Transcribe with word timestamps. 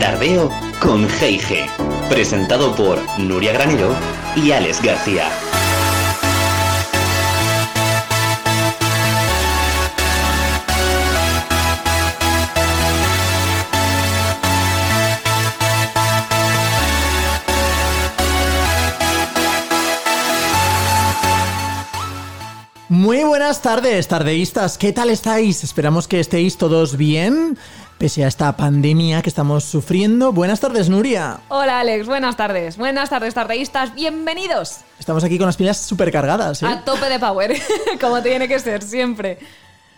Tardeo 0.00 0.50
con 0.82 1.06
G&G, 1.08 1.68
presentado 2.08 2.74
por 2.74 2.98
Nuria 3.20 3.52
Granero 3.52 3.94
y 4.34 4.50
Alex 4.50 4.82
García. 4.82 5.49
Buenas 23.50 23.62
tardes, 23.62 24.06
tardeístas. 24.06 24.78
¿Qué 24.78 24.92
tal 24.92 25.10
estáis? 25.10 25.64
Esperamos 25.64 26.06
que 26.06 26.20
estéis 26.20 26.56
todos 26.56 26.96
bien, 26.96 27.58
pese 27.98 28.24
a 28.24 28.28
esta 28.28 28.56
pandemia 28.56 29.22
que 29.22 29.28
estamos 29.28 29.64
sufriendo. 29.64 30.32
Buenas 30.32 30.60
tardes, 30.60 30.88
Nuria. 30.88 31.40
Hola 31.48 31.80
Alex, 31.80 32.06
buenas 32.06 32.36
tardes. 32.36 32.76
Buenas 32.76 33.10
tardes, 33.10 33.34
tardeístas. 33.34 33.92
Bienvenidos. 33.92 34.82
Estamos 35.00 35.24
aquí 35.24 35.36
con 35.36 35.46
las 35.46 35.56
pilas 35.56 35.78
súper 35.78 36.12
cargadas, 36.12 36.62
¿eh? 36.62 36.66
A 36.66 36.84
tope 36.84 37.08
de 37.08 37.18
power, 37.18 37.60
como 38.00 38.22
tiene 38.22 38.46
que 38.46 38.60
ser 38.60 38.84
siempre. 38.84 39.40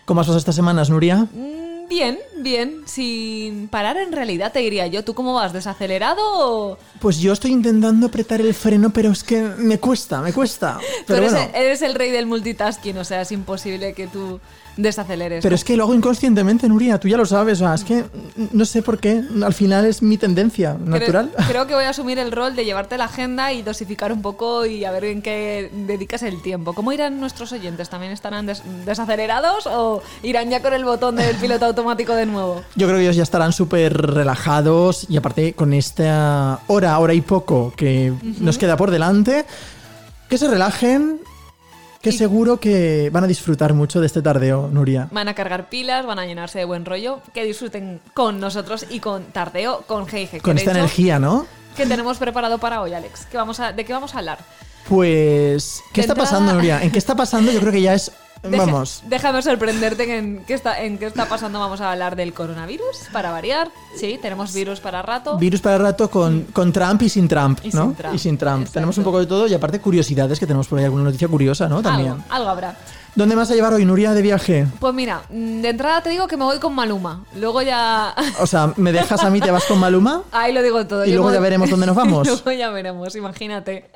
¿Cómo 0.07 0.23
has 0.23 0.27
pasado 0.27 0.39
estas 0.39 0.55
semanas, 0.55 0.89
Nuria? 0.89 1.27
Mm, 1.31 1.72
Bien, 1.93 2.19
bien, 2.39 2.85
sin 2.87 3.69
parar 3.69 3.99
en 3.99 4.13
realidad 4.13 4.51
te 4.51 4.61
diría 4.61 4.87
yo. 4.87 5.05
¿Tú 5.05 5.13
cómo 5.13 5.35
vas? 5.35 5.53
¿Desacelerado 5.53 6.23
o...? 6.25 6.79
Pues 7.01 7.19
yo 7.19 7.35
estoy 7.35 7.51
intentando 7.51 8.07
apretar 8.07 8.41
el 8.41 8.55
freno, 8.55 8.91
pero 8.91 9.11
es 9.11 9.23
que 9.23 9.43
me 9.43 9.79
cuesta, 9.79 10.23
me 10.23 10.33
cuesta. 10.33 10.79
Pero 11.07 11.19
eres, 11.19 11.33
bueno, 11.33 11.51
eres 11.55 11.83
el 11.83 11.95
rey 11.95 12.11
del 12.11 12.25
multitasking, 12.25 12.97
o 12.97 13.05
sea, 13.05 13.21
es 13.21 13.31
imposible 13.31 13.93
que 13.93 14.07
tú 14.07 14.41
desaceleres. 14.77 15.43
pero 15.43 15.55
es 15.55 15.65
que 15.65 15.77
lo 15.77 15.85
hago 15.85 15.95
inconscientemente, 15.95 16.69
Nuria, 16.69 16.99
tú 16.99 17.09
ya 17.09 17.17
lo 17.17 17.27
sabes, 17.27 17.61
o 17.61 17.65
sea, 17.65 17.75
es 17.75 17.85
que 17.85 18.05
no 18.53 18.65
sé 18.65 18.83
por 18.83 18.99
qué, 18.99 19.23
al 19.45 19.53
final 19.55 19.85
es 19.87 20.03
mi 20.03 20.17
tendencia 20.19 20.77
natural. 20.85 21.31
Creo, 21.49 21.67
que 21.67 21.75
voy 21.75 21.85
a 21.85 21.91
asumir 21.91 22.19
el 22.19 22.33
rol 22.33 22.57
de 22.57 22.65
llevarte 22.65 22.97
la 22.99 23.05
agenda 23.05 23.53
y 23.53 23.63
dosificar 23.63 24.13
un 24.13 24.23
poco 24.23 24.65
y 24.67 24.85
a 24.85 24.91
ver 24.91 25.05
en 25.05 25.23
qué 25.23 25.71
dedicas 25.87 26.23
el 26.23 26.41
tiempo. 26.43 26.73
¿Cómo 26.73 26.93
irán 26.93 27.21
nuestros 27.21 27.53
oyentes? 27.53 27.89
¿También 27.89 28.13
estarán 28.13 28.47
des- 28.47 28.63
desacelerados 28.87 29.67
o 29.67 30.03
irán 30.23 30.51
ya 30.51 30.63
con 30.63 30.73
el 30.73 30.85
botón 30.85 31.17
del 31.17 31.37
piloto 31.37 31.67
automático 31.67 32.15
de 32.15 32.27
nuevo? 32.27 32.63
Yo 32.75 32.87
creo 32.87 32.99
que 32.99 33.05
ellos 33.05 33.17
ya 33.17 33.23
estarán 33.23 33.53
súper 33.53 33.93
relajados 33.97 35.07
y 35.09 35.17
aparte 35.17 35.53
con 35.53 35.73
esta 35.73 36.61
hora, 36.67 36.99
hora 36.99 37.15
y 37.15 37.21
poco 37.21 37.73
que 37.77 38.13
nos 38.41 38.59
queda 38.59 38.77
por 38.77 38.91
delante, 38.91 39.45
que 40.29 40.39
se 40.39 40.49
relajen, 40.49 41.21
que 42.03 42.11
Y- 42.11 42.13
seguro 42.13 42.59
que 42.61 43.11
van 43.13 43.25
a 43.25 43.27
disfrutar 43.27 43.73
mucho 43.75 44.01
de 44.01 44.07
este 44.07 44.21
tardeo, 44.23 44.69
Nuria. 44.73 45.09
Van 45.13 45.29
a 45.29 45.35
cargar 45.35 45.69
pilas, 45.69 46.05
van 46.05 46.19
a 46.19 46.27
llenarse 46.27 46.59
de 46.59 46.65
buen 46.65 46.85
rollo. 46.85 47.21
Que 47.33 47.45
disfruten 47.45 48.01
con 48.13 48.41
nosotros 48.41 48.85
y 48.91 48.99
con 49.01 49.25
Tardeo, 49.27 49.83
con 49.87 50.07
G&G. 50.07 50.41
Con 50.43 50.55
que 50.57 50.61
esta 50.61 50.73
hecho, 50.73 50.81
energía, 50.81 51.19
¿no? 51.19 51.47
¿Qué 51.77 51.87
tenemos 51.87 52.19
preparado 52.19 52.59
para 52.59 52.83
hoy, 52.83 52.93
Alex? 52.93 53.27
¿Qué 53.31 53.37
vamos 53.37 53.61
a, 53.61 53.73
¿De 53.73 53.85
qué 53.85 53.93
vamos 53.93 54.15
a 54.15 54.19
hablar? 54.19 54.39
Pues, 54.89 55.81
¿qué 55.93 56.01
está 56.03 56.13
entrada- 56.13 56.31
pasando, 56.31 56.53
Nuria? 56.55 56.83
¿En 56.83 56.91
qué 56.91 56.99
está 56.99 57.15
pasando? 57.15 57.51
Yo 57.53 57.61
creo 57.61 57.73
que 57.73 57.81
ya 57.83 57.95
es... 57.95 58.11
Vamos, 58.43 59.03
Déjame 59.07 59.41
sorprenderte 59.43 60.19
en 60.19 60.45
qué, 60.47 60.55
está, 60.55 60.83
en 60.83 60.99
qué 60.99 61.07
está 61.07 61.27
pasando. 61.29 61.61
Vamos 61.61 61.81
a 61.81 61.93
hablar 61.93 62.17
del 62.17 62.35
coronavirus, 62.35 62.85
para 63.13 63.31
variar. 63.31 63.71
Sí, 63.97 64.19
tenemos 64.21 64.53
virus 64.53 64.81
para 64.81 65.01
rato. 65.03 65.39
virus 65.39 65.61
para 65.61 65.79
rato 65.79 66.11
con, 66.11 66.43
con 66.53 66.73
Trump 66.73 67.03
y 67.03 67.09
sin 67.09 67.29
Trump, 67.29 67.61
Y 67.63 67.71
¿no? 67.71 67.85
sin 67.87 67.95
Trump, 67.95 68.15
Y 68.15 68.19
sin 68.19 68.39
Trump. 68.39 68.57
exacto. 68.61 68.73
Tenemos 68.75 68.99
un 68.99 69.05
poco 69.05 69.21
de 69.21 69.27
todo 69.27 69.47
y 69.47 69.55
aparte 69.55 69.81
curiosidades, 69.81 70.41
que 70.41 70.47
tenemos 70.47 70.67
por 70.67 70.79
ahí 70.79 70.85
alguna 70.87 71.05
noticia 71.05 71.29
curiosa, 71.29 71.69
¿no? 71.69 71.83
También. 71.83 72.13
algo, 72.13 72.25
algo 72.31 72.49
habrá. 72.49 72.77
¿Dónde 73.15 73.35
me 73.35 73.41
vas 73.41 73.51
a 73.51 73.55
llevar 73.55 73.75
hoy, 73.75 73.85
Nuria, 73.85 74.15
de 74.15 74.23
viaje? 74.23 74.67
Pues 74.81 74.95
mira, 74.95 75.23
mm, 75.29 75.61
de 75.61 75.69
entrada 75.69 76.03
te 76.03 76.09
digo 76.09 76.27
que 76.27 76.39
me 76.39 76.45
voy 76.45 76.59
con 76.59 76.75
Maluma. 76.75 77.25
Luego 77.37 77.61
ya. 77.61 78.15
O 78.41 78.47
sea, 78.47 78.73
¿me 78.77 78.91
dejas 78.91 79.23
a 79.23 79.29
mí, 79.29 79.39
te 79.41 79.51
vas 79.51 79.65
con 79.67 79.79
Maluma? 79.79 80.23
Ahí 80.33 80.55
lo 80.55 80.63
digo 80.63 80.87
todo. 80.87 81.05
Y 81.05 81.11
Yo 81.11 81.17
luego 81.17 81.31
ya 81.31 81.41
veremos 81.41 81.69
dónde 81.69 81.85
nos 81.87 81.95
vamos. 81.95 82.27
luego 82.45 82.53
ya 82.53 82.71
veremos, 82.71 83.15
imagínate. 83.15 83.91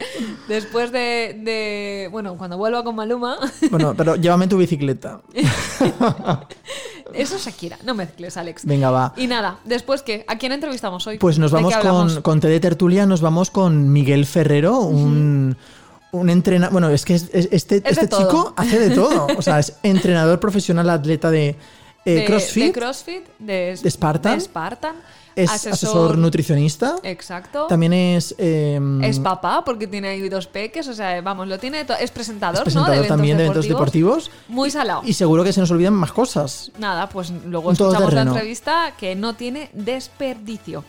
Después 0.49 0.93
de, 0.93 1.41
de- 1.43 2.09
Bueno, 2.13 2.37
cuando 2.37 2.59
vuelva 2.59 2.85
con 2.85 2.95
Maluma. 2.95 3.39
Bueno, 3.71 3.95
pero 3.97 4.17
llévame 4.17 4.47
tu 4.49 4.59
bicicleta. 4.59 5.21
Eso 7.15 7.37
es 7.37 7.45
Shakira. 7.45 7.79
No 7.85 7.95
mezcles, 7.95 8.37
Alex. 8.37 8.65
Venga, 8.67 8.91
va. 8.91 9.13
Y 9.17 9.27
nada, 9.27 9.59
después 9.65 10.03
qué? 10.03 10.25
¿A 10.29 10.37
quién 10.37 10.53
entrevistamos 10.53 11.07
hoy? 11.07 11.19
Pues 11.19 11.39
nos 11.39 11.51
¿De 11.53 11.57
vamos 11.57 11.77
con, 11.77 12.23
con 12.23 12.41
T 12.41 12.49
de 12.49 12.61
Tertulia, 12.61 13.07
nos 13.07 13.21
vamos 13.23 13.51
con 13.51 13.93
Miguel 13.93 14.27
Ferrero, 14.27 14.81
un, 14.81 15.57
un 16.13 16.31
entrenador. 16.31 16.73
Bueno, 16.73 16.89
es 16.91 17.05
que 17.05 17.15
es- 17.15 17.29
es- 17.33 17.49
este, 17.51 17.83
este 17.85 18.07
todo. 18.09 18.21
chico 18.21 18.55
hace 18.57 18.79
de 18.79 18.91
todo. 18.95 19.27
O 19.37 19.43
sea, 19.43 19.59
es 19.59 19.75
entrenador 19.83 20.41
profesional, 20.41 20.89
atleta 20.91 21.31
de, 21.31 21.57
eh, 22.05 22.15
de, 22.15 22.25
CrossFit, 22.25 22.65
de 22.67 22.73
CrossFit, 22.73 23.25
de, 23.39 23.79
de 23.83 23.91
Spartan. 23.91 24.41
es 25.35 25.51
asesor, 25.51 26.17
nutricionista. 26.17 26.97
Exacto. 27.03 27.67
También 27.67 27.93
es. 27.93 28.35
eh, 28.39 28.81
Es 29.03 29.19
papá 29.19 29.63
porque 29.67 29.87
tiene 29.87 30.09
ahí 30.09 30.27
dos 30.31 30.47
peques, 30.47 30.89
o 30.89 30.95
sea, 30.95 31.21
vamos, 31.21 31.47
lo 31.49 31.59
tiene. 31.59 31.85
Es 32.01 32.11
presentador, 32.11 32.57
es 32.57 32.63
presentador 32.63 32.75
¿no? 32.75 32.85
De 32.93 32.97
eventos 32.99 33.09
también 33.09 33.37
de 33.37 33.45
eventos 33.45 33.69
deportivos. 33.69 34.31
Muy 34.49 34.71
salado. 34.71 35.03
Y 35.05 35.13
seguro 35.13 35.45
que 35.45 35.53
se 35.53 35.61
nos 35.61 35.71
olvidan 35.71 35.93
más 35.95 36.13
cosas. 36.13 36.71
Nada, 36.79 37.09
pues 37.11 37.31
luego 37.45 37.73
escuchamos 37.73 38.15
la 38.15 38.23
entrevista 38.23 38.95
que 38.99 39.15
no 39.15 39.35
tiene 39.35 39.69
desperdicio. 39.75 40.85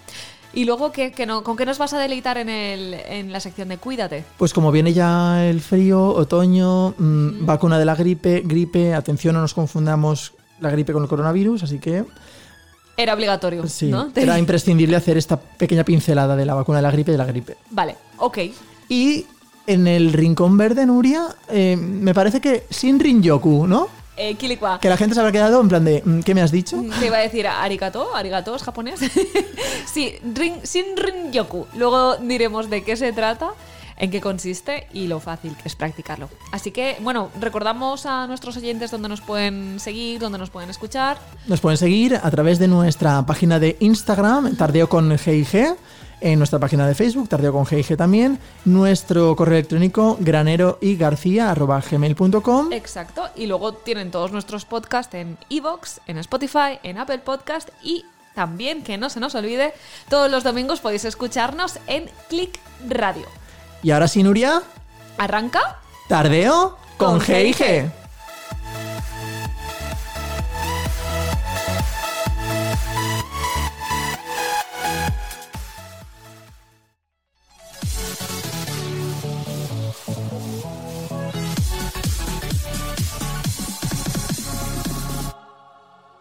Y 0.58 0.66
luego, 0.66 0.92
¿qué, 0.92 1.12
qué 1.12 1.28
no, 1.28 1.44
¿con 1.44 1.56
qué 1.56 1.68
nos 1.68 1.78
vas 1.78 1.94
a 1.94 2.00
deleitar 2.00 2.40
en, 2.40 2.50
el, 2.50 2.96
en 2.96 3.32
la 3.32 3.40
sección 3.40 3.70
de 3.70 3.78
Cuídate? 3.78 4.24
Pues 4.38 4.56
como 4.56 4.72
viene 4.72 4.92
ya 4.92 5.46
el 5.46 5.62
frío, 5.62 6.08
otoño, 6.08 6.96
mm, 6.98 7.46
vacuna 7.46 7.78
de 7.78 7.86
la 7.86 7.94
gripe, 7.94 8.42
gripe, 8.44 8.96
atención, 8.96 9.36
no 9.36 9.42
nos 9.42 9.54
confundamos 9.54 10.34
la 10.60 10.72
gripe 10.72 10.94
con 10.94 11.04
el 11.04 11.10
coronavirus, 11.10 11.62
así 11.62 11.78
que 11.78 12.06
Era 12.98 13.14
obligatorio, 13.14 13.68
sí, 13.68 13.92
era 14.16 14.40
imprescindible 14.40 14.96
hacer 14.96 15.16
esta 15.16 15.40
pequeña 15.40 15.84
pincelada 15.84 16.36
de 16.36 16.48
la 16.48 16.56
vacuna 16.56 16.80
de 16.80 16.82
la 16.82 16.92
gripe 16.92 17.12
y 17.12 17.14
de 17.14 17.20
la 17.20 17.26
gripe. 17.26 17.56
Vale, 17.70 17.96
ok. 18.18 18.40
Y 18.90 19.28
en 19.68 19.86
el 19.86 20.12
rincón 20.12 20.58
verde, 20.58 20.88
Nuria, 20.88 21.36
eh, 21.50 21.78
me 21.78 22.16
parece 22.16 22.42
que 22.42 22.64
sin 22.72 23.00
Rinyoku, 23.00 23.68
¿no? 23.68 23.90
Eh, 24.18 24.36
Kilikwa. 24.36 24.80
Que 24.80 24.90
la 24.90 24.98
gente 24.98 25.14
se 25.14 25.22
habrá 25.22 25.32
quedado 25.32 25.62
en 25.62 25.68
plan 25.68 25.86
de, 25.86 26.02
mm, 26.04 26.22
¿qué 26.22 26.34
me 26.34 26.42
has 26.42 26.52
dicho? 26.52 26.84
Te 27.00 27.06
iba 27.06 27.18
a 27.18 27.22
decir 27.22 27.48
arigato, 27.48 28.16
arigato 28.16 28.56
es 28.56 28.64
japonés. 28.64 29.00
sí, 29.86 30.16
rin, 30.34 30.56
sin 30.64 30.98
rinyoku. 30.98 31.68
Luego 31.76 32.18
diremos 32.18 32.70
de 32.70 32.84
qué 32.84 32.96
se 32.96 33.14
trata, 33.14 33.52
en 33.98 34.12
qué 34.12 34.22
consiste 34.22 34.88
y 34.94 35.08
lo 35.08 35.20
fácil 35.20 35.56
que 35.56 35.68
es 35.68 35.76
practicarlo. 35.76 36.30
Así 36.52 36.72
que, 36.72 36.98
bueno, 37.02 37.30
recordamos 37.40 38.06
a 38.06 38.28
nuestros 38.28 38.58
oyentes 38.58 38.92
dónde 38.92 39.10
nos 39.10 39.22
pueden 39.22 39.80
seguir, 39.80 40.20
dónde 40.20 40.38
nos 40.38 40.50
pueden 40.50 40.70
escuchar. 40.70 41.18
Nos 41.48 41.60
pueden 41.60 41.78
seguir 41.78 42.20
a 42.22 42.32
través 42.32 42.60
de 42.60 42.68
nuestra 42.68 43.26
página 43.26 43.60
de 43.60 43.78
Instagram, 43.80 44.56
Tardeo 44.56 44.88
con 44.88 45.18
GIG, 45.18 45.76
en 46.22 46.40
nuestra 46.40 46.60
página 46.60 46.88
de 46.88 46.96
Facebook, 46.96 47.30
Tardeo 47.30 47.54
con 47.54 47.66
GIG 47.66 47.96
también, 47.96 48.40
nuestro 48.66 49.36
correo 49.36 49.58
electrónico 49.58 50.18
granero 50.20 50.78
y 50.82 50.96
garcía 50.96 51.54
gmail.com 51.54 52.74
Exacto. 52.74 53.30
Y 53.36 53.48
luego 53.48 53.74
tienen 53.74 54.12
todos 54.12 54.32
nuestros 54.32 54.66
podcasts 54.66 55.14
en 55.14 55.38
Evox, 55.50 56.02
en 56.08 56.18
Spotify, 56.18 56.80
en 56.84 56.98
Apple 56.98 57.20
Podcast 57.20 57.70
y 57.84 58.06
también, 58.34 58.84
que 58.84 58.98
no 58.98 59.10
se 59.10 59.20
nos 59.20 59.34
olvide, 59.36 59.74
todos 60.10 60.30
los 60.30 60.44
domingos 60.44 60.80
podéis 60.80 61.06
escucharnos 61.06 61.80
en 61.88 62.10
Click 62.30 62.60
Radio. 62.88 63.26
Y 63.82 63.92
ahora 63.92 64.08
sí, 64.08 64.22
Nuria, 64.22 64.62
¿Arranca? 65.18 65.80
Tardeo 66.08 66.78
con 66.98 67.20
Con 67.20 67.22
GIG. 67.22 67.92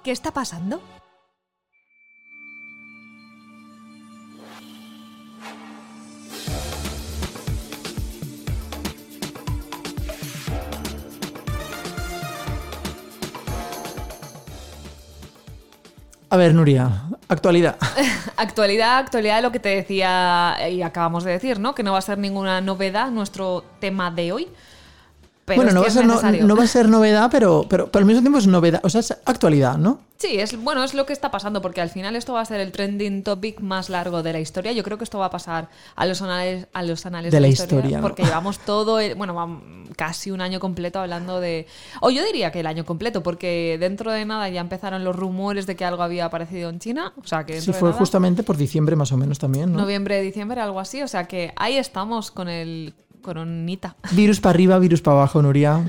¿Qué 0.06 0.12
está 0.12 0.30
pasando? 0.30 0.80
A 16.30 16.36
ver, 16.36 16.54
Nuria, 16.54 17.02
actualidad. 17.26 17.76
Actualidad, 18.36 18.98
actualidad, 18.98 19.42
lo 19.42 19.50
que 19.50 19.58
te 19.58 19.70
decía 19.70 20.56
y 20.70 20.82
acabamos 20.82 21.24
de 21.24 21.32
decir, 21.32 21.58
¿no? 21.58 21.74
Que 21.74 21.82
no 21.82 21.90
va 21.90 21.98
a 21.98 22.02
ser 22.02 22.18
ninguna 22.18 22.60
novedad 22.60 23.10
nuestro 23.10 23.64
tema 23.80 24.12
de 24.12 24.30
hoy. 24.30 24.48
Pero 25.46 25.62
bueno, 25.62 25.72
no, 25.72 25.80
va 25.82 25.86
a 25.86 25.90
ser, 25.90 26.04
no, 26.04 26.12
necesario. 26.14 26.44
no 26.46 26.56
va 26.56 26.64
a 26.64 26.66
ser 26.66 26.88
novedad, 26.88 27.28
pero, 27.30 27.64
pero, 27.70 27.86
pero 27.86 28.00
al 28.02 28.06
mismo 28.06 28.20
tiempo 28.20 28.38
es 28.38 28.46
novedad. 28.48 28.80
O 28.82 28.90
sea, 28.90 29.00
es 29.00 29.12
actualidad, 29.24 29.78
¿no? 29.78 30.00
Sí, 30.18 30.38
es 30.40 30.60
bueno, 30.60 30.82
es 30.82 30.94
lo 30.94 31.04
que 31.06 31.12
está 31.12 31.30
pasando, 31.30 31.60
porque 31.62 31.80
al 31.82 31.90
final 31.90 32.16
esto 32.16 32.32
va 32.32 32.40
a 32.40 32.44
ser 32.46 32.58
el 32.60 32.72
trending 32.72 33.22
topic 33.22 33.60
más 33.60 33.88
largo 33.90 34.22
de 34.22 34.32
la 34.32 34.40
historia. 34.40 34.72
Yo 34.72 34.82
creo 34.82 34.96
que 34.98 35.04
esto 35.04 35.18
va 35.18 35.26
a 35.26 35.30
pasar 35.30 35.68
a 35.94 36.06
los 36.06 36.20
anales, 36.22 36.66
a 36.72 36.82
los 36.82 37.04
anales 37.06 37.30
De 37.32 37.38
la 37.40 37.48
historia, 37.48 38.00
porque 38.00 38.24
llevamos 38.24 38.58
todo, 38.60 38.98
el- 38.98 39.14
bueno, 39.14 39.62
casi 39.94 40.30
un 40.30 40.40
año 40.40 40.58
completo 40.58 40.98
hablando 41.00 41.38
de, 41.38 41.66
o 42.00 42.10
yo 42.10 42.24
diría 42.24 42.50
que 42.50 42.60
el 42.60 42.66
año 42.66 42.84
completo, 42.86 43.22
porque 43.22 43.76
dentro 43.78 44.10
de 44.10 44.24
nada 44.24 44.48
ya 44.48 44.62
empezaron 44.62 45.04
los 45.04 45.14
rumores 45.14 45.66
de 45.66 45.76
que 45.76 45.84
algo 45.84 46.02
había 46.02 46.24
aparecido 46.24 46.70
en 46.70 46.78
China, 46.80 47.12
o 47.22 47.26
sea 47.26 47.44
que 47.44 47.60
Sí, 47.60 47.72
fue 47.74 47.90
nada, 47.90 47.98
justamente 48.00 48.42
por 48.42 48.56
diciembre 48.56 48.96
más 48.96 49.12
o 49.12 49.16
menos 49.18 49.38
también, 49.38 49.70
¿no? 49.72 49.78
noviembre, 49.80 50.20
diciembre, 50.22 50.60
algo 50.62 50.80
así, 50.80 51.02
o 51.02 51.08
sea 51.08 51.24
que 51.28 51.52
ahí 51.56 51.76
estamos 51.76 52.30
con 52.30 52.48
el 52.48 52.94
coronita. 53.26 53.96
Virus 54.12 54.40
para 54.40 54.54
arriba, 54.54 54.78
virus 54.78 55.02
para 55.02 55.18
abajo, 55.18 55.42
Nuria. 55.42 55.84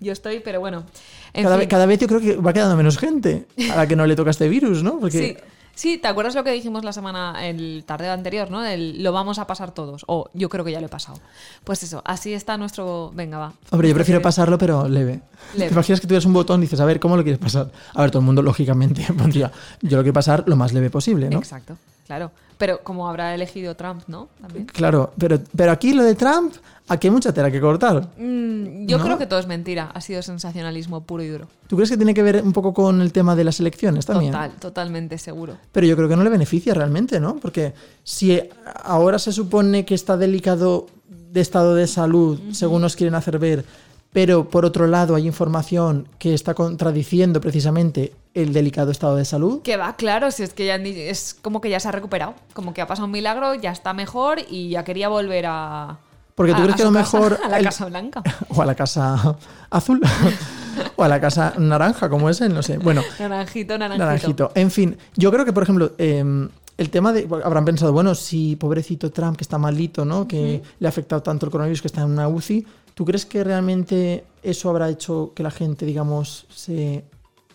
Yo 0.00 0.12
estoy, 0.12 0.40
pero 0.40 0.60
bueno, 0.60 0.84
en 1.32 1.44
Cada, 1.44 1.54
fin. 1.56 1.60
vez, 1.60 1.68
cada 1.68 1.86
vez 1.86 1.98
yo 2.00 2.06
creo 2.08 2.20
que 2.20 2.36
va 2.36 2.52
quedando 2.52 2.76
menos 2.76 2.98
gente 2.98 3.46
a 3.72 3.76
la 3.76 3.86
que 3.88 3.96
no 3.96 4.04
le 4.06 4.14
toca 4.16 4.30
este 4.30 4.48
virus, 4.48 4.82
¿no? 4.82 4.98
Porque 5.00 5.18
Sí. 5.18 5.36
Sí, 5.72 5.96
¿te 5.96 6.08
acuerdas 6.08 6.34
lo 6.34 6.44
que 6.44 6.50
dijimos 6.52 6.84
la 6.84 6.92
semana, 6.92 7.46
el 7.48 7.84
tardeo 7.86 8.12
anterior, 8.12 8.50
¿no? 8.50 8.62
El 8.66 9.02
lo 9.02 9.12
vamos 9.12 9.38
a 9.38 9.46
pasar 9.46 9.70
todos. 9.72 10.04
O 10.08 10.28
yo 10.34 10.50
creo 10.50 10.62
que 10.62 10.72
ya 10.72 10.80
lo 10.80 10.86
he 10.86 10.90
pasado. 10.90 11.18
Pues 11.64 11.82
eso, 11.82 12.02
así 12.04 12.34
está 12.34 12.58
nuestro. 12.58 13.10
Venga, 13.14 13.38
va. 13.38 13.52
Hombre, 13.70 13.88
yo 13.88 13.94
prefiero 13.94 14.20
pasarlo, 14.20 14.58
pero 14.58 14.86
leve. 14.88 15.22
Leve. 15.54 15.68
¿Te 15.68 15.72
imaginas 15.72 16.00
que 16.00 16.06
tuvieras 16.06 16.26
un 16.26 16.34
botón 16.34 16.60
y 16.60 16.64
dices, 16.66 16.80
a 16.80 16.84
ver, 16.84 17.00
¿cómo 17.00 17.16
lo 17.16 17.22
quieres 17.22 17.38
pasar? 17.38 17.70
A 17.94 18.02
ver, 18.02 18.10
todo 18.10 18.18
el 18.20 18.26
mundo, 18.26 18.42
lógicamente, 18.42 19.06
pondría, 19.16 19.50
yo 19.80 19.96
lo 19.96 20.02
quiero 20.02 20.12
pasar 20.12 20.44
lo 20.46 20.56
más 20.56 20.74
leve 20.74 20.90
posible, 20.90 21.30
¿no? 21.30 21.38
Exacto, 21.38 21.78
claro. 22.06 22.30
Pero 22.60 22.82
como 22.82 23.08
habrá 23.08 23.34
elegido 23.34 23.74
Trump, 23.74 24.02
¿no? 24.06 24.28
También. 24.38 24.66
Claro, 24.66 25.14
pero, 25.16 25.40
pero 25.56 25.72
aquí 25.72 25.94
lo 25.94 26.02
de 26.02 26.14
Trump, 26.14 26.52
aquí 26.88 27.06
hay 27.06 27.10
mucha 27.10 27.32
tela 27.32 27.50
que 27.50 27.58
cortar. 27.58 28.06
Mm, 28.18 28.84
yo 28.86 28.98
¿No? 28.98 29.04
creo 29.04 29.16
que 29.16 29.24
todo 29.24 29.38
es 29.38 29.46
mentira. 29.46 29.90
Ha 29.94 30.00
sido 30.02 30.20
sensacionalismo 30.20 31.00
puro 31.00 31.22
y 31.22 31.28
duro. 31.28 31.48
¿Tú 31.68 31.76
crees 31.76 31.88
que 31.88 31.96
tiene 31.96 32.12
que 32.12 32.22
ver 32.22 32.42
un 32.44 32.52
poco 32.52 32.74
con 32.74 33.00
el 33.00 33.12
tema 33.12 33.34
de 33.34 33.44
las 33.44 33.60
elecciones 33.60 34.04
también? 34.04 34.32
Total, 34.32 34.50
totalmente 34.60 35.16
seguro. 35.16 35.56
Pero 35.72 35.86
yo 35.86 35.96
creo 35.96 36.06
que 36.06 36.16
no 36.16 36.22
le 36.22 36.28
beneficia 36.28 36.74
realmente, 36.74 37.18
¿no? 37.18 37.36
Porque 37.36 37.72
si 38.04 38.38
ahora 38.84 39.18
se 39.18 39.32
supone 39.32 39.86
que 39.86 39.94
está 39.94 40.18
delicado 40.18 40.86
de 41.08 41.40
estado 41.40 41.74
de 41.74 41.86
salud, 41.86 42.38
según 42.52 42.82
nos 42.82 42.94
quieren 42.94 43.14
hacer 43.14 43.38
ver, 43.38 43.64
pero 44.12 44.48
por 44.48 44.64
otro 44.64 44.86
lado 44.86 45.14
hay 45.14 45.26
información 45.26 46.08
que 46.18 46.34
está 46.34 46.54
contradiciendo 46.54 47.40
precisamente 47.40 48.12
el 48.34 48.52
delicado 48.52 48.90
estado 48.90 49.16
de 49.16 49.24
salud, 49.24 49.62
Que 49.62 49.76
va, 49.76 49.94
claro, 49.96 50.30
si 50.30 50.42
es 50.44 50.52
que 50.52 50.66
ya 50.66 50.76
es 50.76 51.34
como 51.40 51.60
que 51.60 51.68
ya 51.70 51.80
se 51.80 51.88
ha 51.88 51.92
recuperado. 51.92 52.34
Como 52.52 52.72
que 52.74 52.80
ha 52.80 52.86
pasado 52.86 53.06
un 53.06 53.12
milagro, 53.12 53.54
ya 53.54 53.70
está 53.72 53.92
mejor 53.92 54.38
y 54.48 54.70
ya 54.70 54.84
quería 54.84 55.08
volver 55.08 55.46
a. 55.48 55.98
Porque 56.36 56.52
tú 56.52 56.58
a- 56.58 56.62
crees 56.62 56.74
a 56.74 56.76
que 56.76 56.82
a 56.82 56.86
lo 56.86 56.92
casa, 56.92 57.18
mejor 57.18 57.38
A 57.44 57.48
la 57.48 57.58
el- 57.58 57.64
Casa 57.64 57.84
Blanca. 57.86 58.22
o 58.48 58.62
a 58.62 58.66
la 58.66 58.74
casa 58.74 59.36
azul, 59.70 60.00
o 60.96 61.02
a 61.04 61.08
la 61.08 61.20
casa 61.20 61.54
naranja, 61.58 62.08
como 62.08 62.30
es 62.30 62.40
él, 62.40 62.54
no 62.54 62.62
sé. 62.62 62.78
Bueno, 62.78 63.02
Naranjito, 63.18 63.76
naranjito. 63.78 64.04
Naranjito. 64.04 64.52
En 64.54 64.70
fin, 64.70 64.96
yo 65.16 65.30
creo 65.32 65.44
que, 65.44 65.52
por 65.52 65.64
ejemplo, 65.64 65.92
eh, 65.98 66.48
el 66.78 66.88
tema 66.90 67.12
de. 67.12 67.28
Habrán 67.44 67.64
pensado, 67.64 67.92
bueno, 67.92 68.14
si 68.14 68.56
pobrecito 68.56 69.10
Trump, 69.10 69.36
que 69.36 69.42
está 69.44 69.58
malito, 69.58 70.04
¿no? 70.04 70.26
Que 70.26 70.62
le 70.78 70.86
ha 70.86 70.88
afectado 70.88 71.20
tanto 71.22 71.44
el 71.46 71.52
coronavirus 71.52 71.82
que 71.82 71.88
está 71.88 72.02
en 72.02 72.10
una 72.10 72.26
UCI. 72.28 72.66
¿Tú 73.00 73.06
crees 73.06 73.24
que 73.24 73.42
realmente 73.42 74.24
eso 74.42 74.68
habrá 74.68 74.90
hecho 74.90 75.32
que 75.34 75.42
la 75.42 75.50
gente, 75.50 75.86
digamos, 75.86 76.44
se. 76.54 77.02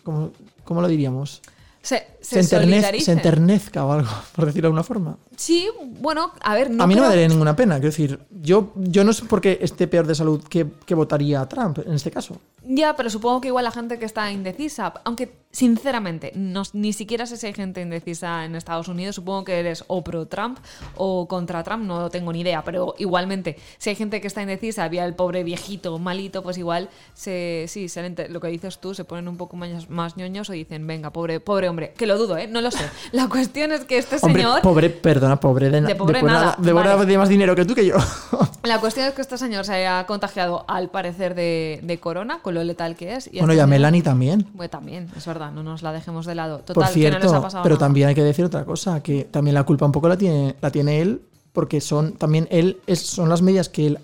¿Cómo, 0.02 0.32
cómo 0.64 0.82
lo 0.82 0.88
diríamos? 0.88 1.40
Se, 1.80 2.15
Se, 2.26 2.42
se, 2.42 2.56
enternez- 2.56 2.70
solidarice. 2.72 3.04
se 3.04 3.12
enternezca 3.12 3.84
o 3.86 3.92
algo, 3.92 4.08
por 4.34 4.46
decirlo 4.46 4.62
de 4.62 4.68
alguna 4.68 4.82
forma. 4.82 5.16
Sí, 5.36 5.68
bueno, 6.00 6.32
a 6.40 6.54
ver, 6.54 6.70
no 6.70 6.82
a 6.82 6.86
mí 6.86 6.94
no 6.94 7.02
me 7.02 7.08
daría 7.08 7.28
ninguna 7.28 7.54
pena. 7.54 7.76
Quiero 7.76 7.90
decir, 7.90 8.18
yo, 8.30 8.72
yo 8.74 9.04
no 9.04 9.12
sé 9.12 9.24
por 9.26 9.40
qué 9.40 9.58
esté 9.60 9.86
peor 9.86 10.06
de 10.06 10.14
salud 10.14 10.42
que, 10.42 10.66
que 10.84 10.94
votaría 10.94 11.40
a 11.40 11.48
Trump 11.48 11.78
en 11.86 11.92
este 11.92 12.10
caso. 12.10 12.36
Ya, 12.68 12.96
pero 12.96 13.10
supongo 13.10 13.40
que 13.40 13.48
igual 13.48 13.64
la 13.64 13.70
gente 13.70 13.98
que 14.00 14.04
está 14.06 14.32
indecisa, 14.32 14.92
aunque 15.04 15.32
sinceramente 15.52 16.32
no- 16.34 16.62
ni 16.72 16.92
siquiera 16.92 17.26
sé 17.26 17.36
si 17.36 17.46
hay 17.46 17.54
gente 17.54 17.80
indecisa 17.80 18.44
en 18.44 18.56
Estados 18.56 18.88
Unidos, 18.88 19.14
supongo 19.14 19.44
que 19.44 19.58
eres 19.60 19.84
o 19.86 20.02
pro 20.02 20.26
Trump 20.26 20.58
o 20.96 21.28
contra 21.28 21.62
Trump, 21.62 21.84
no 21.84 22.10
tengo 22.10 22.32
ni 22.32 22.40
idea, 22.40 22.64
pero 22.64 22.94
igualmente, 22.98 23.56
si 23.78 23.90
hay 23.90 23.96
gente 23.96 24.20
que 24.20 24.26
está 24.26 24.42
indecisa, 24.42 24.84
había 24.84 25.04
el 25.04 25.14
pobre 25.14 25.44
viejito 25.44 25.98
malito, 25.98 26.42
pues 26.42 26.58
igual 26.58 26.88
se, 27.14 27.66
sí, 27.68 27.88
se 27.88 28.06
lo 28.28 28.40
que 28.40 28.48
dices 28.48 28.78
tú, 28.78 28.94
se 28.94 29.04
ponen 29.04 29.28
un 29.28 29.36
poco 29.36 29.56
más, 29.56 29.88
más 29.88 30.16
ñoños 30.16 30.50
o 30.50 30.52
dicen, 30.52 30.86
venga, 30.86 31.10
pobre, 31.12 31.40
pobre 31.40 31.68
hombre, 31.68 31.92
que 31.96 32.06
lo 32.06 32.15
dudo, 32.18 32.36
¿eh? 32.36 32.46
No 32.46 32.60
lo 32.60 32.70
sé. 32.70 32.84
La 33.12 33.28
cuestión 33.28 33.72
es 33.72 33.84
que 33.84 33.98
este 33.98 34.16
Hombre, 34.22 34.42
señor... 34.42 34.60
pobre, 34.62 34.90
perdona, 34.90 35.38
pobre 35.40 35.70
de, 35.70 35.80
na- 35.80 35.88
De 35.88 35.94
pobre 35.94 36.22
nada, 36.22 36.56
de 36.58 36.72
vale. 36.72 37.06
de 37.06 37.18
más 37.18 37.28
dinero 37.28 37.54
que 37.54 37.64
tú 37.64 37.74
que 37.74 37.86
yo. 37.86 37.96
La 38.64 38.80
cuestión 38.80 39.06
es 39.06 39.14
que 39.14 39.22
este 39.22 39.38
señor 39.38 39.64
se 39.64 39.74
haya 39.74 40.04
contagiado 40.06 40.64
al 40.68 40.90
parecer 40.90 41.34
de, 41.34 41.80
de 41.82 42.00
corona, 42.00 42.40
con 42.42 42.54
lo 42.54 42.64
letal 42.64 42.96
que 42.96 43.14
es. 43.14 43.28
Y 43.28 43.38
bueno, 43.38 43.52
este 43.52 43.58
y 43.58 43.60
a 43.60 43.66
Melanie 43.66 44.02
también. 44.02 44.46
Bueno, 44.54 44.70
también, 44.70 45.08
es 45.16 45.24
verdad, 45.26 45.52
no 45.52 45.62
nos 45.62 45.82
la 45.82 45.92
dejemos 45.92 46.26
de 46.26 46.34
lado. 46.34 46.58
Total, 46.58 46.74
Por 46.74 46.84
que 46.84 46.88
no 46.88 46.92
cierto, 46.94 47.26
les 47.26 47.32
ha 47.32 47.40
pasado 47.42 47.62
pero 47.62 47.76
nada. 47.76 47.86
también 47.86 48.08
hay 48.08 48.14
que 48.14 48.24
decir 48.24 48.44
otra 48.44 48.64
cosa, 48.64 49.00
que 49.02 49.24
también 49.24 49.54
la 49.54 49.62
culpa 49.62 49.86
un 49.86 49.92
poco 49.92 50.08
la 50.08 50.16
tiene, 50.16 50.56
la 50.60 50.70
tiene 50.72 51.00
él, 51.00 51.22
porque 51.52 51.80
son 51.80 52.14
también 52.14 52.48
él, 52.50 52.80
es, 52.86 53.00
son 53.00 53.28
las 53.28 53.40
medidas 53.42 53.68
que 53.68 53.86
él... 53.86 53.98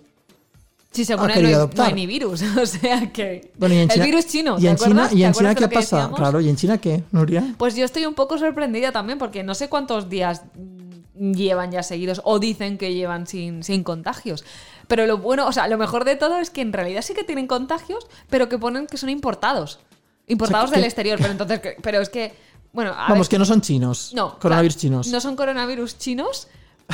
Sí, 0.92 1.04
según 1.04 1.30
ha 1.30 1.34
él 1.34 1.34
no 1.34 1.34
hay, 1.34 1.42
querido 1.42 1.58
no 1.58 1.64
adoptar. 1.64 1.86
hay 1.88 1.92
ni 1.94 2.06
virus, 2.06 2.42
o 2.60 2.66
sea 2.66 3.12
que... 3.12 3.50
Bueno, 3.56 3.74
y 3.74 3.78
en 3.78 3.90
el 3.90 4.02
virus 4.02 4.26
chino, 4.26 4.56
y 4.58 4.62
¿te 4.62 4.68
en 4.68 4.76
China, 4.76 5.08
y 5.10 5.16
¿Te 5.16 5.24
en 5.24 5.32
China 5.32 5.54
qué 5.54 5.68
pasa? 5.68 5.96
decíamos? 5.96 6.18
Claro, 6.18 6.40
y 6.40 6.48
en 6.48 6.56
China 6.56 6.78
qué, 6.78 7.02
Nuria. 7.12 7.54
Pues 7.56 7.74
yo 7.74 7.84
estoy 7.84 8.04
un 8.06 8.14
poco 8.14 8.38
sorprendida 8.38 8.92
también 8.92 9.18
porque 9.18 9.42
no 9.42 9.54
sé 9.54 9.68
cuántos 9.68 10.08
días 10.10 10.42
llevan 11.18 11.70
ya 11.70 11.82
seguidos 11.82 12.20
o 12.24 12.38
dicen 12.38 12.78
que 12.78 12.94
llevan 12.94 13.26
sin, 13.26 13.62
sin 13.62 13.84
contagios. 13.84 14.44
Pero 14.88 15.06
lo 15.06 15.18
bueno, 15.18 15.46
o 15.46 15.52
sea, 15.52 15.68
lo 15.68 15.78
mejor 15.78 16.04
de 16.04 16.16
todo 16.16 16.38
es 16.38 16.50
que 16.50 16.60
en 16.62 16.72
realidad 16.72 17.02
sí 17.02 17.14
que 17.14 17.24
tienen 17.24 17.46
contagios, 17.46 18.06
pero 18.28 18.48
que 18.48 18.58
ponen 18.58 18.86
que 18.86 18.96
son 18.96 19.08
importados. 19.08 19.78
Importados 20.26 20.66
O 20.66 20.68
sea, 20.68 20.76
del 20.76 20.82
que- 20.84 20.88
exterior, 20.88 21.18
pero 21.20 21.32
entonces, 21.32 21.60
pero 21.82 22.00
es 22.00 22.08
que, 22.08 22.32
bueno, 22.72 22.92
a 22.92 23.08
Vamos, 23.08 23.28
ver, 23.28 23.28
que 23.28 23.38
no 23.38 23.44
son 23.44 23.60
chinos. 23.60 24.12
No, 24.14 24.38
Coronavirus 24.38 24.74
claro, 24.74 24.80
chinos. 24.80 25.08
No 25.08 25.20
son 25.20 25.36
coronavirus 25.36 25.98
chinos, 25.98 26.48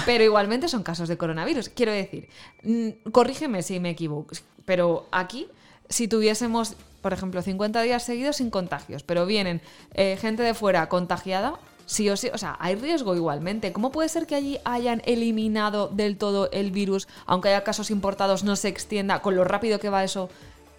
pero 0.07 0.25
igualmente 0.25 0.69
son 0.69 0.83
casos 0.83 1.09
de 1.09 1.17
coronavirus. 1.17 1.69
Quiero 1.71 1.93
decir, 1.93 2.29
mm, 2.63 3.11
corrígeme 3.11 3.63
si 3.63 3.81
me 3.81 3.91
equivoco, 3.91 4.35
pero 4.65 5.07
aquí, 5.11 5.49
si 5.89 6.09
tuviésemos, 6.09 6.75
por 7.01 7.13
ejemplo, 7.13 7.43
50 7.43 7.83
días 7.83 8.03
seguidos 8.03 8.37
sin 8.37 8.51
contagios, 8.51 9.03
pero 9.03 9.27
vienen 9.27 9.61
eh, 9.95 10.19
gente 10.21 10.43
de 10.43 10.55
fuera 10.55 10.89
contagiada, 10.89 11.59
sí 11.87 12.09
o 12.11 12.17
sí, 12.17 12.29
o 12.33 12.39
sea, 12.39 12.57
hay 12.61 12.75
riesgo 12.77 13.17
igualmente. 13.17 13.73
¿Cómo 13.73 13.91
puede 13.91 14.09
ser 14.09 14.27
que 14.27 14.35
allí 14.35 14.59
hayan 14.65 15.03
eliminado 15.07 15.89
del 15.89 16.19
todo 16.19 16.51
el 16.53 16.71
virus, 16.71 17.09
aunque 17.27 17.49
haya 17.49 17.65
casos 17.65 17.91
importados, 17.91 18.45
no 18.45 18.57
se 18.57 18.69
extienda 18.69 19.23
con 19.23 19.35
lo 19.35 19.45
rápido 19.45 19.81
que 19.81 19.89
va 19.89 20.05
eso? 20.05 20.29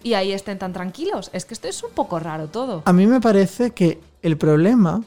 Y 0.02 0.14
ahí 0.14 0.32
estén 0.32 0.58
tan 0.58 0.72
tranquilos. 0.72 1.28
Es 1.34 1.44
que 1.44 1.52
esto 1.52 1.68
es 1.68 1.82
un 1.82 1.90
poco 1.90 2.18
raro 2.20 2.46
todo. 2.46 2.82
A 2.86 2.92
mí 2.92 3.06
me 3.06 3.20
parece 3.20 3.72
que 3.72 4.00
el 4.22 4.38
problema, 4.38 5.02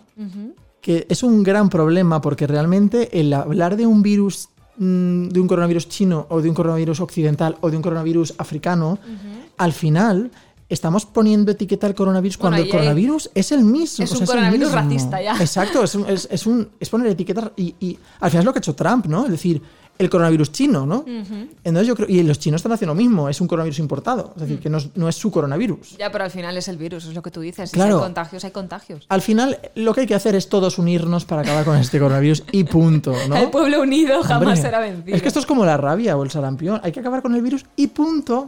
que 0.83 1.07
es 1.09 1.23
un 1.23 1.41
gran 1.43 1.69
problema, 1.69 2.19
porque 2.21 2.45
realmente 2.45 3.09
el 3.19 3.33
hablar 3.33 3.77
de 3.77 3.87
un 3.87 4.03
virus, 4.03 4.49
mm, 4.77 5.29
de 5.29 5.39
un 5.39 5.47
coronavirus 5.47 5.87
chino, 5.87 6.27
o 6.29 6.41
de 6.41 6.49
un 6.49 6.53
coronavirus 6.55 6.99
occidental, 6.99 7.57
o 7.61 7.71
de 7.71 7.77
un 7.77 7.81
coronavirus 7.81 8.33
africano, 8.37 8.99
al 9.57 9.71
final 9.73 10.29
estamos 10.69 11.05
poniendo 11.05 11.51
etiqueta 11.51 11.87
al 11.87 11.93
coronavirus 11.95 12.37
Bueno, 12.37 12.55
cuando 12.57 12.65
el 12.65 12.69
coronavirus 12.71 13.29
es 13.33 13.51
el 13.51 13.63
mismo. 13.63 14.03
Es 14.03 14.11
o 14.11 14.15
un 14.15 14.17
sea, 14.19 14.27
coronavirus 14.27 14.71
racista 14.71 15.21
ya. 15.21 15.37
Exacto, 15.39 15.83
es, 15.83 15.95
un- 15.95 16.09
es- 16.09 16.27
es 16.31 16.45
un, 16.47 16.67
es 16.79 16.89
poner 16.89 17.07
etiqueta 17.07 17.51
y, 17.55 17.75
y 17.79 17.97
al 18.19 18.29
final 18.29 18.41
es 18.41 18.45
lo 18.45 18.53
que 18.53 18.57
ha 18.59 18.61
hecho 18.61 18.75
Trump, 18.75 19.05
¿no? 19.05 19.25
Es 19.25 19.31
decir, 19.31 19.61
el 19.99 20.09
coronavirus 20.09 20.51
chino, 20.51 20.85
¿no? 20.85 21.05
Entonces 21.63 21.87
yo 21.87 21.95
creo, 21.95 22.09
y 22.09 22.23
los 22.23 22.39
chinos 22.39 22.59
están 22.59 22.71
haciendo 22.71 22.93
lo 22.93 22.97
mismo, 22.99 23.29
es 23.29 23.39
un 23.39 23.47
coronavirus 23.47 23.79
importado, 23.79 24.33
es 24.35 24.41
decir, 24.41 24.59
que 24.59 24.69
no 24.69 24.77
es, 24.79 24.89
no 24.95 25.07
es 25.07 25.15
su 25.15 25.31
coronavirus. 25.31 25.97
Ya, 25.97 26.11
pero 26.11 26.23
al 26.23 26.31
final 26.31 26.57
es 26.57 26.67
el 26.67 26.77
virus, 26.77 27.05
es 27.05 27.13
lo 27.13 27.21
que 27.21 27.31
tú 27.31 27.41
dices. 27.41 27.69
Si 27.69 27.75
Claro. 27.75 27.97
hay 27.97 28.03
contagios, 28.03 28.43
hay 28.43 28.51
contagios. 28.51 29.05
Al 29.09 29.21
final, 29.21 29.59
lo 29.75 29.93
que 29.93 30.01
hay 30.01 30.07
que 30.07 30.15
hacer 30.15 30.35
es 30.35 30.49
todos 30.49 30.77
unirnos 30.79 31.25
para 31.25 31.41
acabar 31.43 31.63
con 31.63 31.77
este 31.77 31.99
coronavirus 31.99 32.43
y 32.51 32.63
punto, 32.65 33.13
¿no? 33.29 33.37
El 33.37 33.49
pueblo 33.49 33.81
unido 33.81 34.21
jamás 34.23 34.59
será 34.59 34.79
vencido. 34.79 35.15
Es 35.15 35.21
que 35.21 35.27
esto 35.27 35.39
es 35.39 35.45
como 35.45 35.63
la 35.65 35.77
rabia 35.77 36.17
o 36.17 36.23
el 36.23 36.31
sarampión. 36.31 36.81
Hay 36.83 36.91
que 36.91 36.99
acabar 36.99 37.21
con 37.21 37.35
el 37.35 37.41
virus 37.41 37.65
y 37.75 37.87
punto. 37.87 38.47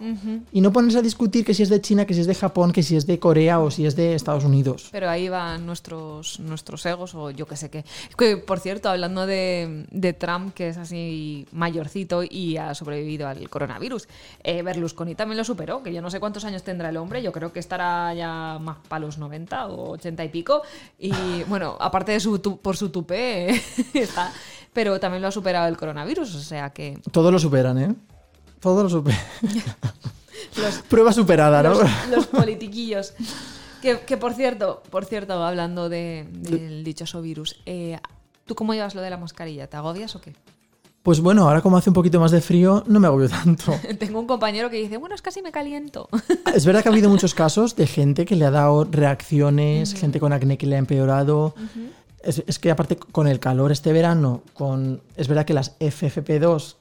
Y 0.51 0.61
no 0.61 0.71
ponerse 0.73 0.97
a 0.97 1.01
discutir 1.01 1.45
que 1.45 1.53
si 1.53 1.63
es 1.63 1.69
de 1.69 1.79
China, 1.79 2.05
que 2.05 2.13
si 2.13 2.21
es 2.21 2.27
de 2.27 2.35
Japón, 2.35 2.71
que 2.71 2.83
si 2.83 2.95
es 2.95 3.05
de 3.05 3.19
Corea 3.19 3.59
o 3.59 3.69
si 3.71 3.85
es 3.85 3.95
de 3.95 4.15
Estados 4.15 4.43
Unidos. 4.43 4.89
Pero 4.91 5.09
ahí 5.09 5.29
van 5.29 5.65
nuestros, 5.65 6.39
nuestros 6.39 6.85
egos 6.85 7.13
o 7.15 7.29
yo 7.31 7.45
qué 7.45 7.55
sé 7.55 7.69
qué. 7.69 7.85
Que, 8.17 8.37
por 8.37 8.59
cierto, 8.59 8.89
hablando 8.89 9.25
de, 9.25 9.85
de 9.91 10.13
Trump, 10.13 10.53
que 10.53 10.69
es 10.69 10.77
así 10.77 11.34
mayorcito 11.51 12.21
y 12.23 12.57
ha 12.57 12.73
sobrevivido 12.75 13.27
al 13.27 13.49
coronavirus, 13.49 14.07
eh, 14.43 14.61
Berlusconi 14.61 15.15
también 15.15 15.37
lo 15.37 15.43
superó, 15.43 15.83
que 15.83 15.93
yo 15.93 16.01
no 16.01 16.09
sé 16.09 16.19
cuántos 16.19 16.45
años 16.45 16.63
tendrá 16.63 16.89
el 16.89 16.97
hombre, 16.97 17.21
yo 17.21 17.31
creo 17.31 17.51
que 17.53 17.59
estará 17.59 18.13
ya 18.13 18.57
más 18.61 18.77
para 18.87 18.99
los 19.05 19.17
90 19.17 19.67
o 19.67 19.91
80 19.91 20.23
y 20.25 20.29
pico. 20.29 20.61
Y 20.99 21.11
bueno, 21.47 21.75
aparte 21.79 22.11
de 22.13 22.19
su 22.19 22.39
tu- 22.39 22.57
por 22.59 22.77
su 22.77 22.89
tupé, 22.89 23.49
está, 23.93 24.31
pero 24.73 24.99
también 24.99 25.21
lo 25.21 25.27
ha 25.27 25.31
superado 25.31 25.67
el 25.67 25.77
coronavirus, 25.77 26.35
o 26.35 26.39
sea 26.41 26.71
que 26.71 26.99
Todos 27.11 27.31
lo 27.31 27.39
superan, 27.39 27.77
¿eh? 27.77 27.95
Todos 28.59 28.83
lo 28.83 28.89
superan. 28.89 29.19
los, 30.57 30.75
Prueba 30.89 31.11
superada, 31.13 31.61
¿no? 31.63 31.69
los, 31.75 31.89
los 32.09 32.27
politiquillos. 32.27 33.13
Que, 33.81 33.99
que, 33.99 34.17
por 34.17 34.33
cierto, 34.33 34.81
por 34.89 35.05
cierto, 35.05 35.33
hablando 35.43 35.89
de- 35.89 36.25
del 36.31 36.83
dichoso 36.83 37.21
virus, 37.21 37.57
eh, 37.67 37.99
¿tú 38.45 38.55
cómo 38.55 38.73
llevas 38.73 38.95
lo 38.95 39.01
de 39.01 39.11
la 39.11 39.17
mascarilla? 39.17 39.67
¿Te 39.67 39.77
agobias 39.77 40.15
o 40.15 40.21
qué? 40.21 40.33
Pues 41.05 41.21
bueno, 41.21 41.47
ahora 41.47 41.61
como 41.61 41.77
hace 41.77 41.91
un 41.91 41.93
poquito 41.93 42.19
más 42.19 42.31
de 42.31 42.41
frío, 42.41 42.83
no 42.87 42.99
me 42.99 43.05
agobio 43.05 43.29
tanto. 43.29 43.79
Tengo 43.99 44.19
un 44.19 44.25
compañero 44.25 44.71
que 44.71 44.77
dice, 44.77 44.97
bueno, 44.97 45.13
es 45.13 45.21
casi 45.21 45.43
me 45.43 45.51
caliento. 45.51 46.09
Es 46.51 46.65
verdad 46.65 46.81
que 46.81 46.89
ha 46.89 46.91
habido 46.91 47.11
muchos 47.11 47.35
casos 47.43 47.75
de 47.75 47.85
gente 47.85 48.25
que 48.25 48.35
le 48.35 48.43
ha 48.43 48.49
dado 48.49 48.85
reacciones, 48.85 49.93
gente 49.93 50.19
con 50.19 50.33
acné 50.33 50.57
que 50.57 50.65
le 50.65 50.77
ha 50.77 50.79
empeorado. 50.79 51.53
es, 52.23 52.43
es 52.47 52.57
que 52.57 52.71
aparte 52.71 52.95
con 52.95 53.27
el 53.27 53.39
calor 53.39 53.71
este 53.71 53.93
verano, 53.93 54.41
con 54.55 54.99
es 55.15 55.27
verdad 55.27 55.45
que 55.45 55.53
las 55.53 55.77
FFP2 55.77 56.77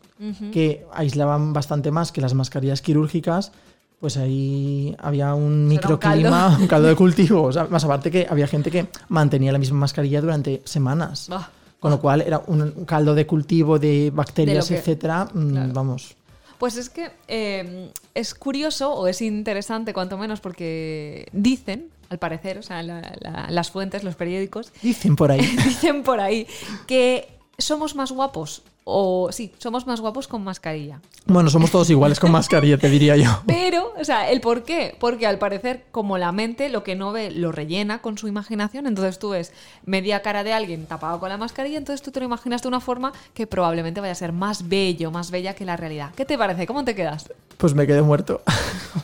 que 0.53 0.87
aislaban 0.95 1.53
bastante 1.53 1.91
más 1.91 2.11
que 2.11 2.23
las 2.23 2.33
mascarillas 2.33 2.81
quirúrgicas, 2.81 3.53
pues 4.01 4.17
ahí 4.17 4.97
había 5.01 5.35
un 5.35 5.69
microclima, 5.69 6.49
caldo. 6.49 6.63
un 6.63 6.67
caldo 6.67 6.89
de 6.89 6.97
cultivo. 6.97 7.43
O 7.43 7.53
sea, 7.53 7.65
más 7.65 7.85
aparte 7.85 8.11
que 8.11 8.27
había 8.31 8.47
gente 8.47 8.71
que 8.71 8.87
mantenía 9.09 9.53
la 9.53 9.59
misma 9.59 9.81
mascarilla 9.81 10.23
durante 10.23 10.63
semanas. 10.65 11.27
Bah. 11.29 11.51
Con 11.85 11.91
lo 11.91 12.01
cual 12.01 12.23
era 12.23 12.39
un 12.47 12.87
caldo 12.87 13.15
de 13.15 13.27
cultivo 13.27 13.79
de 13.79 14.11
bacterias, 14.11 14.69
que- 14.69 14.77
etcétera. 14.79 15.29
mm, 15.35 15.51
claro. 15.51 15.73
Vamos. 15.75 16.17
Pues 16.57 16.77
es 16.79 16.89
que 16.89 17.11
eh, 17.29 17.91
es 18.15 18.35
curioso 18.35 18.95
o 18.95 19.07
es 19.07 19.21
interesante, 19.21 19.93
cuanto 19.93 20.17
menos, 20.17 20.41
porque 20.41 21.29
dicen, 21.33 21.91
al 22.09 22.19
parecer, 22.19 22.57
o 22.57 22.63
sea, 22.63 22.83
la- 22.83 23.15
la- 23.21 23.49
las 23.51 23.71
fuentes, 23.71 24.03
los 24.03 24.15
periódicos, 24.15 24.73
Dicen 24.81 25.15
por 25.15 25.31
ahí. 25.31 25.41
dicen 25.67 26.03
por 26.05 26.21
ahí 26.21 26.47
que 26.87 27.29
somos 27.59 27.95
más 27.95 28.13
guapos, 28.13 28.63
o 28.85 29.31
sí, 29.33 29.53
somos 29.59 29.87
más 29.87 30.01
guapos 30.01 30.29
con 30.29 30.45
mascarilla. 30.45 31.01
Bueno, 31.27 31.49
somos 31.49 31.71
todos 31.71 31.89
iguales 31.89 32.21
con 32.21 32.31
mascarilla, 32.31 32.77
te 32.77 32.91
diría 32.91 33.17
yo. 33.17 33.43
Pero, 33.47 33.95
o 33.99 34.05
sea, 34.05 34.31
¿el 34.31 34.43
por 34.43 34.63
qué? 34.63 34.95
Porque 35.01 35.27
al 35.27 35.39
parecer, 35.39 35.87
como 35.91 36.19
la 36.19 36.33
mente 36.33 36.69
lo 36.69 36.85
que 36.85 36.95
no 36.95 37.11
ve 37.11 37.31
lo 37.31 37.51
rellena 37.51 38.03
con 38.03 38.19
su 38.19 38.29
imaginación, 38.29 38.87
entonces 38.87 39.19
tú 39.19 39.31
ves 39.31 39.53
media 39.87 40.21
cara 40.21 40.45
de 40.45 40.53
alguien 40.53 40.85
tapado 40.87 41.19
con 41.19 41.31
la 41.31 41.39
mascarilla, 41.39 41.79
entonces 41.79 42.03
tú 42.03 42.11
te 42.11 42.21
lo 42.21 42.27
imaginas 42.27 42.63
de 42.63 42.69
una 42.69 42.81
forma 42.81 43.13
que 43.33 43.47
probablemente 43.47 44.01
vaya 44.01 44.13
a 44.13 44.17
ser 44.17 44.33
más 44.33 44.69
bello, 44.69 45.11
más 45.11 45.31
bella 45.31 45.55
que 45.55 45.65
la 45.65 45.77
realidad. 45.77 46.11
¿Qué 46.15 46.27
te 46.27 46.37
parece? 46.37 46.67
¿Cómo 46.67 46.85
te 46.85 46.95
quedas? 46.95 47.31
Pues 47.57 47.75
me 47.75 47.87
quedé 47.87 48.03
muerto. 48.03 48.43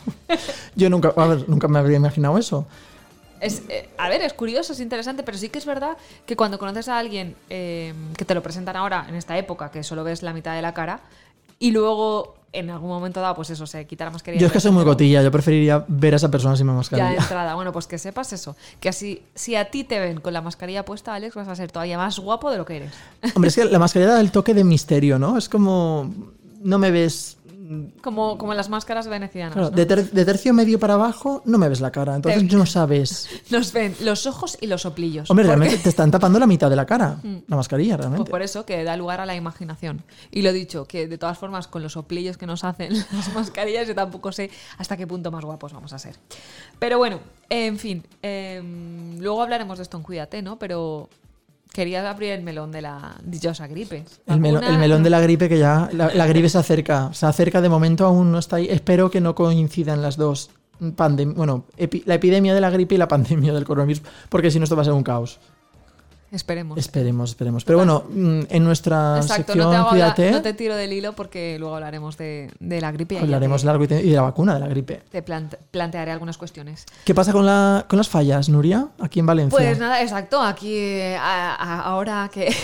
Yo 0.75 0.89
nunca, 0.89 1.13
a 1.15 1.25
ver, 1.25 1.49
nunca 1.49 1.67
me 1.67 1.79
habría 1.79 1.97
imaginado 1.97 2.37
eso. 2.37 2.67
Es, 3.41 3.63
eh, 3.69 3.89
a 3.97 4.07
ver, 4.07 4.21
es 4.21 4.33
curioso, 4.33 4.73
es 4.73 4.79
interesante, 4.79 5.23
pero 5.23 5.37
sí 5.37 5.49
que 5.49 5.57
es 5.57 5.65
verdad 5.65 5.97
que 6.25 6.35
cuando 6.35 6.59
conoces 6.59 6.87
a 6.87 6.97
alguien 6.97 7.35
eh, 7.49 7.93
que 8.15 8.23
te 8.23 8.35
lo 8.35 8.43
presentan 8.43 8.75
ahora, 8.75 9.05
en 9.09 9.15
esta 9.15 9.37
época, 9.37 9.71
que 9.71 9.83
solo 9.83 10.03
ves 10.03 10.21
la 10.23 10.31
mitad 10.31 10.55
de 10.55 10.61
la 10.61 10.73
cara, 10.73 11.01
y 11.59 11.71
luego 11.71 12.35
en 12.53 12.69
algún 12.69 12.89
momento 12.89 13.21
dado, 13.21 13.35
pues 13.35 13.49
eso, 13.49 13.65
se 13.65 13.85
quita 13.85 14.05
la 14.05 14.11
mascarilla. 14.11 14.41
Yo 14.41 14.47
es 14.47 14.53
que 14.53 14.59
soy 14.59 14.71
muy 14.71 14.83
cotilla, 14.83 15.23
yo 15.23 15.31
preferiría 15.31 15.85
ver 15.87 16.13
a 16.13 16.17
esa 16.17 16.29
persona 16.29 16.55
sin 16.55 16.67
Ya 16.67 16.71
de 16.71 16.77
mascarilla. 16.77 17.21
entrada. 17.21 17.55
Bueno, 17.55 17.71
pues 17.71 17.87
que 17.87 17.97
sepas 17.97 18.33
eso. 18.33 18.55
Que 18.79 18.89
así, 18.89 19.23
si 19.35 19.55
a 19.55 19.71
ti 19.71 19.83
te 19.83 19.99
ven 19.99 20.19
con 20.19 20.33
la 20.33 20.41
mascarilla 20.41 20.83
puesta, 20.83 21.13
Alex, 21.13 21.35
vas 21.35 21.47
a 21.47 21.55
ser 21.55 21.71
todavía 21.71 21.97
más 21.97 22.19
guapo 22.19 22.51
de 22.51 22.57
lo 22.57 22.65
que 22.65 22.77
eres. 22.77 22.93
Hombre, 23.35 23.49
es 23.49 23.55
que 23.55 23.65
la 23.65 23.79
mascarilla 23.79 24.13
da 24.13 24.21
el 24.21 24.31
toque 24.31 24.53
de 24.53 24.63
misterio, 24.63 25.17
¿no? 25.17 25.37
Es 25.37 25.47
como. 25.47 26.13
No 26.61 26.77
me 26.77 26.91
ves. 26.91 27.37
Como, 28.01 28.37
como 28.37 28.53
las 28.53 28.69
máscaras 28.69 29.07
venecianas. 29.07 29.53
Claro, 29.53 29.69
¿no? 29.69 29.75
de, 29.75 29.85
ter- 29.85 30.11
de 30.11 30.25
tercio 30.25 30.53
medio 30.53 30.79
para 30.79 30.95
abajo 30.95 31.41
no 31.45 31.57
me 31.57 31.69
ves 31.69 31.79
la 31.81 31.91
cara, 31.91 32.15
entonces 32.15 32.47
Te- 32.47 32.55
no 32.55 32.65
sabes. 32.65 33.29
Nos 33.49 33.71
ven 33.73 33.95
los 34.01 34.25
ojos 34.25 34.57
y 34.61 34.67
los 34.67 34.81
soplillos. 34.81 35.29
Hombre, 35.29 35.45
realmente 35.45 35.77
te 35.77 35.89
están 35.89 36.11
tapando 36.11 36.39
la 36.39 36.47
mitad 36.47 36.69
de 36.69 36.75
la 36.75 36.85
cara, 36.85 37.17
la 37.47 37.55
mascarilla, 37.55 37.95
Pues 37.97 38.07
realmente. 38.07 38.29
por 38.31 38.41
eso 38.41 38.65
que 38.65 38.83
da 38.83 38.97
lugar 38.97 39.21
a 39.21 39.25
la 39.25 39.35
imaginación. 39.35 40.03
Y 40.31 40.41
lo 40.41 40.51
dicho, 40.53 40.85
que 40.85 41.07
de 41.07 41.17
todas 41.17 41.37
formas, 41.37 41.67
con 41.67 41.81
los 41.83 41.93
soplillos 41.93 42.37
que 42.37 42.45
nos 42.45 42.63
hacen 42.63 42.93
las 43.11 43.33
mascarillas, 43.33 43.87
yo 43.87 43.95
tampoco 43.95 44.31
sé 44.31 44.49
hasta 44.77 44.97
qué 44.97 45.07
punto 45.07 45.31
más 45.31 45.43
guapos 45.45 45.73
vamos 45.73 45.93
a 45.93 45.99
ser. 45.99 46.15
Pero 46.79 46.97
bueno, 46.97 47.19
en 47.49 47.77
fin, 47.77 48.03
em, 48.21 49.19
luego 49.19 49.41
hablaremos 49.41 49.77
de 49.77 49.83
esto 49.83 49.97
en 49.97 50.03
Cuídate, 50.03 50.41
¿no? 50.41 50.57
Pero 50.59 51.09
quería 51.73 52.09
abrir 52.09 52.31
el 52.31 52.43
melón 52.43 52.71
de 52.71 52.81
la 52.81 53.15
dichosa 53.23 53.67
gripe. 53.67 54.05
El, 54.27 54.39
melo- 54.39 54.59
el 54.61 54.77
melón 54.77 55.03
de 55.03 55.09
la 55.09 55.19
gripe 55.21 55.47
que 55.49 55.57
ya, 55.57 55.89
la, 55.93 56.13
la 56.13 56.27
gripe 56.27 56.49
se 56.49 56.57
acerca, 56.57 57.13
se 57.13 57.25
acerca 57.25 57.61
de 57.61 57.69
momento 57.69 58.05
aún 58.05 58.31
no 58.31 58.39
está 58.39 58.57
ahí. 58.57 58.67
Espero 58.69 59.09
que 59.09 59.21
no 59.21 59.35
coincidan 59.35 60.01
las 60.01 60.17
dos 60.17 60.49
pandem 60.95 61.35
bueno, 61.35 61.65
epi- 61.77 62.01
la 62.05 62.15
epidemia 62.15 62.55
de 62.55 62.61
la 62.61 62.71
gripe 62.71 62.95
y 62.95 62.97
la 62.97 63.07
pandemia 63.07 63.53
del 63.53 63.65
coronavirus, 63.65 64.01
porque 64.29 64.49
si 64.49 64.57
no 64.57 64.63
esto 64.63 64.75
va 64.75 64.81
a 64.81 64.85
ser 64.85 64.93
un 64.93 65.03
caos. 65.03 65.39
Esperemos. 66.31 66.77
Esperemos, 66.77 67.31
esperemos. 67.31 67.65
Pero 67.65 67.77
bueno, 67.79 68.05
mm, 68.09 68.41
en 68.49 68.63
nuestra 68.63 69.17
Exacto, 69.17 69.51
sección 69.53 69.65
no 69.65 69.69
te, 69.71 69.75
hago 69.75 69.89
Cuídate, 69.89 70.31
no 70.31 70.41
te 70.41 70.53
tiro 70.53 70.75
del 70.77 70.93
hilo 70.93 71.11
porque 71.13 71.57
luego 71.59 71.75
hablaremos 71.75 72.17
de, 72.17 72.49
de 72.59 72.79
la 72.79 72.91
gripe 72.93 73.19
hablaremos 73.19 73.61
te, 73.61 73.67
largo 73.67 73.83
y 73.83 73.87
te- 73.89 74.01
y 74.01 74.09
de 74.11 74.15
la 74.15 74.21
vacuna 74.21 74.53
de 74.53 74.61
la 74.61 74.67
gripe. 74.69 75.01
te 75.11 75.21
plante- 75.21 75.57
plantearé 75.71 76.11
algunas 76.11 76.37
cuestiones. 76.37 76.85
¿Qué 77.03 77.13
pasa 77.13 77.33
con, 77.33 77.45
la, 77.45 77.85
con 77.89 77.97
las 77.97 78.07
fallas, 78.07 78.47
Nuria, 78.47 78.87
aquí 79.01 79.19
en 79.19 79.25
Valencia? 79.25 79.57
Pues 79.57 79.77
nada, 79.77 80.01
exacto, 80.01 80.41
aquí 80.41 80.73
eh, 80.73 81.17
a- 81.19 81.53
a- 81.55 81.81
ahora 81.81 82.29
que... 82.33 82.55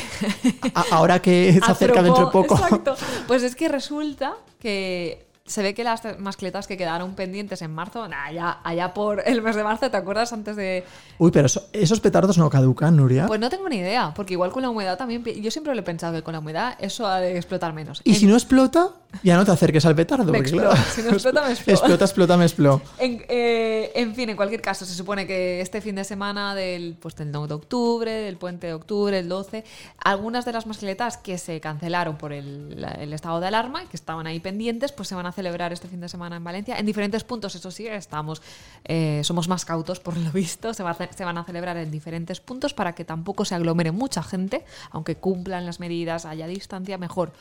A- 0.74 0.86
ahora 0.92 1.20
que 1.22 1.52
se 1.66 1.72
acerca 1.72 2.02
dentro 2.02 2.28
de 2.28 2.32
poco. 2.32 2.56
Exacto. 2.56 2.96
Pues 3.28 3.44
es 3.44 3.56
que 3.56 3.68
resulta 3.68 4.36
que 4.60 5.27
se 5.48 5.64
ve 5.64 5.74
que 5.74 5.84
las 5.84 6.02
mascletas 6.20 6.68
que 6.68 6.78
quedaron 6.78 7.16
pendientes 7.16 7.62
en 7.62 7.74
marzo, 7.74 8.04
allá, 8.04 8.60
allá 8.64 8.94
por 8.94 9.24
el 9.26 9.42
mes 9.42 9.56
de 9.56 9.64
marzo, 9.64 9.90
¿te 9.90 9.98
acuerdas 9.98 10.32
antes 10.34 10.56
de...? 10.56 10.84
Uy, 11.18 11.32
pero 11.32 11.48
eso- 11.48 11.68
esos 11.74 12.00
petardos 12.00 12.38
no 12.38 12.50
caducan, 12.50 12.96
Nuria. 12.96 13.26
Pues 13.28 13.40
no 13.40 13.50
tengo 13.50 13.68
ni 13.70 13.78
idea, 13.78 14.14
porque 14.16 14.34
igual 14.34 14.52
con 14.52 14.62
la 14.62 14.70
humedad 14.70 14.98
también... 14.98 15.24
Yo 15.24 15.50
siempre 15.50 15.74
lo 15.74 15.80
he 15.80 15.84
pensado 15.84 16.14
que 16.14 16.22
con 16.22 16.34
la 16.34 16.40
humedad 16.40 16.76
eso 16.80 17.08
ha 17.08 17.20
de 17.20 17.36
explotar 17.38 17.74
menos. 17.74 18.02
y 18.04 18.12
En- 18.12 18.16
si 18.18 18.26
no 18.28 18.36
explota, 18.36 18.90
ya 19.24 19.36
no 19.38 19.46
te 19.46 19.52
acerques 19.52 19.86
al 19.86 19.96
petardo. 19.96 20.32
Me 20.32 20.40
explota. 20.40 20.70
claro, 20.72 20.84
Si 20.94 21.02
no 21.02 21.10
explota, 21.12 21.42
me 21.46 21.52
explota. 21.54 21.80
explota, 21.80 22.06
explota, 22.06 22.38
me 22.38 22.44
explota. 22.46 22.84
En, 23.00 23.24
eh, 23.30 23.92
en 23.96 24.14
fin, 24.16 24.30
en 24.30 24.36
cualquier 24.36 24.62
caso, 24.62 24.86
se 24.86 24.94
supone 24.94 25.26
que 25.26 25.62
este 25.62 25.80
fin 25.82 25.96
de 25.96 26.04
semana 26.04 26.54
del, 26.56 26.98
pues, 27.02 27.16
del 27.16 27.32
9 27.32 27.48
de 27.48 27.54
octubre, 27.54 28.12
del 28.12 28.38
puente 28.38 28.68
de 28.68 28.74
octubre, 28.74 29.18
el 29.18 29.30
12, 29.30 29.64
algunas 30.04 30.44
de 30.46 30.52
las 30.52 30.68
mascletas 30.68 31.18
que 31.18 31.38
se 31.38 31.60
cancelaron 31.62 32.18
por 32.18 32.34
el, 32.34 32.84
estado 33.14 33.40
de 33.40 33.48
alarma 33.48 33.84
y 33.84 33.88
que 33.88 33.96
estaban 33.96 34.28
ahí 34.28 34.40
pendientes, 34.40 34.92
pues 34.92 35.08
se 35.08 35.16
van 35.16 35.26
a 35.26 35.30
celebrar 35.38 35.72
este 35.72 35.88
fin 35.88 36.02
de 36.02 36.10
semana 36.10 36.36
en 36.38 36.44
Valencia. 36.44 36.80
En 36.80 36.86
diferentes 36.88 37.24
puntos, 37.24 37.54
eso 37.54 37.70
sí, 37.70 37.86
estamos, 37.86 38.42
eh, 38.86 39.22
somos 39.24 39.48
más 39.48 39.66
cautos 39.66 40.00
por 40.00 40.18
lo 40.18 40.32
visto, 40.32 40.74
se, 40.74 40.82
va 40.82 40.92
a 40.92 41.14
se 41.14 41.24
van 41.24 41.38
a 41.38 41.44
celebrar 41.44 41.78
en 41.78 41.92
diferentes 41.92 42.42
puntos 42.42 42.74
para 42.74 42.96
que 42.96 43.06
tampoco 43.06 43.46
se 43.46 43.54
aglomere 43.54 43.92
mucha 43.92 44.24
gente, 44.24 44.66
aunque 44.90 45.16
cumplan 45.16 45.68
las 45.68 45.80
medidas, 45.80 46.26
haya 46.26 46.48
distancia, 46.48 46.98
mejor. 46.98 47.32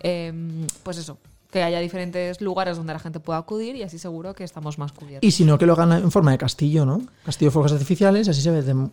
Eh, 0.00 0.32
pues 0.82 0.96
eso. 0.96 1.18
Que 1.50 1.62
haya 1.62 1.80
diferentes 1.80 2.40
lugares 2.40 2.78
donde 2.78 2.94
la 2.94 2.98
gente 2.98 3.20
pueda 3.20 3.38
acudir 3.38 3.76
y 3.76 3.82
así 3.82 3.98
seguro 3.98 4.34
que 4.34 4.44
estamos 4.44 4.78
más 4.78 4.92
cubiertos. 4.92 5.28
Y 5.28 5.32
si 5.32 5.44
no, 5.44 5.58
que 5.58 5.66
lo 5.66 5.74
hagan 5.74 5.92
en 5.92 6.10
forma 6.10 6.30
de 6.30 6.38
castillo, 6.38 6.86
¿no? 6.86 7.02
Castillo 7.26 7.50
de 7.50 7.52
fuegos 7.52 7.72
artificiales, 7.72 8.26
así 8.30 8.40
se 8.40 8.50
ve 8.50 8.62
de, 8.62 8.88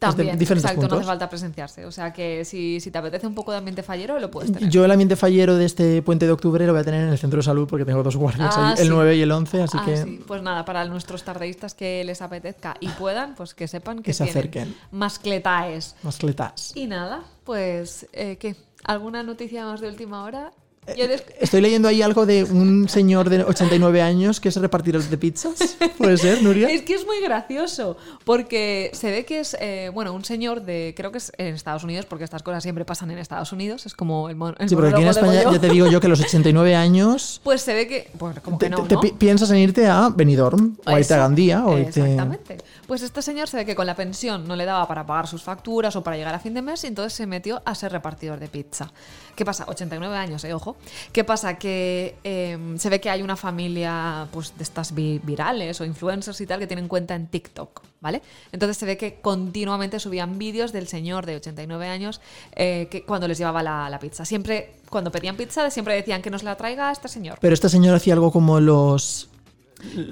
También, 0.00 0.38
diferentes 0.38 0.70
exacto, 0.70 0.88
no 0.88 0.96
hace 1.00 1.06
falta 1.06 1.28
presenciarse. 1.28 1.84
O 1.84 1.92
sea 1.92 2.12
que 2.12 2.44
si, 2.46 2.80
si 2.80 2.90
te 2.90 2.96
apetece 2.98 3.26
un 3.26 3.34
poco 3.34 3.52
de 3.52 3.58
ambiente 3.58 3.82
fallero, 3.82 4.18
lo 4.18 4.30
puedes 4.30 4.50
tener. 4.50 4.70
Yo 4.70 4.84
el 4.84 4.90
ambiente 4.90 5.14
fallero 5.14 5.56
de 5.56 5.66
este 5.66 6.00
puente 6.02 6.24
de 6.26 6.32
octubre 6.32 6.66
lo 6.66 6.72
voy 6.72 6.80
a 6.80 6.84
tener 6.84 7.02
en 7.04 7.10
el 7.10 7.18
centro 7.18 7.36
de 7.36 7.42
salud 7.42 7.68
porque 7.68 7.84
tengo 7.84 8.02
dos 8.02 8.16
guardias 8.16 8.54
Ah, 8.56 8.68
ahí, 8.70 8.74
el 8.78 8.84
sí. 8.86 8.88
9 8.88 9.16
y 9.16 9.20
el 9.22 9.30
11, 9.30 9.62
así 9.62 9.76
Ah, 9.78 9.84
que 9.84 9.96
sí. 9.98 10.24
Pues 10.26 10.42
nada, 10.42 10.64
para 10.64 10.84
nuestros 10.86 11.22
tardeístas 11.22 11.74
que 11.74 12.02
les 12.04 12.22
apetezca 12.22 12.76
y 12.80 12.88
puedan, 12.88 13.34
pues 13.34 13.52
que 13.54 13.68
sepan 13.68 13.98
que, 13.98 14.02
Que 14.04 14.12
se 14.14 14.24
acerquen. 14.24 14.74
mascletaes. 14.90 15.96
mascletas. 16.02 16.72
Y 16.74 16.86
nada, 16.86 17.22
pues, 17.44 18.06
eh, 18.12 18.36
¿qué? 18.38 18.56
¿Alguna 18.84 19.22
noticia 19.22 19.66
más 19.66 19.80
de 19.82 19.88
última 19.88 20.24
hora? 20.24 20.52
Des- 20.86 21.24
Estoy 21.38 21.60
leyendo 21.60 21.88
ahí 21.88 22.02
algo 22.02 22.26
de 22.26 22.44
un 22.44 22.88
señor 22.88 23.28
de 23.30 23.44
89 23.44 24.02
años 24.02 24.40
que 24.40 24.48
es 24.48 24.56
repartidor 24.56 25.02
de 25.02 25.16
pizzas. 25.18 25.76
¿Puede 25.98 26.16
ser, 26.16 26.42
Nuria? 26.42 26.68
Es 26.68 26.82
que 26.82 26.94
es 26.94 27.06
muy 27.06 27.20
gracioso, 27.20 27.96
porque 28.24 28.90
se 28.94 29.10
ve 29.10 29.24
que 29.24 29.40
es, 29.40 29.56
eh, 29.60 29.90
bueno, 29.92 30.12
un 30.12 30.24
señor 30.24 30.62
de, 30.62 30.94
creo 30.96 31.12
que 31.12 31.18
es 31.18 31.32
en 31.38 31.54
Estados 31.54 31.84
Unidos, 31.84 32.06
porque 32.06 32.24
estas 32.24 32.42
cosas 32.42 32.62
siempre 32.62 32.84
pasan 32.84 33.10
en 33.10 33.18
Estados 33.18 33.52
Unidos, 33.52 33.86
es 33.86 33.94
como 33.94 34.28
el, 34.30 34.36
el 34.58 34.68
Sí, 34.68 34.74
porque 34.74 34.90
aquí 34.90 35.02
en 35.02 35.08
España 35.08 35.44
ya 35.52 35.60
te 35.60 35.68
digo 35.68 35.86
yo 35.86 36.00
que 36.00 36.06
a 36.06 36.10
los 36.10 36.20
89 36.20 36.74
años 36.74 37.40
Pues 37.44 37.62
se 37.62 37.74
ve 37.74 37.86
que, 37.86 38.10
pues 38.18 38.40
como 38.40 38.58
te, 38.58 38.66
que 38.66 38.70
no, 38.70 38.86
piensas 39.18 39.50
en 39.50 39.58
irte 39.58 39.86
a 39.86 40.08
Benidorm 40.08 40.76
o 40.86 40.90
a 40.90 40.98
irte 41.00 41.14
a. 41.14 41.18
Gandía 41.18 41.64
o. 41.66 41.76
Exactamente. 41.76 42.58
Pues 42.86 43.02
este 43.02 43.22
señor 43.22 43.46
se 43.48 43.58
ve 43.58 43.64
que 43.66 43.74
con 43.76 43.86
la 43.86 43.94
pensión 43.94 44.48
no 44.48 44.56
le 44.56 44.64
daba 44.64 44.88
para 44.88 45.06
pagar 45.06 45.28
sus 45.28 45.42
facturas 45.42 45.94
o 45.94 46.02
para 46.02 46.16
llegar 46.16 46.34
a 46.34 46.40
fin 46.40 46.54
de 46.54 46.62
mes 46.62 46.82
y 46.84 46.88
entonces 46.88 47.12
se 47.12 47.26
metió 47.26 47.62
a 47.64 47.74
ser 47.74 47.92
repartidor 47.92 48.40
de 48.40 48.48
pizza. 48.48 48.90
¿Qué 49.36 49.44
pasa? 49.44 49.64
89 49.68 50.16
años, 50.16 50.42
eh, 50.44 50.52
ojo. 50.52 50.69
¿Qué 51.12 51.24
pasa? 51.24 51.58
Que 51.58 52.16
eh, 52.24 52.58
se 52.76 52.88
ve 52.90 53.00
que 53.00 53.10
hay 53.10 53.22
una 53.22 53.36
familia 53.36 54.28
pues, 54.32 54.56
de 54.56 54.62
estas 54.62 54.94
vi- 54.94 55.20
virales 55.22 55.80
o 55.80 55.84
influencers 55.84 56.40
y 56.40 56.46
tal 56.46 56.60
que 56.60 56.66
tienen 56.66 56.88
cuenta 56.88 57.14
en 57.14 57.26
TikTok, 57.28 57.80
¿vale? 58.00 58.20
Entonces 58.52 58.76
se 58.76 58.86
ve 58.86 58.96
que 58.98 59.20
continuamente 59.20 59.98
subían 59.98 60.38
vídeos 60.38 60.72
del 60.72 60.86
señor 60.86 61.24
de 61.26 61.36
89 61.36 61.88
años 61.88 62.20
eh, 62.54 62.88
que 62.90 63.04
cuando 63.04 63.26
les 63.28 63.38
llevaba 63.38 63.62
la, 63.62 63.88
la 63.88 63.98
pizza. 63.98 64.24
Siempre, 64.24 64.74
cuando 64.90 65.10
pedían 65.10 65.36
pizza, 65.36 65.70
siempre 65.70 65.94
decían 65.94 66.20
que 66.20 66.30
nos 66.30 66.42
la 66.42 66.56
traiga 66.56 66.92
este 66.92 67.08
señor. 67.08 67.38
Pero 67.40 67.54
este 67.54 67.68
señor 67.70 67.94
hacía 67.96 68.12
algo 68.14 68.30
como 68.30 68.60
los 68.60 69.29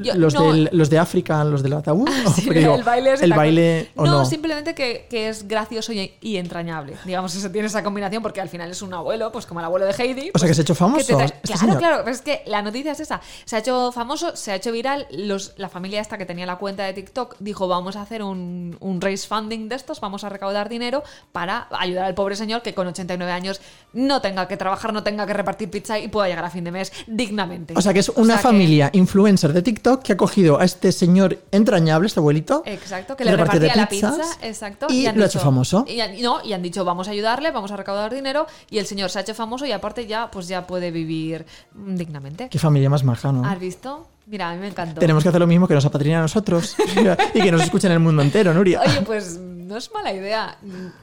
Yo- 0.02 0.14
los, 0.14 0.34
no. 0.34 0.52
del- 0.52 0.68
los 0.72 0.90
de 0.90 0.98
África, 0.98 1.42
los 1.44 1.62
del 1.62 1.72
ataúd. 1.74 2.08
Digo, 2.52 2.74
el 2.76 2.82
baile 2.82 3.14
es 3.14 3.22
el 3.22 3.30
la- 3.30 3.36
baile 3.36 3.88
o 3.96 4.04
no, 4.06 4.18
no. 4.18 4.24
simplemente 4.24 4.74
que, 4.74 5.06
que 5.10 5.28
es 5.28 5.46
gracioso 5.46 5.92
y, 5.92 6.12
y 6.20 6.36
entrañable. 6.36 6.96
Digamos, 7.04 7.34
eso 7.34 7.50
tiene 7.50 7.66
esa 7.68 7.82
combinación 7.82 8.22
porque 8.22 8.40
al 8.40 8.48
final 8.48 8.70
es 8.70 8.82
un 8.82 8.92
abuelo, 8.94 9.30
pues 9.32 9.46
como 9.46 9.60
el 9.60 9.66
abuelo 9.66 9.86
de 9.86 9.92
Heidi. 9.92 10.20
O 10.20 10.22
sea, 10.24 10.30
pues, 10.32 10.44
que 10.44 10.54
se 10.54 10.60
ha 10.60 10.62
hecho 10.62 10.74
famoso 10.74 11.16
te 11.16 11.24
este 11.24 11.38
claro, 11.42 11.60
señor. 11.60 11.78
claro, 11.78 11.96
pero 12.04 12.14
es 12.14 12.22
que 12.22 12.42
la 12.46 12.62
noticia 12.62 12.92
es 12.92 13.00
esa. 13.00 13.20
Se 13.44 13.56
ha 13.56 13.58
hecho 13.60 13.92
famoso, 13.92 14.34
se 14.36 14.52
ha 14.52 14.54
hecho 14.56 14.72
viral. 14.72 15.06
Los, 15.10 15.54
la 15.56 15.68
familia 15.68 16.00
esta 16.00 16.18
que 16.18 16.26
tenía 16.26 16.46
la 16.46 16.56
cuenta 16.56 16.84
de 16.84 16.92
TikTok 16.92 17.36
dijo, 17.38 17.68
vamos 17.68 17.96
a 17.96 18.02
hacer 18.02 18.22
un, 18.22 18.76
un 18.80 19.00
raise 19.00 19.26
funding 19.26 19.68
de 19.68 19.76
estos, 19.76 20.00
vamos 20.00 20.24
a 20.24 20.28
recaudar 20.28 20.68
dinero 20.68 21.02
para 21.32 21.68
ayudar 21.78 22.04
al 22.04 22.14
pobre 22.14 22.36
señor 22.36 22.62
que 22.62 22.74
con 22.74 22.86
89 22.86 23.30
años 23.32 23.60
no 23.92 24.20
tenga 24.20 24.48
que 24.48 24.56
trabajar, 24.56 24.92
no 24.92 25.02
tenga 25.02 25.26
que 25.26 25.32
repartir 25.32 25.70
pizza 25.70 25.98
y 25.98 26.08
pueda 26.08 26.28
llegar 26.28 26.44
a 26.44 26.50
fin 26.50 26.64
de 26.64 26.70
mes 26.70 26.92
dignamente. 27.06 27.74
O 27.76 27.80
sea, 27.80 27.92
que 27.92 28.00
es 28.00 28.08
O 28.08 28.14
una 28.16 28.34
sea 28.34 28.36
que- 28.36 28.42
familia 28.42 28.90
influencer 28.92 29.52
de 29.52 29.57
TikTok 29.62 30.02
que 30.02 30.12
ha 30.12 30.16
cogido 30.16 30.60
a 30.60 30.64
este 30.64 30.92
señor 30.92 31.38
entrañable, 31.52 32.06
este 32.06 32.20
abuelito. 32.20 32.62
Exacto, 32.66 33.16
que 33.16 33.24
le 33.24 33.36
repartía 33.36 33.74
la 33.74 33.82
de 33.82 33.86
pizza, 33.88 34.16
exacto. 34.42 34.86
Y, 34.90 35.06
han 35.06 35.16
lo 35.16 35.24
ha 35.24 35.26
hecho 35.26 35.40
famoso. 35.40 35.84
Y 35.88 36.00
han, 36.00 36.20
no, 36.20 36.44
y 36.44 36.52
han 36.52 36.62
dicho, 36.62 36.84
vamos 36.84 37.08
a 37.08 37.12
ayudarle, 37.12 37.50
vamos 37.50 37.70
a 37.72 37.76
recaudar 37.76 38.14
dinero, 38.14 38.46
y 38.70 38.78
el 38.78 38.86
señor 38.86 39.10
se 39.10 39.18
ha 39.18 39.22
hecho 39.22 39.34
famoso 39.34 39.66
y 39.66 39.72
aparte 39.72 40.06
ya, 40.06 40.30
pues 40.30 40.48
ya 40.48 40.66
puede 40.66 40.90
vivir 40.90 41.46
dignamente. 41.74 42.48
Qué 42.48 42.58
familia 42.58 42.90
más 42.90 43.04
maja, 43.04 43.32
¿no? 43.32 43.44
¿Has 43.44 43.58
visto? 43.58 44.06
Mira, 44.26 44.50
a 44.50 44.54
mí 44.54 44.60
me 44.60 44.68
encantó. 44.68 45.00
Tenemos 45.00 45.22
que 45.22 45.30
hacer 45.30 45.40
lo 45.40 45.46
mismo 45.46 45.66
que 45.66 45.74
nos 45.74 45.84
apadrinen 45.86 46.18
a 46.18 46.22
nosotros 46.22 46.76
y 47.34 47.40
que 47.40 47.50
nos 47.50 47.62
escuchen 47.62 47.92
el 47.92 48.00
mundo 48.00 48.22
entero, 48.22 48.52
Nuria. 48.52 48.82
Oye, 48.82 49.02
pues 49.02 49.38
no 49.38 49.76
es 49.76 49.90
mala 49.92 50.12
idea. 50.12 50.58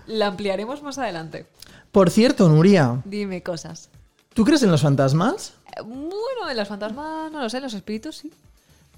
La 0.05 0.27
ampliaremos 0.27 0.83
más 0.83 0.97
adelante. 0.97 1.47
Por 1.91 2.09
cierto, 2.09 2.49
Nuria, 2.49 3.01
Dime 3.05 3.41
cosas. 3.41 3.89
¿Tú 4.35 4.43
crees 4.45 4.61
en 4.61 4.69
los 4.69 4.81
fantasmas? 4.83 5.53
Eh, 5.75 5.81
Bueno, 5.81 6.51
en 6.51 6.57
los 6.57 6.67
fantasmas, 6.67 7.31
no 7.31 7.41
lo 7.41 7.49
sé, 7.49 7.57
en 7.57 7.63
los 7.63 7.73
espíritus 7.73 8.17
sí. 8.17 8.31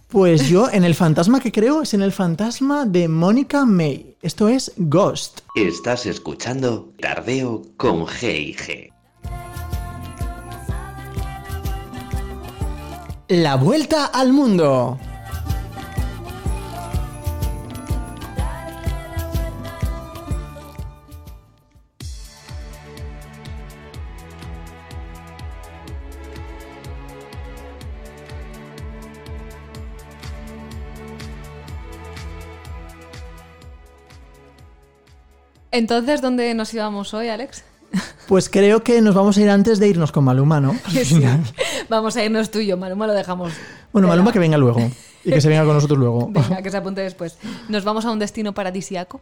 Pues 0.09 0.47
yo 0.47 0.69
en 0.69 0.83
el 0.85 0.95
fantasma 0.95 1.39
que 1.41 1.51
creo 1.51 1.81
es 1.81 1.93
en 1.93 2.01
el 2.01 2.13
fantasma 2.13 2.85
de 2.85 3.07
Mónica 3.09 3.65
May. 3.65 4.15
Esto 4.21 4.47
es 4.47 4.71
Ghost. 4.77 5.41
Estás 5.55 6.05
escuchando 6.05 6.93
Tardeo 6.99 7.61
con 7.75 8.05
G&G. 8.05 8.91
La 13.27 13.55
vuelta 13.57 14.05
al 14.05 14.31
mundo. 14.31 14.97
Entonces, 35.71 36.21
¿dónde 36.21 36.53
nos 36.53 36.73
íbamos 36.73 37.13
hoy, 37.13 37.27
Alex? 37.29 37.63
Pues 38.27 38.49
creo 38.49 38.83
que 38.83 39.01
nos 39.01 39.15
vamos 39.15 39.37
a 39.37 39.41
ir 39.41 39.49
antes 39.49 39.79
de 39.79 39.87
irnos 39.87 40.11
con 40.11 40.23
Maluma, 40.23 40.59
¿no? 40.59 40.71
Al 40.71 40.91
Sí. 40.91 41.05
final. 41.05 41.41
Vamos 41.89 42.15
a 42.17 42.23
irnos 42.23 42.51
tú 42.51 42.59
y 42.59 42.67
yo, 42.67 42.77
Maluma 42.77 43.07
lo 43.07 43.13
dejamos. 43.13 43.53
Bueno, 43.93 44.07
Maluma 44.07 44.31
que 44.33 44.39
venga 44.39 44.57
luego 44.57 44.79
y 45.23 45.31
que 45.31 45.41
se 45.41 45.47
venga 45.49 45.63
con 45.65 45.73
nosotros 45.75 45.97
luego. 45.97 46.27
Venga, 46.29 46.61
que 46.61 46.69
se 46.69 46.77
apunte 46.77 47.01
después. 47.01 47.37
Nos 47.69 47.83
vamos 47.83 48.05
a 48.05 48.11
un 48.11 48.19
destino 48.19 48.53
paradisiaco. 48.53 49.21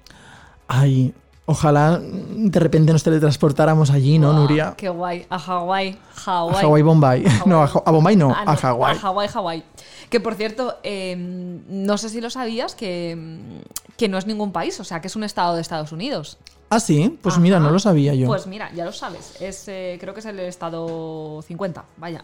Ay, 0.67 1.13
ojalá 1.45 1.99
de 2.01 2.59
repente 2.59 2.91
nos 2.91 3.03
teletransportáramos 3.03 3.91
allí, 3.91 4.19
¿no, 4.19 4.33
Nuria? 4.33 4.73
Qué 4.77 4.89
guay. 4.89 5.25
A 5.29 5.39
Hawái. 5.39 5.97
A 6.15 6.19
Hawái. 6.19 6.61
Hawái, 6.61 6.81
Bombay. 6.81 7.23
No, 7.45 7.61
a, 7.61 7.91
Bombay 7.91 8.15
no, 8.15 8.31
Ah, 8.31 8.43
a 8.47 8.55
Hawái. 8.55 8.95
A 8.95 8.99
Hawái, 8.99 9.27
Hawái. 9.27 9.63
Que 10.09 10.19
por 10.19 10.35
cierto, 10.35 10.77
eh, 10.83 11.15
no 11.17 11.97
sé 11.97 12.09
si 12.09 12.21
lo 12.21 12.29
sabías, 12.29 12.75
que, 12.75 13.15
mm, 13.15 13.95
que 13.97 14.07
no 14.07 14.17
es 14.17 14.25
ningún 14.25 14.51
país, 14.51 14.79
o 14.79 14.83
sea, 14.83 15.01
que 15.01 15.07
es 15.07 15.15
un 15.15 15.23
estado 15.23 15.55
de 15.55 15.61
Estados 15.61 15.91
Unidos. 15.91 16.37
Ah, 16.69 16.79
sí, 16.79 17.17
pues 17.21 17.35
Ajá. 17.35 17.41
mira, 17.41 17.59
no 17.59 17.69
lo 17.69 17.77
sabía 17.77 18.15
yo. 18.15 18.27
Pues 18.27 18.47
mira, 18.47 18.71
ya 18.73 18.85
lo 18.85 18.91
sabes. 18.91 19.39
Es, 19.39 19.67
eh, 19.67 19.97
creo 19.99 20.15
que 20.15 20.19
es 20.21 20.25
el 20.25 20.39
estado 20.39 21.41
50, 21.43 21.85
vaya. 21.97 22.23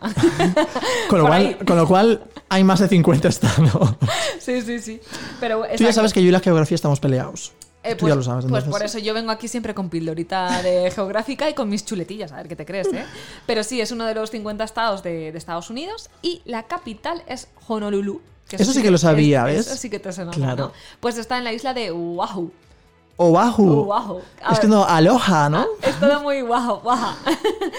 con, 1.09 1.19
lo 1.19 1.27
cual, 1.27 1.57
con 1.65 1.77
lo 1.77 1.87
cual 1.87 2.23
hay 2.49 2.63
más 2.63 2.79
de 2.79 2.87
50 2.87 3.27
estados. 3.27 3.95
sí, 4.39 4.61
sí, 4.63 4.79
sí. 4.79 4.99
Pero 5.39 5.63
Tú 5.77 5.83
ya 5.83 5.93
sabes 5.93 6.11
que 6.11 6.23
yo 6.23 6.29
y 6.29 6.31
la 6.31 6.39
geografía 6.39 6.75
estamos 6.75 6.99
peleados. 6.99 7.53
Eh, 7.83 7.95
Tú 7.95 8.01
pues, 8.01 8.11
ya 8.11 8.15
lo 8.15 8.23
sabes. 8.23 8.45
Pues 8.47 8.63
por 8.65 8.83
eso 8.83 8.99
yo 8.99 9.13
vengo 9.13 9.31
aquí 9.31 9.47
siempre 9.47 9.73
con 9.73 9.89
pildorita 9.89 10.61
de 10.61 10.91
geográfica 10.95 11.49
y 11.49 11.53
con 11.53 11.67
mis 11.67 11.83
chuletillas, 11.83 12.31
a 12.31 12.37
ver 12.37 12.47
qué 12.47 12.55
te 12.55 12.65
crees, 12.65 12.87
¿eh? 12.93 13.05
Pero 13.47 13.63
sí, 13.63 13.81
es 13.81 13.91
uno 13.91 14.05
de 14.05 14.13
los 14.13 14.29
50 14.29 14.63
estados 14.63 15.01
de, 15.01 15.31
de 15.31 15.37
Estados 15.37 15.69
Unidos 15.69 16.09
y 16.21 16.41
la 16.45 16.63
capital 16.63 17.23
es 17.27 17.47
Honolulu. 17.67 18.21
Eso 18.49 18.73
sí 18.73 18.81
que 18.81 18.91
lo 18.91 18.97
sabía, 18.97 19.45
¿ves? 19.45 19.67
Eso 19.67 19.77
sí 19.77 19.89
que 19.89 19.99
te 19.99 20.11
suena. 20.11 20.31
Claro. 20.31 20.67
¿no? 20.67 20.71
Pues 20.99 21.17
está 21.17 21.37
en 21.37 21.43
la 21.43 21.53
isla 21.53 21.73
de 21.73 21.91
Oahu. 21.91 22.51
Oahu. 23.29 23.89
Oahu. 23.89 24.21
Es 24.51 24.59
que 24.59 24.67
no, 24.67 24.83
aloha, 24.83 25.49
¿no? 25.49 25.65
Es 25.81 25.99
todo 25.99 26.21
muy 26.21 26.41
guajo, 26.41 26.79
guaja. 26.83 27.15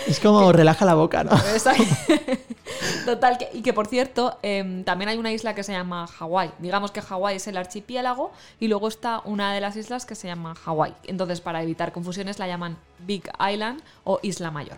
Es 0.06 0.20
como 0.20 0.52
relaja 0.52 0.84
la 0.84 0.94
boca, 0.94 1.24
¿no? 1.24 1.32
Total, 3.04 3.36
que- 3.38 3.50
y 3.52 3.62
que 3.62 3.72
por 3.72 3.86
cierto, 3.86 4.38
em, 4.42 4.84
también 4.84 5.08
hay 5.08 5.18
una 5.18 5.32
isla 5.32 5.54
que 5.54 5.62
se 5.62 5.72
llama 5.72 6.06
Hawái. 6.06 6.52
Digamos 6.58 6.90
que 6.90 7.02
Hawái 7.02 7.36
es 7.36 7.46
el 7.46 7.56
archipiélago 7.56 8.32
y 8.60 8.68
luego 8.68 8.88
está 8.88 9.20
una 9.24 9.52
de 9.52 9.60
las 9.60 9.76
islas 9.76 10.06
que 10.06 10.14
se 10.14 10.28
llama 10.28 10.54
Hawái. 10.54 10.94
Entonces, 11.04 11.40
para 11.40 11.62
evitar 11.62 11.92
confusiones, 11.92 12.38
la 12.38 12.46
llaman 12.46 12.76
Big 13.00 13.28
Island 13.52 13.82
o 14.04 14.20
Isla 14.22 14.50
Mayor. 14.50 14.76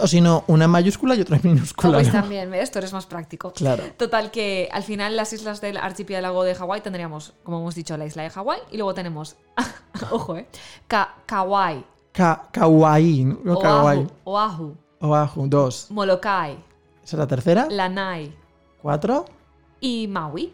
O 0.00 0.06
si 0.06 0.20
no, 0.20 0.44
una 0.48 0.64
en 0.64 0.70
mayúscula 0.70 1.14
y 1.14 1.20
otra 1.20 1.36
en 1.36 1.42
minúscula. 1.44 1.98
pues 1.98 2.08
¿no? 2.08 2.12
también, 2.14 2.50
¿ves? 2.50 2.70
Tú 2.70 2.78
eres 2.78 2.92
más 2.92 3.06
práctico. 3.06 3.52
Claro. 3.52 3.84
Total, 3.96 4.30
que 4.30 4.68
al 4.72 4.82
final 4.82 5.16
las 5.16 5.32
islas 5.32 5.60
del 5.60 5.76
archipiélago 5.76 6.42
de 6.44 6.54
Hawái 6.54 6.80
tendríamos, 6.80 7.34
como 7.42 7.60
hemos 7.60 7.74
dicho, 7.74 7.96
la 7.96 8.06
isla 8.06 8.22
de 8.24 8.30
Hawái 8.30 8.58
y 8.72 8.76
luego 8.76 8.94
tenemos, 8.94 9.36
ojo, 10.10 10.36
¿eh? 10.36 10.46
Ka 10.88 11.14
Kauai, 11.26 11.84
Ka 12.12 12.48
kawaii, 12.52 13.24
no 13.24 13.58
kawaii. 13.58 14.06
Oahu, 14.24 14.76
Oahu, 15.00 15.48
dos. 15.48 15.90
Molokai, 15.90 16.52
¿Esa 17.04 17.16
es 17.16 17.18
la 17.18 17.26
tercera? 17.26 17.66
Lanai 17.70 18.34
¿Cuatro? 18.80 19.24
y 19.80 20.06
Maui. 20.08 20.52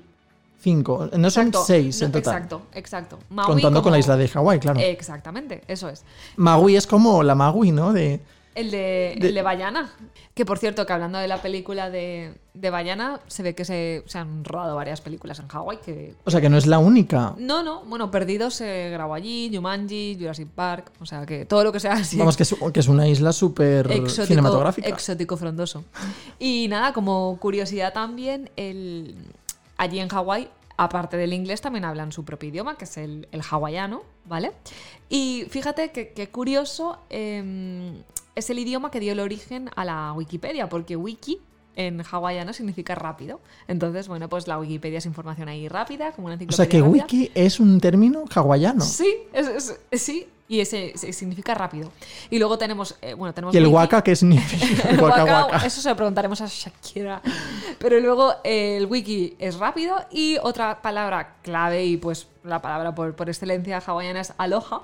Cinco. 0.58 1.08
No 1.16 1.30
son 1.30 1.46
Exacto. 1.48 1.64
seis 1.66 2.02
en 2.02 2.12
total. 2.12 2.34
Exacto, 2.34 2.62
exacto. 2.74 3.18
Maui 3.30 3.46
Contando 3.46 3.82
con 3.82 3.92
la 3.92 3.98
isla 3.98 4.16
de 4.16 4.28
Hawái, 4.28 4.58
claro. 4.58 4.80
Exactamente, 4.80 5.62
eso 5.68 5.88
es. 5.88 6.04
Maui 6.36 6.76
es 6.76 6.86
como 6.86 7.22
la 7.22 7.34
Magui, 7.34 7.72
¿no? 7.72 7.92
De... 7.92 8.20
El 8.54 8.70
de, 8.70 9.16
De- 9.20 9.28
el 9.28 9.34
de 9.34 9.42
Bayana. 9.42 9.92
Que 10.34 10.44
por 10.44 10.58
cierto, 10.58 10.84
que 10.86 10.92
hablando 10.92 11.18
de 11.18 11.28
la 11.28 11.40
película 11.40 11.88
de, 11.90 12.34
de 12.54 12.70
Bayana, 12.70 13.20
se 13.28 13.42
ve 13.44 13.54
que 13.54 13.64
se, 13.64 14.02
se 14.06 14.18
han 14.18 14.44
rodado 14.44 14.74
varias 14.74 15.00
películas 15.00 15.38
en 15.38 15.46
Hawái. 15.48 15.78
Que... 15.84 16.14
O 16.24 16.30
sea 16.30 16.40
que 16.40 16.48
no 16.48 16.56
es 16.56 16.66
la 16.66 16.78
única. 16.78 17.34
No, 17.38 17.62
no, 17.62 17.82
bueno, 17.84 18.10
Perdidos 18.10 18.54
se 18.54 18.90
grabó 18.90 19.14
allí, 19.14 19.50
Jumanji, 19.54 20.16
Jurassic 20.18 20.48
Park, 20.48 20.90
o 21.00 21.06
sea 21.06 21.24
que 21.26 21.44
todo 21.44 21.62
lo 21.62 21.72
que 21.72 21.78
sea 21.80 21.92
así. 21.92 22.16
Vamos, 22.18 22.36
que 22.36 22.42
es, 22.42 22.54
que 22.72 22.80
es 22.80 22.88
una 22.88 23.06
isla 23.06 23.32
súper 23.32 23.88
cinematográfica. 24.08 24.88
exótico 24.88 25.36
frondoso. 25.36 25.84
Y 26.38 26.66
nada, 26.68 26.92
como 26.92 27.36
curiosidad 27.40 27.92
también, 27.92 28.50
el, 28.56 29.14
allí 29.76 30.00
en 30.00 30.08
Hawái, 30.08 30.48
aparte 30.80 31.18
del 31.18 31.34
inglés, 31.34 31.60
también 31.60 31.84
hablan 31.84 32.10
su 32.10 32.24
propio 32.24 32.48
idioma, 32.48 32.76
que 32.78 32.84
es 32.84 32.96
el, 32.96 33.28
hawaiano, 33.50 34.02
¿vale? 34.24 34.52
Y 35.10 35.44
fíjate 35.50 35.92
que, 35.92 36.28
curioso, 36.30 36.98
eh, 37.10 38.02
es 38.34 38.48
el 38.48 38.58
idioma 38.58 38.90
que 38.90 38.98
dio 38.98 39.12
el 39.12 39.20
origen 39.20 39.68
a 39.76 39.84
la 39.84 40.14
Wikipedia, 40.14 40.70
porque 40.70 40.96
wiki 40.96 41.38
en 41.86 42.02
hawaiano 42.10 42.52
significa 42.52 42.94
rápido. 42.94 43.40
Entonces, 43.68 44.08
bueno, 44.08 44.28
pues 44.28 44.46
la 44.48 44.58
Wikipedia 44.58 44.98
es 44.98 45.06
información 45.06 45.48
ahí 45.48 45.68
rápida, 45.68 46.12
como 46.12 46.26
una 46.26 46.34
o 46.34 46.36
enciclopedia 46.36 46.56
sea 46.56 46.68
que 46.68 46.80
rápida. 46.80 47.04
wiki 47.04 47.30
es 47.34 47.60
un 47.60 47.80
término 47.80 48.24
hawaiano. 48.34 48.80
Sí, 48.84 49.12
es- 49.32 49.76
es- 49.90 50.00
sí, 50.02 50.26
y 50.48 50.60
ese, 50.60 50.90
ese 50.92 51.12
significa 51.12 51.54
rápido. 51.54 51.92
Y 52.28 52.38
luego 52.38 52.58
tenemos, 52.58 52.96
eh, 53.02 53.14
bueno, 53.14 53.32
tenemos 53.32 53.54
¿Y 53.54 53.58
el 53.58 53.66
waka 53.68 54.02
qué 54.02 54.16
significa? 54.16 54.88
El 54.90 55.00
Waka 55.00 55.24
waka, 55.24 55.44
waka. 55.46 55.66
Eso 55.66 55.80
se 55.80 55.88
lo 55.88 55.96
preguntaremos 55.96 56.40
a 56.40 56.46
Shakira. 56.46 57.22
Pero 57.78 58.00
luego 58.00 58.34
eh, 58.42 58.76
el 58.78 58.86
wiki 58.86 59.36
es 59.38 59.58
rápido 59.58 59.94
y 60.10 60.38
otra 60.42 60.82
palabra 60.82 61.36
clave 61.42 61.84
y 61.86 61.96
pues 61.96 62.26
la 62.42 62.60
palabra 62.60 62.94
por, 62.94 63.14
por 63.14 63.28
excelencia 63.28 63.78
hawaiana 63.84 64.20
es 64.20 64.32
aloha. 64.38 64.82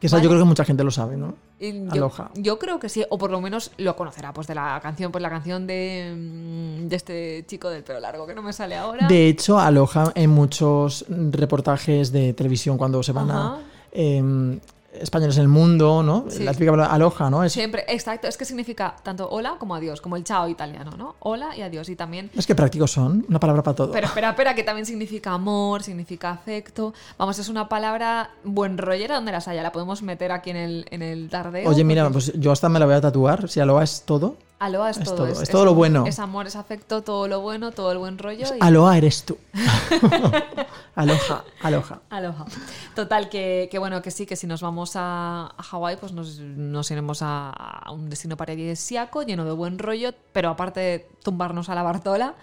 Que 0.00 0.08
esa 0.08 0.16
¿vale? 0.16 0.24
yo 0.24 0.30
creo 0.30 0.42
que 0.42 0.48
mucha 0.48 0.64
gente 0.64 0.82
lo 0.84 0.90
sabe, 0.90 1.16
¿no? 1.16 1.34
Yo, 1.58 1.90
Aloha. 1.90 2.30
yo 2.34 2.58
creo 2.58 2.78
que 2.78 2.88
sí, 2.90 3.04
o 3.08 3.16
por 3.16 3.30
lo 3.30 3.40
menos 3.40 3.70
lo 3.78 3.96
conocerá, 3.96 4.32
pues 4.34 4.46
de 4.46 4.54
la 4.54 4.78
canción, 4.82 5.10
pues 5.10 5.22
la 5.22 5.30
canción 5.30 5.66
de, 5.66 6.14
mm, 6.14 6.88
de 6.88 6.96
este 6.96 7.44
chico 7.46 7.70
del 7.70 7.82
pelo 7.82 7.98
largo 8.00 8.26
que 8.26 8.34
no 8.34 8.42
me 8.42 8.52
sale 8.52 8.74
ahora. 8.76 9.06
De 9.08 9.26
hecho, 9.28 9.58
aloja 9.58 10.12
en 10.14 10.30
muchos 10.30 11.06
reportajes 11.08 12.12
de 12.12 12.34
televisión 12.34 12.76
cuando 12.76 13.02
se 13.02 13.12
van 13.12 13.30
Ajá. 13.30 13.54
a 13.54 13.58
em, 13.92 14.60
españoles 15.00 15.36
en 15.36 15.42
el 15.42 15.48
mundo, 15.48 16.02
¿no? 16.02 16.26
Sí. 16.28 16.44
La 16.44 16.52
típica 16.52 16.72
palabra 16.72 16.94
aloja, 16.94 17.30
¿no? 17.30 17.44
Es, 17.44 17.52
Siempre, 17.52 17.84
exacto, 17.88 18.28
es 18.28 18.36
que 18.36 18.44
significa 18.44 18.96
tanto 19.02 19.28
hola 19.28 19.56
como 19.58 19.74
adiós, 19.74 20.00
como 20.00 20.16
el 20.16 20.24
chao 20.24 20.48
italiano, 20.48 20.92
¿no? 20.96 21.16
Hola 21.20 21.56
y 21.56 21.62
adiós. 21.62 21.88
Y 21.88 21.96
también 21.96 22.30
es 22.34 22.46
que 22.46 22.54
prácticos 22.54 22.90
son, 22.90 23.24
una 23.28 23.40
palabra 23.40 23.62
para 23.62 23.76
todo. 23.76 23.92
Pero 23.92 24.06
espera, 24.06 24.30
espera, 24.30 24.54
que 24.54 24.62
también 24.62 24.86
significa 24.86 25.32
amor, 25.32 25.82
significa 25.82 26.30
afecto. 26.30 26.94
Vamos, 27.18 27.38
es 27.38 27.48
una 27.48 27.68
palabra 27.68 28.30
buen 28.44 28.78
rollera 28.78 29.16
donde 29.16 29.32
las 29.32 29.48
haya. 29.48 29.62
La 29.62 29.72
podemos 29.72 30.02
meter 30.02 30.32
aquí 30.32 30.50
en 30.50 30.56
el, 30.56 30.86
en 30.90 31.02
el 31.02 31.28
tardeo. 31.28 31.68
Oye, 31.68 31.84
mira, 31.84 32.08
pues 32.10 32.32
yo 32.34 32.52
hasta 32.52 32.68
me 32.68 32.78
la 32.78 32.86
voy 32.86 32.94
a 32.94 33.00
tatuar. 33.00 33.48
Si 33.48 33.60
aloha 33.60 33.82
es 33.82 34.02
todo. 34.02 34.36
Aloha 34.58 34.88
es, 34.90 34.96
Es 34.96 35.04
todo. 35.04 35.16
todo, 35.16 35.42
es 35.42 35.50
todo 35.50 35.64
lo 35.66 35.74
bueno. 35.74 36.06
Es 36.06 36.18
amor, 36.18 36.46
es 36.46 36.56
afecto, 36.56 37.02
todo 37.02 37.28
lo 37.28 37.40
bueno, 37.42 37.72
todo 37.72 37.92
el 37.92 37.98
buen 37.98 38.16
rollo. 38.18 38.46
y- 38.54 38.58
Aloha 38.60 38.96
eres 38.96 39.22
tú. 39.24 39.36
aloha, 40.94 41.44
aloha. 41.62 42.00
Aloha. 42.10 42.46
Total, 42.94 43.28
que, 43.28 43.68
que 43.70 43.78
bueno, 43.78 44.00
que 44.02 44.10
sí, 44.10 44.26
que 44.26 44.36
si 44.36 44.46
nos 44.46 44.62
vamos 44.62 44.92
a, 44.96 45.52
a 45.56 45.62
Hawái, 45.62 45.96
pues 45.96 46.12
nos, 46.12 46.38
nos 46.38 46.90
iremos 46.90 47.20
a, 47.22 47.50
a 47.50 47.92
un 47.92 48.08
destino 48.08 48.36
paradisíaco, 48.36 49.22
lleno 49.22 49.44
de 49.44 49.52
buen 49.52 49.78
rollo, 49.78 50.12
pero 50.32 50.50
aparte 50.50 50.80
de 50.80 51.08
tumbarnos 51.22 51.68
a 51.68 51.74
la 51.74 51.82
Bartola, 51.82 52.34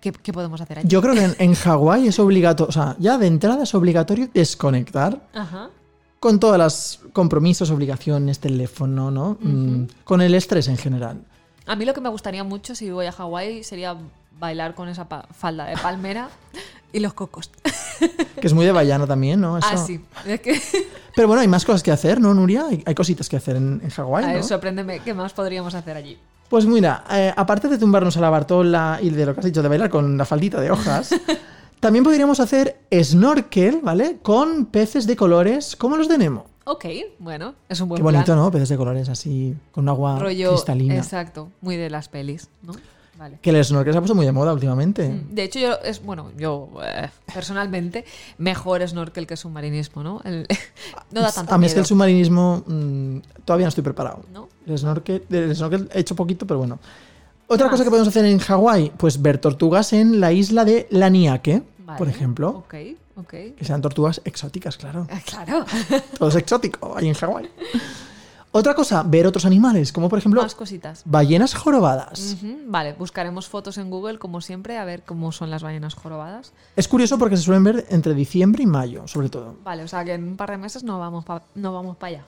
¿qué, 0.00 0.12
qué 0.12 0.32
podemos 0.32 0.60
hacer 0.60 0.80
allí? 0.80 0.88
Yo 0.88 1.00
creo 1.00 1.14
que 1.14 1.24
en, 1.24 1.36
en 1.38 1.54
Hawái 1.54 2.08
es 2.08 2.18
obligatorio, 2.18 2.68
o 2.68 2.72
sea, 2.72 2.96
ya 2.98 3.18
de 3.18 3.26
entrada 3.28 3.62
es 3.62 3.74
obligatorio 3.74 4.28
desconectar 4.34 5.20
Ajá. 5.32 5.70
con 6.18 6.40
todos 6.40 6.58
los 6.58 7.00
compromisos, 7.12 7.70
obligaciones, 7.70 8.40
teléfono, 8.40 9.10
¿no? 9.10 9.36
Mm, 9.40 9.84
con 10.04 10.20
el 10.22 10.34
estrés 10.34 10.66
en 10.68 10.76
general. 10.76 11.20
A 11.66 11.76
mí 11.76 11.84
lo 11.84 11.94
que 11.94 12.00
me 12.00 12.08
gustaría 12.08 12.44
mucho 12.44 12.74
si 12.74 12.90
voy 12.90 13.06
a 13.06 13.12
Hawái 13.12 13.64
sería 13.64 13.96
bailar 14.38 14.74
con 14.74 14.88
esa 14.88 15.06
falda 15.06 15.66
de 15.66 15.76
palmera 15.76 16.28
y 16.92 17.00
los 17.00 17.14
cocos. 17.14 17.50
Que 18.40 18.48
es 18.48 18.54
muy 18.54 18.66
de 18.66 18.72
Bayano 18.72 19.06
también, 19.06 19.40
¿no? 19.40 19.56
Eso. 19.56 19.68
Ah, 19.70 19.76
sí. 19.76 20.04
Es 20.26 20.40
que, 20.40 20.60
Pero 21.14 21.28
bueno, 21.28 21.42
hay 21.42 21.46
más 21.46 21.64
cosas 21.64 21.84
que 21.84 21.92
hacer, 21.92 22.20
¿no, 22.20 22.34
Nuria? 22.34 22.66
Hay, 22.68 22.82
hay 22.84 22.94
cositas 22.96 23.28
que 23.28 23.36
hacer 23.36 23.54
en, 23.54 23.80
en 23.84 23.90
Hawái, 23.90 24.24
a 24.24 24.28
ver, 24.28 24.36
¿no? 24.38 24.42
sorpréndeme, 24.42 24.98
¿qué 24.98 25.14
más 25.14 25.32
podríamos 25.32 25.72
hacer 25.76 25.96
allí? 25.96 26.18
Pues 26.48 26.66
mira, 26.66 27.04
eh, 27.10 27.32
aparte 27.36 27.68
de 27.68 27.78
tumbarnos 27.78 28.16
a 28.16 28.20
la 28.20 28.30
Bartola 28.30 28.98
y 29.00 29.10
de 29.10 29.24
lo 29.26 29.34
que 29.34 29.40
has 29.40 29.46
dicho 29.46 29.62
de 29.62 29.68
bailar 29.68 29.88
con 29.88 30.18
la 30.18 30.24
faldita 30.24 30.60
de 30.60 30.72
hojas, 30.72 31.14
también 31.80 32.04
podríamos 32.04 32.40
hacer 32.40 32.80
snorkel, 32.92 33.80
¿vale? 33.82 34.18
Con 34.20 34.66
peces 34.66 35.06
de 35.06 35.14
colores 35.14 35.76
como 35.76 35.96
los 35.96 36.08
de 36.08 36.18
Nemo. 36.18 36.46
Ok, 36.64 36.84
bueno, 37.18 37.54
es 37.68 37.80
un 37.80 37.88
buen 37.88 37.98
Qué 37.98 38.02
bonito, 38.04 38.24
plan. 38.26 38.36
¿no? 38.38 38.50
Peces 38.50 38.68
de 38.68 38.76
colores 38.76 39.08
así, 39.08 39.54
con 39.72 39.88
agua 39.88 40.18
Rollo, 40.18 40.50
cristalina. 40.52 40.96
exacto, 40.96 41.48
muy 41.60 41.76
de 41.76 41.90
las 41.90 42.08
pelis, 42.08 42.48
¿no? 42.62 42.72
Vale. 43.18 43.38
Que 43.42 43.50
el 43.50 43.64
snorkel 43.64 43.92
se 43.92 43.98
ha 43.98 44.00
puesto 44.00 44.14
muy 44.14 44.24
de 44.26 44.32
moda 44.32 44.52
últimamente. 44.52 45.22
De 45.30 45.42
hecho, 45.44 45.58
yo, 45.58 45.74
es, 45.84 46.02
bueno, 46.02 46.30
yo 46.38 46.68
eh, 46.82 47.08
personalmente, 47.32 48.04
mejor 48.38 48.86
snorkel 48.88 49.26
que 49.26 49.36
submarinismo, 49.36 50.02
¿no? 50.02 50.20
El- 50.24 50.46
no 51.12 51.20
da 51.20 51.30
tanto 51.30 51.54
a 51.54 51.58
mí 51.58 51.66
es 51.66 51.74
que 51.74 51.80
el 51.80 51.86
submarinismo 51.86 52.64
mm, 52.66 53.18
todavía 53.44 53.66
no 53.66 53.68
estoy 53.68 53.84
preparado. 53.84 54.20
¿no? 54.32 54.48
El 54.66 54.78
snorkel, 54.78 55.24
del 55.28 55.54
snorkel 55.54 55.88
he 55.92 56.00
hecho 56.00 56.16
poquito, 56.16 56.46
pero 56.46 56.58
bueno. 56.58 56.78
Otra 57.48 57.66
más? 57.66 57.72
cosa 57.72 57.84
que 57.84 57.90
podemos 57.90 58.08
hacer 58.08 58.24
en 58.24 58.38
Hawái, 58.38 58.92
pues 58.96 59.20
ver 59.20 59.38
tortugas 59.38 59.92
en 59.92 60.18
la 60.20 60.32
isla 60.32 60.64
de 60.64 60.86
Laniake, 60.90 61.62
Vale, 61.84 61.98
por 61.98 62.08
ejemplo. 62.08 62.48
Ok, 62.50 62.74
Que 63.28 63.64
sean 63.64 63.80
tortugas 63.80 64.20
exóticas, 64.24 64.76
claro. 64.76 65.06
Ah, 65.10 65.20
Claro. 65.24 65.64
Todo 66.18 66.28
es 66.28 66.36
exótico 66.36 66.96
ahí 66.96 67.08
en 67.08 67.14
Hawái. 67.14 67.50
Otra 68.54 68.74
cosa, 68.74 69.02
ver 69.02 69.26
otros 69.26 69.46
animales, 69.46 69.92
como 69.94 70.10
por 70.10 70.18
ejemplo 70.18 70.42
Más 70.42 70.54
cositas. 70.54 71.02
ballenas 71.06 71.54
jorobadas. 71.54 72.36
Vale, 72.66 72.92
buscaremos 72.92 73.48
fotos 73.48 73.78
en 73.78 73.88
Google, 73.88 74.18
como 74.18 74.42
siempre, 74.42 74.76
a 74.76 74.84
ver 74.84 75.04
cómo 75.04 75.32
son 75.32 75.50
las 75.50 75.62
ballenas 75.62 75.94
jorobadas. 75.94 76.52
Es 76.76 76.86
curioso 76.86 77.16
porque 77.18 77.38
se 77.38 77.44
suelen 77.44 77.64
ver 77.64 77.86
entre 77.88 78.12
diciembre 78.12 78.62
y 78.62 78.66
mayo, 78.66 79.08
sobre 79.08 79.30
todo. 79.30 79.56
Vale, 79.64 79.84
o 79.84 79.88
sea 79.88 80.04
que 80.04 80.12
en 80.12 80.24
un 80.24 80.36
par 80.36 80.50
de 80.50 80.58
meses 80.58 80.84
no 80.84 80.98
vamos 80.98 81.24
para 81.24 81.42
no 81.54 81.72
vamos 81.72 81.96
para 81.96 82.08
allá. 82.16 82.24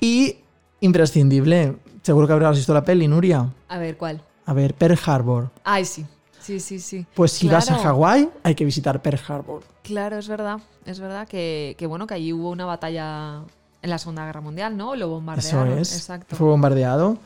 Y 0.00 0.36
imprescindible, 0.78 1.76
seguro 2.02 2.28
que 2.28 2.32
habrás 2.34 2.56
visto 2.56 2.72
la 2.72 2.84
peli, 2.84 3.08
Nuria. 3.08 3.48
A 3.68 3.78
ver, 3.78 3.96
¿cuál? 3.96 4.22
A 4.44 4.52
ver, 4.52 4.72
Pearl 4.74 4.96
Harbor. 5.04 5.50
Ay, 5.64 5.84
sí. 5.84 6.06
Sí, 6.46 6.60
sí, 6.60 6.78
sí. 6.78 7.06
Pues 7.14 7.32
si 7.32 7.48
vas 7.48 7.70
a. 7.70 7.74
Hawái, 7.78 8.28
hay 8.42 8.54
que 8.54 8.64
visitar 8.64 9.02
Pearl 9.02 9.18
Harbor. 9.26 9.62
Claro, 9.82 10.18
es 10.18 10.28
verdad. 10.28 10.58
Es 10.84 11.00
verdad 11.00 11.26
que, 11.26 11.74
que, 11.76 11.86
bueno, 11.86 12.06
que 12.06 12.14
allí 12.14 12.32
hubo 12.32 12.50
una 12.50 12.64
batalla 12.64 13.40
en 13.82 13.90
la 13.90 13.98
Segunda 13.98 14.24
Guerra 14.26 14.40
Mundial, 14.40 14.76
¿no? 14.76 14.94
Lo 14.96 15.06
Eso 15.06 15.08
bombardearon. 15.10 15.78
es. 15.78 15.94
Exacto. 15.96 16.34
Fue 16.36 16.46
bombardeado. 16.46 17.18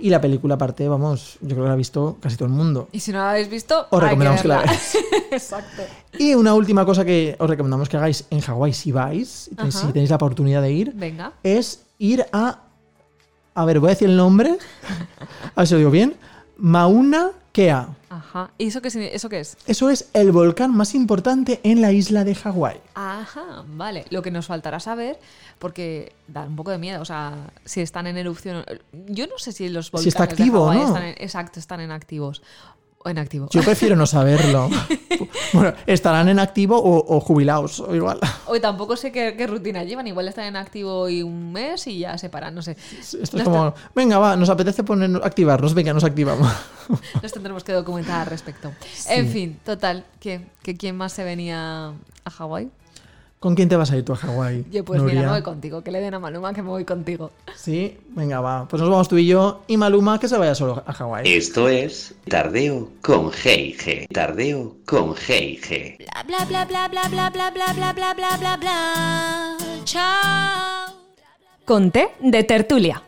Y 0.00 0.08
la 0.10 0.20
película, 0.20 0.54
aparte, 0.54 0.88
vamos, 0.88 1.38
yo 1.40 1.48
creo 1.48 1.62
que 1.62 1.68
la 1.68 1.72
ha 1.72 1.76
visto 1.76 2.16
casi 2.20 2.36
todo 2.36 2.46
el 2.48 2.54
mundo. 2.54 2.88
Y 2.92 3.00
si 3.00 3.12
no 3.12 3.18
la 3.18 3.30
habéis 3.30 3.48
visto, 3.50 3.86
Os 3.90 4.02
hay 4.02 4.08
recomendamos 4.10 4.42
que 4.42 4.48
la 4.48 4.58
veáis. 4.62 4.96
Exacto. 5.30 5.82
Y 6.18 6.34
una 6.34 6.54
última 6.54 6.84
cosa 6.86 7.04
que 7.04 7.36
os 7.38 7.48
recomendamos 7.50 7.88
que 7.88 7.96
hagáis 7.96 8.24
en 8.30 8.40
Hawái 8.40 8.72
si 8.72 8.92
vais, 8.92 9.50
Ajá. 9.56 9.70
si 9.70 9.86
tenéis 9.88 10.10
la 10.10 10.16
oportunidad 10.16 10.62
de 10.62 10.72
ir, 10.72 10.92
Venga. 10.94 11.32
es 11.42 11.84
ir 11.98 12.24
a. 12.32 12.60
A 13.54 13.64
ver, 13.64 13.80
voy 13.80 13.88
a 13.88 13.90
decir 13.90 14.08
el 14.08 14.16
nombre. 14.16 14.56
A 15.54 15.60
ver 15.60 15.66
si 15.66 15.74
lo 15.74 15.78
digo 15.78 15.90
bien. 15.90 16.14
Mauna 16.58 17.30
Kea. 17.52 17.88
Ajá. 18.16 18.50
¿Y 18.58 18.68
eso 18.68 18.80
qué, 18.80 18.88
eso 19.14 19.28
qué 19.28 19.40
es? 19.40 19.56
Eso 19.66 19.90
es 19.90 20.08
el 20.12 20.32
volcán 20.32 20.74
más 20.74 20.94
importante 20.94 21.60
en 21.64 21.80
la 21.82 21.92
isla 21.92 22.24
de 22.24 22.34
Hawái. 22.34 22.80
Ajá, 22.94 23.64
vale. 23.68 24.04
Lo 24.10 24.22
que 24.22 24.30
nos 24.30 24.46
faltará 24.46 24.80
saber, 24.80 25.18
porque 25.58 26.12
da 26.28 26.42
un 26.42 26.56
poco 26.56 26.70
de 26.70 26.78
miedo, 26.78 27.02
o 27.02 27.04
sea, 27.04 27.34
si 27.64 27.80
están 27.80 28.06
en 28.06 28.16
erupción. 28.16 28.64
Yo 29.08 29.26
no 29.26 29.38
sé 29.38 29.52
si 29.52 29.68
los 29.68 29.90
volcanes 29.90 30.02
Si 30.04 30.08
está 30.08 30.24
activo 30.24 30.70
de 30.70 30.76
Hawái 30.76 30.78
no. 30.78 30.86
están 30.94 31.04
en- 31.08 31.16
exacto, 31.22 31.60
están 31.60 31.80
en 31.80 31.90
activos. 31.90 32.42
O 33.06 33.08
en 33.08 33.18
activo. 33.18 33.48
Yo 33.52 33.62
prefiero 33.62 33.94
no 33.94 34.04
saberlo. 34.04 34.68
bueno, 35.52 35.74
estarán 35.86 36.28
en 36.28 36.40
activo 36.40 36.76
o, 36.76 37.16
o 37.16 37.20
jubilados, 37.20 37.78
o 37.78 37.94
igual. 37.94 38.18
Hoy 38.46 38.58
tampoco 38.58 38.96
sé 38.96 39.12
qué, 39.12 39.36
qué 39.38 39.46
rutina 39.46 39.84
llevan. 39.84 40.08
Igual 40.08 40.26
están 40.26 40.46
en 40.46 40.56
activo 40.56 41.08
y 41.08 41.22
un 41.22 41.52
mes 41.52 41.86
y 41.86 42.00
ya 42.00 42.18
se 42.18 42.28
paran, 42.30 42.52
no 42.52 42.62
sé. 42.62 42.76
Esto 42.98 43.38
es 43.38 43.44
como, 43.44 43.72
venga, 43.94 44.18
va, 44.18 44.34
nos 44.34 44.50
apetece 44.50 44.82
poner, 44.82 45.20
activarnos, 45.22 45.72
venga, 45.72 45.92
nos 45.92 46.02
activamos. 46.02 46.52
Nos 47.22 47.32
tendremos 47.32 47.64
que 47.64 47.72
documentar 47.72 48.22
al 48.22 48.26
respecto. 48.26 48.72
En 49.08 49.28
fin, 49.28 49.58
total, 49.64 50.04
¿qué? 50.20 50.46
¿Que 50.62 50.76
¿quién 50.76 50.96
más 50.96 51.12
se 51.12 51.24
venía 51.24 51.92
a 52.24 52.30
Hawái? 52.30 52.70
¿Con 53.46 53.54
quién 53.54 53.68
te 53.68 53.76
vas 53.76 53.92
a 53.92 53.96
ir 53.96 54.04
tú 54.04 54.12
a 54.12 54.16
Hawái? 54.16 54.64
Yo 54.72 54.84
pues 54.84 55.00
mira, 55.00 55.20
me 55.22 55.28
voy 55.28 55.42
contigo, 55.42 55.80
que 55.80 55.92
le 55.92 56.00
den 56.00 56.12
a 56.14 56.18
Maluma 56.18 56.52
que 56.52 56.62
me 56.62 56.68
voy 56.68 56.84
contigo. 56.84 57.30
Sí, 57.54 57.96
venga, 58.08 58.40
va. 58.40 58.66
Pues 58.66 58.82
nos 58.82 58.90
vamos 58.90 59.08
tú 59.08 59.18
y 59.18 59.26
yo 59.28 59.62
y 59.68 59.76
Maluma 59.76 60.18
que 60.18 60.26
se 60.26 60.36
vaya 60.36 60.52
solo 60.56 60.82
a 60.84 60.92
Hawái. 60.92 61.32
Esto 61.32 61.68
es 61.68 62.16
Tardeo 62.28 62.90
con 63.02 63.30
G&G. 63.30 64.08
Tardeo 64.12 64.74
con 64.84 65.14
G&G. 65.14 65.96
Bla 66.26 66.44
bla 66.44 66.64
bla 66.64 66.88
bla 66.88 67.08
bla 67.08 67.30
bla 67.30 67.30
bla 67.30 67.72
bla 67.72 67.92
bla 67.92 68.14
bla 68.14 68.36
bla 68.36 68.56
bla. 68.56 69.56
Chao. 69.84 70.96
Con 71.64 71.92
té 71.92 72.08
de 72.18 72.42
tertulia. 72.42 73.00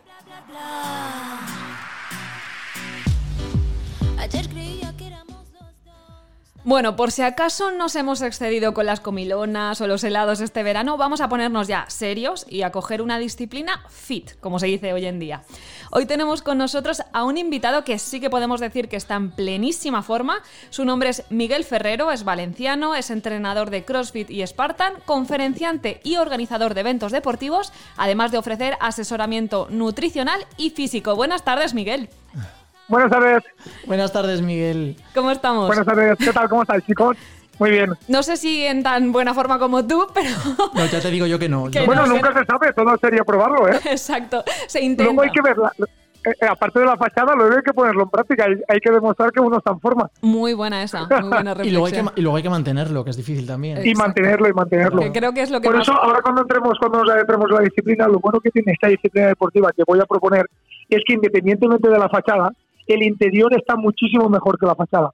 Bueno, 6.68 6.96
por 6.96 7.12
si 7.12 7.22
acaso 7.22 7.70
nos 7.70 7.96
hemos 7.96 8.20
excedido 8.20 8.74
con 8.74 8.85
las 8.85 9.00
comilonas 9.00 9.81
o 9.81 9.87
los 9.87 10.04
helados 10.04 10.42
este 10.42 10.62
verano, 10.62 10.98
vamos 10.98 11.22
a 11.22 11.28
ponernos 11.31 11.66
ya 11.66 11.87
serios 11.88 12.44
y 12.46 12.61
a 12.61 12.72
coger 12.72 13.00
una 13.00 13.18
disciplina 13.18 13.83
fit, 13.88 14.38
como 14.40 14.59
se 14.59 14.66
dice 14.66 14.92
hoy 14.92 15.07
en 15.07 15.18
día. 15.18 15.44
Hoy 15.90 16.04
tenemos 16.04 16.42
con 16.42 16.59
nosotros 16.59 17.02
a 17.14 17.24
un 17.24 17.38
invitado 17.38 17.85
que 17.85 17.98
sí 17.98 18.20
que 18.20 18.28
podemos 18.28 18.61
decir 18.61 18.90
que 18.90 18.96
está 18.96 19.14
en 19.14 19.31
plenísima 19.31 20.02
forma. 20.02 20.42
Su 20.68 20.85
nombre 20.85 21.09
es 21.09 21.24
Miguel 21.31 21.64
Ferrero, 21.64 22.12
es 22.12 22.22
valenciano, 22.22 22.94
es 22.94 23.09
entrenador 23.09 23.70
de 23.70 23.87
CrossFit 23.87 24.28
y 24.28 24.46
Spartan, 24.46 24.92
conferenciante 25.07 26.02
y 26.04 26.16
organizador 26.16 26.74
de 26.74 26.81
eventos 26.81 27.12
deportivos, 27.12 27.72
además 27.96 28.31
de 28.31 28.37
ofrecer 28.37 28.76
asesoramiento 28.81 29.68
nutricional 29.70 30.46
y 30.59 30.68
físico. 30.68 31.16
Buenas 31.16 31.44
tardes, 31.44 31.72
Miguel. 31.72 32.11
Buenas 32.88 33.11
tardes, 33.11 33.44
Buenas 33.87 34.12
tardes, 34.12 34.40
Miguel. 34.40 34.96
¿Cómo 35.14 35.31
estamos? 35.31 35.66
buenas 35.66 35.85
tardes. 35.87 36.16
¿Qué 36.18 36.33
tal? 36.33 36.48
¿Cómo 36.48 36.62
estáis, 36.62 36.85
chicos? 36.87 37.16
Muy 37.59 37.70
bien. 37.70 37.90
No 38.07 38.22
sé 38.22 38.37
si 38.37 38.64
en 38.64 38.83
tan 38.83 39.12
buena 39.12 39.35
forma 39.35 39.59
como 39.59 39.87
tú, 39.87 40.07
pero 40.14 40.31
No, 40.74 40.87
ya 40.87 41.01
te 41.01 41.11
digo 41.11 41.27
yo 41.27 41.38
que 41.38 41.48
no. 41.48 41.70
Que 41.70 41.85
Bueno, 41.85 42.07
no, 42.07 42.14
nunca 42.14 42.33
que 42.33 42.40
se 42.40 42.44
sabe, 42.46 42.72
todo 42.72 42.96
sería 42.98 43.24
probarlo, 43.24 43.68
¿eh? 43.68 43.79
exacto, 43.90 44.42
se 44.66 44.81
intenta. 44.83 45.12
Luego 45.12 45.22
hay 45.22 45.31
que 45.31 45.42
verla. 45.42 45.72
eh, 45.79 46.31
eh, 46.40 46.46
aparte 46.48 46.79
de 46.79 46.87
la 46.87 46.96
fachada, 46.96 47.35
luego 47.35 47.57
hay 47.57 47.62
que 47.62 47.72
ponerlo 47.74 48.05
en 48.05 48.11
práctica. 48.11 48.44
Hay, 48.44 48.55
hay 48.68 48.79
que 48.81 48.90
demostrar 48.90 49.33
que 49.33 49.40
uno 49.40 49.59
está 49.59 49.72
en 49.72 49.81
forma. 49.81 50.09
Muy 50.22 50.55
buena 50.55 50.83
esa, 50.83 51.07
muy 51.07 51.29
buena 51.29 51.53
y, 51.64 51.70
luego 51.70 51.87
hay 51.87 51.92
que, 51.92 51.98
reflexión. 51.98 52.12
y 52.16 52.20
luego 52.22 52.37
hay 52.37 52.42
que 52.44 52.51
mantenerlo, 52.51 53.05
que 53.05 53.11
es 53.11 53.16
difícil 53.16 53.46
también. 53.46 53.79
Y 53.79 53.90
Exacto. 53.90 53.98
mantenerlo, 54.03 54.48
y 54.48 54.53
mantenerlo. 54.53 55.03
Que 55.03 55.12
creo 55.12 55.35
que 55.35 55.42
es 55.42 55.51
lo 55.51 55.61
que 55.61 55.66
Por 55.68 55.77
más... 55.77 55.87
eso, 55.87 56.01
ahora 56.01 56.22
cuando 56.22 56.42
entremos, 56.42 56.79
cuando 56.79 57.03
nos 57.03 57.11
adentremos 57.11 57.51
en 57.51 57.57
la 57.57 57.62
disciplina, 57.62 58.07
lo 58.09 58.20
bueno 58.20 58.40
que 58.40 58.51
tiene 58.51 58.72
esta 58.72 58.87
disciplina 58.88 59.27
deportiva 59.27 59.72
que 59.77 59.83
voy 59.87 59.98
a 60.01 60.07
proponer 60.07 60.46
es 60.88 61.03
que 61.07 61.12
independientemente 61.14 61.88
de 61.88 61.98
la 61.98 62.09
fachada, 62.09 62.51
el 62.94 63.03
interior 63.03 63.53
está 63.57 63.77
muchísimo 63.77 64.29
mejor 64.29 64.59
que 64.59 64.66
la 64.66 64.74
fachada. 64.74 65.12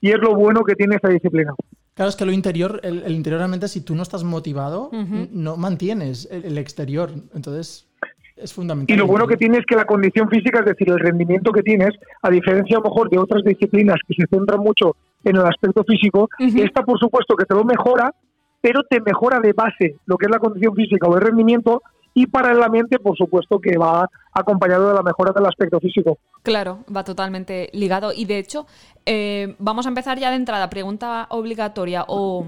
Y 0.00 0.10
es 0.10 0.18
lo 0.18 0.34
bueno 0.34 0.62
que 0.64 0.74
tiene 0.74 0.96
esta 0.96 1.08
disciplina. 1.08 1.54
Claro, 1.94 2.08
es 2.08 2.16
que 2.16 2.26
lo 2.26 2.32
interior, 2.32 2.80
el, 2.82 3.02
el 3.04 3.12
interior 3.12 3.38
realmente, 3.38 3.68
si 3.68 3.80
tú 3.80 3.94
no 3.94 4.02
estás 4.02 4.24
motivado, 4.24 4.90
no 5.32 5.56
mantienes 5.56 6.28
el, 6.30 6.44
el 6.44 6.58
exterior. 6.58 7.10
Entonces, 7.34 7.88
es 8.36 8.52
fundamental. 8.52 8.94
Y 8.94 8.98
lo 8.98 9.06
bueno 9.06 9.26
que 9.26 9.36
tiene 9.36 9.58
es 9.58 9.64
que 9.64 9.76
la 9.76 9.84
condición 9.84 10.28
física, 10.28 10.58
es 10.58 10.66
decir, 10.66 10.90
el 10.90 10.98
rendimiento 10.98 11.52
que 11.52 11.62
tienes, 11.62 11.94
a 12.20 12.30
diferencia 12.30 12.76
a 12.76 12.80
lo 12.80 12.90
mejor 12.90 13.08
de 13.08 13.18
otras 13.18 13.44
disciplinas 13.44 13.96
que 14.06 14.14
se 14.14 14.26
centran 14.28 14.60
mucho 14.60 14.96
en 15.24 15.36
el 15.36 15.42
aspecto 15.46 15.84
físico, 15.84 16.28
Ujú. 16.38 16.62
esta 16.62 16.82
por 16.82 16.98
supuesto 16.98 17.36
que 17.36 17.44
te 17.44 17.54
lo 17.54 17.64
mejora, 17.64 18.12
pero 18.60 18.82
te 18.82 19.00
mejora 19.00 19.40
de 19.40 19.52
base 19.52 19.96
lo 20.06 20.16
que 20.16 20.26
es 20.26 20.30
la 20.30 20.38
condición 20.38 20.74
física 20.74 21.06
o 21.06 21.16
el 21.16 21.22
rendimiento 21.22 21.80
y 22.14 22.26
paralelamente, 22.26 22.98
por 22.98 23.16
supuesto, 23.16 23.58
que 23.58 23.76
va 23.76 24.08
acompañado 24.32 24.88
de 24.88 24.94
la 24.94 25.02
mejora 25.02 25.32
del 25.32 25.46
aspecto 25.46 25.80
físico. 25.80 26.18
Claro, 26.42 26.84
va 26.94 27.04
totalmente 27.04 27.68
ligado. 27.72 28.12
Y 28.12 28.24
de 28.24 28.38
hecho, 28.38 28.66
eh, 29.04 29.56
vamos 29.58 29.86
a 29.86 29.88
empezar 29.88 30.18
ya 30.18 30.30
de 30.30 30.36
entrada. 30.36 30.70
Pregunta 30.70 31.26
obligatoria. 31.30 32.04
O 32.08 32.46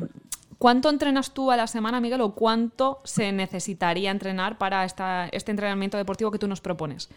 ¿Cuánto 0.59 0.89
entrenas 0.89 1.35
tú 1.35 1.51
a 1.51 1.57
la 1.57 1.67
semana, 1.67 2.01
Miguel? 2.01 2.23
¿O 2.23 2.35
cuánto 2.35 3.01
se 3.05 3.31
necesitaría 3.31 4.11
entrenar 4.11 4.57
para 4.57 4.85
esta, 4.85 5.29
este 5.29 5.51
entrenamiento 5.51 5.99
deportivo 5.99 6.31
que 6.31 6.39
tú 6.39 6.49
nos 6.49 6.63
propones? 6.63 7.11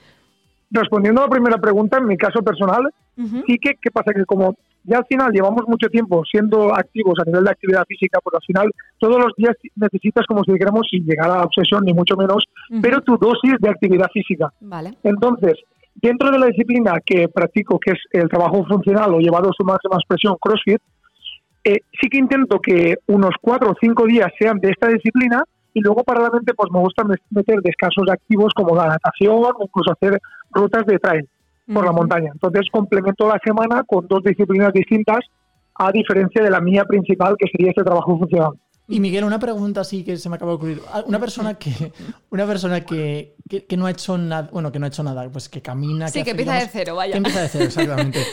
respondiendo 0.71 1.21
a 1.21 1.23
la 1.25 1.29
primera 1.29 1.57
pregunta, 1.57 1.97
en 1.97 2.05
mi 2.05 2.17
caso 2.17 2.41
personal, 2.43 2.93
sí 3.15 3.57
que, 3.59 3.71
¿qué 3.81 3.91
pasa? 3.91 4.13
Que 4.13 4.25
como 4.25 4.55
ya 4.83 4.97
al 4.97 5.05
final 5.05 5.31
llevamos 5.31 5.67
mucho 5.67 5.87
tiempo 5.87 6.23
siendo 6.29 6.73
activos 6.73 7.15
a 7.19 7.25
nivel 7.25 7.43
de 7.43 7.51
actividad 7.51 7.85
física, 7.87 8.19
porque 8.23 8.37
al 8.37 8.45
final 8.45 8.71
todos 8.97 9.17
los 9.17 9.33
días 9.37 9.55
necesitas, 9.75 10.25
como 10.25 10.43
si 10.43 10.53
dijéramos, 10.53 10.87
sin 10.89 11.05
llegar 11.05 11.29
a 11.29 11.37
la 11.37 11.43
obsesión, 11.43 11.83
ni 11.85 11.93
mucho 11.93 12.15
menos, 12.15 12.43
pero 12.81 13.01
tu 13.01 13.17
dosis 13.17 13.55
de 13.59 13.69
actividad 13.69 14.07
física. 14.11 14.51
Vale. 14.61 14.93
Entonces, 15.03 15.53
dentro 15.95 16.31
de 16.31 16.39
la 16.39 16.47
disciplina 16.47 16.99
que 17.05 17.27
practico, 17.27 17.79
que 17.79 17.91
es 17.91 17.99
el 18.11 18.29
trabajo 18.29 18.65
funcional 18.65 19.13
o 19.13 19.19
llevado 19.19 19.49
a 19.49 19.53
su 19.55 19.63
máxima 19.63 19.97
expresión, 19.97 20.35
CrossFit, 20.39 20.81
eh, 21.63 21.81
sí 22.01 22.09
que 22.09 22.17
intento 22.17 22.59
que 22.59 22.95
unos 23.07 23.31
cuatro 23.41 23.71
o 23.71 23.75
cinco 23.79 24.05
días 24.05 24.31
sean 24.39 24.59
de 24.59 24.71
esta 24.71 24.87
disciplina 24.87 25.43
y 25.73 25.81
luego 25.81 26.03
paralelamente 26.03 26.53
pues 26.53 26.71
me 26.71 26.79
gusta 26.79 27.03
meter 27.03 27.61
descansos 27.61 28.09
activos 28.09 28.53
como 28.55 28.75
la 28.75 28.87
natación 28.87 29.35
o 29.35 29.63
incluso 29.63 29.91
hacer 29.91 30.19
rutas 30.51 30.85
de 30.85 30.97
trail 30.99 31.29
por 31.73 31.85
la 31.85 31.91
montaña. 31.91 32.31
Entonces 32.33 32.67
complemento 32.71 33.27
la 33.27 33.39
semana 33.43 33.83
con 33.83 34.07
dos 34.07 34.23
disciplinas 34.23 34.73
distintas 34.73 35.19
a 35.75 35.91
diferencia 35.91 36.43
de 36.43 36.49
la 36.49 36.59
mía 36.59 36.83
principal 36.85 37.35
que 37.37 37.47
sería 37.51 37.69
este 37.69 37.83
trabajo 37.83 38.17
funcional. 38.17 38.51
Y 38.87 38.99
Miguel, 38.99 39.23
una 39.23 39.37
pregunta 39.37 39.81
así 39.81 40.03
que 40.03 40.17
se 40.17 40.29
me 40.29 40.35
acaba 40.35 40.51
de 40.51 40.55
ocurrir. 40.55 40.81
Ah, 40.91 41.03
Una 41.05 41.19
persona 41.19 41.53
que, 41.53 41.93
una 42.31 42.45
persona 42.47 42.81
que, 42.81 43.35
que, 43.47 43.65
que 43.65 43.77
no 43.77 43.85
ha 43.85 43.91
hecho 43.91 44.17
nada, 44.17 44.49
bueno, 44.51 44.71
que 44.71 44.79
no 44.79 44.85
ha 44.85 44.89
hecho 44.89 45.03
nada, 45.03 45.29
pues 45.29 45.47
que 45.47 45.61
camina. 45.61 46.07
Sí, 46.07 46.23
que 46.23 46.31
hace, 46.31 46.31
empieza 46.31 46.53
de 46.55 46.67
cero, 46.71 46.95
vaya. 46.95 47.11
Que 47.11 47.17
empieza 47.17 47.41
de 47.41 47.47
cero, 47.47 47.65
exactamente. 47.65 48.19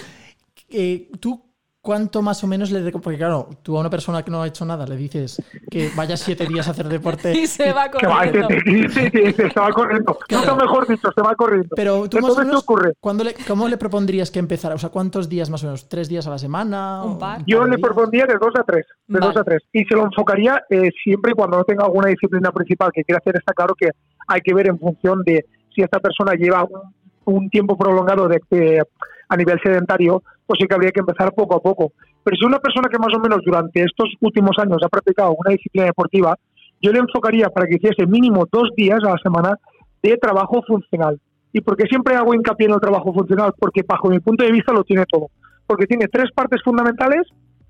Eh, 0.69 1.13
¿Tú 1.21 1.47
cuánto 1.87 2.21
más 2.21 2.43
o 2.45 2.47
menos 2.47 2.71
le 2.71 2.91
Porque 2.93 3.17
claro, 3.17 3.49
tú 3.63 3.77
a 3.77 3.81
una 3.81 3.89
persona 3.89 4.23
que 4.25 4.31
no 4.31 4.43
ha 4.43 4.47
hecho 4.47 4.65
nada 4.67 4.85
le 4.87 4.97
dices 4.97 5.41
que 5.71 5.91
vaya 5.97 6.17
siete 6.17 6.45
días 6.47 6.67
a 6.69 6.73
hacer 6.73 6.89
deporte. 6.89 7.33
Y 7.39 7.47
se 7.47 7.73
va 7.73 7.89
corriendo. 7.91 8.49
te- 8.49 9.33
te- 9.33 9.51
se 9.51 9.61
va 9.61 9.71
corriendo. 9.71 10.19
Claro. 10.29 10.57
Mejor 10.57 10.89
dicho, 10.89 11.09
se 11.15 11.23
va 11.23 11.35
corriendo. 11.35 11.69
Pero 11.77 12.09
tú 12.09 12.17
más 12.19 12.25
o 12.37 12.43
Entonces, 12.43 12.65
¿qué 12.67 12.75
menos, 13.07 13.25
le, 13.25 13.35
¿cómo 13.47 13.69
le 13.69 13.77
propondrías 13.79 14.31
que 14.31 14.39
empezara? 14.41 14.75
O 14.75 14.79
sea, 14.79 14.91
¿cuántos 14.91 15.29
días 15.29 15.49
más 15.49 15.63
o 15.63 15.67
menos? 15.67 15.89
¿Tres 15.89 16.09
días 16.09 16.27
a 16.27 16.31
la 16.31 16.39
semana? 16.39 17.03
Un 17.05 17.13
¿O 17.13 17.19
par. 17.19 17.43
Yo 17.47 17.65
le 17.67 17.79
propondría 17.79 18.27
de 18.27 18.35
dos 18.35 18.53
a 18.59 18.65
tres, 18.65 18.85
de 19.07 19.21
Vale. 19.21 19.27
dos 19.33 19.37
a 19.41 19.45
tres. 19.45 19.63
Y 19.73 19.85
se 19.85 19.95
lo 19.95 20.05
enfocaría 20.05 20.65
eh, 20.69 20.91
siempre 21.05 21.33
y 21.33 21.35
cuando 21.35 21.59
no 21.59 21.65
tenga 21.65 21.85
alguna 21.85 22.09
disciplina 22.09 22.51
principal 22.51 22.91
que 22.93 23.05
quiera 23.05 23.19
hacer. 23.19 23.37
Está 23.37 23.53
claro 23.53 23.75
que 23.79 23.91
hay 24.27 24.41
que 24.41 24.53
ver 24.55 24.67
en 24.69 24.79
función 24.79 25.23
de 25.25 25.45
si 25.75 25.83
esta 25.83 26.01
persona 26.01 26.33
lleva 26.35 26.65
un, 26.65 27.35
un 27.37 27.51
tiempo 27.51 27.77
prolongado 27.79 28.27
de, 28.29 28.41
de- 28.51 28.83
a 29.29 29.37
nivel 29.37 29.61
sedentario, 29.63 30.23
pues 30.47 30.59
sí 30.61 30.67
que 30.67 30.75
habría 30.75 30.91
que 30.91 31.01
empezar 31.01 31.33
poco 31.35 31.57
a 31.57 31.61
poco. 31.61 31.93
Pero 32.23 32.37
si 32.37 32.47
una 32.47 32.59
persona 32.59 32.89
que 32.89 32.99
más 32.99 33.15
o 33.15 33.21
menos 33.21 33.41
durante 33.45 33.83
estos 33.83 34.09
últimos 34.21 34.57
años 34.59 34.79
ha 34.85 34.89
practicado 34.89 35.35
una 35.37 35.51
disciplina 35.51 35.87
deportiva, 35.87 36.37
yo 36.81 36.93
le 36.93 36.99
enfocaría 36.99 37.49
para 37.49 37.67
que 37.67 37.77
hiciese 37.77 38.07
mínimo 38.07 38.47
dos 38.51 38.71
días 38.77 39.01
a 39.05 39.11
la 39.11 39.19
semana 39.23 39.59
de 40.03 40.17
trabajo 40.17 40.63
funcional. 40.67 41.21
¿Y 41.53 41.61
por 41.61 41.77
qué 41.77 41.87
siempre 41.87 42.15
hago 42.15 42.35
hincapié 42.35 42.67
en 42.67 42.75
el 42.75 42.81
trabajo 42.81 43.13
funcional? 43.13 43.53
Porque 43.59 43.83
bajo 43.87 44.09
mi 44.11 44.21
punto 44.21 44.45
de 44.45 44.53
vista 44.53 44.73
lo 44.73 44.85
tiene 44.85 45.05
todo. 45.11 45.29
Porque 45.67 45.87
tiene 45.87 46.07
tres 46.07 46.31
partes 46.35 46.61
fundamentales 46.63 47.23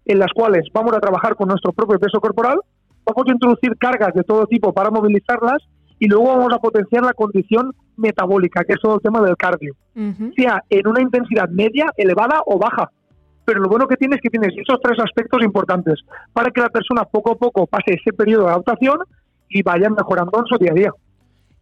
en 0.05 0.19
las 0.19 0.33
cuales 0.33 0.67
vamos 0.73 0.93
a 0.95 1.01
trabajar 1.01 1.35
con 1.35 1.49
nuestro 1.49 1.73
propio 1.73 1.99
peso 1.99 2.21
corporal, 2.21 2.59
vamos 3.05 3.25
a 3.29 3.33
introducir 3.33 3.77
cargas 3.79 4.15
de 4.15 4.23
todo 4.23 4.47
tipo 4.47 4.73
para 4.73 4.91
movilizarlas 4.91 5.63
y 5.99 6.09
luego 6.09 6.27
vamos 6.27 6.53
a 6.53 6.59
potenciar 6.59 7.05
la 7.05 7.13
condición 7.13 7.73
metabólica, 7.97 8.65
que 8.65 8.75
es 8.75 8.81
todo 8.81 8.97
el 8.97 9.01
tema 9.01 9.21
del 9.21 9.37
cardio, 9.37 9.75
Sea 10.37 10.63
en 10.69 10.87
una 10.87 11.01
intensidad 11.01 11.49
media, 11.49 11.87
elevada 11.97 12.43
o 12.47 12.59
baja. 12.59 12.91
Pero 13.45 13.61
lo 13.61 13.69
bueno 13.69 13.87
que 13.89 13.97
tiene 13.97 14.17
es 14.17 14.21
que 14.21 14.29
tienes 14.29 14.53
esos 14.57 14.79
tres 14.83 14.99
aspectos 14.99 15.43
importantes 15.43 16.01
para 16.33 16.51
que 16.51 16.61
la 16.61 16.69
persona 16.69 17.05
poco 17.05 17.33
a 17.33 17.35
poco 17.37 17.67
pase 17.67 17.95
ese 17.95 18.13
periodo 18.13 18.45
de 18.45 18.51
adaptación 18.51 18.99
y 19.49 19.63
vaya 19.63 19.89
mejorando 19.89 20.39
en 20.39 20.47
su 20.47 20.59
día 20.59 20.73
a 20.73 20.75
día. 20.75 20.91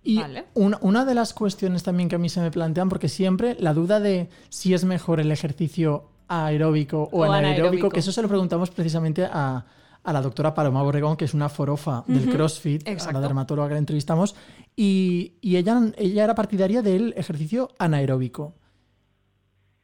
Y 0.03 0.21
Vale. 0.21 0.45
una, 0.55 0.79
una 0.81 1.05
de 1.05 1.15
las 1.15 1.33
cuestiones 1.33 1.83
también 1.83 2.09
que 2.09 2.17
a 2.17 2.19
mí 2.19 2.29
se 2.29 2.41
me 2.41 2.51
plantean, 2.51 2.89
porque 2.89 3.09
siempre 3.09 3.57
la 3.61 3.73
duda 3.73 4.01
de 4.01 4.29
si 4.49 4.75
es 4.75 4.85
mejor 4.85 5.21
el 5.21 5.31
ejercicio 5.31 6.05
aeróbico 6.29 7.09
o, 7.13 7.21
O 7.21 7.25
anaeróbico, 7.25 7.59
anaeróbico. 7.59 7.89
que 7.91 8.01
eso 8.01 8.13
se 8.13 8.23
lo 8.23 8.29
preguntamos 8.29 8.71
precisamente 8.71 9.25
a, 9.31 9.65
a 10.05 10.13
la 10.13 10.21
doctora 10.21 10.55
Paloma 10.55 10.83
Borregón, 10.83 11.17
que 11.17 11.25
es 11.25 11.35
una 11.35 11.49
forofa 11.49 12.05
del 12.07 12.29
CrossFit, 12.29 12.87
a 12.87 12.93
exacto. 12.93 13.19
la 13.19 13.27
dermatóloga 13.27 13.69
que 13.69 13.75
la 13.75 13.79
entrevistamos, 13.79 14.37
y, 14.77 15.35
y 15.41 15.57
ella, 15.57 15.81
ella 15.97 16.25
era 16.25 16.35
partidaria 16.35 16.83
del 16.83 17.15
ejercicio 17.17 17.71
anaeróbico. 17.79 18.55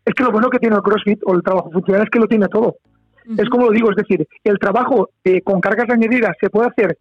Es 0.05 0.15
que 0.15 0.23
lo 0.23 0.31
bueno 0.31 0.51
que 0.51 0.59
tiene 0.59 0.77
el 0.77 0.83
CrossFit 0.83 1.21
o 1.25 1.35
el 1.35 1.43
trabajo 1.43 1.71
funcional 1.71 2.03
es 2.03 2.11
que 2.11 2.19
lo 2.19 2.27
tiene 2.27 2.49
todo. 2.49 2.77
Es 3.37 3.49
como 3.49 3.67
lo 3.67 3.73
digo, 3.73 3.91
es 3.91 3.97
decir, 3.97 4.27
el 4.45 4.59
trabajo 4.59 5.11
eh, 5.25 5.41
con 5.43 5.61
cargas 5.61 5.89
añadidas 5.91 6.37
se 6.41 6.51
puede 6.51 6.69
hacer 6.69 6.99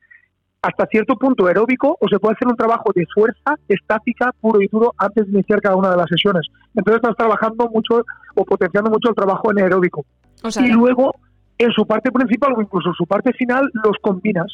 hasta 0.62 0.86
cierto 0.88 1.16
punto 1.16 1.48
aeróbico 1.48 1.98
o 2.00 2.08
se 2.08 2.20
puede 2.20 2.36
hacer 2.36 2.48
un 2.48 2.56
trabajo 2.56 2.92
de 2.94 3.06
fuerza 3.14 3.56
estática 3.68 4.34
puro 4.40 4.62
y 4.62 4.68
duro 4.68 4.94
antes 4.98 5.26
de 5.26 5.32
iniciar 5.32 5.62
cada 5.62 5.76
una 5.76 5.90
de 5.92 5.98
las 5.98 6.10
sesiones. 6.10 6.48
Entonces 6.76 7.02
estás 7.02 7.16
trabajando 7.16 7.70
mucho 7.70 8.04
o 8.36 8.46
potenciando 8.46 8.92
mucho 8.92 9.10
el 9.10 9.16
trabajo 9.16 9.50
anaeróbico. 9.50 10.06
O 10.44 10.52
sea, 10.52 10.66
y 10.66 10.72
luego 10.72 11.16
en 11.60 11.72
su 11.72 11.86
parte 11.86 12.12
principal 12.12 12.54
o 12.58 12.62
incluso 12.62 12.90
en 12.90 12.96
su 12.96 13.06
parte 13.06 13.32
final 13.34 13.70
los 13.74 13.96
combinas. 14.02 14.48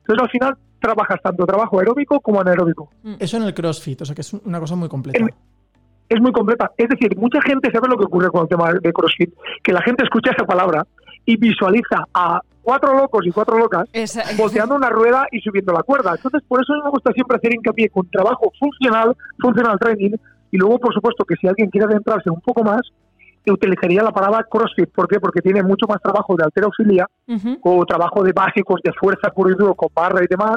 Entonces 0.00 0.22
al 0.22 0.30
final 0.30 0.54
trabajas 0.80 1.20
tanto 1.22 1.44
trabajo 1.46 1.78
aeróbico 1.80 2.20
como 2.20 2.40
anaeróbico. 2.40 2.90
Eso 3.18 3.36
en 3.38 3.42
el 3.44 3.54
CrossFit, 3.54 4.00
o 4.02 4.04
sea 4.04 4.14
que 4.14 4.20
es 4.20 4.32
una 4.34 4.60
cosa 4.60 4.76
muy 4.76 4.88
completa. 4.88 5.18
En- 5.18 5.30
es 6.08 6.20
muy 6.20 6.32
completa. 6.32 6.70
Es 6.76 6.88
decir, 6.88 7.16
mucha 7.16 7.40
gente 7.42 7.70
sabe 7.70 7.86
lo 7.88 7.96
que 7.96 8.04
ocurre 8.04 8.28
con 8.30 8.42
el 8.42 8.48
tema 8.48 8.72
de 8.72 8.92
CrossFit, 8.92 9.32
que 9.62 9.72
la 9.72 9.80
gente 9.82 10.02
escucha 10.04 10.32
esa 10.32 10.44
palabra 10.44 10.84
y 11.24 11.36
visualiza 11.36 12.04
a 12.12 12.40
cuatro 12.62 12.94
locos 12.96 13.24
y 13.26 13.30
cuatro 13.30 13.56
locas 13.58 13.88
volteando 14.36 14.74
una 14.76 14.90
rueda 14.90 15.26
y 15.30 15.38
subiendo 15.40 15.72
la 15.72 15.84
cuerda. 15.84 16.12
Entonces, 16.16 16.42
por 16.48 16.60
eso 16.62 16.72
me 16.82 16.90
gusta 16.90 17.12
siempre 17.12 17.36
hacer 17.36 17.54
hincapié 17.54 17.88
con 17.90 18.08
trabajo 18.10 18.50
funcional, 18.58 19.16
funcional 19.38 19.78
training, 19.78 20.16
y 20.50 20.56
luego, 20.58 20.80
por 20.80 20.92
supuesto, 20.92 21.24
que 21.24 21.36
si 21.36 21.46
alguien 21.46 21.70
quiere 21.70 21.86
adentrarse 21.86 22.28
un 22.28 22.40
poco 22.40 22.64
más, 22.64 22.80
utilizaría 23.52 24.02
la 24.02 24.12
palabra 24.12 24.46
CrossFit. 24.50 24.90
¿Por 24.90 25.08
qué? 25.08 25.20
Porque 25.20 25.40
tiene 25.40 25.62
mucho 25.62 25.86
más 25.88 26.00
trabajo 26.00 26.36
de 26.36 26.44
alterofilia 26.44 27.06
Ujú. 27.28 27.58
o 27.62 27.84
trabajo 27.86 28.22
de 28.22 28.32
básicos 28.32 28.80
de 28.82 28.92
fuerza 28.92 29.30
puro 29.30 29.50
y 29.50 29.54
duro 29.54 29.74
con 29.74 29.88
barra 29.94 30.22
y 30.22 30.26
demás, 30.28 30.56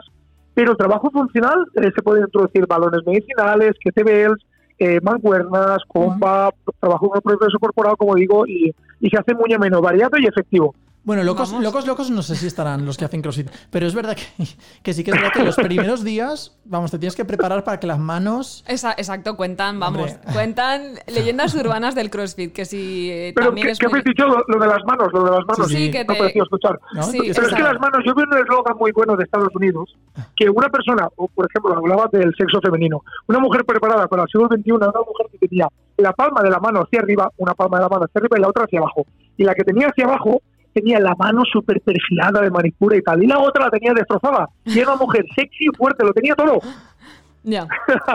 pero 0.53 0.71
el 0.71 0.77
trabajo 0.77 1.09
funcional 1.11 1.65
eh, 1.75 1.91
se 1.95 2.01
pueden 2.01 2.25
introducir 2.25 2.65
balones 2.67 3.01
medicinales, 3.05 3.73
kettlebells, 3.83 4.41
eh, 4.79 4.99
mancuernas, 5.01 5.77
compa, 5.87 6.49
trabajo 6.79 7.09
con 7.09 7.17
el 7.17 7.21
propio 7.21 7.47
peso 7.47 7.59
corporal, 7.59 7.95
como 7.97 8.15
digo, 8.15 8.45
y, 8.47 8.73
y 8.99 9.09
se 9.09 9.17
hace 9.17 9.33
muy 9.33 9.53
ameno, 9.53 9.81
variado 9.81 10.17
y 10.19 10.25
efectivo. 10.25 10.75
Bueno, 11.05 11.23
locos, 11.23 11.49
Vamos. 11.51 11.65
locos, 11.65 11.85
locos, 11.85 12.09
no 12.11 12.21
sé 12.21 12.35
si 12.37 12.47
estarán 12.47 12.85
los 12.85 12.95
que 12.97 13.03
hacen 13.03 13.21
CrossFit, 13.21 13.49
pero 13.69 13.85
es 13.87 13.93
verdad 13.93 14.15
que, 14.15 14.23
que 14.81 14.93
sí 14.93 15.03
que 15.03 15.11
es 15.11 15.17
verdad 15.17 15.31
que 15.33 15.43
los 15.43 15.55
primeros 15.57 16.01
días, 16.01 16.57
vamos, 16.63 16.91
te 16.91 16.97
tienes 16.97 17.13
que 17.15 17.25
preparar 17.25 17.65
para 17.65 17.77
que 17.77 17.87
las 17.87 17.99
manos... 17.99 18.63
Esa- 18.69 18.93
exacto, 18.93 19.35
cuentan, 19.35 19.81
vamos, 19.81 20.11
Hombre. 20.13 20.33
cuentan 20.33 20.81
leyendas 21.07 21.53
urbanas 21.55 21.93
del 21.93 22.09
CrossFit, 22.09 22.53
que 22.53 22.63
si 22.63 23.11
eh, 23.11 23.33
Pero, 23.35 23.47
también 23.47 23.67
¿qué, 23.67 23.71
es 23.73 23.79
qué 23.79 23.87
muy... 23.87 23.99
habéis 23.99 24.05
dicho? 24.15 24.25
Lo, 24.27 24.43
lo 24.47 24.59
de 24.59 24.67
las 24.67 24.81
manos, 24.85 25.09
lo 25.11 25.23
de 25.25 25.31
las 25.31 25.45
manos. 25.45 25.67
Sí, 25.67 25.75
Sí, 25.75 25.91
que 25.91 26.05
No 26.05 26.13
te... 26.13 26.19
parecía 26.19 26.43
escuchar. 26.43 26.79
¿no? 26.93 27.03
Sí, 27.03 27.19
Pero 27.35 27.47
es 27.47 27.53
que 27.53 27.63
las 27.63 27.79
manos, 27.81 27.99
yo 28.05 28.15
vi 28.15 28.23
un 28.23 28.37
eslogan 28.37 28.77
muy 28.77 28.91
bueno 28.93 29.17
de 29.17 29.25
Estados 29.25 29.53
Unidos, 29.55 29.93
que 30.37 30.49
una 30.49 30.69
persona, 30.69 31.09
o 31.17 31.27
por 31.27 31.47
ejemplo, 31.49 31.75
hablaba 31.75 32.07
del 32.13 32.33
sexo 32.37 32.61
femenino, 32.61 33.03
una 33.27 33.39
mujer 33.39 33.65
preparada 33.65 34.07
para 34.07 34.23
el 34.23 34.29
siglo 34.29 34.47
XXI 34.47 34.71
una 34.71 34.87
mujer 34.87 35.27
que 35.33 35.47
tenía 35.47 35.67
la 35.97 36.13
palma 36.13 36.41
de 36.41 36.49
la 36.49 36.59
mano 36.59 36.79
hacia 36.83 37.01
arriba, 37.01 37.29
una 37.37 37.53
palma 37.55 37.77
de 37.77 37.83
la 37.83 37.89
mano 37.89 38.05
hacia 38.05 38.19
arriba 38.19 38.37
y 38.37 38.41
la 38.41 38.47
otra 38.47 38.63
hacia 38.63 38.79
abajo. 38.79 39.05
Y 39.35 39.43
la 39.43 39.53
que 39.53 39.63
tenía 39.65 39.87
hacia 39.87 40.05
abajo 40.05 40.41
tenía 40.73 40.99
la 40.99 41.15
mano 41.15 41.43
súper 41.51 41.79
perfilada 41.81 42.41
de 42.41 42.49
manicura 42.49 42.97
y 42.97 43.01
tal, 43.01 43.23
y 43.23 43.27
la 43.27 43.39
otra 43.39 43.65
la 43.65 43.71
tenía 43.71 43.93
destrozada. 43.93 44.49
Y 44.65 44.79
era 44.79 44.93
una 44.93 45.01
mujer 45.03 45.25
sexy 45.35 45.65
y 45.65 45.77
fuerte, 45.77 46.03
lo 46.03 46.13
tenía 46.13 46.35
todo. 46.35 46.59
Ya. 47.43 47.67